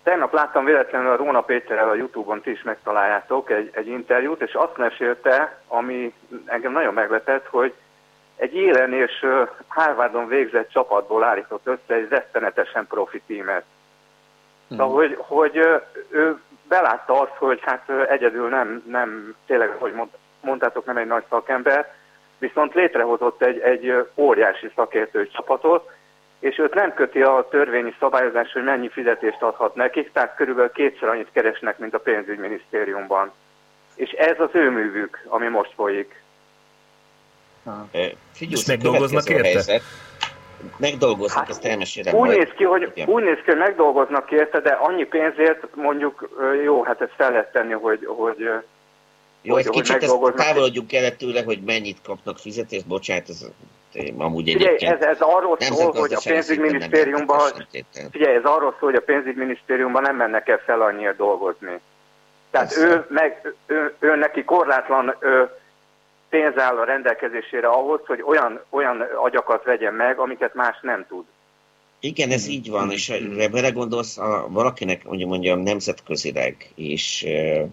tegnap 0.08 0.32
láttam 0.32 0.64
véletlenül 0.64 1.10
a 1.10 1.16
Róna 1.16 1.40
Péterrel 1.40 1.88
a 1.88 1.94
Youtube-on, 1.94 2.40
ti 2.40 2.50
is 2.50 2.62
megtaláljátok 2.62 3.50
egy, 3.50 3.70
egy 3.72 3.86
interjút, 3.86 4.40
és 4.40 4.54
azt 4.54 4.76
mesélte, 4.76 5.60
ami 5.66 6.14
engem 6.44 6.72
nagyon 6.72 6.94
meglepett, 6.94 7.46
hogy 7.46 7.74
egy 8.36 8.54
élen 8.54 8.92
és 8.92 9.26
Harvardon 9.66 10.28
végzett 10.28 10.70
csapatból 10.70 11.24
állított 11.24 11.66
össze 11.66 11.94
egy 11.94 12.08
rettenetesen 12.08 12.86
profi 12.86 13.22
tímet. 13.26 13.64
Szóval, 14.68 14.88
hogy, 14.88 15.16
hogy 15.18 15.56
ő 16.10 16.40
belátta 16.68 17.20
azt, 17.20 17.36
hogy 17.36 17.60
hát 17.62 17.90
egyedül 18.08 18.48
nem, 18.48 18.82
nem 18.86 19.34
tényleg, 19.46 19.68
hogy 19.78 19.92
mond, 19.92 20.10
mondtátok, 20.40 20.84
nem 20.84 20.96
egy 20.96 21.06
nagy 21.06 21.24
szakember, 21.28 21.94
viszont 22.38 22.74
létrehozott 22.74 23.42
egy, 23.42 23.58
egy 23.58 24.06
óriási 24.14 24.70
szakértői 24.74 25.28
csapatot, 25.28 25.90
és 26.38 26.58
őt 26.58 26.74
nem 26.74 26.94
köti 26.94 27.22
a 27.22 27.46
törvényi 27.50 27.94
szabályozás, 28.00 28.52
hogy 28.52 28.64
mennyi 28.64 28.88
fizetést 28.88 29.42
adhat 29.42 29.74
nekik, 29.74 30.12
tehát 30.12 30.36
körülbelül 30.36 30.70
kétszer 30.70 31.08
annyit 31.08 31.28
keresnek, 31.32 31.78
mint 31.78 31.94
a 31.94 31.98
pénzügyminisztériumban. 31.98 33.32
És 33.94 34.10
ez 34.10 34.40
az 34.40 34.50
ő 34.52 34.70
művük, 34.70 35.24
ami 35.28 35.48
most 35.48 35.72
folyik. 35.74 36.22
Figyelj, 38.32 38.62
megdolgoznak 38.66 39.28
érte? 39.28 39.48
Helyzet. 39.48 39.82
Megdolgoznak, 40.76 41.38
hát, 41.38 41.48
ezt 41.48 41.64
elmesélem. 41.64 42.14
Úgy 42.14 42.26
majd. 42.26 42.38
néz, 42.38 42.48
ki, 42.56 42.64
hogy, 42.64 42.90
Igen. 42.94 43.08
úgy 43.08 43.22
néz 43.22 43.36
ki, 43.36 43.50
hogy 43.50 43.56
megdolgoznak 43.58 44.30
érte, 44.30 44.60
de 44.60 44.70
annyi 44.70 45.04
pénzért 45.04 45.74
mondjuk 45.74 46.28
jó, 46.64 46.82
hát 46.82 47.00
ezt 47.00 47.12
fel 47.16 47.30
lehet 47.30 47.52
tenni, 47.52 47.72
hogy, 47.72 48.04
hogy, 48.06 48.38
Jó, 49.42 49.54
hogy, 49.54 49.60
egy 49.60 49.66
hogy 49.66 49.76
kicsit 49.76 49.90
ezt 49.90 50.00
megdolgoznak. 50.00 50.46
távolodjunk 50.46 50.92
el 50.92 51.16
tőle, 51.16 51.42
hogy 51.42 51.60
mennyit 51.62 51.98
kapnak 52.02 52.38
fizetést, 52.38 52.86
bocsánat, 52.86 53.28
ez 53.28 53.46
amúgy 54.16 54.50
Figyelj, 54.50 54.74
egyébként. 54.74 55.02
ez, 55.02 55.08
ez 55.08 55.20
arról 55.20 55.56
szól, 55.60 55.92
hogy 55.92 56.12
a 56.12 56.20
pénzügyminisztériumban, 56.24 57.50
figyelj, 58.10 58.36
ez 58.36 58.44
arról 58.44 58.76
szól, 58.78 58.90
hogy 58.90 58.94
a 58.94 59.04
pénzügyminisztériumban 59.04 60.02
nem 60.02 60.16
mennek 60.16 60.48
el 60.48 60.58
fel 60.58 60.80
annyira 60.80 61.12
dolgozni. 61.12 61.80
Tehát 62.50 62.76
ő, 62.76 63.06
meg, 63.08 63.54
ő, 63.66 63.94
ő 63.98 64.16
neki 64.16 64.44
korlátlan 64.44 65.16
ő, 65.20 65.50
pénz 66.28 66.58
áll 66.58 66.76
a 66.76 66.84
rendelkezésére 66.84 67.68
ahhoz, 67.68 68.00
hogy 68.06 68.22
olyan, 68.26 68.60
olyan 68.70 69.00
agyakat 69.00 69.64
vegyen 69.64 69.94
meg, 69.94 70.18
amiket 70.18 70.54
más 70.54 70.78
nem 70.80 71.06
tud. 71.08 71.24
Igen, 72.00 72.30
ez 72.30 72.46
így 72.46 72.70
van, 72.70 72.90
és 72.90 73.08
ha 73.08 73.48
belegondolsz, 73.48 74.16
ha 74.16 74.48
valakinek 74.48 75.04
mondjuk 75.04 75.28
mondjam 75.28 75.60
nemzetközileg 75.60 76.70
és 76.74 77.22
e, 77.22 77.66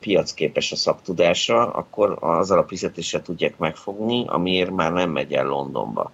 piacképes 0.00 0.72
a 0.72 0.76
szaktudása, 0.76 1.72
akkor 1.72 2.16
azzal 2.20 2.58
a 2.58 2.66
fizetéssel 2.66 3.22
tudják 3.22 3.58
megfogni, 3.58 4.24
amiért 4.26 4.70
már 4.70 4.92
nem 4.92 5.10
megy 5.10 5.32
el 5.32 5.46
Londonba. 5.46 6.12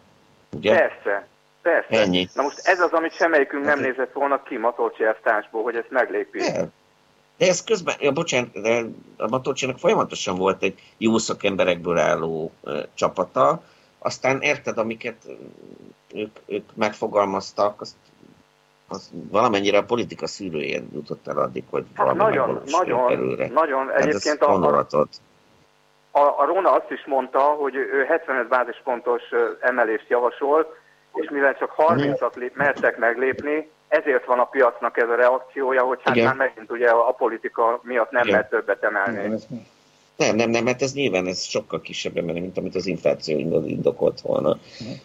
Ugye? 0.56 0.74
Persze, 0.74 1.26
persze. 1.62 2.01
Ennyi. 2.01 2.28
Na 2.34 2.43
most 2.43 2.59
ez 2.62 2.80
az, 2.80 2.93
amit 2.93 3.14
semmelyikünk 3.14 3.64
nem 3.64 3.80
nézett 3.80 4.12
volna 4.12 4.43
ki 4.43 4.56
Matolcsi 4.56 5.05
elvtársból, 5.05 5.62
hogy 5.62 5.76
ezt 5.76 5.90
meglépi. 5.90 6.39
De 7.36 7.47
ez 7.48 7.64
közben, 7.64 7.94
ja, 8.01 8.12
bocsánat, 8.12 8.60
de 8.60 8.84
a 9.16 9.28
Matolcsinak 9.28 9.78
folyamatosan 9.78 10.36
volt 10.36 10.62
egy 10.62 10.78
jó 10.98 11.18
szakemberekből 11.18 11.98
álló 11.98 12.52
ö, 12.64 12.82
csapata, 12.94 13.62
aztán 13.98 14.40
érted, 14.40 14.78
amiket 14.78 15.16
ők, 16.14 16.36
ők 16.47 16.64
megfogalmaztak, 16.74 17.80
azt, 17.80 17.94
az 18.89 19.10
valamennyire 19.12 19.78
a 19.78 19.84
politika 19.84 20.26
szűrőjén 20.26 20.89
jutott 20.93 21.28
el 21.28 21.39
addig, 21.39 21.64
hogy 21.70 21.84
Hát 21.94 22.06
valami 22.06 22.18
nagyon, 22.18 22.62
nagyon, 22.64 23.06
belőle. 23.06 23.48
nagyon. 23.48 23.86
Hát 23.86 23.97
ez 23.97 24.06
Egyébként 24.06 24.43
a, 24.43 24.55
a, 24.55 25.06
a, 26.10 26.40
a 26.40 26.44
Róna 26.44 26.72
azt 26.72 26.90
is 26.90 27.05
mondta, 27.06 27.40
hogy 27.40 27.74
ő 27.74 28.05
75 28.09 28.48
bázispontos 28.48 29.22
emelést 29.60 30.09
javasolt, 30.09 30.66
és 31.14 31.30
mivel 31.30 31.55
csak 31.59 31.74
30-at 31.76 32.34
lép, 32.34 32.56
mertek 32.56 32.98
meglépni, 32.98 33.70
ezért 33.89 34.24
van 34.24 34.39
a 34.39 34.44
piacnak 34.44 34.97
ez 34.97 35.09
a 35.09 35.14
reakciója, 35.14 35.82
hogy 35.82 36.01
hát 36.05 36.14
Igen. 36.14 36.26
már 36.26 36.36
megint 36.36 36.70
ugye 36.70 36.90
a, 36.90 37.12
politika 37.12 37.80
miatt 37.82 38.10
nem 38.10 38.22
Igen. 38.22 38.34
lehet 38.34 38.51
többet 38.51 38.82
emelni. 38.82 39.39
Nem, 40.16 40.36
nem, 40.36 40.51
nem, 40.51 40.64
mert 40.64 40.82
ez 40.82 40.94
nyilván 40.94 41.26
ez 41.26 41.43
sokkal 41.43 41.80
kisebb 41.80 42.16
emelés, 42.16 42.40
mint 42.40 42.56
amit 42.56 42.74
az 42.74 42.86
infláció 42.86 43.39
indok- 43.39 43.68
indokolt 43.68 44.20
volna. 44.20 44.59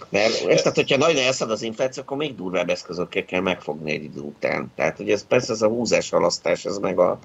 Mert 0.09 0.45
ezt, 0.47 0.61
tehát, 0.61 0.75
hogyha 0.75 0.97
nagyon 0.97 1.21
elszad 1.21 1.51
az 1.51 1.61
infláció, 1.61 2.03
akkor 2.03 2.17
még 2.17 2.35
durvább 2.35 2.69
eszközökkel 2.69 3.25
kell 3.25 3.41
megfogni 3.41 3.91
egy 3.91 4.03
idő 4.03 4.21
után. 4.21 4.71
Tehát, 4.75 4.97
hogy 4.97 5.09
ez 5.11 5.27
persze 5.27 5.53
ez 5.53 5.61
a 5.61 5.67
húzás 5.67 6.09
halasztás, 6.09 6.65
ez 6.65 6.77
meg 6.77 6.99
a... 6.99 7.19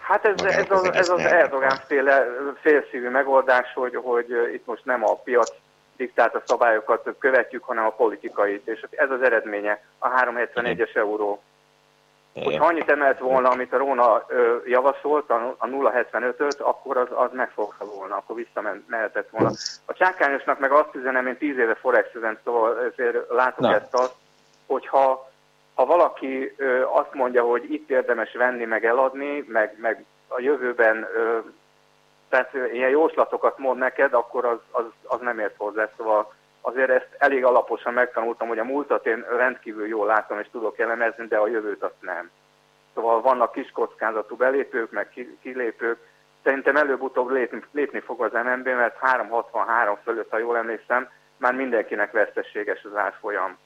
Hát 0.00 0.24
ez, 0.24 0.34
Magának 0.36 0.70
ez, 0.70 0.78
az 0.78 0.90
ez 0.94 1.08
az 1.08 1.18
egész 1.18 1.32
Erdogan 1.32 1.80
féle 1.86 2.26
félszívű 2.60 3.08
megoldás, 3.08 3.72
hogy, 3.74 3.94
hogy 3.94 4.26
itt 4.54 4.66
most 4.66 4.84
nem 4.84 5.04
a 5.04 5.14
piac 5.14 5.52
diktálta 5.96 6.42
szabályokat 6.46 7.14
követjük, 7.18 7.64
hanem 7.64 7.84
a 7.84 7.90
politikait, 7.90 8.66
és 8.68 8.86
ez 8.90 9.10
az 9.10 9.22
eredménye, 9.22 9.82
a 9.98 10.08
371-es 10.08 10.96
euró. 10.96 11.42
Hogyha 12.34 12.66
annyit 12.66 12.90
emelt 12.90 13.18
volna, 13.18 13.48
amit 13.48 13.72
a 13.72 13.76
Róna 13.76 14.24
ö, 14.28 14.56
javasolt, 14.66 15.30
a, 15.30 15.54
a 15.58 15.66
0,75-öt, 15.66 16.60
akkor 16.60 16.96
az, 16.96 17.08
az 17.10 17.28
megfogta 17.32 17.84
volna, 17.84 18.16
akkor 18.16 18.36
visszamehetett 18.36 19.28
volna. 19.30 19.50
A 19.84 19.92
csákányosnak 19.92 20.58
meg 20.58 20.72
azt 20.72 20.94
üzenem, 20.94 21.26
én 21.26 21.36
10 21.36 21.58
éve 21.58 21.74
forexezem, 21.74 22.38
szóval 22.44 22.92
ezért 22.92 23.16
látok 23.30 23.58
Na. 23.58 23.74
ezt 23.74 23.94
azt, 23.94 24.14
hogyha 24.66 25.30
ha 25.74 25.86
valaki 25.86 26.54
ö, 26.56 26.84
azt 26.84 27.14
mondja, 27.14 27.42
hogy 27.42 27.72
itt 27.72 27.90
érdemes 27.90 28.32
venni, 28.32 28.64
meg 28.64 28.84
eladni, 28.84 29.44
meg, 29.48 29.76
meg 29.80 30.04
a 30.28 30.40
jövőben 30.40 31.08
ö, 31.14 31.38
tehát 32.28 32.54
ilyen 32.72 32.90
jóslatokat 32.90 33.58
mond 33.58 33.78
neked, 33.78 34.14
akkor 34.14 34.44
az, 34.44 34.58
az, 34.70 34.84
az 35.02 35.20
nem 35.20 35.38
ért 35.38 35.56
hozzá. 35.56 35.88
Szóval 35.96 36.32
azért 36.60 36.90
ezt 36.90 37.08
elég 37.18 37.44
alaposan 37.44 37.92
megtanultam, 37.92 38.48
hogy 38.48 38.58
a 38.58 38.64
múltat 38.64 39.06
én 39.06 39.24
rendkívül 39.36 39.86
jól 39.86 40.06
látom 40.06 40.38
és 40.38 40.46
tudok 40.52 40.78
elemezni, 40.78 41.26
de 41.26 41.36
a 41.36 41.48
jövőt 41.48 41.82
azt 41.82 42.00
nem. 42.00 42.30
Szóval 42.94 43.20
vannak 43.20 43.52
kis 43.52 43.70
kockázatú 43.70 44.36
belépők, 44.36 44.90
meg 44.90 45.08
ki- 45.08 45.38
kilépők. 45.42 45.98
Szerintem 46.42 46.76
előbb-utóbb 46.76 47.30
lépni, 47.30 47.62
lépni 47.72 48.00
fog 48.00 48.22
az 48.22 48.32
MNB, 48.32 48.66
mert 48.66 48.96
363 49.00 49.98
fölött, 50.02 50.30
ha 50.30 50.38
jól 50.38 50.56
emlékszem, 50.56 51.08
már 51.36 51.54
mindenkinek 51.54 52.12
veszteséges 52.12 52.84
az 52.84 52.96
árfolyam. 52.96 53.58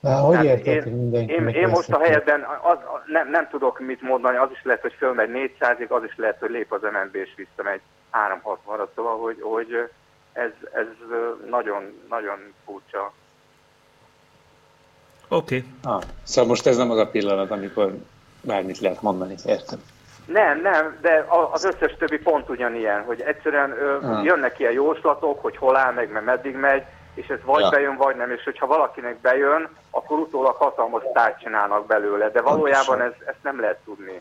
Na, 0.00 0.20
hogy 0.20 0.44
érted, 0.44 0.86
én, 0.86 1.28
én, 1.28 1.48
én 1.48 1.68
most 1.68 1.92
a 1.92 1.98
helyetben 1.98 2.46
az, 2.62 2.78
az, 2.94 3.00
nem, 3.06 3.30
nem 3.30 3.48
tudok 3.48 3.80
mit 3.80 4.00
mondani, 4.00 4.36
az 4.36 4.50
is 4.50 4.62
lehet, 4.62 4.80
hogy 4.80 4.94
fölmegy 4.98 5.30
400-ig, 5.32 5.88
az 5.88 6.04
is 6.04 6.16
lehet, 6.16 6.38
hogy 6.38 6.50
lép 6.50 6.72
az 6.72 6.82
MNB 6.82 7.14
és 7.14 7.30
visszamegy 7.36 7.80
360-ra, 8.12 8.86
szóval, 8.94 9.18
hogy, 9.18 9.38
hogy 9.40 9.88
ez, 10.34 10.50
ez 10.72 10.86
nagyon, 11.50 12.00
nagyon 12.08 12.54
furcsa. 12.64 13.12
Oké. 15.28 15.64
Ah, 15.82 16.02
szóval 16.22 16.50
most 16.50 16.66
ez 16.66 16.76
nem 16.76 16.90
az 16.90 16.98
a 16.98 17.06
pillanat, 17.08 17.50
amikor 17.50 17.92
bármit 18.42 18.78
lehet 18.78 19.02
mondani, 19.02 19.34
értem. 19.46 19.78
Nem, 20.26 20.60
nem, 20.60 20.98
de 21.00 21.26
az 21.52 21.64
összes 21.64 21.94
többi 21.98 22.18
pont 22.18 22.48
ugyanilyen, 22.48 23.02
hogy 23.04 23.20
egyszerűen 23.20 23.70
ö, 23.70 23.98
Ah. 24.02 24.24
jönnek 24.24 24.58
ilyen 24.58 24.72
jóslatok, 24.72 25.42
hogy 25.42 25.56
hol 25.56 25.76
áll 25.76 25.92
meg, 25.92 26.10
mert 26.12 26.24
meddig 26.24 26.54
megy, 26.56 26.82
és 27.14 27.28
ez 27.28 27.38
vagy 27.44 27.60
Ja. 27.62 27.68
bejön, 27.68 27.96
vagy 27.96 28.16
nem, 28.16 28.30
és 28.30 28.44
hogyha 28.44 28.66
valakinek 28.66 29.16
bejön, 29.20 29.68
akkor 29.90 30.18
utólag 30.18 30.54
hatalmas 30.56 31.02
tárt 31.12 31.40
csinálnak 31.40 31.86
belőle, 31.86 32.30
de 32.30 32.40
valójában 32.40 33.00
ez, 33.00 33.12
ezt 33.26 33.42
nem 33.42 33.60
lehet 33.60 33.78
tudni. 33.84 34.20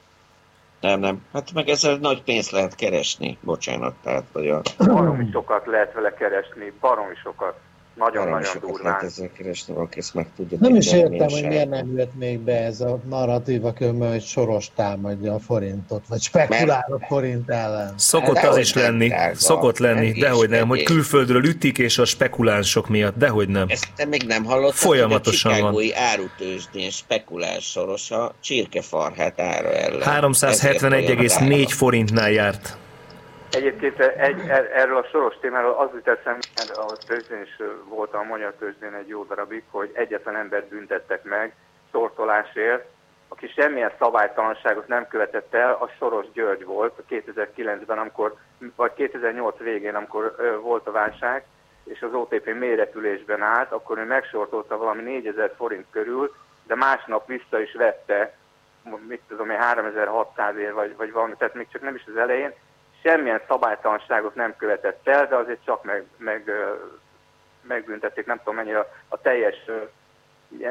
Nem, 0.84 1.00
nem. 1.00 1.22
Hát 1.34 1.54
meg 1.54 1.70
ezzel 1.70 1.98
nagy 1.98 2.24
pénzt 2.24 2.52
lehet 2.52 2.76
keresni, 2.76 3.38
bocsánat. 3.42 3.94
Tehát, 4.04 4.24
hogy 4.34 4.50
a... 4.50 4.62
Baromi 4.78 5.30
sokat 5.32 5.66
lehet 5.66 5.94
vele 5.94 6.14
keresni, 6.14 6.74
baromi 6.80 7.16
sokat. 7.24 7.60
Nagyon-nagyon 7.96 8.52
durván. 8.60 8.84
lehet 8.84 9.04
ezzel 9.04 9.30
keresni, 9.38 9.74
valaki 9.74 10.00
ezt 10.00 10.14
meg 10.14 10.28
tudja 10.36 10.58
Nem 10.62 10.76
is 10.76 10.92
értem, 10.92 11.28
hogy 11.30 11.48
miért 11.48 11.70
nem 11.70 11.98
jött 11.98 12.16
még 12.16 12.40
be 12.40 12.64
ez 12.64 12.82
a 12.82 13.00
narratíva 13.10 13.74
kömmel, 13.74 14.12
hogy 14.12 14.24
Soros 14.24 14.72
támadja 14.76 15.34
a 15.34 15.40
forintot, 15.40 16.04
vagy 16.08 16.22
spekulál 16.22 16.86
a 17.02 17.06
forint 17.08 17.50
ellen. 17.50 17.94
Szokott 17.98 18.38
Hát 18.38 18.50
az 18.50 18.58
is 18.58 18.74
nem, 18.74 18.84
lenni, 18.84 19.08
drága. 19.08 19.36
szokott 19.36 19.78
lenni, 19.78 20.08
Egész, 20.08 20.24
dehogy 20.24 20.50
nem, 20.50 20.68
hogy 20.68 20.84
külföldről 20.84 21.46
ütik, 21.46 21.78
és 21.78 21.98
a 21.98 22.06
spekulánsok 22.06 22.90
miatt, 22.90 23.18
dehogy 23.18 23.50
nem. 23.50 23.66
Ezt 23.70 23.88
te 23.96 24.06
még 24.06 24.24
nem 24.28 24.44
hallottad, 24.44 24.74
Folyamatosan 24.74 25.52
hogy 25.52 25.62
a 25.62 25.64
van. 25.64 25.74
Chicagói 25.74 26.04
árutősdén 26.12 26.90
spekulás 26.90 27.64
sorosa 27.64 28.34
csirkefarhát 28.42 29.40
ára 29.40 29.72
ellen. 29.72 30.24
371,4 30.24 31.68
forintnál 31.70 32.32
járt. 32.32 32.78
Egyébként 33.54 34.00
egy, 34.00 34.40
er- 34.48 34.72
erről 34.72 34.98
a 34.98 35.08
soros 35.12 35.36
témáról 35.42 35.74
az 35.74 35.90
jut 35.94 36.08
eszembe, 36.08 36.48
mert 36.56 36.78
a 36.78 36.98
tőzsdén 37.08 37.42
is 37.42 37.58
voltam 37.90 38.20
a 38.20 38.24
magyar 38.24 38.54
tőzsdén 38.60 38.94
egy 38.94 39.08
jó 39.08 39.24
darabig, 39.24 39.64
hogy 39.70 39.92
egyetlen 39.94 40.36
embert 40.36 40.68
büntettek 40.68 41.24
meg 41.24 41.56
sortolásért, 41.92 42.86
aki 43.28 43.48
semmilyen 43.48 43.92
szabálytalanságot 44.00 44.88
nem 44.88 45.08
követett 45.08 45.54
el, 45.54 45.72
a 45.72 45.90
Soros 45.98 46.26
György 46.34 46.66
volt 46.66 47.04
2009-ben, 47.10 47.98
amikor, 47.98 48.36
vagy 48.76 48.94
2008 48.94 49.58
végén, 49.58 49.96
amikor 49.96 50.36
ö, 50.38 50.58
volt 50.58 50.88
a 50.88 50.92
válság, 50.92 51.46
és 51.84 52.02
az 52.02 52.14
OTP 52.14 52.54
mélyretülésben 52.54 53.42
állt, 53.42 53.72
akkor 53.72 53.98
ő 53.98 54.04
megsortolta 54.04 54.78
valami 54.78 55.02
4000 55.02 55.54
forint 55.58 55.86
körül, 55.92 56.36
de 56.68 56.76
másnap 56.76 57.28
vissza 57.28 57.60
is 57.60 57.74
vette, 57.74 58.38
mit 59.08 59.22
tudom 59.28 59.50
én, 59.50 59.58
3600 59.58 60.58
ér, 60.58 60.74
vagy, 60.74 60.96
vagy 60.98 61.12
valami, 61.12 61.34
tehát 61.38 61.54
még 61.54 61.68
csak 61.72 61.82
nem 61.82 61.96
is 61.96 62.04
az 62.08 62.18
elején, 62.18 62.54
semmilyen 63.04 63.42
szabálytalanságot 63.48 64.36
nem 64.36 64.56
követett 64.58 65.08
el, 65.08 65.28
de 65.28 65.36
azért 65.36 65.66
csak 65.66 65.84
meg, 65.84 66.04
meg, 66.18 66.52
megbüntették, 67.62 68.26
nem 68.26 68.38
tudom 68.38 68.56
mennyire 68.56 68.88
a, 69.08 69.22
teljes 69.22 69.56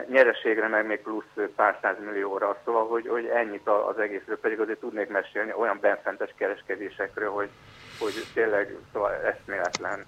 nyereségre, 0.09 0.69
meg 0.69 0.87
még 0.87 1.03
plusz 1.03 1.49
pár 1.57 1.97
millióra. 2.05 2.61
Szóval, 2.65 2.87
hogy, 2.87 3.09
hogy 3.09 3.27
ennyit 3.27 3.69
az 3.69 3.99
egészről, 3.99 4.39
pedig 4.39 4.61
azért 4.61 4.79
tudnék 4.79 5.09
mesélni 5.09 5.53
olyan 5.53 5.79
benfentes 5.81 6.35
kereskedésekről, 6.37 7.31
hogy, 7.31 7.49
hogy 7.99 8.13
tényleg 8.35 8.77
szóval 8.93 9.13
eszméletlen. 9.13 10.05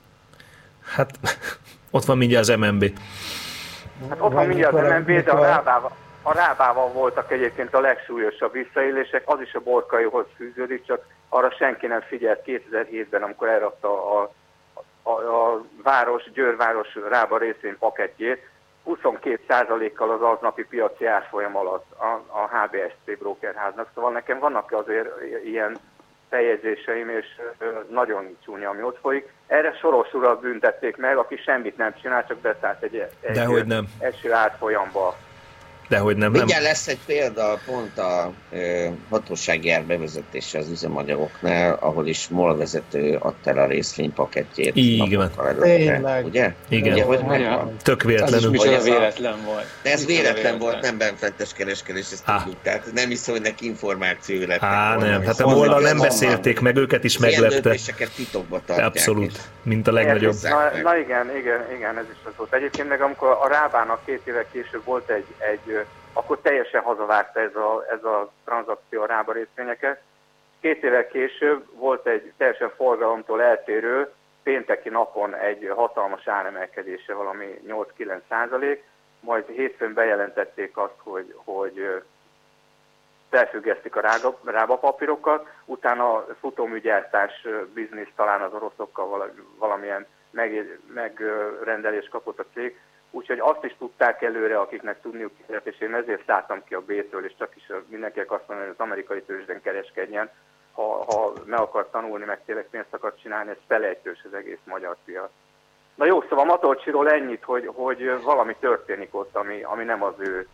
Hát 0.85 1.11
ott 1.91 2.05
van 2.05 2.19
mindjárt 2.19 2.49
az 2.49 2.57
MNB. 2.57 2.99
Hát 4.09 4.21
ott 4.21 4.33
van 4.33 4.47
mindjárt 4.47 4.75
az 4.75 4.89
MNB, 4.89 5.25
de 5.25 5.31
a 5.31 5.43
rábával, 5.43 5.97
a 6.27 6.33
rábával 6.33 6.89
voltak 6.89 7.33
egyébként 7.33 7.75
a 7.75 7.81
legsúlyosabb 7.81 8.53
visszaélések, 8.53 9.23
az 9.25 9.41
is 9.41 9.55
a 9.55 9.61
borkaihoz 9.61 10.27
fűződik, 10.37 10.87
csak 10.87 11.07
arra 11.29 11.51
senki 11.51 11.87
nem 11.87 12.01
figyelt 12.01 12.43
2007-ben, 12.47 13.23
amikor 13.23 13.49
elrakta 13.49 14.19
a, 14.19 14.23
a 14.23 15.11
a, 15.11 15.65
város, 15.83 16.31
Győrváros 16.33 16.99
Rába 17.09 17.39
részén 17.39 17.77
pakettjét 17.79 18.49
22%-kal 18.87 20.11
az 20.11 20.23
aznapi 20.23 20.65
piaci 20.65 21.07
árfolyam 21.07 21.57
alatt 21.57 21.93
a, 21.99 22.05
a 22.29 22.49
HBSC 22.49 23.19
brokerháznak. 23.19 23.89
Szóval 23.95 24.13
nekem 24.13 24.39
vannak 24.39 24.73
azért 24.73 25.09
ilyen 25.45 25.77
feljegyzéseim, 26.29 27.09
és 27.09 27.27
nagyon 27.89 28.37
csúnya, 28.45 28.69
ami 28.69 28.83
ott 28.83 28.99
folyik. 29.01 29.33
Erre 29.47 29.73
Soros 29.73 30.13
urat 30.13 30.41
büntették 30.41 30.97
meg, 30.97 31.17
aki 31.17 31.37
semmit 31.37 31.77
nem 31.77 31.95
csinál, 32.01 32.27
csak 32.27 32.39
beszállt 32.39 32.83
egy, 32.83 33.07
egy 33.21 33.35
Dehogy 33.35 33.67
nem. 33.67 33.87
eső 34.01 34.33
árfolyamba. 34.33 35.17
Dehogy 35.89 36.17
nem, 36.17 36.33
nem. 36.33 36.47
Lesz 36.63 36.89
egy 36.89 36.99
példa 37.07 37.59
pont 37.67 37.99
a 37.99 38.33
ö, 38.53 38.87
hatósági 39.11 39.71
ár 39.71 39.83
bevezetése 39.83 40.59
az 40.59 40.71
üzemanyagoknál, 40.71 41.77
ahol 41.81 42.07
is 42.07 42.29
MOL 42.29 42.57
vezető 42.57 43.17
adta 43.21 43.51
el 43.51 43.59
a 43.59 43.67
részvénypakettjét. 43.67 44.77
Igen. 44.77 45.31
Tényleg. 45.61 46.25
Ugye? 46.25 46.53
Igen. 46.69 46.93
Ugye, 46.93 47.05
hogy 47.05 47.21
megvan? 47.25 47.77
Tök 47.83 48.03
véletlenül. 48.03 48.61
Ez 48.63 48.81
a- 48.81 48.83
véletlen 48.83 49.45
volt. 49.45 49.67
De 49.83 49.91
ez 49.91 50.07
véletlen 50.07 50.35
véletlen. 50.35 50.59
volt, 50.59 50.81
nem 50.81 50.99
benfentes 50.99 51.53
kereskedés, 51.53 52.11
ezt 52.13 52.25
tudjuk. 52.25 52.57
Tehát 52.63 52.91
nem 52.95 53.09
hiszem, 53.09 53.35
hogy 53.35 53.43
neki 53.43 53.67
információ 53.67 54.47
lett. 54.47 54.63
Á, 54.63 54.97
nem. 54.97 55.23
Hát 55.23 55.41
a 55.41 55.49
mollal 55.49 55.81
nem 55.81 55.99
beszélték 55.99 56.61
meg, 56.61 56.77
őket 56.77 57.05
is 57.05 57.19
meglepte. 57.19 57.77
titokba 58.17 58.61
tartják. 58.67 58.89
Abszolút. 58.89 59.41
Mint 59.63 59.89
a 59.89 59.93
legnagyobb. 59.93 60.35
Na, 60.43 60.71
na 60.83 60.97
igen, 60.97 61.37
igen, 61.37 61.65
igen, 61.77 61.99
ez 61.99 62.05
is 62.13 62.19
az 62.25 62.33
volt. 62.37 62.55
Egyébként 62.55 62.89
meg 62.89 63.01
amikor 63.01 63.29
a 63.29 63.49
Rábának 63.49 64.01
két 64.05 64.21
évek 64.25 64.47
később 64.53 64.85
volt 64.85 65.11
egy, 65.11 65.25
egy 65.39 65.74
akkor 66.15 66.39
teljesen 66.41 66.83
hazavágta 66.83 67.41
ez 67.41 67.55
a, 67.55 67.85
ez 67.91 68.05
a 68.05 68.33
tranzakció 68.45 69.03
a 69.03 69.07
Rába 69.07 69.33
részvényeket. 69.33 70.03
Két 70.61 70.83
évek 70.83 71.09
később 71.09 71.67
volt 71.73 72.07
egy 72.07 72.33
teljesen 72.37 72.71
forgalomtól 72.77 73.43
eltérő 73.43 74.13
pénteki 74.43 74.89
napon 74.89 75.35
egy 75.35 75.73
hatalmas 75.75 76.29
áremelkedése, 76.29 77.15
valami 77.15 77.61
8-9 77.69 78.21
százalék, 78.29 78.85
majd 79.21 79.47
hétfőn 79.47 79.95
bejelentették 79.95 80.77
azt, 80.77 80.99
hogy, 80.99 81.35
hogy 81.45 82.03
felfüggesztik 83.31 83.97
a 83.97 84.01
rága, 84.01 84.39
rába 84.45 84.77
papírokat, 84.77 85.49
utána 85.65 86.27
futóműgyártás 86.41 87.47
biznisz 87.75 88.13
talán 88.17 88.41
az 88.41 88.53
oroszokkal 88.53 89.07
vala- 89.07 89.35
valamilyen 89.59 90.07
meg, 90.31 90.79
megrendelést 90.95 92.09
kapott 92.09 92.39
a 92.39 92.45
cég, 92.55 92.81
úgyhogy 93.15 93.39
azt 93.39 93.65
is 93.65 93.75
tudták 93.79 94.23
előre, 94.23 94.59
akiknek 94.59 95.01
tudniuk 95.01 95.33
kellett, 95.47 95.67
és 95.67 95.81
én 95.81 95.95
ezért 95.95 96.27
szálltam 96.27 96.65
ki 96.65 96.75
a 96.75 96.81
B-től, 96.81 97.25
és 97.25 97.33
csak 97.39 97.57
is 97.57 97.71
mindenkinek 97.89 98.33
azt 98.33 98.49
mondani, 98.49 98.69
hogy 98.69 98.77
az 98.79 98.87
amerikai 98.87 99.23
tőzsden 99.23 99.61
kereskedjen, 99.63 100.31
ha, 100.73 101.05
ha 101.05 101.33
meg 101.45 101.59
akar 101.59 101.89
tanulni, 101.91 102.25
meg 102.25 102.41
tényleg 102.45 102.67
pénzt 102.71 102.95
akar 102.95 103.15
csinálni, 103.23 103.51
ez 103.51 103.57
felejtős 103.69 104.25
az 104.25 104.35
egész 104.35 104.59
magyar 104.65 104.97
piac. 105.05 105.31
Na 105.95 106.07
jó, 106.07 106.23
szóval 106.29 106.45
Matolcsiról 106.45 107.11
ennyit, 107.11 107.45
hogy, 107.45 107.71
hogy 107.75 108.23
valami 108.23 108.57
történik 108.61 109.15
ott, 109.15 109.37
ami, 109.37 109.63
ami 109.63 109.85
nem 109.85 110.03
az 110.03 110.15
ő, 110.19 110.49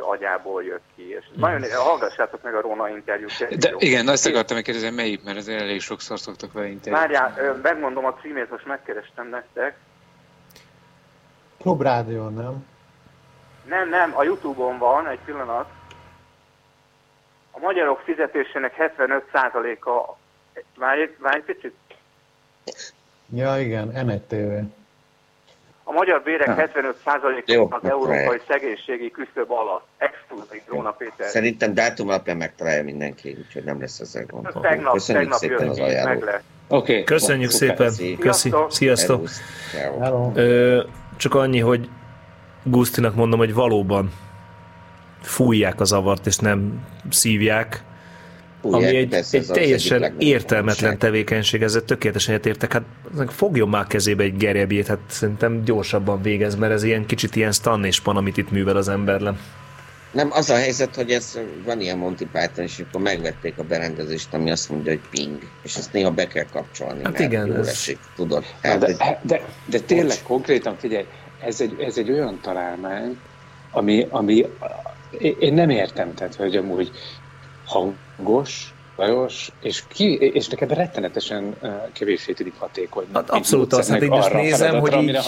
agyából 0.00 0.64
jött 0.64 0.84
ki. 0.96 1.10
És 1.10 1.24
nagyon, 1.36 1.62
hallgassátok 1.74 2.42
meg 2.42 2.54
a 2.54 2.60
Róna 2.60 2.88
interjút. 2.88 3.58
De 3.58 3.74
igen, 3.78 4.08
azt 4.08 4.26
akartam 4.26 4.56
megkérdezni, 4.56 4.90
melyik, 4.90 5.24
mert 5.24 5.36
ez 5.36 5.48
elég 5.48 5.80
sokszor 5.80 6.18
szoktak 6.18 6.52
vele 6.52 6.66
interjút. 6.66 7.00
Várjál, 7.00 7.58
megmondom 7.62 8.04
a 8.04 8.14
címét, 8.14 8.50
most 8.50 8.66
megkerestem 8.66 9.28
nektek. 9.28 9.76
Klubrádió, 11.66 12.28
nem? 12.28 12.66
Nem, 13.68 13.88
nem, 13.88 14.12
a 14.16 14.22
Youtube-on 14.22 14.78
van, 14.78 15.08
egy 15.08 15.18
pillanat. 15.24 15.68
A 17.50 17.58
magyarok 17.58 18.00
fizetésének 18.00 18.92
75%-a... 18.98 20.16
Várj, 20.76 21.10
várj 21.18 21.36
egy 21.36 21.44
picit. 21.44 21.74
Ja, 23.34 23.58
igen, 23.60 23.88
NTV. 24.06 24.66
A 25.84 25.92
magyar 25.92 26.22
bérek 26.22 26.48
Ha. 26.48 26.54
75%-a 26.56 27.52
Jó, 27.52 27.68
az 27.70 27.90
európai 27.90 28.40
szegénységi 28.48 29.10
küszöb 29.10 29.50
alatt. 29.50 29.86
Exkluzív 29.96 30.62
Róna 30.66 30.90
Péter. 30.90 31.28
Szerintem 31.28 31.74
dátum 31.74 32.08
alapján 32.08 32.36
megtalálja 32.36 32.82
mindenki, 32.82 33.36
úgyhogy 33.38 33.64
nem 33.64 33.80
lesz 33.80 34.00
ezzel 34.00 34.24
gond. 34.26 34.48
Tegnap, 34.60 34.92
Köszönjük 34.92 35.22
tegnap 35.22 35.38
szépen 35.38 35.68
az 35.68 35.78
ajánlót. 35.78 36.40
Oké. 36.68 37.04
Köszönjük 37.04 37.50
Szuper. 37.50 37.90
szépen. 37.90 38.18
Köszi. 38.18 38.52
Sziasztok. 38.68 39.28
Hello. 40.00 40.30
Ö, 40.34 40.82
csak 41.16 41.34
annyi, 41.34 41.58
hogy 41.60 41.88
Gusztinak 42.62 43.14
mondom, 43.14 43.38
hogy 43.38 43.54
valóban 43.54 44.10
fújják 45.22 45.80
a 45.80 45.84
zavart, 45.84 46.26
és 46.26 46.36
nem 46.36 46.84
szívják. 47.10 47.84
Fújják, 48.60 48.82
ami 48.82 48.96
egy, 48.96 49.14
egy 49.14 49.36
az 49.36 49.46
teljesen 49.46 50.14
értelmetlen 50.18 50.98
tevékenység, 50.98 51.62
ezzel 51.62 51.82
tökéletesen 51.82 52.34
egyetértek. 52.34 52.72
Hát 52.72 52.82
fogjon 53.28 53.68
már 53.68 53.86
kezébe 53.86 54.22
egy 54.22 54.36
gerebjét, 54.36 54.86
hát 54.86 54.98
szerintem 55.06 55.64
gyorsabban 55.64 56.22
végez, 56.22 56.56
mert 56.56 56.72
ez 56.72 56.82
ilyen 56.82 57.06
kicsit 57.06 57.36
ilyen 57.36 57.52
stan 57.52 57.84
és 57.84 58.00
pan, 58.00 58.16
amit 58.16 58.36
itt 58.36 58.50
művel 58.50 58.76
az 58.76 58.88
emberlen. 58.88 59.38
Nem, 60.16 60.30
az 60.32 60.50
a 60.50 60.54
helyzet, 60.56 60.94
hogy 60.94 61.10
ez 61.10 61.38
van 61.64 61.80
ilyen 61.80 61.98
Monty 61.98 62.24
Python, 62.32 62.64
és 62.64 62.82
akkor 62.88 63.00
megvették 63.00 63.58
a 63.58 63.62
berendezést, 63.62 64.34
ami 64.34 64.50
azt 64.50 64.68
mondja, 64.70 64.92
hogy 64.92 65.00
ping, 65.10 65.38
és 65.62 65.76
ezt 65.76 65.92
néha 65.92 66.10
be 66.10 66.26
kell 66.26 66.46
kapcsolni, 66.52 67.02
Hát 67.02 67.12
mert 67.12 67.24
igen, 67.24 67.46
jól 67.46 67.58
ez- 67.58 67.66
esik, 67.68 67.98
tudod. 68.14 68.44
Hát 68.62 68.78
de, 68.78 68.86
egy- 68.86 69.16
de, 69.22 69.40
de 69.66 69.80
tényleg 69.80 70.16
konkrétan 70.22 70.76
figyelj, 70.78 71.04
ez 71.44 71.60
egy, 71.60 71.80
ez 71.80 71.98
egy 71.98 72.10
olyan 72.10 72.40
találmány, 72.42 73.18
ami, 73.70 74.06
ami 74.10 74.46
én 75.38 75.54
nem 75.54 75.70
értem, 75.70 76.14
tehát, 76.14 76.34
hogy 76.34 76.56
amúgy 76.56 76.90
hangos, 77.64 78.74
Lajos, 78.96 79.52
és, 79.62 79.82
ki, 79.88 80.14
és 80.14 80.48
neked 80.48 80.72
rettenetesen 80.72 81.54
kevésbé 81.92 82.32
tűnik 82.32 82.54
hatékony. 82.58 83.04
Hát 83.12 83.30
abszolút 83.30 83.72
az, 83.72 83.88
hát 83.90 84.02
én 84.02 84.08
most 84.08 84.32
nézem, 84.32 84.78
hogy 84.78 85.02
így 85.02 85.18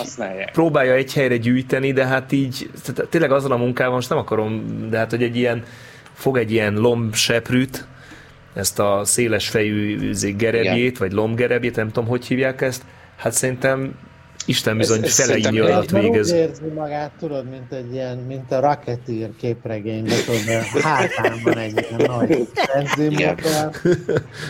próbálja 0.53 0.93
egy 0.93 1.13
helyre 1.13 1.37
gyűjteni, 1.37 1.93
de 1.93 2.07
hát 2.07 2.33
így, 2.33 2.71
tehát 2.85 3.11
tényleg 3.11 3.33
azon 3.33 3.51
a 3.51 3.57
munkával 3.57 3.95
most 3.95 4.09
nem 4.09 4.19
akarom, 4.19 4.87
de 4.91 4.97
hát 4.97 5.11
hogy 5.11 5.23
egy 5.23 5.37
ilyen, 5.37 5.65
fog 6.13 6.37
egy 6.37 6.53
ilyen 6.53 6.75
lombseprűt, 6.75 7.87
ezt 8.55 8.79
a 8.79 9.01
széles 9.05 9.49
fejű 9.49 10.13
gerebjét, 10.37 10.99
vagy 10.99 11.13
lombgerebjét, 11.13 11.77
nem 11.77 11.87
tudom, 11.87 12.09
hogy 12.09 12.27
hívják 12.27 12.61
ezt, 12.61 12.83
hát 13.17 13.33
szerintem 13.33 13.95
Isten 14.49 14.77
bizony 14.77 15.03
ez 15.05 15.15
fele 15.15 15.29
szerintem 15.29 15.55
így 15.55 15.61
alatt 15.61 15.91
végez. 15.91 16.31
úgy 16.33 16.37
érzi 16.39 16.67
magát, 16.75 17.11
tudod, 17.19 17.49
mint 17.51 17.73
egy 17.73 17.93
ilyen, 17.93 18.19
mint 18.19 18.53
a 18.53 18.61
Rocketeer 18.61 19.31
képregényben, 19.41 20.17
tudod, 20.25 20.41
mert 20.47 20.67
hátán 20.67 21.41
van 21.45 21.59
egy 21.59 21.87
ilyen 21.91 22.11
nagy 22.19 22.49
benzinmotor. 22.75 23.71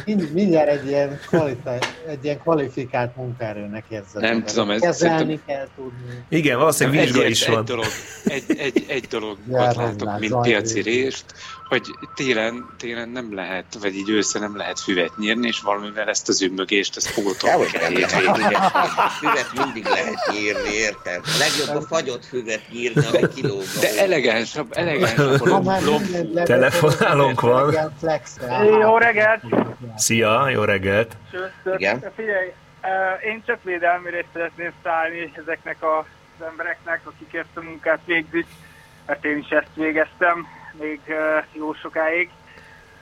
Mind- 0.05 0.33
Mindjárt 0.33 0.69
egy 0.69 0.87
ilyen, 0.89 1.19
kvalitá- 1.27 1.87
egy 2.09 2.19
ilyen 2.25 2.39
kvalifikált 2.39 3.17
munkaerőnek 3.17 3.85
érzed. 3.89 4.23
Nem 4.23 4.45
tudom, 4.45 4.71
ez 4.71 4.81
Kezelni 4.81 5.17
szerintem- 5.17 5.43
kell 5.47 5.67
tudni. 5.77 6.25
Igen, 6.29 6.59
valószínűleg 6.59 7.01
vizsga 7.01 7.23
Egy- 7.23 7.31
is 7.31 7.43
egy 7.47 7.55
van. 7.55 7.65
Dolog, 7.65 7.85
egy, 8.25 8.45
egy, 8.59 8.85
egy 8.89 9.05
dolog 9.11 9.37
látok, 9.51 10.19
mint 10.19 10.41
piaci 10.41 10.81
rést, 10.81 11.25
hogy 11.69 11.83
télen, 12.15 12.67
télen 12.79 13.09
nem 13.09 13.35
lehet, 13.35 13.65
vagy 13.81 13.95
így 13.95 14.11
ősszel 14.11 14.41
nem 14.41 14.57
lehet 14.57 14.81
füvet 14.81 15.17
nyírni, 15.17 15.47
és 15.47 15.61
valamivel 15.61 16.09
ezt 16.09 16.29
az 16.29 16.43
ümmögést, 16.43 16.97
ezt 16.97 17.07
fogotolni 17.11 17.67
kell 17.67 17.89
hétvégén. 17.91 18.59
füvet, 19.21 19.51
mindig 19.65 19.85
lehet 19.85 20.31
nyírni, 20.33 20.71
érted? 20.75 21.21
Legjobb 21.39 21.77
a 21.83 21.87
fagyott 21.87 22.25
füvet 22.25 22.63
nyírni, 22.73 23.07
ami 23.07 23.29
kilóg. 23.35 23.63
De 23.81 24.01
elegánsabb, 24.01 24.73
elegánsabb. 24.77 25.41
Mindent 25.41 26.33
levetett, 26.35 26.45
Telefonálónk 26.47 27.41
van. 27.41 27.75
Jó 28.81 28.99
reggelt! 28.99 29.43
Szia, 29.97 30.49
jó 30.49 30.63
reggelt! 30.65 31.17
Igen. 31.77 32.05
Figyelj, 32.17 32.53
én 33.25 33.43
csak 33.47 33.63
védelmére 33.63 34.25
szeretném 34.33 34.73
szállni 34.83 35.33
ezeknek 35.37 35.83
a- 35.83 36.07
az 36.39 36.47
embereknek, 36.51 37.01
akik 37.05 37.35
ezt 37.35 37.49
a 37.57 37.61
munkát 37.61 38.01
végzik, 38.05 38.47
mert 39.07 39.25
én 39.25 39.37
is 39.39 39.49
ezt 39.49 39.71
végeztem 39.75 40.47
még 40.79 41.01
eh, 41.07 41.45
jó 41.53 41.75
sokáig. 41.75 42.31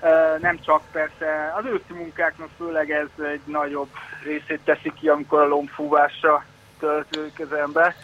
Eh, 0.00 0.38
Nem 0.40 0.60
csak 0.60 0.82
persze, 0.92 1.52
az 1.56 1.64
őszi 1.64 1.92
munkáknak 1.92 2.48
főleg 2.56 2.90
ez 2.90 3.24
egy 3.24 3.40
nagyobb 3.44 3.88
részét 4.24 4.60
teszi 4.64 4.92
ki, 5.00 5.08
amikor 5.08 5.40
a 5.40 5.46
lombfúvásra 5.46 6.44
töltődik 6.78 7.40
az 7.40 7.52
ember 7.52 7.94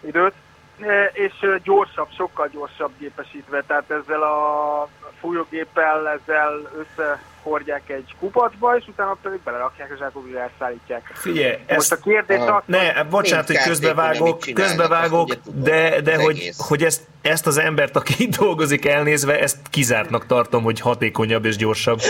időt. 0.00 0.34
E, 0.80 1.10
és 1.12 1.32
gyorsabb, 1.62 2.08
sokkal 2.16 2.48
gyorsabb 2.52 2.90
gépesítve, 2.98 3.62
tehát 3.66 3.90
ezzel 3.90 4.22
a 4.22 4.88
fújógéppel 5.20 6.08
ezzel 6.08 6.70
összehordják 6.78 7.88
egy 7.90 8.14
kupacba, 8.20 8.76
és 8.76 8.84
utána 8.88 9.16
pedig 9.22 9.40
belerakják 9.44 9.92
a 9.92 9.96
zsákokba, 9.96 10.28
és 10.28 10.34
elszállítják. 10.34 11.10
Figyelj, 11.14 11.56
Most 11.68 11.92
a 11.92 11.96
kérdés 11.96 12.38
az, 12.38 12.62
Ne, 12.66 13.04
bocsánat, 13.04 13.46
hogy 13.46 13.56
közbevágok, 13.56 14.38
közbevágok, 14.54 15.28
tudod, 15.42 15.62
de, 15.62 16.00
de 16.00 16.16
hogy, 16.16 16.36
egész. 16.36 16.68
hogy 16.68 16.84
ezt, 16.84 17.02
ezt 17.22 17.46
az 17.46 17.58
embert, 17.58 17.96
aki 17.96 18.14
itt 18.18 18.36
dolgozik 18.36 18.86
elnézve, 18.86 19.40
ezt 19.40 19.56
kizártnak 19.70 20.26
tartom, 20.26 20.62
hogy 20.62 20.80
hatékonyabb 20.80 21.44
és 21.44 21.56
gyorsabb. 21.56 22.00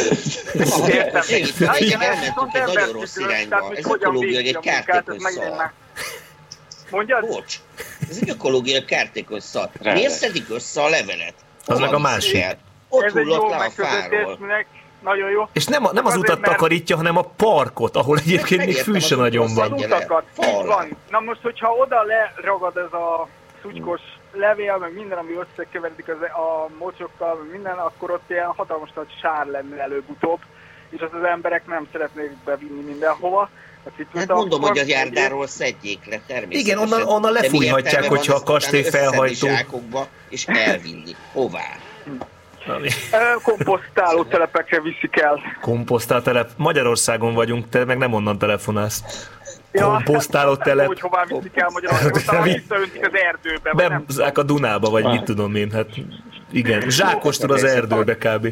Értem. 0.88 1.22
Hát 1.66 1.80
igen, 1.80 2.00
ez 2.00 2.08
elmentünk 2.08 2.52
viszont 2.52 2.54
egy 2.54 2.74
nagyon 2.74 2.92
rossz 2.92 3.16
irányba. 3.16 3.56
hogy 3.82 4.02
Ez 4.02 4.20
végzi 4.20 4.48
egy 4.48 4.56
a 4.56 4.60
kártékony 4.60 5.18
szar. 5.18 5.72
Mondjad? 6.90 7.26
Bocs, 7.26 7.56
ez 8.10 8.18
egy 8.20 8.30
ökológiai 8.30 8.84
kártékony 8.84 9.40
szar. 9.40 9.68
Miért 9.82 10.12
szedik 10.12 10.50
össze 10.50 10.82
a 10.82 10.88
levelet? 10.88 11.34
Az 11.66 11.78
meg 11.78 11.94
a 11.94 11.98
másik. 11.98 12.40
el? 12.42 12.58
Ott 12.88 13.02
ez 13.02 13.16
egy 13.16 13.22
hullott 13.24 13.42
jó 13.42 13.48
le 13.48 13.56
a 13.56 13.70
fáról. 13.70 14.38
nagyon 15.02 15.30
jó. 15.30 15.48
És 15.52 15.64
nem, 15.64 15.84
a, 15.84 15.92
nem 15.92 16.06
az 16.06 16.12
Azért, 16.12 16.28
utat 16.28 16.40
mert- 16.40 16.52
takarítja, 16.52 16.96
hanem 16.96 17.16
a 17.16 17.22
parkot, 17.22 17.96
ahol 17.96 18.18
egyébként 18.18 18.64
még 18.64 18.76
fű 18.76 18.98
se 18.98 19.16
nagyon 19.16 19.54
van. 19.54 19.72
Az 19.72 19.82
utakat, 19.82 20.24
így 20.42 20.66
van. 20.66 20.96
Na 21.10 21.20
most, 21.20 21.40
hogyha 21.42 21.70
oda 21.72 22.02
leragad 22.02 22.76
ez 22.76 22.92
a 22.92 23.28
szutykos 23.62 24.00
levél, 24.32 24.76
meg 24.76 24.94
minden, 24.94 25.18
ami 25.18 25.32
összekeveredik 25.32 26.08
az, 26.08 26.16
a 26.22 26.68
mocsokkal, 26.78 27.34
meg 27.34 27.50
minden, 27.52 27.78
akkor 27.78 28.10
ott 28.10 28.30
ilyen 28.30 28.46
hatalmas 28.46 28.90
nagy 28.94 29.14
sár 29.20 29.46
lenne 29.46 29.82
előbb-utóbb, 29.82 30.40
és 30.90 31.00
azt 31.00 31.12
az 31.12 31.24
emberek 31.24 31.66
nem 31.66 31.88
szeretnék 31.92 32.30
bevinni 32.44 32.80
mindenhova. 32.80 33.50
Hát 34.14 34.30
a- 34.30 34.34
mondom, 34.34 34.60
hogy 34.60 34.78
a 34.78 34.82
járdáról 34.86 35.46
szedjék 35.46 35.98
le 36.04 36.20
természetesen. 36.26 36.60
Igen, 36.60 36.78
onnan- 36.78 37.08
onnan 37.08 37.32
lefújhatják, 37.32 38.04
hogyha 38.04 38.34
a 38.34 38.42
kastély 38.42 38.82
felhajtó. 38.82 39.46
zsákokba, 39.46 40.06
és 40.28 40.44
elvinni. 40.46 41.12
Hová? 41.32 41.60
Komposztáló 43.42 44.24
telepekre 44.24 44.80
viszik 44.80 45.20
el. 45.20 45.40
Komposztál 45.60 46.22
telep. 46.22 46.50
Magyarországon 46.56 47.34
vagyunk, 47.34 47.68
te 47.68 47.84
meg 47.84 47.98
nem 47.98 48.12
onnan 48.12 48.38
telefonálsz. 48.38 49.28
Komposztáló 49.72 50.56
telep. 50.56 50.86
Hogy 50.86 51.00
hová 51.00 51.24
viszik 51.28 51.56
el 51.56 51.68
Magyarországon, 51.72 52.42
visszaöntik 52.52 53.06
az 53.06 53.12
erdőbe, 53.14 53.72
Bemzák 53.72 54.38
a 54.38 54.42
Dunába, 54.42 54.90
vagy 54.90 55.04
mit 55.04 55.22
tudom 55.22 55.54
én, 55.54 55.70
hát 55.70 55.88
igen. 56.52 56.90
Zsákostul 56.90 57.52
az 57.52 57.64
erdőbe 57.64 58.16
kb. 58.16 58.48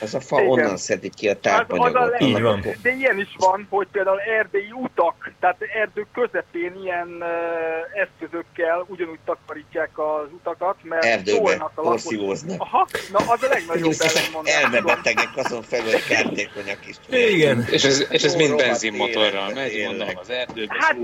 Az 0.00 0.14
a 0.14 0.20
fa 0.20 0.40
Igen. 0.40 0.48
onnan 0.48 0.76
szedik 0.76 1.14
ki 1.14 1.28
a 1.28 1.30
Az, 1.30 1.38
az 1.42 1.50
a 1.52 1.56
tápanyagot. 1.56 2.10
leg... 2.10 2.22
Így 2.22 2.40
van. 2.40 2.64
De 2.82 2.90
ilyen 2.92 3.18
is 3.18 3.34
van, 3.38 3.66
hogy 3.70 3.86
például 3.92 4.20
erdélyi 4.20 4.72
utak, 4.72 5.32
tehát 5.40 5.56
erdő 5.80 6.06
közepén 6.12 6.74
ilyen 6.82 7.08
uh, 7.20 8.00
eszközökkel 8.02 8.84
ugyanúgy 8.88 9.18
takarítják 9.24 9.90
az 9.98 10.28
utakat, 10.32 10.76
mert 10.82 11.04
Erdőbe 11.04 11.70
porszívóznak. 11.74 12.60
Aha, 12.60 12.86
na 13.12 13.18
az 13.18 13.42
a 13.42 13.48
legnagyobb 13.48 13.92
ellenmondás. 13.98 14.54
Elmebetegek 14.54 15.28
azon 15.36 15.62
felül, 15.62 15.90
hogy 15.92 16.06
kártékonyak 16.06 16.86
is. 16.86 16.96
Igen. 17.08 17.66
És 17.70 17.84
ez, 17.84 18.06
és 18.10 18.22
ez 18.22 18.34
mind 18.34 18.56
benzinmotorral 18.56 19.52
megy, 19.54 19.84
mondom, 19.86 20.08
az 20.20 20.30
erdőbe. 20.30 20.76
Hát 20.78 20.96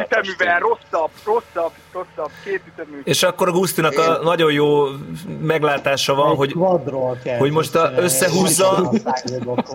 üteművel, 0.00 0.58
rosszabb, 0.58 1.10
rosszabb, 1.24 1.72
rosszabb, 1.92 2.30
két 2.44 2.62
ütemű. 2.66 3.00
És 3.04 3.22
akkor 3.22 3.48
a 3.48 3.50
Gusztinak 3.50 3.98
a 3.98 4.18
nagyon 4.22 4.52
jó 4.52 4.84
meglátása 5.40 6.14
van, 6.14 6.36
hogy, 6.36 6.54
hogy 7.38 7.50
most 7.50 7.74
a, 7.74 7.92
összehúzza, 7.96 8.92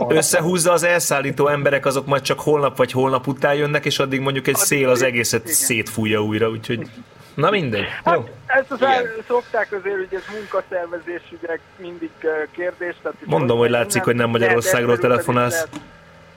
Összehúzza. 0.08 0.72
az 0.72 0.84
elszállító 0.84 1.48
emberek, 1.48 1.86
azok 1.86 2.06
majd 2.06 2.22
csak 2.22 2.40
holnap 2.40 2.78
vagy 2.78 2.92
holnap 2.92 3.28
után 3.28 3.54
jönnek, 3.56 3.86
és 3.86 4.00
addig 4.00 4.20
mondjuk 4.20 4.48
egy 4.48 4.56
szél 4.56 4.90
az 4.90 5.02
egészet 5.02 5.48
szétfújja 5.48 6.24
újra, 6.24 6.50
úgyhogy 6.50 6.88
na 7.36 7.50
mindegy. 7.50 7.86
Jó. 8.06 8.24
Ezt 8.46 8.72
az 8.72 8.82
el, 8.82 9.04
szokták 9.28 9.72
azért, 9.72 9.96
hogy 9.96 10.08
ez 10.12 10.24
munkaszervezés 10.36 11.22
ugye 11.32 11.60
mindig 11.78 12.10
kérdés. 12.52 12.96
Tehát, 13.02 13.18
Mondom, 13.26 13.58
hogy 13.58 13.70
látszik, 13.70 14.04
hogy 14.04 14.16
nem 14.16 14.30
Magyarországról 14.30 14.98
telefonálsz. 14.98 15.68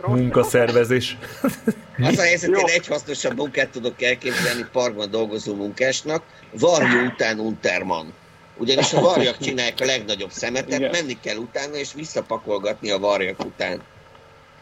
Munkaszervezés. 0.07 1.17
Az 2.03 2.19
a 2.19 2.23
helyzet, 2.23 2.51
én 2.51 2.65
egy 2.67 2.87
hasznosabb 2.87 3.37
munkát 3.37 3.69
tudok 3.69 4.03
elképzelni 4.03 4.67
parkban 4.73 5.11
dolgozó 5.11 5.55
munkásnak, 5.55 6.23
varjú 6.53 7.05
után 7.07 7.39
Unterman. 7.39 8.13
Ugyanis 8.57 8.93
a 8.93 9.01
varjak 9.01 9.39
csinálják 9.39 9.81
a 9.81 9.85
legnagyobb 9.85 10.31
szemetet, 10.31 10.79
Igen. 10.79 10.91
menni 10.91 11.19
kell 11.23 11.37
utána, 11.37 11.75
és 11.75 11.93
visszapakolgatni 11.95 12.91
a 12.91 12.99
varjak 12.99 13.45
után. 13.45 13.81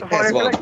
Ez 0.09 0.31
van. 0.31 0.55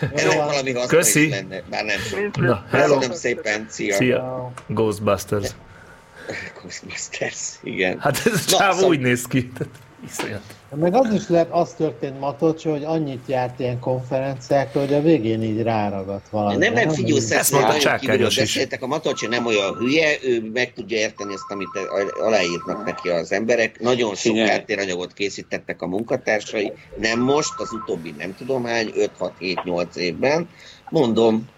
Ennek 0.00 0.34
valami 0.50 0.72
haszna 0.72 0.96
Köszi. 0.96 1.24
is 1.26 1.30
lenne, 1.30 1.62
bár 1.70 1.84
nem 1.84 1.98
sok. 1.98 2.36
Na, 2.36 2.64
hello. 2.70 2.94
Köszönöm 2.94 3.16
szépen, 3.16 3.66
szia. 3.70 3.94
Szia. 3.94 4.52
Ghostbusters. 4.66 5.48
Ghostbusters, 6.60 7.38
igen. 7.62 8.00
Hát 8.00 8.16
ez 8.16 8.26
a 8.26 8.30
Na, 8.50 8.58
csáv 8.58 8.72
szóval- 8.74 8.88
úgy 8.88 9.00
néz 9.00 9.26
ki. 9.26 9.52
Iszonyat. 10.06 10.42
Meg 10.76 10.94
az 10.94 11.12
is 11.12 11.28
lehet, 11.28 11.48
az 11.50 11.72
történt 11.72 12.20
Matocsi, 12.20 12.68
hogy 12.68 12.84
annyit 12.84 13.22
járt 13.26 13.60
ilyen 13.60 13.78
konferenciákra, 13.78 14.80
hogy 14.80 14.94
a 14.94 15.00
végén 15.00 15.42
így 15.42 15.62
ráragadt 15.62 16.28
valami. 16.28 16.56
Nem, 16.56 16.72
nem, 16.72 16.88
figyelj, 16.88 17.20
Ezt 17.30 17.52
mondta 17.52 17.76
is. 18.00 18.36
beszéltek, 18.36 18.82
a 18.82 18.86
Matocsi 18.86 19.26
nem 19.26 19.46
olyan 19.46 19.74
hülye, 19.74 20.16
ő 20.22 20.50
meg 20.52 20.72
tudja 20.72 20.96
érteni 20.96 21.32
ezt, 21.32 21.50
amit 21.50 21.68
aláírnak 22.20 22.84
neki 22.84 23.08
az 23.08 23.32
emberek. 23.32 23.80
Nagyon 23.80 24.14
sok 24.14 24.36
háttéranyagot 24.36 25.12
készítettek 25.12 25.82
a 25.82 25.86
munkatársai, 25.86 26.72
nem 26.96 27.20
most, 27.20 27.52
az 27.56 27.72
utóbbi 27.72 28.14
nem 28.18 28.34
tudom 28.36 28.64
hány, 28.64 28.90
5-6-7-8 29.18 29.94
évben. 29.96 30.48
Mondom, 30.90 31.48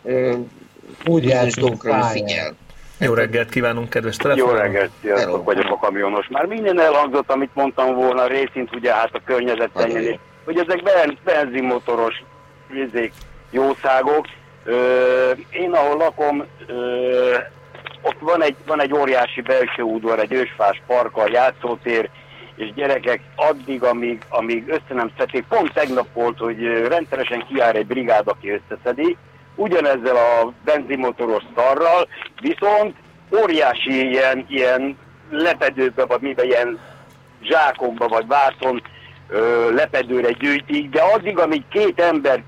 Úgy 1.07 1.23
bizonyos 1.23 1.55
dolgokra 1.55 2.03
figyel. 2.03 2.57
Jó 3.01 3.15
reggelt 3.15 3.49
kívánunk, 3.51 3.91
kedves 3.91 4.17
Jó 4.19 4.31
telefon. 4.31 4.57
reggelt, 4.57 4.91
sziasztok, 5.01 5.45
vagyok 5.45 5.71
a 5.71 5.77
kamionos. 5.77 6.29
Már 6.29 6.47
minden 6.47 6.81
elhangzott, 6.81 7.31
amit 7.31 7.55
mondtam 7.55 7.95
volna, 7.95 8.27
részint 8.27 8.75
ugye 8.75 8.95
hát 8.95 9.11
a 9.13 9.21
környezetszennyezés, 9.25 10.19
hogy 10.45 10.59
ezek 10.59 10.83
ben, 10.83 11.19
benzinmotoros 11.25 12.23
vizék, 12.69 13.13
jószágok. 13.51 14.27
Ö, 14.65 15.31
én 15.51 15.73
ahol 15.73 15.97
lakom, 15.97 16.45
ö, 16.67 17.37
ott 18.03 18.17
van 18.21 18.43
egy, 18.43 18.57
van 18.67 18.81
egy 18.81 18.93
óriási 18.93 19.41
belső 19.41 19.83
udvar, 19.83 20.19
egy 20.19 20.33
ősfás 20.33 20.83
parkkal, 20.87 21.31
játszótér, 21.31 22.09
és 22.57 22.73
gyerekek 22.75 23.21
addig, 23.35 23.83
amíg, 23.83 24.23
amíg 24.29 24.69
össze 24.69 24.95
nem 24.95 25.11
szedték, 25.19 25.45
pont 25.49 25.73
tegnap 25.73 26.07
volt, 26.13 26.39
hogy 26.39 26.87
rendszeresen 26.89 27.45
kiáll 27.49 27.75
egy 27.75 27.87
brigád, 27.87 28.29
aki 28.29 28.51
összeszedi, 28.51 29.17
ugyanezzel 29.57 30.17
a 30.17 30.53
benzinmotoros 30.65 31.43
szarral, 31.57 32.09
viszont 32.41 32.97
óriási 33.43 34.09
ilyen, 34.09 34.45
ilyen 34.49 34.99
lepedőbe, 35.31 36.05
vagy 36.05 36.21
miben 36.21 36.45
ilyen 36.45 36.79
zsákokba, 37.43 38.09
vagy 38.09 38.27
vászon 38.27 38.83
ö, 39.29 39.71
lepedőre 39.75 40.31
gyűjtik, 40.31 40.91
de 40.91 41.01
addig, 41.01 41.39
amíg 41.39 41.63
két 41.71 42.01
ember 42.01 42.43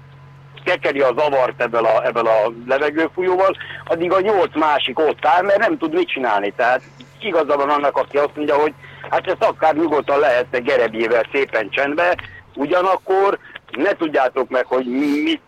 kekeri 0.64 1.01
a 1.01 1.14
zavart 1.16 1.62
ebből 1.62 1.85
a, 1.85 2.06
ebből 2.06 2.26
a 2.26 2.52
levegőfújóval, 2.66 3.56
addig 3.85 4.12
a 4.12 4.20
nyolc 4.20 4.55
másik 4.55 4.98
ott 4.98 5.26
áll, 5.26 5.43
mert 5.43 5.59
nem 5.59 5.78
tud 5.78 5.94
mit 5.94 6.09
csinálni. 6.09 6.52
Tehát 6.56 6.82
igaza 7.20 7.56
van 7.56 7.70
annak, 7.70 7.97
aki 7.97 8.16
azt 8.16 8.36
mondja, 8.36 8.55
hogy 8.55 8.72
hát 9.10 9.26
ezt 9.26 9.44
akár 9.44 9.74
nyugodtan 9.74 10.18
lehetne 10.18 10.59
gerebjével 10.59 11.26
szépen 11.32 11.70
csendbe, 11.70 12.16
ugyanakkor 12.55 13.39
ne 13.70 13.93
tudjátok 13.93 14.48
meg, 14.48 14.66
hogy 14.66 14.86
mit 15.22 15.43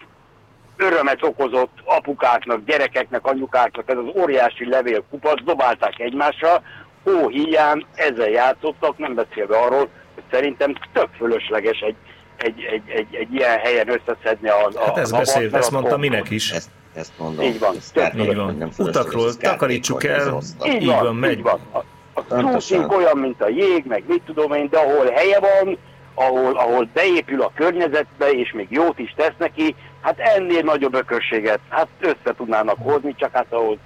örömet 0.81 1.23
okozott 1.23 1.79
apukáknak, 1.85 2.65
gyerekeknek, 2.65 3.27
anyukáknak, 3.27 3.91
ez 3.91 3.97
az 3.97 4.23
óriási 4.23 4.69
levélkupac, 4.69 5.45
dobálták 5.45 5.99
egymásra, 5.99 6.63
hó 7.05 7.29
hiány, 7.29 7.87
ezzel 7.95 8.29
játszottak, 8.29 8.99
nem 8.99 9.15
beszélve 9.15 9.57
arról, 9.57 9.89
hogy 10.15 10.23
szerintem 10.31 10.75
tök 10.93 11.09
fölösleges 11.19 11.79
egy, 11.81 11.97
egy, 12.37 12.63
egy, 12.63 12.83
egy, 12.89 13.15
egy 13.15 13.35
ilyen 13.35 13.59
helyen 13.59 13.89
összeszedni 13.89 14.49
a, 14.49 14.71
a 14.75 14.81
Hát 14.85 15.07
zavart, 15.07 15.27
beszélt, 15.27 15.55
ezt 15.55 15.71
mondta 15.71 15.97
minek 15.97 16.31
is. 16.31 16.51
Ezt, 16.51 16.71
ezt 16.95 17.13
mondom. 17.19 17.45
Így 17.45 17.59
van. 17.59 17.77
Ezt 17.77 18.01
Így 18.17 18.37
van. 18.37 18.57
nem 18.57 18.71
Utakról 18.79 19.29
ez 19.29 19.37
takarítsuk 19.37 20.05
ez 20.05 20.27
el. 20.27 20.39
Így, 20.67 20.83
Így 20.83 20.87
van, 20.87 21.05
van, 21.05 21.17
megy. 21.17 21.37
Így 21.37 21.43
van. 21.43 21.61
A, 21.73 21.79
a 22.13 22.21
cruising 22.21 22.93
olyan, 22.93 23.19
mint 23.19 23.43
a 23.43 23.49
jég, 23.49 23.85
meg 23.87 24.05
mit 24.07 24.23
tudom 24.23 24.53
én, 24.53 24.69
de 24.71 24.79
ahol 24.79 25.11
helye 25.11 25.41
van, 25.41 25.79
ahol, 26.15 26.57
ahol 26.57 26.89
beépül 26.93 27.43
a 27.43 27.53
környezetbe, 27.55 28.31
és 28.31 28.53
még 28.53 28.67
jót 28.71 28.99
is 28.99 29.15
tesz 29.17 29.35
neki, 29.39 29.75
hát 30.01 30.19
ennél 30.19 30.63
nagyobb 30.63 30.95
ökörséget, 30.95 31.61
hát 31.69 31.89
össze 32.01 32.35
tudnának 32.37 32.77
hozni, 32.79 33.15
csak 33.19 33.31
hát 33.33 33.47
ahhoz 33.51 33.79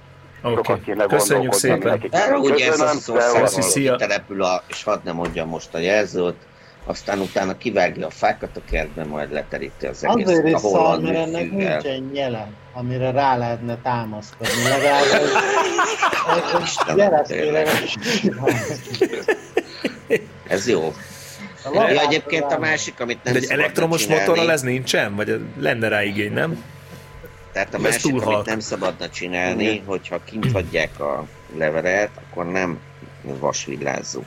Oké. 0.43 0.55
sokat 0.55 0.82
kéne 0.82 1.07
Köszönjük 1.07 1.53
szépen. 1.53 2.03
Erről 2.11 2.39
ugye 2.39 2.66
ez 2.66 2.81
az 2.81 3.11
ország, 3.11 3.97
települ 3.97 4.43
a, 4.43 4.62
és 4.66 4.82
hadd 4.82 4.99
ne 5.05 5.12
mondjam 5.12 5.49
most 5.49 5.74
a 5.74 5.78
jelzőt, 5.78 6.36
aztán 6.85 7.20
utána 7.20 7.57
kivágja 7.57 8.07
a 8.07 8.11
fákat 8.11 8.57
a 8.57 8.61
kertben, 8.70 9.07
majd 9.07 9.32
leteríti 9.32 9.86
az 9.86 10.05
egész 10.05 10.27
Azért 10.27 10.47
is 10.47 10.53
a 10.53 10.59
szar, 10.59 10.70
holland 10.70 11.03
mert 11.03 11.16
ennek 11.16 11.51
nincsen 11.51 12.11
jele, 12.12 12.49
amire 12.73 13.11
rá 13.11 13.36
lehetne 13.36 13.78
támaszkodni. 13.82 14.62
Legalább 14.69 15.05
egy 16.36 16.62
Istenem, 16.62 16.97
gyeresztére 16.97 17.66
Ez 20.49 20.69
jó. 20.69 20.93
A 21.65 21.73
Ja, 21.73 22.01
egyébként 22.01 22.53
a 22.53 22.59
másik, 22.59 23.01
amit 23.01 23.24
nem 23.24 23.32
De 23.32 23.39
egy 23.39 23.51
elektromos 23.51 24.07
motorral 24.07 24.51
ez 24.51 24.62
nincsen? 24.62 25.15
Vagy 25.15 25.41
lenne 25.59 25.89
rá 25.89 26.03
igény, 26.03 26.32
nem? 26.32 26.65
Tehát 27.53 27.74
a 27.74 27.78
másik, 27.78 28.01
túl 28.01 28.11
amit 28.12 28.24
halk. 28.24 28.47
nem 28.47 28.61
szabadna 28.61 29.09
csinálni, 29.09 29.82
hogyha 29.86 30.20
kint 30.24 30.53
hagyják 30.53 31.01
a 31.01 31.27
levelet, 31.57 32.11
akkor 32.15 32.47
nem 32.47 32.78
vasvillázzuk. 33.23 34.24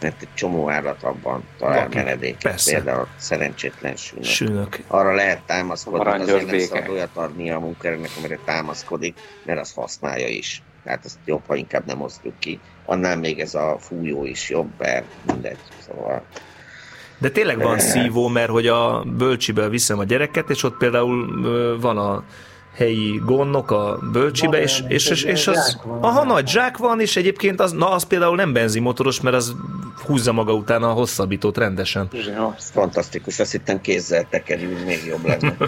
Mert 0.00 0.22
egy 0.22 0.28
csomó 0.34 0.70
állat 0.70 1.02
abban 1.02 1.44
talál 1.58 1.78
Van. 1.78 1.90
menedéket, 1.94 2.42
Persze. 2.42 2.72
például 2.74 3.08
szerencsétlen 3.16 3.96
sűnök. 3.96 4.24
Sűnök. 4.24 4.78
Arra 4.86 5.14
lehet 5.14 5.40
támaszkodni, 5.46 6.22
azért 6.22 6.46
nem 6.46 6.58
szabad 6.58 6.88
olyat 6.88 7.10
adni 7.16 7.50
a 7.50 7.58
munkaerőnek, 7.58 8.10
amire 8.18 8.38
támaszkodik, 8.44 9.18
mert 9.44 9.60
az 9.60 9.72
használja 9.72 10.28
is. 10.28 10.62
Tehát 10.84 11.04
ezt 11.04 11.18
jobb, 11.24 11.42
ha 11.46 11.54
inkább 11.54 11.86
nem 11.86 12.00
osztjuk 12.00 12.38
ki. 12.38 12.60
Annál 12.84 13.16
még 13.16 13.40
ez 13.40 13.54
a 13.54 13.76
fújó 13.80 14.24
is 14.24 14.50
jobb, 14.50 14.70
mert 14.78 15.04
mindegy. 15.26 15.58
Szóval 15.86 16.22
De 17.18 17.30
tényleg 17.30 17.62
van 17.62 17.78
szívó, 17.78 18.28
mert 18.28 18.50
hogy 18.50 18.66
a 18.66 19.04
bölcsiből 19.16 19.68
viszem 19.68 19.98
a 19.98 20.04
gyereket, 20.04 20.50
és 20.50 20.62
ott 20.62 20.76
például 20.76 21.26
van 21.80 21.98
a 21.98 22.24
helyi 22.74 23.20
gondnok 23.24 23.70
a 23.70 23.98
bölcsibe, 24.12 24.62
és, 24.62 24.82
és, 24.88 25.08
és, 25.08 25.22
és 25.22 25.46
az, 25.46 25.78
aha, 26.00 26.24
nagy 26.24 26.48
zsák 26.48 26.76
van, 26.76 27.00
és 27.00 27.16
egyébként 27.16 27.60
az, 27.60 27.72
na, 27.72 27.90
az 27.90 28.02
például 28.02 28.36
nem 28.36 28.52
benzinmotoros, 28.52 29.20
mert 29.20 29.36
az 29.36 29.54
húzza 30.06 30.32
maga 30.32 30.52
után 30.52 30.82
a 30.82 30.92
hosszabbítót 30.92 31.58
rendesen. 31.58 32.08
Fantasztikus, 32.58 33.38
azt 33.38 33.52
hittem 33.52 33.80
kézzel 33.80 34.26
tekerjünk, 34.30 34.84
még 34.84 35.04
jobb 35.06 35.26
lenne. 35.26 35.56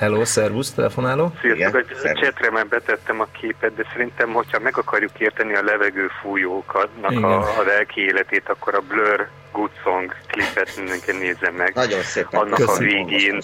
Hello, 0.00 0.24
szervusz, 0.24 0.70
telefonáló. 0.70 1.32
Sziasztok, 1.40 1.84
a 2.04 2.20
csetre 2.20 2.50
már 2.50 2.66
betettem 2.66 3.20
a 3.20 3.26
képet, 3.40 3.74
de 3.74 3.84
szerintem, 3.92 4.32
hogyha 4.32 4.58
meg 4.58 4.76
akarjuk 4.76 5.18
érteni 5.18 5.54
a 5.54 5.62
levegőfújóknak 5.62 7.10
Igen. 7.10 7.24
a, 7.24 7.58
a 7.58 7.62
lelki 7.66 8.00
életét, 8.00 8.48
akkor 8.48 8.74
a 8.74 8.80
Blur 8.80 9.28
Good 9.52 9.70
Song 9.82 10.14
klipet 10.26 10.76
mindenki 10.76 11.12
nézze 11.12 11.50
meg. 11.50 11.74
Nagyon 11.74 12.02
szépen 12.02 12.40
Annak 12.40 12.58
a 12.58 12.64
köszönöm. 12.64 12.88
végén 12.88 13.40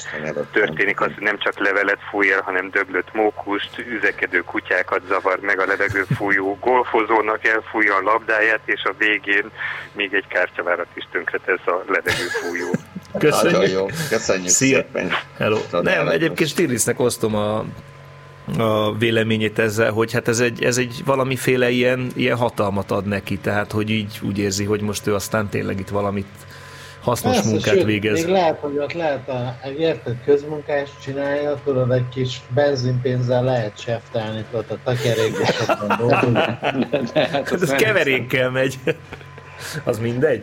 történik 0.53 1.01
az, 1.01 1.11
hogy 1.15 1.23
nem 1.23 1.39
csak 1.39 1.59
levelet 1.59 1.99
fúj 2.11 2.33
el, 2.33 2.41
hanem 2.41 2.71
döglött 2.71 3.13
mókust, 3.13 3.79
üzekedő 3.79 4.41
kutyákat 4.41 5.03
zavar 5.09 5.39
meg 5.41 5.61
a 5.61 5.67
levegőfújó, 5.67 6.59
golfozónak 6.69 7.47
elfújja 7.47 7.95
a 7.97 8.03
labdáját, 8.03 8.61
és 8.65 8.83
a 8.85 8.95
végén 8.99 9.51
még 9.93 10.15
egy 10.15 10.27
kártyavárat 10.27 10.89
is 10.95 11.09
tönkretesz 11.11 11.67
a 11.67 11.85
levegőfújó. 11.87 12.71
Köszönjük. 13.19 13.59
Nagyon 13.61 13.75
jó, 13.75 13.87
köszönjük 14.09 14.49
Szia. 14.49 14.77
szépen. 14.77 15.11
Hello. 15.37 15.59
Nem, 15.71 16.09
egyébként 16.09 16.51
Stirlisnek 16.51 17.01
osztom 17.01 17.35
a, 17.35 17.65
a 18.59 18.97
véleményét 18.99 19.59
ezzel, 19.59 19.91
hogy 19.91 20.13
hát 20.13 20.29
ez 20.29 20.41
egy, 20.41 20.63
ez 20.63 20.79
egy 20.79 21.03
valamiféle 21.05 21.71
ilyen, 21.71 22.11
ilyen 22.15 22.37
hatalmat 22.37 22.91
ad 22.91 23.07
neki, 23.07 23.39
tehát 23.39 23.73
hogy 23.73 23.91
így 23.91 24.21
úgy 24.23 24.39
érzi, 24.39 24.65
hogy 24.65 24.81
most 24.81 25.07
ő 25.07 25.15
aztán 25.15 25.49
tényleg 25.49 25.81
itt 25.81 25.89
valamit 25.89 26.27
hasznos 27.07 27.35
Persze, 27.35 27.51
munkát 27.51 27.75
sőt, 27.75 27.85
végez. 27.85 28.25
Még 28.25 28.33
lehet, 28.33 28.59
hogy 28.61 28.79
ott 28.79 28.93
lehet 28.93 29.29
a, 29.29 29.57
érted, 29.79 30.17
közmunkást 30.25 30.93
csinálja, 31.03 31.61
tudod, 31.65 31.91
egy 31.91 32.09
kis 32.15 32.41
benzinpénzzel 32.55 33.45
lehet 33.45 33.81
seftelni, 33.81 34.45
tudod, 34.51 34.65
a 34.69 34.77
takarékosokon 34.85 35.97
dolgozni. 35.99 36.41
Hát 37.15 37.53
ez 37.53 37.71
keverékkel 37.71 38.51
megy. 38.51 38.79
Az 39.85 39.99
mindegy. 39.99 40.43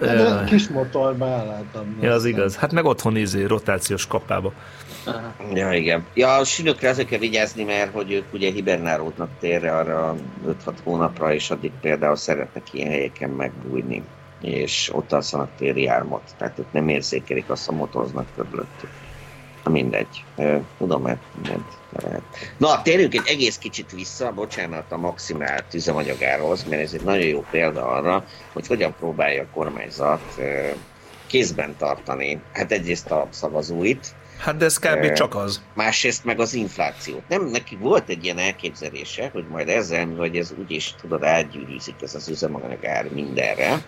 De 0.00 0.12
Jaj. 0.12 0.44
kis 0.44 0.68
motorba 0.68 1.26
el 1.26 1.46
lehet 1.46 1.76
adni. 1.76 2.06
Ja, 2.06 2.12
az 2.12 2.24
igaz. 2.24 2.56
Hát 2.56 2.72
meg 2.72 2.84
otthon 2.84 3.16
izé, 3.16 3.44
rotációs 3.44 4.06
kapába. 4.06 4.52
Ja, 5.54 5.72
igen. 5.72 6.06
Ja, 6.14 6.36
a 6.36 6.44
sülökre 6.44 6.88
azért 6.88 7.08
kell 7.08 7.18
vigyázni, 7.18 7.64
mert 7.64 7.92
hogy 7.92 8.12
ők 8.12 8.32
ugye 8.32 8.50
hibernálódnak 8.50 9.28
térre 9.40 9.76
arra 9.76 10.16
5-6 10.66 10.72
hónapra, 10.84 11.34
és 11.34 11.50
addig 11.50 11.72
például 11.80 12.16
szeretnek 12.16 12.62
ilyen 12.72 12.88
helyeken 12.88 13.30
megbújni, 13.30 14.02
és 14.40 14.90
ott 14.92 15.12
alszanak 15.12 15.48
téli 15.58 15.86
ármot. 15.86 16.22
Tehát 16.36 16.58
ők 16.58 16.72
nem 16.72 16.88
érzékelik 16.88 17.50
azt, 17.50 17.68
a 17.68 17.72
motoroznak 17.72 18.26
körülöttük. 18.36 18.90
Na 19.64 19.70
mindegy. 19.70 20.24
Tudom, 20.78 21.02
mert 21.02 21.20
mindent. 21.34 21.78
Na, 22.56 22.82
térjünk 22.82 23.14
egy 23.14 23.26
egész 23.26 23.58
kicsit 23.58 23.92
vissza, 23.92 24.32
bocsánat, 24.32 24.92
a 24.92 24.96
maximált 24.96 25.74
üzemanyagához, 25.74 26.64
mert 26.64 26.82
ez 26.82 26.92
egy 26.92 27.02
nagyon 27.04 27.26
jó 27.26 27.44
példa 27.50 27.86
arra, 27.86 28.24
hogy 28.52 28.66
hogyan 28.66 28.94
próbálja 28.98 29.42
a 29.42 29.54
kormányzat 29.54 30.40
kézben 31.26 31.76
tartani, 31.78 32.40
hát 32.52 32.72
egyrészt 32.72 33.10
a 33.10 33.28
szavazóit, 33.30 34.14
Hát 34.40 34.56
de 34.56 34.64
ez 34.64 34.78
kb. 34.78 35.12
Csak 35.12 35.34
az. 35.34 35.60
Másrészt 35.74 36.24
meg 36.24 36.40
az 36.40 36.54
inflációt. 36.54 37.28
Nem, 37.28 37.44
neki 37.46 37.76
volt 37.76 38.08
egy 38.08 38.24
ilyen 38.24 38.38
elképzelése, 38.38 39.30
hogy 39.32 39.44
majd 39.48 39.68
ezzel, 39.68 40.06
hogy 40.18 40.36
ez 40.36 40.52
úgyis 40.58 40.94
tudod, 41.00 41.24
átgyűrűzik 41.24 41.94
ez 42.02 42.14
az 42.14 42.28
üzemanyag 42.28 42.84
ár 42.84 43.08
mindenre, 43.12 43.84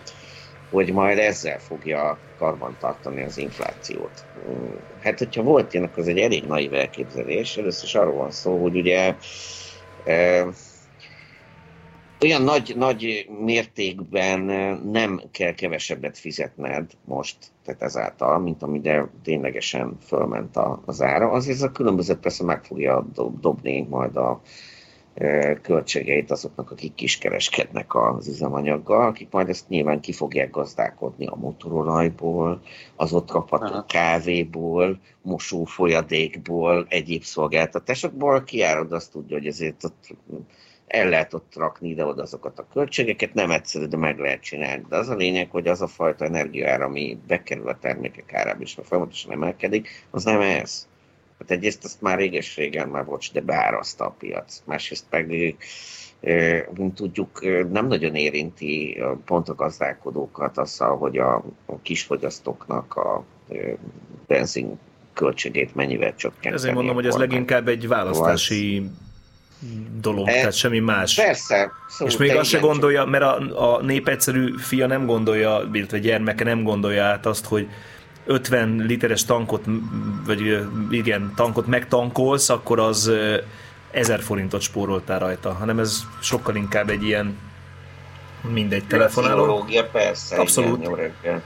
hogy 0.73 0.93
majd 0.93 1.17
ezzel 1.17 1.59
fogja 1.59 2.25
karban 2.35 2.77
tartani 2.79 3.23
az 3.23 3.37
inflációt. 3.37 4.25
Mm, 4.49 4.75
Hát, 4.99 5.17
hogyha 5.19 5.43
volt 5.43 5.73
ilyen, 5.73 5.85
akkor 5.85 5.99
ez 6.03 6.07
egy 6.09 6.17
elég 6.17 6.45
naív 6.45 6.73
elképzelés. 6.73 7.57
Először 7.57 7.83
is 7.83 7.95
arról 7.95 8.15
van 8.15 8.31
szó, 8.31 8.61
hogy 8.61 8.77
ugye 8.77 9.15
e, 10.03 10.47
olyan 12.21 12.41
nagy, 12.41 12.73
nagy 12.75 13.29
mértékben 13.39 14.39
nem 14.91 15.21
kell 15.31 15.53
kevesebbet 15.53 16.17
fizetned 16.17 16.91
most, 17.05 17.37
tehát 17.65 17.81
ezáltal, 17.81 18.39
mint 18.39 18.63
amire 18.63 19.09
ténylegesen 19.23 19.97
fölment 19.99 20.55
az 20.85 21.01
ára. 21.01 21.29
Azért 21.31 21.57
ez 21.57 21.63
a 21.63 21.71
különbözet 21.71 22.19
persze 22.19 22.43
meg 22.43 22.63
fogja 22.63 23.07
dob, 23.13 23.39
dobni 23.39 23.81
majd 23.89 24.15
a 24.17 24.41
e, 24.41 24.72
költségeit 25.61 26.31
azoknak, 26.31 26.71
akik 26.71 26.93
kiskereskednek 26.93 27.95
az 27.95 28.27
üzemanyaggal, 28.27 29.07
akik 29.07 29.27
majd 29.31 29.49
ezt 29.49 29.69
nyilván 29.69 29.99
ki 29.99 30.11
fogják 30.11 30.49
gazdálkodni 30.49 31.25
a 31.25 31.35
motorolajból, 31.35 32.61
az 32.95 33.13
ott 33.13 33.29
kapható 33.29 33.85
kávéból, 33.87 34.99
mosófolyadékból, 35.21 36.85
egyéb 36.89 37.23
szolgáltatásokból, 37.23 38.43
kiárod 38.43 38.91
azt 38.91 39.11
tudja, 39.11 39.37
hogy 39.37 39.47
ezért 39.47 39.83
ott 39.83 40.15
el 40.87 41.09
lehet 41.09 41.33
ott 41.33 41.53
rakni 41.55 41.89
ide-oda 41.89 42.21
azokat 42.21 42.59
a 42.59 42.67
költségeket, 42.73 43.33
nem 43.33 43.51
egyszerű, 43.51 43.85
de 43.85 43.97
meg 43.97 44.19
lehet 44.19 44.41
csinálni. 44.41 44.85
De 44.89 44.97
az 44.97 45.09
a 45.09 45.15
lényeg, 45.15 45.49
hogy 45.49 45.67
az 45.67 45.81
a 45.81 45.87
fajta 45.87 46.25
energiaára, 46.25 46.85
ami 46.85 47.19
bekerül 47.27 47.67
a 47.67 47.77
termékek 47.79 48.33
árába, 48.33 48.61
és 48.61 48.75
ha 48.75 48.83
folyamatosan 48.83 49.31
emelkedik, 49.31 50.07
az 50.11 50.23
nem 50.23 50.41
ez. 50.41 50.87
Hát 51.43 51.51
egyrészt 51.51 51.83
azt 51.83 52.01
már 52.01 52.17
réges-régen 52.17 52.87
már 52.87 53.05
bocs, 53.05 53.31
de 53.31 53.41
beáraszta 53.41 54.05
a 54.05 54.15
piac. 54.19 54.61
Másrészt 54.65 55.05
pedig 55.09 55.55
mint 56.73 56.95
tudjuk, 56.95 57.41
nem 57.71 57.87
nagyon 57.87 58.15
érinti 58.15 59.03
pont 59.25 59.49
a 59.49 59.55
gazdálkodókat 59.55 60.57
azzal, 60.57 60.97
hogy 60.97 61.17
a, 61.17 61.35
a 61.65 61.81
kisfogyasztóknak 61.81 62.95
a 62.95 63.23
benzin 64.27 64.79
költségét 65.13 65.75
mennyivel 65.75 66.15
csökkenteni. 66.15 66.55
Ezért 66.55 66.73
mondom, 66.73 66.95
hogy 66.95 67.05
ez 67.05 67.15
leginkább 67.15 67.67
egy 67.67 67.87
választási 67.87 68.89
dolog, 70.01 70.27
Eh, 70.27 70.33
tehát 70.33 70.53
semmi 70.53 70.79
más. 70.79 71.15
Persze. 71.15 71.71
Szó, 71.87 72.05
és 72.05 72.17
még 72.17 72.35
azt 72.35 72.49
se 72.49 72.59
gondolja, 72.59 73.05
mert 73.05 73.23
a, 73.23 73.75
a 73.75 73.81
nép 73.81 74.07
egyszerű 74.07 74.57
fia 74.57 74.87
nem 74.87 75.05
gondolja, 75.05 75.69
illetve 75.73 75.99
gyermeke 75.99 76.43
nem 76.43 76.63
gondolja 76.63 77.03
át 77.03 77.25
azt, 77.25 77.45
hogy 77.45 77.67
50 78.25 78.83
literes 78.87 79.25
tankot, 79.25 79.63
vagy 80.25 80.67
igen, 80.89 81.33
tankot 81.35 81.67
megtankolsz, 81.67 82.49
akkor 82.49 82.79
az 82.79 83.07
ö, 83.07 83.37
1000 83.91 84.21
forintot 84.21 84.61
spóroltál 84.61 85.19
rajta, 85.19 85.53
hanem 85.53 85.79
ez 85.79 86.01
sokkal 86.21 86.55
inkább 86.55 86.89
egy 86.89 87.03
ilyen 87.03 87.39
mindegy 88.41 88.87
telefonáló. 88.87 89.43
Pszichológia, 89.43 89.89
persze. 89.89 90.35
Abszolút. 90.35 90.77
Igen, 90.77 90.89
jó 90.89 90.95
reggelt. 90.95 91.43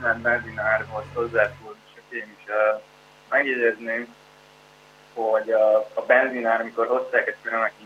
nem 0.00 0.22
benzinárhoz 0.22 1.02
hozzászól, 1.14 1.76
csak 1.94 2.02
én 2.08 2.36
is 2.38 2.44
uh, 2.46 2.80
megjegyezném, 3.28 4.14
hogy 5.14 5.50
a, 5.50 5.76
a 5.78 6.02
benzinár, 6.06 6.60
amikor 6.60 6.86
hozták 6.86 7.26
egy 7.26 7.36
különleges 7.42 7.76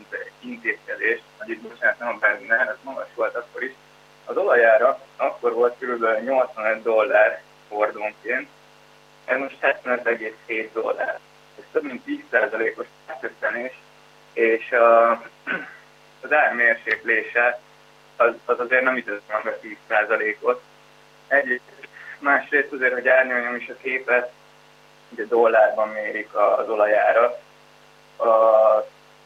intézkedést, 0.40 1.22
vagy 1.38 1.48
itt 1.48 1.60
bocsánat, 1.60 1.98
nem 1.98 2.08
a 2.08 2.18
benzinár, 2.20 2.68
ez 2.68 2.76
magas 2.82 3.08
volt 3.14 3.34
akkor 3.34 3.62
is, 3.62 3.72
az 4.24 4.36
olajára 4.36 5.00
akkor 5.16 5.52
volt 5.52 5.74
kb. 5.78 6.04
85 6.24 6.82
dollár 6.82 7.42
hordónként, 7.68 8.48
ez 9.24 9.38
most 9.38 9.56
75,7 9.60 10.68
dollár. 10.72 11.18
Ez 11.58 11.64
több 11.72 11.82
mint 11.82 12.02
10%-os 12.06 12.86
átköszönés, 13.06 13.72
és 14.32 14.72
a, 14.72 15.10
az 16.20 16.32
ármérséklése 16.32 17.60
az, 18.16 18.34
az 18.44 18.60
azért 18.60 18.82
nem 18.82 18.96
ütött 18.96 19.22
meg 19.28 19.46
a 19.46 19.58
10%-ot. 19.90 20.62
Egy, 21.28 21.60
másrészt 22.18 22.72
azért, 22.72 22.92
hogy 22.92 23.08
árnyaljam 23.08 23.54
is 23.54 23.68
a 23.68 23.76
képet, 23.82 24.32
ugye 25.08 25.24
dollárban 25.24 25.88
mérik 25.88 26.34
az 26.34 26.68
olajára. 26.68 27.38
A, 28.16 28.26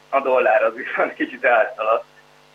a 0.08 0.20
dollár 0.22 0.62
az 0.62 0.74
viszont 0.74 1.14
kicsit 1.14 1.44
átszaladt, 1.44 2.04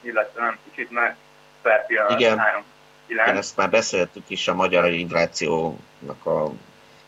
illetve 0.01 0.41
nem 0.41 0.59
kicsit, 0.63 0.91
mert 0.91 1.15
per 1.61 1.85
pillanat 1.85 2.19
Igen. 2.19 2.37
3 2.37 2.63
Igen, 3.07 3.37
ezt 3.37 3.57
már 3.57 3.69
beszéltük 3.69 4.29
is, 4.29 4.47
a 4.47 4.53
magyar 4.53 4.91
inflációnak 4.91 6.25
a, 6.25 6.51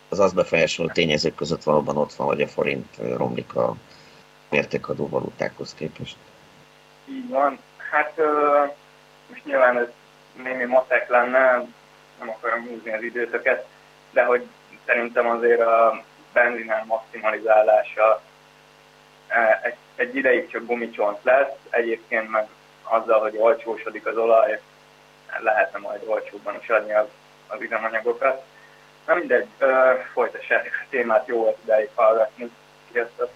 az 0.09 0.19
azt 0.19 0.35
befolyásoló 0.35 0.89
tényezők 0.89 1.35
között 1.35 1.63
valóban 1.63 1.97
ott 1.97 2.13
van, 2.13 2.27
hogy 2.27 2.41
a 2.41 2.47
forint 2.47 2.97
romlik 3.17 3.55
a 3.55 3.75
mértékadó 4.49 5.09
valutákhoz 5.09 5.73
képest. 5.73 6.17
Így 7.09 7.29
van. 7.29 7.59
Hát 7.91 8.13
ö, 8.15 8.63
most 9.29 9.45
nyilván 9.45 9.77
ez 9.77 9.87
némi 10.43 10.65
matek 10.65 11.09
lenne, 11.09 11.65
nem 12.19 12.29
akarom 12.29 12.67
húzni 12.67 12.93
az 12.93 13.01
időtöket, 13.01 13.65
de 14.11 14.23
hogy 14.23 14.47
szerintem 14.85 15.27
azért 15.27 15.61
a 15.61 16.03
benzinál 16.33 16.85
maximalizálása 16.85 18.21
egy, 19.63 19.75
egy 19.95 20.15
ideig 20.15 20.49
csak 20.49 20.65
gumicsont 20.65 21.23
lesz, 21.23 21.53
egyébként 21.69 22.29
meg 22.29 22.47
azzal, 22.83 23.19
hogy 23.19 23.37
olcsósodik 23.37 24.05
az 24.05 24.17
olaj, 24.17 24.61
lehetne 25.43 25.79
majd 25.79 26.01
olcsóbban 26.05 26.55
is 26.61 26.69
adni 26.69 26.93
az, 26.93 27.05
az 27.47 27.61
üzemanyagokat. 27.61 28.43
Na 29.07 29.15
mindegy, 29.15 29.47
folytassák 30.13 30.65
a 30.65 30.87
témát, 30.89 31.27
jó 31.27 31.37
volt 31.37 31.57
ideig 31.63 31.89
hallgatni. 31.95 32.49
Sziasztok! 32.91 33.29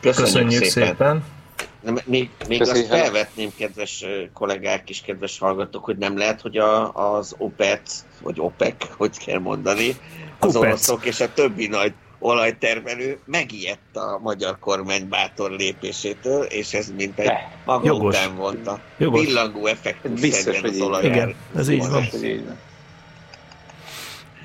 Köszönjük, 0.00 0.26
Köszönjük 0.26 0.64
szépen! 0.64 0.88
szépen. 0.88 1.36
De 1.80 2.02
még, 2.04 2.30
még 2.48 2.60
azt 2.60 2.72
Köszönjük. 2.72 2.94
felvetném, 2.94 3.50
kedves 3.58 4.04
kollégák 4.34 4.90
és 4.90 5.00
kedves 5.00 5.38
hallgatók, 5.38 5.84
hogy 5.84 5.96
nem 5.96 6.18
lehet, 6.18 6.40
hogy 6.40 6.56
a, 6.56 6.92
az 6.92 7.34
OPEC, 7.38 8.04
vagy 8.22 8.40
OPEC, 8.40 8.96
hogy 8.96 9.24
kell 9.24 9.38
mondani, 9.38 9.96
az 10.38 10.56
OPEC. 10.56 10.68
oroszok 10.68 11.04
és 11.04 11.20
a 11.20 11.32
többi 11.32 11.66
nagy 11.66 11.92
olajtermelő 12.18 13.18
megijedt 13.24 13.96
a 13.96 14.18
magyar 14.22 14.58
kormány 14.58 15.08
bátor 15.08 15.50
lépésétől, 15.50 16.42
és 16.42 16.74
ez 16.74 16.92
mint 16.96 17.18
egy 17.18 17.32
maga 17.64 17.86
jogos. 17.86 18.14
után 18.14 18.36
vonta. 18.36 18.78
Jogos. 18.96 19.24
Pillangó 19.24 19.66
effektus 19.66 20.20
Biztos, 20.20 20.60
hogy 20.60 20.70
az 20.70 20.80
olajár. 20.80 21.10
Igen, 21.14 21.34
ez 21.56 21.68
így 21.68 21.88
van. 21.88 22.04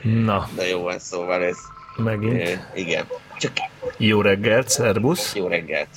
Na, 0.02 0.48
De 0.56 0.68
jó 0.68 0.82
van, 0.82 1.00
szóval 1.00 1.44
ez... 1.44 1.58
megint. 1.98 2.42
eh, 2.42 2.60
igen. 2.74 3.06
Csak 3.38 3.52
Jó 3.98 4.22
reggelt, 4.22 4.70
szerbusz. 4.70 5.36
jó 5.36 5.48
reggelt. 5.48 5.88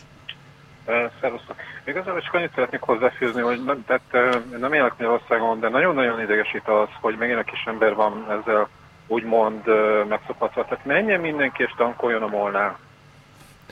Uh, 0.87 0.95
Szerusztok. 1.21 1.57
Igazából 1.87 2.21
csak 2.21 2.35
annyit 2.35 2.51
szeretnék 2.55 2.81
hozzáfűzni, 2.81 3.41
hogy 3.41 3.65
nem, 3.65 3.85
tehát, 3.87 4.35
én 4.53 4.59
nem 4.59 4.73
élek 4.73 4.91
Magyarországon, 4.99 5.61
de 5.61 5.69
nagyon-nagyon 5.69 6.21
idegesít 6.21 6.69
az, 6.69 6.89
hogy 7.01 7.17
megint 7.19 7.39
a 7.39 7.43
kis 7.43 7.63
ember 7.67 7.95
van 7.95 8.27
ezzel 8.31 8.69
úgymond 9.07 9.63
megszokhatva. 10.09 10.65
Tehát 10.65 10.85
menjen 10.85 11.21
mindenki 11.21 11.63
és 11.63 11.73
tankoljon 11.77 12.23
a 12.23 12.27
molnál. 12.27 12.79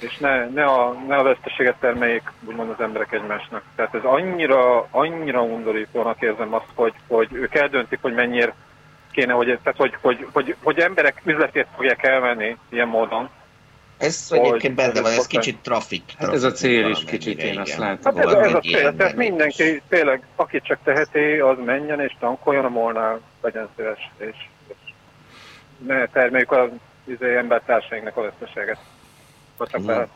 És 0.01 0.17
ne, 0.17 0.49
ne, 0.49 0.65
a, 0.65 0.93
ne 1.09 1.17
a 1.17 1.23
veszteséget 1.23 1.77
termeljék 1.81 2.33
úgymond 2.45 2.71
az 2.71 2.81
emberek 2.81 3.13
egymásnak. 3.13 3.63
Tehát 3.77 3.95
ez 3.95 4.05
annyira, 4.05 4.87
annyira 4.91 5.43
undorítónak 5.43 6.23
érzem 6.23 6.55
azt, 6.55 6.71
hogy, 6.75 6.93
hogy 7.09 7.29
ők 7.33 7.55
eldöntik, 7.55 7.99
hogy 8.03 8.15
mennyire 8.15 8.55
kéne, 9.13 9.33
hogy, 9.33 9.47
tehát 9.47 9.79
hogy, 9.79 9.97
hogy, 10.01 10.27
hogy, 10.33 10.57
hogy 10.63 10.79
emberek 10.79 11.21
üzletét 11.25 11.67
fogják 11.77 12.03
elvenni 12.03 12.57
ilyen 12.69 12.89
módon. 12.89 13.29
Ez 13.99 14.29
Hogy- 14.29 14.39
egyébként 14.39 14.75
benne 14.75 15.01
van, 15.01 15.13
ez 15.13 15.27
kicsit 15.27 15.59
trafik. 15.59 16.03
Hát 16.19 16.33
ez 16.33 16.43
a 16.43 16.53
cél 16.53 16.89
is 16.89 17.05
kicsit, 17.05 17.43
én 17.43 17.59
azt 17.59 17.77
látom. 17.77 18.17
Hát 18.17 18.27
ez, 18.27 18.33
ez 18.33 18.53
a 18.55 18.61
cél, 18.61 18.97
tehát 18.97 19.17
mindenki 19.17 19.83
tényleg, 19.89 20.27
aki 20.37 20.61
csak 20.61 20.79
teheti, 20.85 21.39
az 21.39 21.57
menjen 21.65 22.01
és 22.01 22.17
tankoljon 22.19 22.65
a 22.65 22.69
molnál, 22.69 23.21
legyen 23.43 23.69
szíves, 23.77 24.11
és, 24.17 24.37
termeljük 26.13 26.53
az 26.53 26.69
izé, 27.05 27.37
embertársainknak 27.37 28.17
a 28.17 28.33
lehet. 29.87 30.09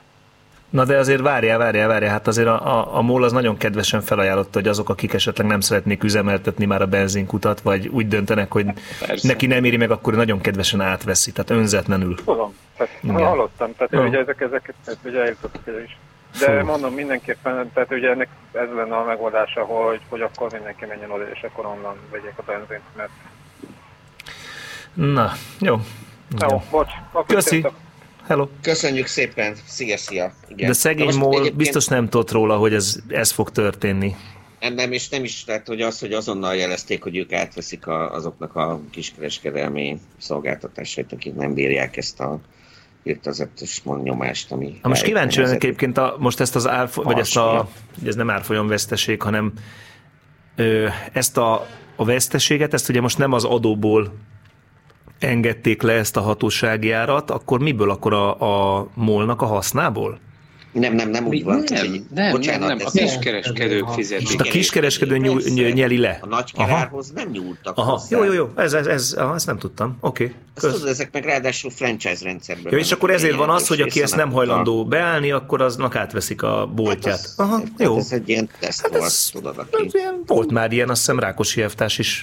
Na 0.71 0.85
de 0.85 0.97
azért 0.97 1.21
várjál, 1.21 1.59
várjál, 1.59 1.89
várjál, 1.89 2.11
hát 2.11 2.27
azért 2.27 2.49
a, 2.49 2.79
a, 2.79 2.97
a 2.97 3.01
MOL 3.01 3.25
az 3.25 3.33
nagyon 3.33 3.57
kedvesen 3.57 4.01
felajánlotta, 4.01 4.59
hogy 4.59 4.69
azok, 4.69 4.89
akik 4.89 5.13
esetleg 5.13 5.47
nem 5.47 5.61
szeretnék 5.61 6.05
üzemeltetni 6.05 6.65
már 6.65 6.83
a 6.83 6.87
benzinkutat, 6.87 7.61
vagy 7.61 7.89
úgy 7.89 8.09
döntenek, 8.09 8.53
hogy 8.53 8.67
Persze. 9.07 9.29
neki 9.29 9.47
nem 9.47 9.65
éri 9.65 9.77
meg, 9.77 9.91
akkor 9.91 10.15
nagyon 10.15 10.41
kedvesen 10.41 10.81
átveszi, 10.81 11.33
tehát 11.33 11.51
önzetlenül. 11.51 12.15
Tudom, 12.15 12.57
tehát 12.77 12.99
Igen. 13.01 13.17
hallottam, 13.17 13.75
tehát 13.77 13.93
Ja. 13.93 14.01
ugye 14.07 14.19
ezek, 14.19 14.41
ezek, 14.41 14.75
tehát 14.85 15.01
ugye 15.05 15.21
eljutottak 15.21 15.63
ide 15.67 15.83
is. 15.83 15.97
De 16.33 16.45
Szóval. 16.45 16.63
mondom 16.63 16.95
mindenképpen, 16.95 17.71
tehát 17.73 17.93
ugye 17.93 18.11
ennek 18.11 18.29
ez 18.53 18.69
lenne 18.77 18.97
a 18.97 19.05
megoldása, 19.05 19.65
hogy, 19.65 20.01
hogy 20.09 20.21
akkor 20.21 20.53
mindenki 20.53 20.85
menjen 20.85 21.11
oda, 21.11 21.25
és 21.33 21.43
akkor 21.43 21.67
onnan 21.67 21.97
vegyék 22.11 22.33
a 22.37 22.43
benzint, 22.47 22.83
mert 22.97 23.11
Na, 24.95 25.33
jó. 25.61 25.81
jó, 26.39 26.63
bocs, 26.71 26.91
akkor 27.13 27.35
Köszi. 27.35 27.67
Hello. 28.27 28.49
Köszönjük 28.63 29.07
szépen, 29.07 29.55
szia, 29.67 29.97
szia. 29.97 30.33
Igen. 30.49 30.67
De 30.67 30.73
szegény 30.73 31.09
egyébként- 31.09 31.57
biztos 31.57 31.87
nem 31.87 32.09
tudott 32.09 32.31
róla, 32.31 32.57
hogy 32.57 32.75
ez, 32.75 32.99
ez 33.09 33.31
fog 33.31 33.51
történni. 33.51 34.15
Nem, 34.61 34.75
nem, 34.75 34.93
és 34.93 35.09
nem 35.09 35.25
is, 35.25 35.45
tehát 35.45 35.67
hogy 35.67 35.81
az, 35.81 35.99
hogy 35.99 36.13
azonnal 36.13 36.55
jelezték, 36.55 37.03
hogy 37.03 37.17
ők 37.17 37.33
átveszik 37.33 37.87
a, 37.87 38.13
azoknak 38.13 38.57
a 38.57 38.81
kiskereskedelmi 38.91 40.01
szolgáltatásait, 40.19 41.13
akik 41.13 41.35
nem 41.35 41.55
bírják 41.55 41.97
ezt 41.97 42.21
a 42.21 42.41
irtazatos 43.03 43.83
nyomást, 44.03 44.53
ami... 44.53 44.79
Na 44.83 44.89
most 44.89 45.03
kíváncsi 45.03 45.41
lennék 45.41 45.65
egyébként 45.65 45.99
a, 45.99 46.17
most 46.19 46.41
ezt 46.41 46.57
az 46.57 46.67
árfo, 46.69 47.03
vagy 47.03 47.19
ezt 47.19 47.37
a, 47.37 47.69
ez 48.07 48.15
nem 48.15 48.31
árfolyam 48.31 48.67
veszteség, 48.67 49.23
hanem 49.23 49.53
ö, 50.57 50.89
ezt 51.13 51.37
a, 51.37 51.67
a 51.97 52.05
veszteséget, 52.05 52.75
ezt 52.75 52.89
ugye 52.89 53.01
most 53.01 53.19
nem 53.19 53.33
az 53.33 53.45
adóból 53.45 54.13
engedték 55.19 55.83
le 55.83 55.93
ezt 55.93 56.17
a 56.17 56.21
hatósági 56.21 56.91
árat, 56.91 57.31
akkor 57.31 57.61
miből 57.61 57.91
akkor 57.91 58.13
a, 58.13 58.41
a 58.79 58.89
molnak 58.95 59.43
a 59.43 59.47
hasznából? 59.47 60.19
Nem, 60.73 60.95
nem, 60.95 61.11
nem 61.11 61.27
úgy 61.27 61.45
van. 61.45 61.65
Nem, 61.69 62.07
nem, 62.15 62.31
bocsánat, 62.31 62.69
nem, 62.69 62.77
nem, 62.77 62.87
a 62.87 62.91
kiskereskedők 62.91 63.89
fizetik. 63.89 64.27
Most 64.27 64.41
a 64.41 64.51
kiskereskedő 64.51 65.17
nyúl, 65.17 65.41
nyeli 65.55 65.99
le. 65.99 66.19
A 66.23 66.27
nagykerárhoz 66.27 67.11
nem 67.11 67.29
nyúltak 67.31 67.77
Aha, 67.77 67.91
hozzá. 67.91 68.17
jó, 68.17 68.25
jó, 68.25 68.33
jó, 68.33 68.51
ez, 68.57 68.73
ez, 68.73 68.87
ez, 68.87 69.13
aha, 69.13 69.35
ezt 69.35 69.47
nem 69.47 69.59
tudtam. 69.59 69.97
Oké. 70.01 70.25
Okay. 70.25 70.37
Ezt 70.55 70.75
tudod, 70.75 70.89
ezek 70.89 71.13
meg 71.13 71.25
ráadásul 71.25 71.71
franchise 71.71 72.25
rendszerben. 72.25 72.73
Ja, 72.73 72.79
és 72.79 72.93
akkor 72.93 73.11
ezért 73.11 73.37
van 73.37 73.51
az, 73.51 73.69
hogy 73.69 73.81
aki 73.81 74.03
ezt 74.03 74.17
nem 74.17 74.33
hajlandó 74.33 74.85
beállni, 74.85 75.31
akkor 75.31 75.63
aznak 75.63 75.97
átveszik 75.97 76.43
a 76.43 76.71
boltját. 76.75 77.33
Aha, 77.37 77.63
jó. 77.79 77.95
Hát 77.95 78.05
ez 78.05 78.13
egy 78.13 78.29
ilyen 78.29 78.51
teszt 78.61 78.89
volt, 78.89 79.33
tudod, 79.33 79.59
aki... 79.59 79.91
Volt 80.27 80.51
már 80.51 80.73
ilyen, 80.73 80.89
azt 80.89 80.99
hiszem 80.99 81.19
Rákosi 81.19 81.63
Eftás 81.63 81.99
is 81.99 82.23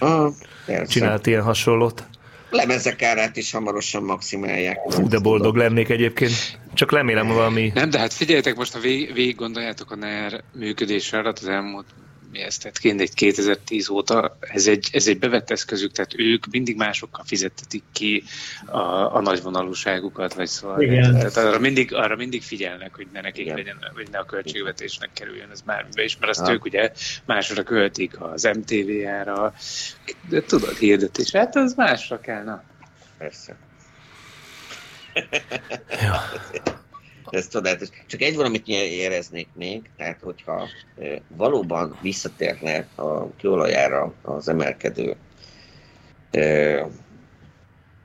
persze. 0.65 0.91
csinált 0.91 1.27
ilyen 1.27 1.41
hasonlót. 1.41 2.07
Lemezek 2.49 3.01
árát 3.01 3.37
is 3.37 3.51
hamarosan 3.51 4.03
maximálják. 4.03 4.79
Fú, 4.89 5.07
de 5.07 5.19
boldog 5.19 5.55
lennék 5.55 5.89
egyébként. 5.89 6.59
Csak 6.73 6.91
remélem 6.91 7.27
valami... 7.27 7.71
Nem, 7.73 7.89
de 7.89 7.99
hát 7.99 8.13
figyeljetek, 8.13 8.55
most 8.55 8.73
ha 8.73 8.79
vég, 8.79 9.13
végig 9.13 9.35
gondoljátok 9.35 9.91
a 9.91 9.95
NER 9.95 10.43
működésre 10.53 11.17
alatt 11.17 11.39
az 11.39 11.47
elmúlt 11.47 11.85
mi 12.35 12.41
ezt 12.41 12.63
tett 12.63 12.77
ki, 12.77 12.93
egy 12.97 13.13
2010 13.13 13.89
óta, 13.89 14.37
ez 14.39 14.67
egy, 14.67 14.89
ez 14.91 15.07
egy 15.07 15.19
bevett 15.19 15.49
eszközük, 15.49 15.91
tehát 15.91 16.13
ők 16.17 16.45
mindig 16.45 16.75
másokkal 16.75 17.23
fizettetik 17.27 17.83
ki 17.91 18.23
a, 18.65 18.79
a 19.15 19.21
nagyvonalúságukat, 19.21 20.33
vagy 20.33 20.47
szóval. 20.47 20.81
Igen. 20.81 21.13
Tehát 21.13 21.37
arra 21.37 21.59
mindig, 21.59 21.93
arra 21.93 22.15
mindig 22.15 22.43
figyelnek, 22.43 22.95
hogy 22.95 23.07
ne 23.13 23.21
nekik 23.21 23.53
legyen, 23.53 23.91
vagy 23.93 24.09
ne 24.11 24.17
a 24.17 24.25
költségvetésnek 24.25 25.09
kerüljön 25.13 25.49
ez 25.51 25.61
bármibe 25.61 26.03
is, 26.03 26.17
mert 26.17 26.31
azt 26.31 26.43
Ah. 26.45 26.53
ők 26.53 26.65
ugye 26.65 26.91
másra 27.25 27.63
költik 27.63 28.21
az 28.21 28.43
MTV-ára, 28.43 29.53
de 30.29 30.41
tudod, 30.41 30.77
hirdetés, 30.77 31.31
hát 31.31 31.55
az 31.55 31.73
másra 31.73 32.19
kell, 32.19 32.43
na. 32.43 32.63
Persze. 33.17 33.57
Ez 37.29 37.47
csodálatos. 37.49 37.87
Csak 38.07 38.21
egy 38.21 38.35
valamit 38.35 38.67
éreznék 38.67 39.47
még, 39.53 39.89
tehát 39.97 40.19
hogyha 40.21 40.67
valóban 41.27 41.97
visszatérne 42.01 42.87
a 42.95 43.35
kőolajára 43.35 44.13
az 44.21 44.47
emelkedő 44.47 45.15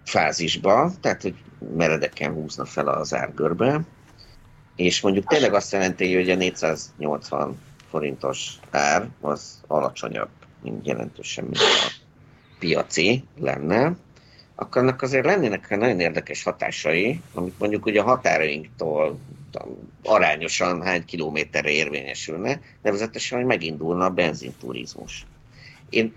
fázisba, 0.05 0.93
tehát 1.01 1.23
hogy 1.23 1.35
meredeken 1.77 2.33
húzna 2.33 2.65
fel 2.65 2.89
az 2.89 3.15
árgörbe, 3.15 3.81
és 4.77 5.01
mondjuk 5.01 5.27
tényleg 5.27 5.55
azt 5.55 5.73
jelenti, 5.73 6.15
hogy 6.15 6.31
a 6.31 6.35
480 6.35 7.59
forintos 7.91 8.55
ár 8.71 9.09
az 9.21 9.61
alacsonyabb, 9.67 10.29
mint 10.63 10.87
jelentősen, 10.87 11.45
mint 11.45 11.57
a 11.57 11.93
piaci 12.59 13.25
lenne, 13.39 13.97
akkor 14.61 14.83
annak 14.83 15.03
azért 15.03 15.25
lennének 15.25 15.79
nagyon 15.79 16.01
érdekes 16.01 16.43
hatásai, 16.43 17.21
amik 17.35 17.55
mondjuk 17.59 17.87
ugye 17.87 18.01
a 18.01 18.05
határainktól 18.05 19.19
arányosan 20.03 20.83
hány 20.83 21.05
kilométerre 21.05 21.71
érvényesülne, 21.71 22.61
nevezetesen, 22.83 23.39
hogy 23.39 23.47
megindulna 23.47 24.05
a 24.05 24.11
benzinturizmus. 24.11 25.27
Én, 25.91 26.13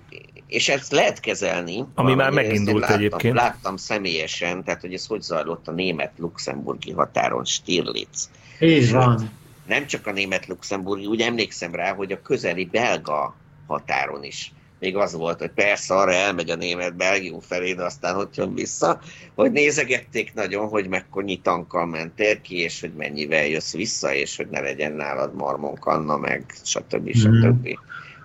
és 0.47 0.69
ezt 0.69 0.91
lehet 0.91 1.19
kezelni. 1.19 1.85
Ami 1.95 2.13
már 2.13 2.31
megindult 2.31 2.79
láttam, 2.79 2.97
egyébként. 2.97 3.35
Láttam 3.35 3.77
személyesen, 3.77 4.63
tehát 4.63 4.81
hogy 4.81 4.93
ez 4.93 5.05
hogy 5.05 5.21
zajlott 5.21 5.67
a 5.67 5.71
német-luxemburgi 5.71 6.91
határon 6.91 7.45
Stirlitz. 7.45 8.29
Így 8.59 8.91
van. 8.91 9.29
Nem 9.67 9.85
csak 9.87 10.07
a 10.07 10.11
német-luxemburgi, 10.11 11.05
úgy 11.05 11.21
emlékszem 11.21 11.75
rá, 11.75 11.93
hogy 11.93 12.11
a 12.11 12.21
közeli 12.21 12.65
belga 12.65 13.35
határon 13.67 14.23
is 14.23 14.51
még 14.83 14.95
az 14.95 15.13
volt, 15.13 15.39
hogy 15.39 15.51
persze 15.51 15.93
arra 15.95 16.11
elmegy 16.13 16.49
a 16.49 16.55
német 16.55 16.95
Belgium 16.95 17.39
felé, 17.39 17.73
de 17.73 17.83
aztán 17.83 18.15
hogy 18.15 18.27
jön 18.33 18.53
vissza, 18.53 18.99
hogy 19.35 19.51
nézegették 19.51 20.33
nagyon, 20.33 20.67
hogy 20.67 20.87
mekkonnyi 20.87 21.37
tankkal 21.41 21.85
mentél 21.85 22.41
ki, 22.41 22.55
és 22.59 22.81
hogy 22.81 22.93
mennyivel 22.93 23.45
jössz 23.45 23.73
vissza, 23.73 24.13
és 24.13 24.37
hogy 24.37 24.47
ne 24.49 24.59
legyen 24.59 24.91
nálad 24.91 25.35
marmonkanna, 25.35 26.17
meg 26.17 26.45
stb. 26.63 27.13
stb. 27.15 27.67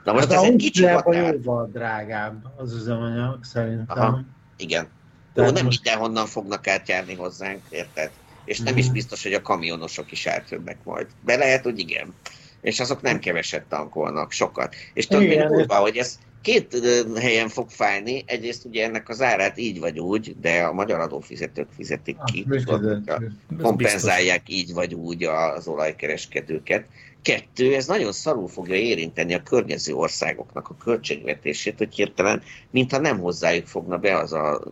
Na 0.05 0.13
most 0.13 0.33
hát 0.33 0.37
ez 0.37 0.43
egy 0.51 0.57
kicsi 0.57 0.85
Ausztriában 0.87 1.15
határ. 1.15 1.35
jóval 1.35 1.71
drágább 1.73 2.45
az 2.57 2.75
üzemanyag, 2.75 3.45
szerintem. 3.45 3.99
Aha. 3.99 4.21
Igen. 4.57 4.83
Jó, 4.83 4.89
Tehát 5.35 5.53
nem 5.53 5.65
most- 5.65 5.83
mindenhonnan 5.85 6.27
fognak 6.27 6.67
átjárni 6.67 7.15
hozzánk, 7.15 7.61
érted? 7.71 8.11
És 8.45 8.59
nem 8.59 8.73
Mhm. 8.73 8.83
is 8.83 8.91
biztos, 8.91 9.23
hogy 9.23 9.33
a 9.33 9.43
kamionosok 9.43 10.13
is 10.13 10.27
átjönnek 10.27 10.77
majd. 10.85 11.07
Be 11.25 11.37
lehet, 11.37 11.63
hogy 11.63 11.79
igen. 11.79 12.15
És 12.61 12.81
azok 12.81 13.01
nem 13.03 13.19
keveset 13.19 13.65
tankolnak, 13.69 14.33
sokat. 14.33 14.75
És 14.95 15.07
tudod, 15.07 15.25
mi 15.27 15.31
Igen. 15.33 15.53
durva, 15.53 15.75
hogy 15.75 15.97
ez 15.97 16.19
két 16.43 16.81
helyen 17.17 17.49
fog 17.49 17.71
fájni. 17.71 18.23
Egyrészt 18.27 18.65
ugye 18.65 18.85
ennek 18.85 19.09
az 19.09 19.23
árát 19.23 19.59
így 19.59 19.79
vagy 19.79 19.99
úgy, 19.99 20.37
de 20.41 20.63
a 20.63 20.73
magyar 20.73 21.01
adófizetők 21.01 21.69
fizetik 21.77 22.17
ki. 22.25 22.45
működött. 22.49 23.09
hogyha 23.09 23.15
Ez 23.15 23.63
kompenzálják 23.63 24.43
így 24.47 24.73
vagy 24.73 24.95
úgy 24.95 25.25
az 25.25 25.69
olajkereskedőket. 25.69 26.85
Kettő, 27.23 27.75
ez 27.75 27.87
nagyon 27.87 28.13
szarul 28.13 28.49
fogja 28.49 28.75
érinteni 28.75 29.35
a 29.35 29.43
környező 29.43 29.95
országoknak 29.95 30.69
a 30.69 30.77
költségvetését, 30.85 31.79
hogy 31.79 31.95
hirtelen, 31.95 32.43
mintha 32.71 32.99
nem 32.99 33.19
hozzájuk 33.19 33.67
fogna 33.67 33.99
be 33.99 34.17
az 34.17 34.33
a, 34.33 34.63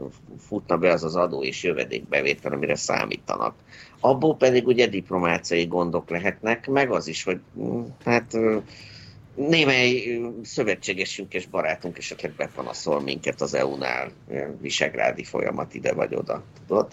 futna 0.46 0.76
be 0.76 0.92
az 0.92 1.04
az 1.04 1.16
adó 1.16 1.42
és 1.42 1.62
jövedékbevétel, 1.62 2.52
amire 2.52 2.76
számítanak. 2.76 3.54
Abból 4.00 4.36
pedig 4.36 4.66
ugye 4.66 4.86
diplomáciai 4.86 5.66
gondok 5.66 6.10
lehetnek, 6.10 6.66
meg 6.66 6.90
az 6.90 7.06
is, 7.06 7.22
hogy 7.22 7.40
mm, 7.58 7.82
hát 8.04 8.36
némely 9.36 10.18
szövetségesünk 10.42 11.34
és 11.34 11.46
barátunk 11.46 11.98
esetleg 11.98 12.32
bepanaszol 12.36 13.00
minket 13.00 13.40
az 13.40 13.54
EU-nál, 13.54 14.10
visegrádi 14.60 15.24
folyamat 15.24 15.74
ide 15.74 15.92
vagy 15.92 16.14
oda, 16.14 16.42
tudod? 16.66 16.86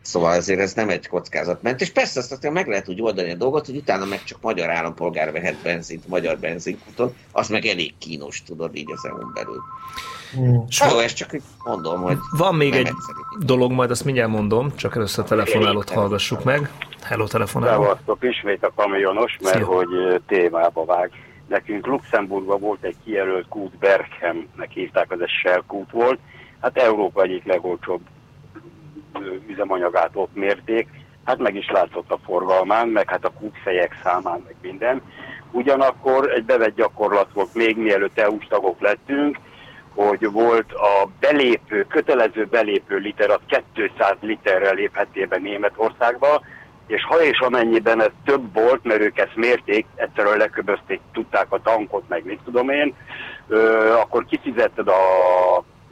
Szóval 0.00 0.34
ezért 0.34 0.60
ez 0.60 0.74
nem 0.74 0.88
egy 0.88 1.08
kockázatment. 1.08 1.80
És 1.80 1.90
persze 1.90 2.20
azt 2.20 2.32
azért 2.32 2.54
meg 2.54 2.68
lehet 2.68 2.88
úgy 2.88 3.02
oldani 3.02 3.30
a 3.30 3.34
dolgot, 3.34 3.66
hogy 3.66 3.76
utána 3.76 4.04
meg 4.04 4.24
csak 4.24 4.38
magyar 4.40 4.70
állampolgár 4.70 5.32
vehet 5.32 5.56
benzint 5.62 6.08
magyar 6.08 6.38
benzinkúton, 6.38 7.14
az 7.32 7.48
meg 7.48 7.64
elég 7.64 7.94
kínos, 7.98 8.42
tudod, 8.42 8.76
így 8.76 8.92
az 8.92 9.04
EU-n 9.04 9.30
belül. 9.34 9.62
Mm. 10.38 10.54
Jó, 10.90 10.98
ezt 10.98 11.16
csak 11.16 11.36
mondom, 11.64 12.02
hogy 12.02 12.16
Van 12.38 12.54
még 12.54 12.72
egy 12.72 12.78
egyszerű. 12.86 13.18
dolog, 13.38 13.72
majd 13.72 13.90
azt 13.90 14.04
mindjárt 14.04 14.30
mondom, 14.30 14.76
csak 14.76 14.96
először 14.96 15.24
a 15.24 15.28
telefonálót 15.28 15.90
hallgassuk 15.90 16.44
meg. 16.44 16.70
Hello, 17.02 17.26
telefonáló. 17.26 17.82
Szevasztok, 17.82 18.18
ismét 18.20 18.64
a 18.64 18.72
kamionos, 18.76 19.36
mert 19.42 19.56
Szia. 19.56 19.66
hogy 19.66 19.88
témába 20.26 20.84
vág. 20.84 21.10
Nekünk 21.48 21.86
Luxemburgban 21.86 22.60
volt 22.60 22.84
egy 22.84 22.96
kijelölt 23.04 23.48
kút, 23.48 23.78
Berghemnek 23.78 24.70
hívták, 24.70 25.10
az 25.10 25.20
egy 25.20 25.28
Shell 25.28 25.62
kút 25.66 25.90
volt. 25.90 26.18
Hát 26.60 26.76
Európa 26.76 27.22
egyik 27.22 27.44
legolcsóbb 27.44 28.00
üzemanyagát 29.48 30.10
ott 30.12 30.34
mérték. 30.34 30.88
Hát 31.24 31.38
meg 31.38 31.54
is 31.54 31.70
látszott 31.70 32.10
a 32.10 32.18
forgalmán, 32.24 32.88
meg 32.88 33.10
hát 33.10 33.24
a 33.24 33.32
kútfejek 33.32 34.00
számán, 34.02 34.42
meg 34.44 34.54
minden. 34.62 35.02
Ugyanakkor 35.50 36.30
egy 36.30 36.44
bevett 36.44 36.74
gyakorlat 36.74 37.32
volt 37.32 37.54
még 37.54 37.76
mielőtt 37.76 38.18
EU-s 38.18 38.46
tagok 38.46 38.80
lettünk, 38.80 39.38
hogy 39.94 40.30
volt 40.30 40.72
a 40.72 41.08
belépő, 41.20 41.86
kötelező 41.88 42.44
belépő 42.44 42.96
liter, 42.96 43.30
az 43.30 43.40
200 43.72 44.16
literrel 44.20 44.74
léphettél 44.74 45.26
be 45.26 45.38
Németországba, 45.38 46.42
és 46.86 47.04
ha 47.04 47.22
és 47.22 47.38
amennyiben 47.38 48.00
ez 48.00 48.10
több 48.24 48.54
volt, 48.54 48.84
mert 48.84 49.00
ők 49.00 49.18
ezt 49.18 49.36
mérték, 49.36 49.86
egyszerűen 49.94 50.36
leköbözték, 50.36 51.00
tudták 51.12 51.46
a 51.48 51.60
tankot, 51.62 52.08
meg 52.08 52.24
mit 52.24 52.40
tudom 52.44 52.68
én, 52.68 52.94
ö, 53.48 53.92
akkor 53.92 54.24
kifizetted 54.24 54.88
a 54.88 54.94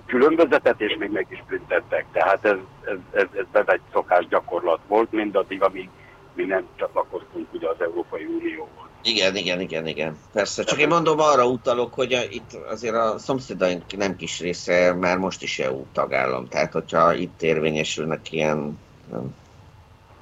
különbözetet, 0.07 0.81
és 0.81 0.97
még 0.99 1.11
meg 1.11 1.27
is 1.31 1.43
büntettek. 1.49 2.05
Tehát 2.13 2.45
ez, 2.45 2.57
ez, 2.85 2.97
ez, 3.13 3.27
ez 3.37 3.45
bevett 3.53 3.81
szokás 3.93 4.27
gyakorlat 4.29 4.81
volt, 4.89 5.13
mindaddig, 5.13 5.63
amíg 5.63 5.89
mi 6.35 6.45
nem 6.45 6.67
csatlakoztunk 6.77 7.53
ugye 7.53 7.69
az 7.69 7.81
Európai 7.81 8.25
Unióhoz. 8.25 8.89
Igen, 9.03 9.37
igen, 9.37 9.61
igen, 9.61 9.87
igen. 9.87 10.17
Persze, 10.33 10.65
csak 10.65 10.81
én 10.81 10.89
mondom, 10.89 11.21
arra 11.21 11.47
utalok, 11.47 11.95
hogy 11.95 12.13
a, 12.13 12.23
itt 12.31 12.53
azért 12.69 12.95
a 12.95 13.19
szomszédaink 13.19 13.97
nem 13.97 14.17
kis 14.17 14.41
része 14.41 14.95
már 14.95 15.19
most 15.19 15.43
is 15.43 15.59
EU 15.59 15.85
tagállam. 15.93 16.49
Tehát, 16.49 16.73
hogyha 16.73 17.15
itt 17.15 17.43
érvényesülnek 17.43 18.33
ilyen 18.33 18.79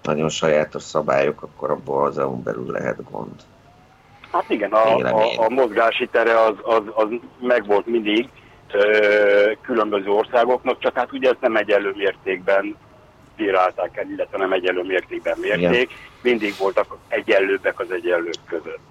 nagyon 0.03 0.29
sajátos 0.29 0.83
szabályok, 0.83 1.43
akkor 1.43 1.71
abból 1.71 2.07
az 2.07 2.19
EU-n 2.19 2.43
belül 2.43 2.71
lehet 2.71 3.11
gond. 3.11 3.43
Hát 4.33 4.51
igen, 4.51 4.73
a, 4.73 4.97
a, 4.97 5.45
a 5.45 5.49
mozgási 5.49 6.07
tere 6.07 6.41
az, 6.41 6.55
az, 6.63 6.83
az 6.95 7.09
megvolt 7.41 7.87
mindig 7.87 8.29
ö, 8.73 9.53
különböző 9.63 10.09
országoknak, 10.09 10.79
csak 10.79 10.97
hát 10.97 11.13
ugye 11.13 11.31
ezt 11.31 11.41
nem 11.41 11.57
egyenlő 11.57 11.93
mértékben 11.97 12.77
bírálták 13.37 13.97
el, 13.97 14.07
illetve 14.09 14.39
nem 14.39 14.53
egyenlő 14.53 14.83
mértékben 14.83 15.39
mérték. 15.39 15.63
Igen. 15.63 15.89
Mindig 16.23 16.55
voltak 16.59 16.97
egyenlőbbek 17.09 17.81
az 17.81 17.91
egyenlők 17.91 18.39
között. 18.49 18.91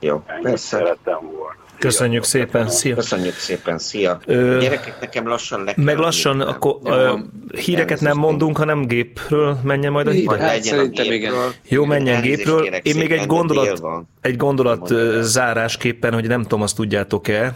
Jó, 0.00 0.22
Ennyit 0.26 0.42
persze. 0.42 0.76
szerettem 0.76 1.18
volna. 1.20 1.63
Köszönjük 1.78 2.24
szépen, 2.24 2.68
szia. 2.68 2.94
Köszönjük 2.94 3.34
szépen, 3.34 3.78
szia. 3.78 4.20
Ö, 4.26 4.58
Gyerekek, 4.60 5.00
nekem 5.00 5.26
lassan 5.28 5.64
le 5.64 5.72
kell 5.74 5.84
Meg 5.84 5.98
lassan, 5.98 6.36
mennem. 6.36 6.52
akkor 6.54 6.76
ö, 6.84 7.18
híreket 7.56 8.00
nem 8.00 8.16
mondunk, 8.16 8.56
hanem 8.56 8.86
gépről 8.86 9.58
menjen 9.62 9.92
majd 9.92 10.06
a 10.06 10.10
hír. 10.10 10.26
Majd 10.26 10.40
legyen 10.40 10.78
a 10.78 10.86
gépről. 10.86 11.52
Jó, 11.68 11.84
menjen 11.84 12.22
gépről. 12.22 12.64
Én 12.64 12.96
még 12.96 13.12
egy 13.12 13.26
gondolat, 13.26 13.82
egy 14.20 14.36
gondolat 14.36 14.92
zárásképpen, 15.20 16.12
hogy 16.12 16.26
nem 16.26 16.42
tudom, 16.42 16.62
azt 16.62 16.76
tudjátok-e, 16.76 17.54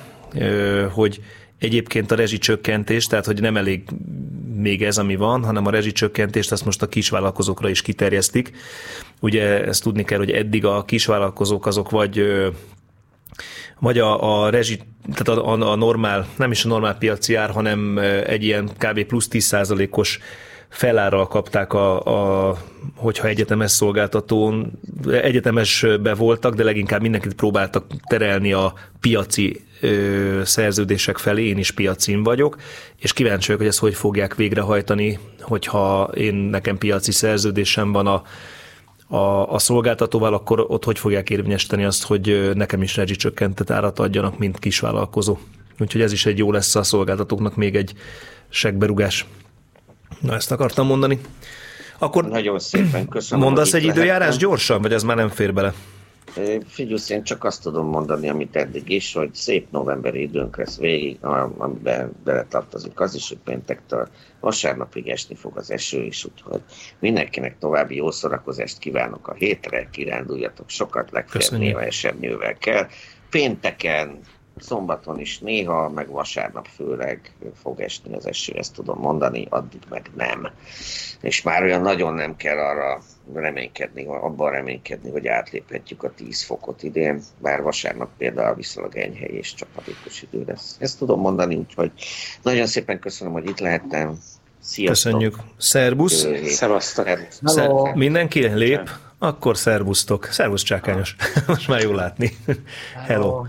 hogy 0.93 1.21
egyébként 1.59 2.11
a 2.11 2.15
rezsicsökkentés, 2.15 3.07
tehát 3.07 3.27
hogy 3.27 3.41
nem 3.41 3.57
elég 3.57 3.83
még 4.57 4.83
ez, 4.83 4.99
ami 4.99 5.17
van, 5.17 5.45
hanem 5.45 5.67
a 5.67 5.71
rezsicsökkentést 5.71 6.53
azt 6.53 6.65
most 6.65 6.83
a 6.83 6.87
kisvállalkozókra 6.87 7.69
is 7.69 7.83
kiterjesztik. 7.83 8.53
Ugye 9.21 9.65
ezt 9.67 9.83
tudni 9.83 10.05
kell, 10.05 10.19
hogy 10.19 10.31
eddig 10.31 10.65
a 10.65 10.85
kisvállalkozók 10.85 11.67
azok 11.67 11.91
vagy 11.91 12.25
vagy 13.79 13.99
a, 13.99 14.43
a 14.45 14.51
rezsi, 14.51 14.81
tehát 15.15 15.29
a, 15.29 15.53
a, 15.53 15.71
a 15.71 15.75
normál, 15.77 16.27
nem 16.37 16.51
is 16.51 16.65
a 16.65 16.69
normál 16.69 16.99
piaci 16.99 17.35
ár, 17.35 17.51
hanem 17.51 17.99
egy 18.27 18.45
ilyen 18.45 18.71
kb. 18.79 19.05
plusz 19.05 19.29
10%-os 19.33 20.19
felárral 20.69 21.29
kapták, 21.29 21.73
a, 21.73 22.01
a, 22.51 22.57
hogyha 22.97 23.29
egyetemes 23.29 23.71
szolgáltatón, 23.71 24.81
egyetemesbe 25.11 26.15
voltak, 26.15 26.55
de 26.55 26.65
leginkább 26.65 27.01
mindenkit 27.01 27.35
próbáltak 27.35 27.85
terelni 28.09 28.53
a 28.53 28.73
piaci 29.01 29.61
ö, 29.81 30.41
szerződések 30.45 31.19
felé, 31.19 31.47
én 31.47 31.59
is 31.59 31.71
piacin 31.71 32.23
vagyok, 32.23 32.57
és 32.97 33.13
kíváncsi 33.13 33.47
vagyok, 33.47 33.61
hogy 33.61 33.71
ezt 33.71 33.79
hogy 33.79 33.95
fogják 33.95 34.35
végrehajtani, 34.35 35.19
hogyha 35.41 36.11
én 36.15 36.35
nekem 36.35 36.79
piaci 36.79 37.13
szerződésem 37.13 37.93
van 37.93 38.07
a, 38.07 38.23
a, 39.09 39.53
a 39.53 39.59
szolgáltatóval, 39.59 40.35
akkor 40.35 40.65
ott 40.69 40.85
hogy 40.85 40.99
fogják 40.99 41.31
érvényesíteni 41.31 41.85
azt, 41.85 42.05
hogy 42.05 42.51
nekem 42.55 42.83
is 42.83 42.97
rezsicsökkentett 42.97 43.71
árat 43.71 43.99
adjanak, 43.99 44.39
mint 44.39 44.59
kisvállalkozó. 44.59 45.37
Úgyhogy 45.81 46.01
ez 46.01 46.13
is 46.13 46.27
egy 46.27 46.39
jó 46.39 46.53
lesz 46.53 46.75
a 46.75 46.83
szolgáltatóknak 46.83 47.57
még 47.57 47.77
egy 47.77 47.93
segberugás. 48.49 49.27
Na, 50.21 50.35
ezt 50.35 50.51
akartam 50.53 50.87
mondani. 50.87 51.21
Akkor 51.99 52.25
Nagyon 52.29 52.59
szépen 52.59 53.09
köszönöm. 53.09 53.45
mondasz 53.45 53.73
egy 53.73 53.85
időjárás 53.85 54.19
lehettem. 54.19 54.39
gyorsan, 54.39 54.83
vagy 54.83 54.93
ez 54.93 55.03
már 55.03 55.17
nem 55.17 55.29
fér 55.29 55.55
bele? 55.55 55.75
Ö, 56.37 56.57
Figyelj, 56.67 57.01
én 57.09 57.23
csak 57.23 57.45
azt 57.45 57.63
tudom 57.63 57.87
mondani, 57.87 58.29
amit 58.29 58.57
eddig 58.57 58.91
is, 58.91 59.13
hogy 59.13 59.35
szép 59.35 59.71
novemberi 59.71 60.21
időnk 60.21 60.57
lesz 60.57 60.79
végig, 60.79 61.19
amiben 61.57 62.13
beletartozik 62.25 63.01
az 63.01 63.15
is, 63.15 63.29
hogy 63.29 63.39
péntektől 63.45 64.09
vasárnapig 64.41 65.09
esni 65.09 65.35
fog 65.35 65.57
az 65.57 65.71
eső 65.71 66.03
is, 66.03 66.25
úgyhogy 66.25 66.63
mindenkinek 66.99 67.59
további 67.59 67.97
jó 67.97 68.11
szórakozást 68.11 68.79
kívánok 68.79 69.29
a 69.29 69.35
hétre, 69.35 69.89
kiránduljatok 69.91 70.69
sokat, 70.69 71.11
legfeljebb 71.11 71.59
néha 71.59 71.83
esernyővel 71.83 72.55
kell. 72.55 72.87
Pénteken, 73.31 74.21
szombaton 74.61 75.21
is 75.21 75.39
néha, 75.39 75.89
meg 75.89 76.09
vasárnap 76.09 76.67
főleg 76.67 77.33
fog 77.55 77.81
esni 77.81 78.15
az 78.15 78.27
eső, 78.27 78.53
ezt 78.53 78.75
tudom 78.75 78.99
mondani, 78.99 79.47
addig 79.51 79.81
meg 79.89 80.11
nem. 80.17 80.49
És 81.21 81.43
már 81.43 81.63
olyan 81.63 81.83
nagyon 81.83 82.15
nem 82.15 82.37
kell 82.37 82.59
arra 82.59 83.01
reménykedni, 83.35 84.05
abban 84.05 84.51
reménykedni, 84.51 85.11
hogy 85.11 85.27
átléphetjük 85.27 86.03
a 86.03 86.13
10 86.15 86.43
fokot 86.43 86.83
idén, 86.83 87.23
bár 87.39 87.63
vasárnap 87.63 88.09
például 88.19 88.55
viszonylag 88.55 88.97
enyhe 88.97 89.27
és 89.27 89.55
csapadékos 89.55 90.23
idő 90.23 90.45
lesz. 90.47 90.77
Ezt 90.79 90.99
tudom 90.99 91.21
mondani, 91.21 91.55
úgyhogy 91.55 91.91
nagyon 92.43 92.67
szépen 92.67 92.99
köszönöm, 92.99 93.33
hogy 93.33 93.49
itt 93.49 93.59
lehettem. 93.59 94.19
Sziasztok! 94.61 95.13
Köszönjük. 95.13 95.37
Szerbusz. 95.57 96.27
Szevasztok. 96.45 97.07
Szer- 97.45 97.95
mindenki 97.95 98.47
lép? 98.47 98.91
Akkor 99.19 99.57
szervusztok. 99.57 100.25
Szervusz 100.25 100.63
csákányos. 100.63 101.17
Most 101.47 101.69
már 101.69 101.81
jó 101.81 101.93
látni. 101.93 102.37
Hello. 103.07 103.45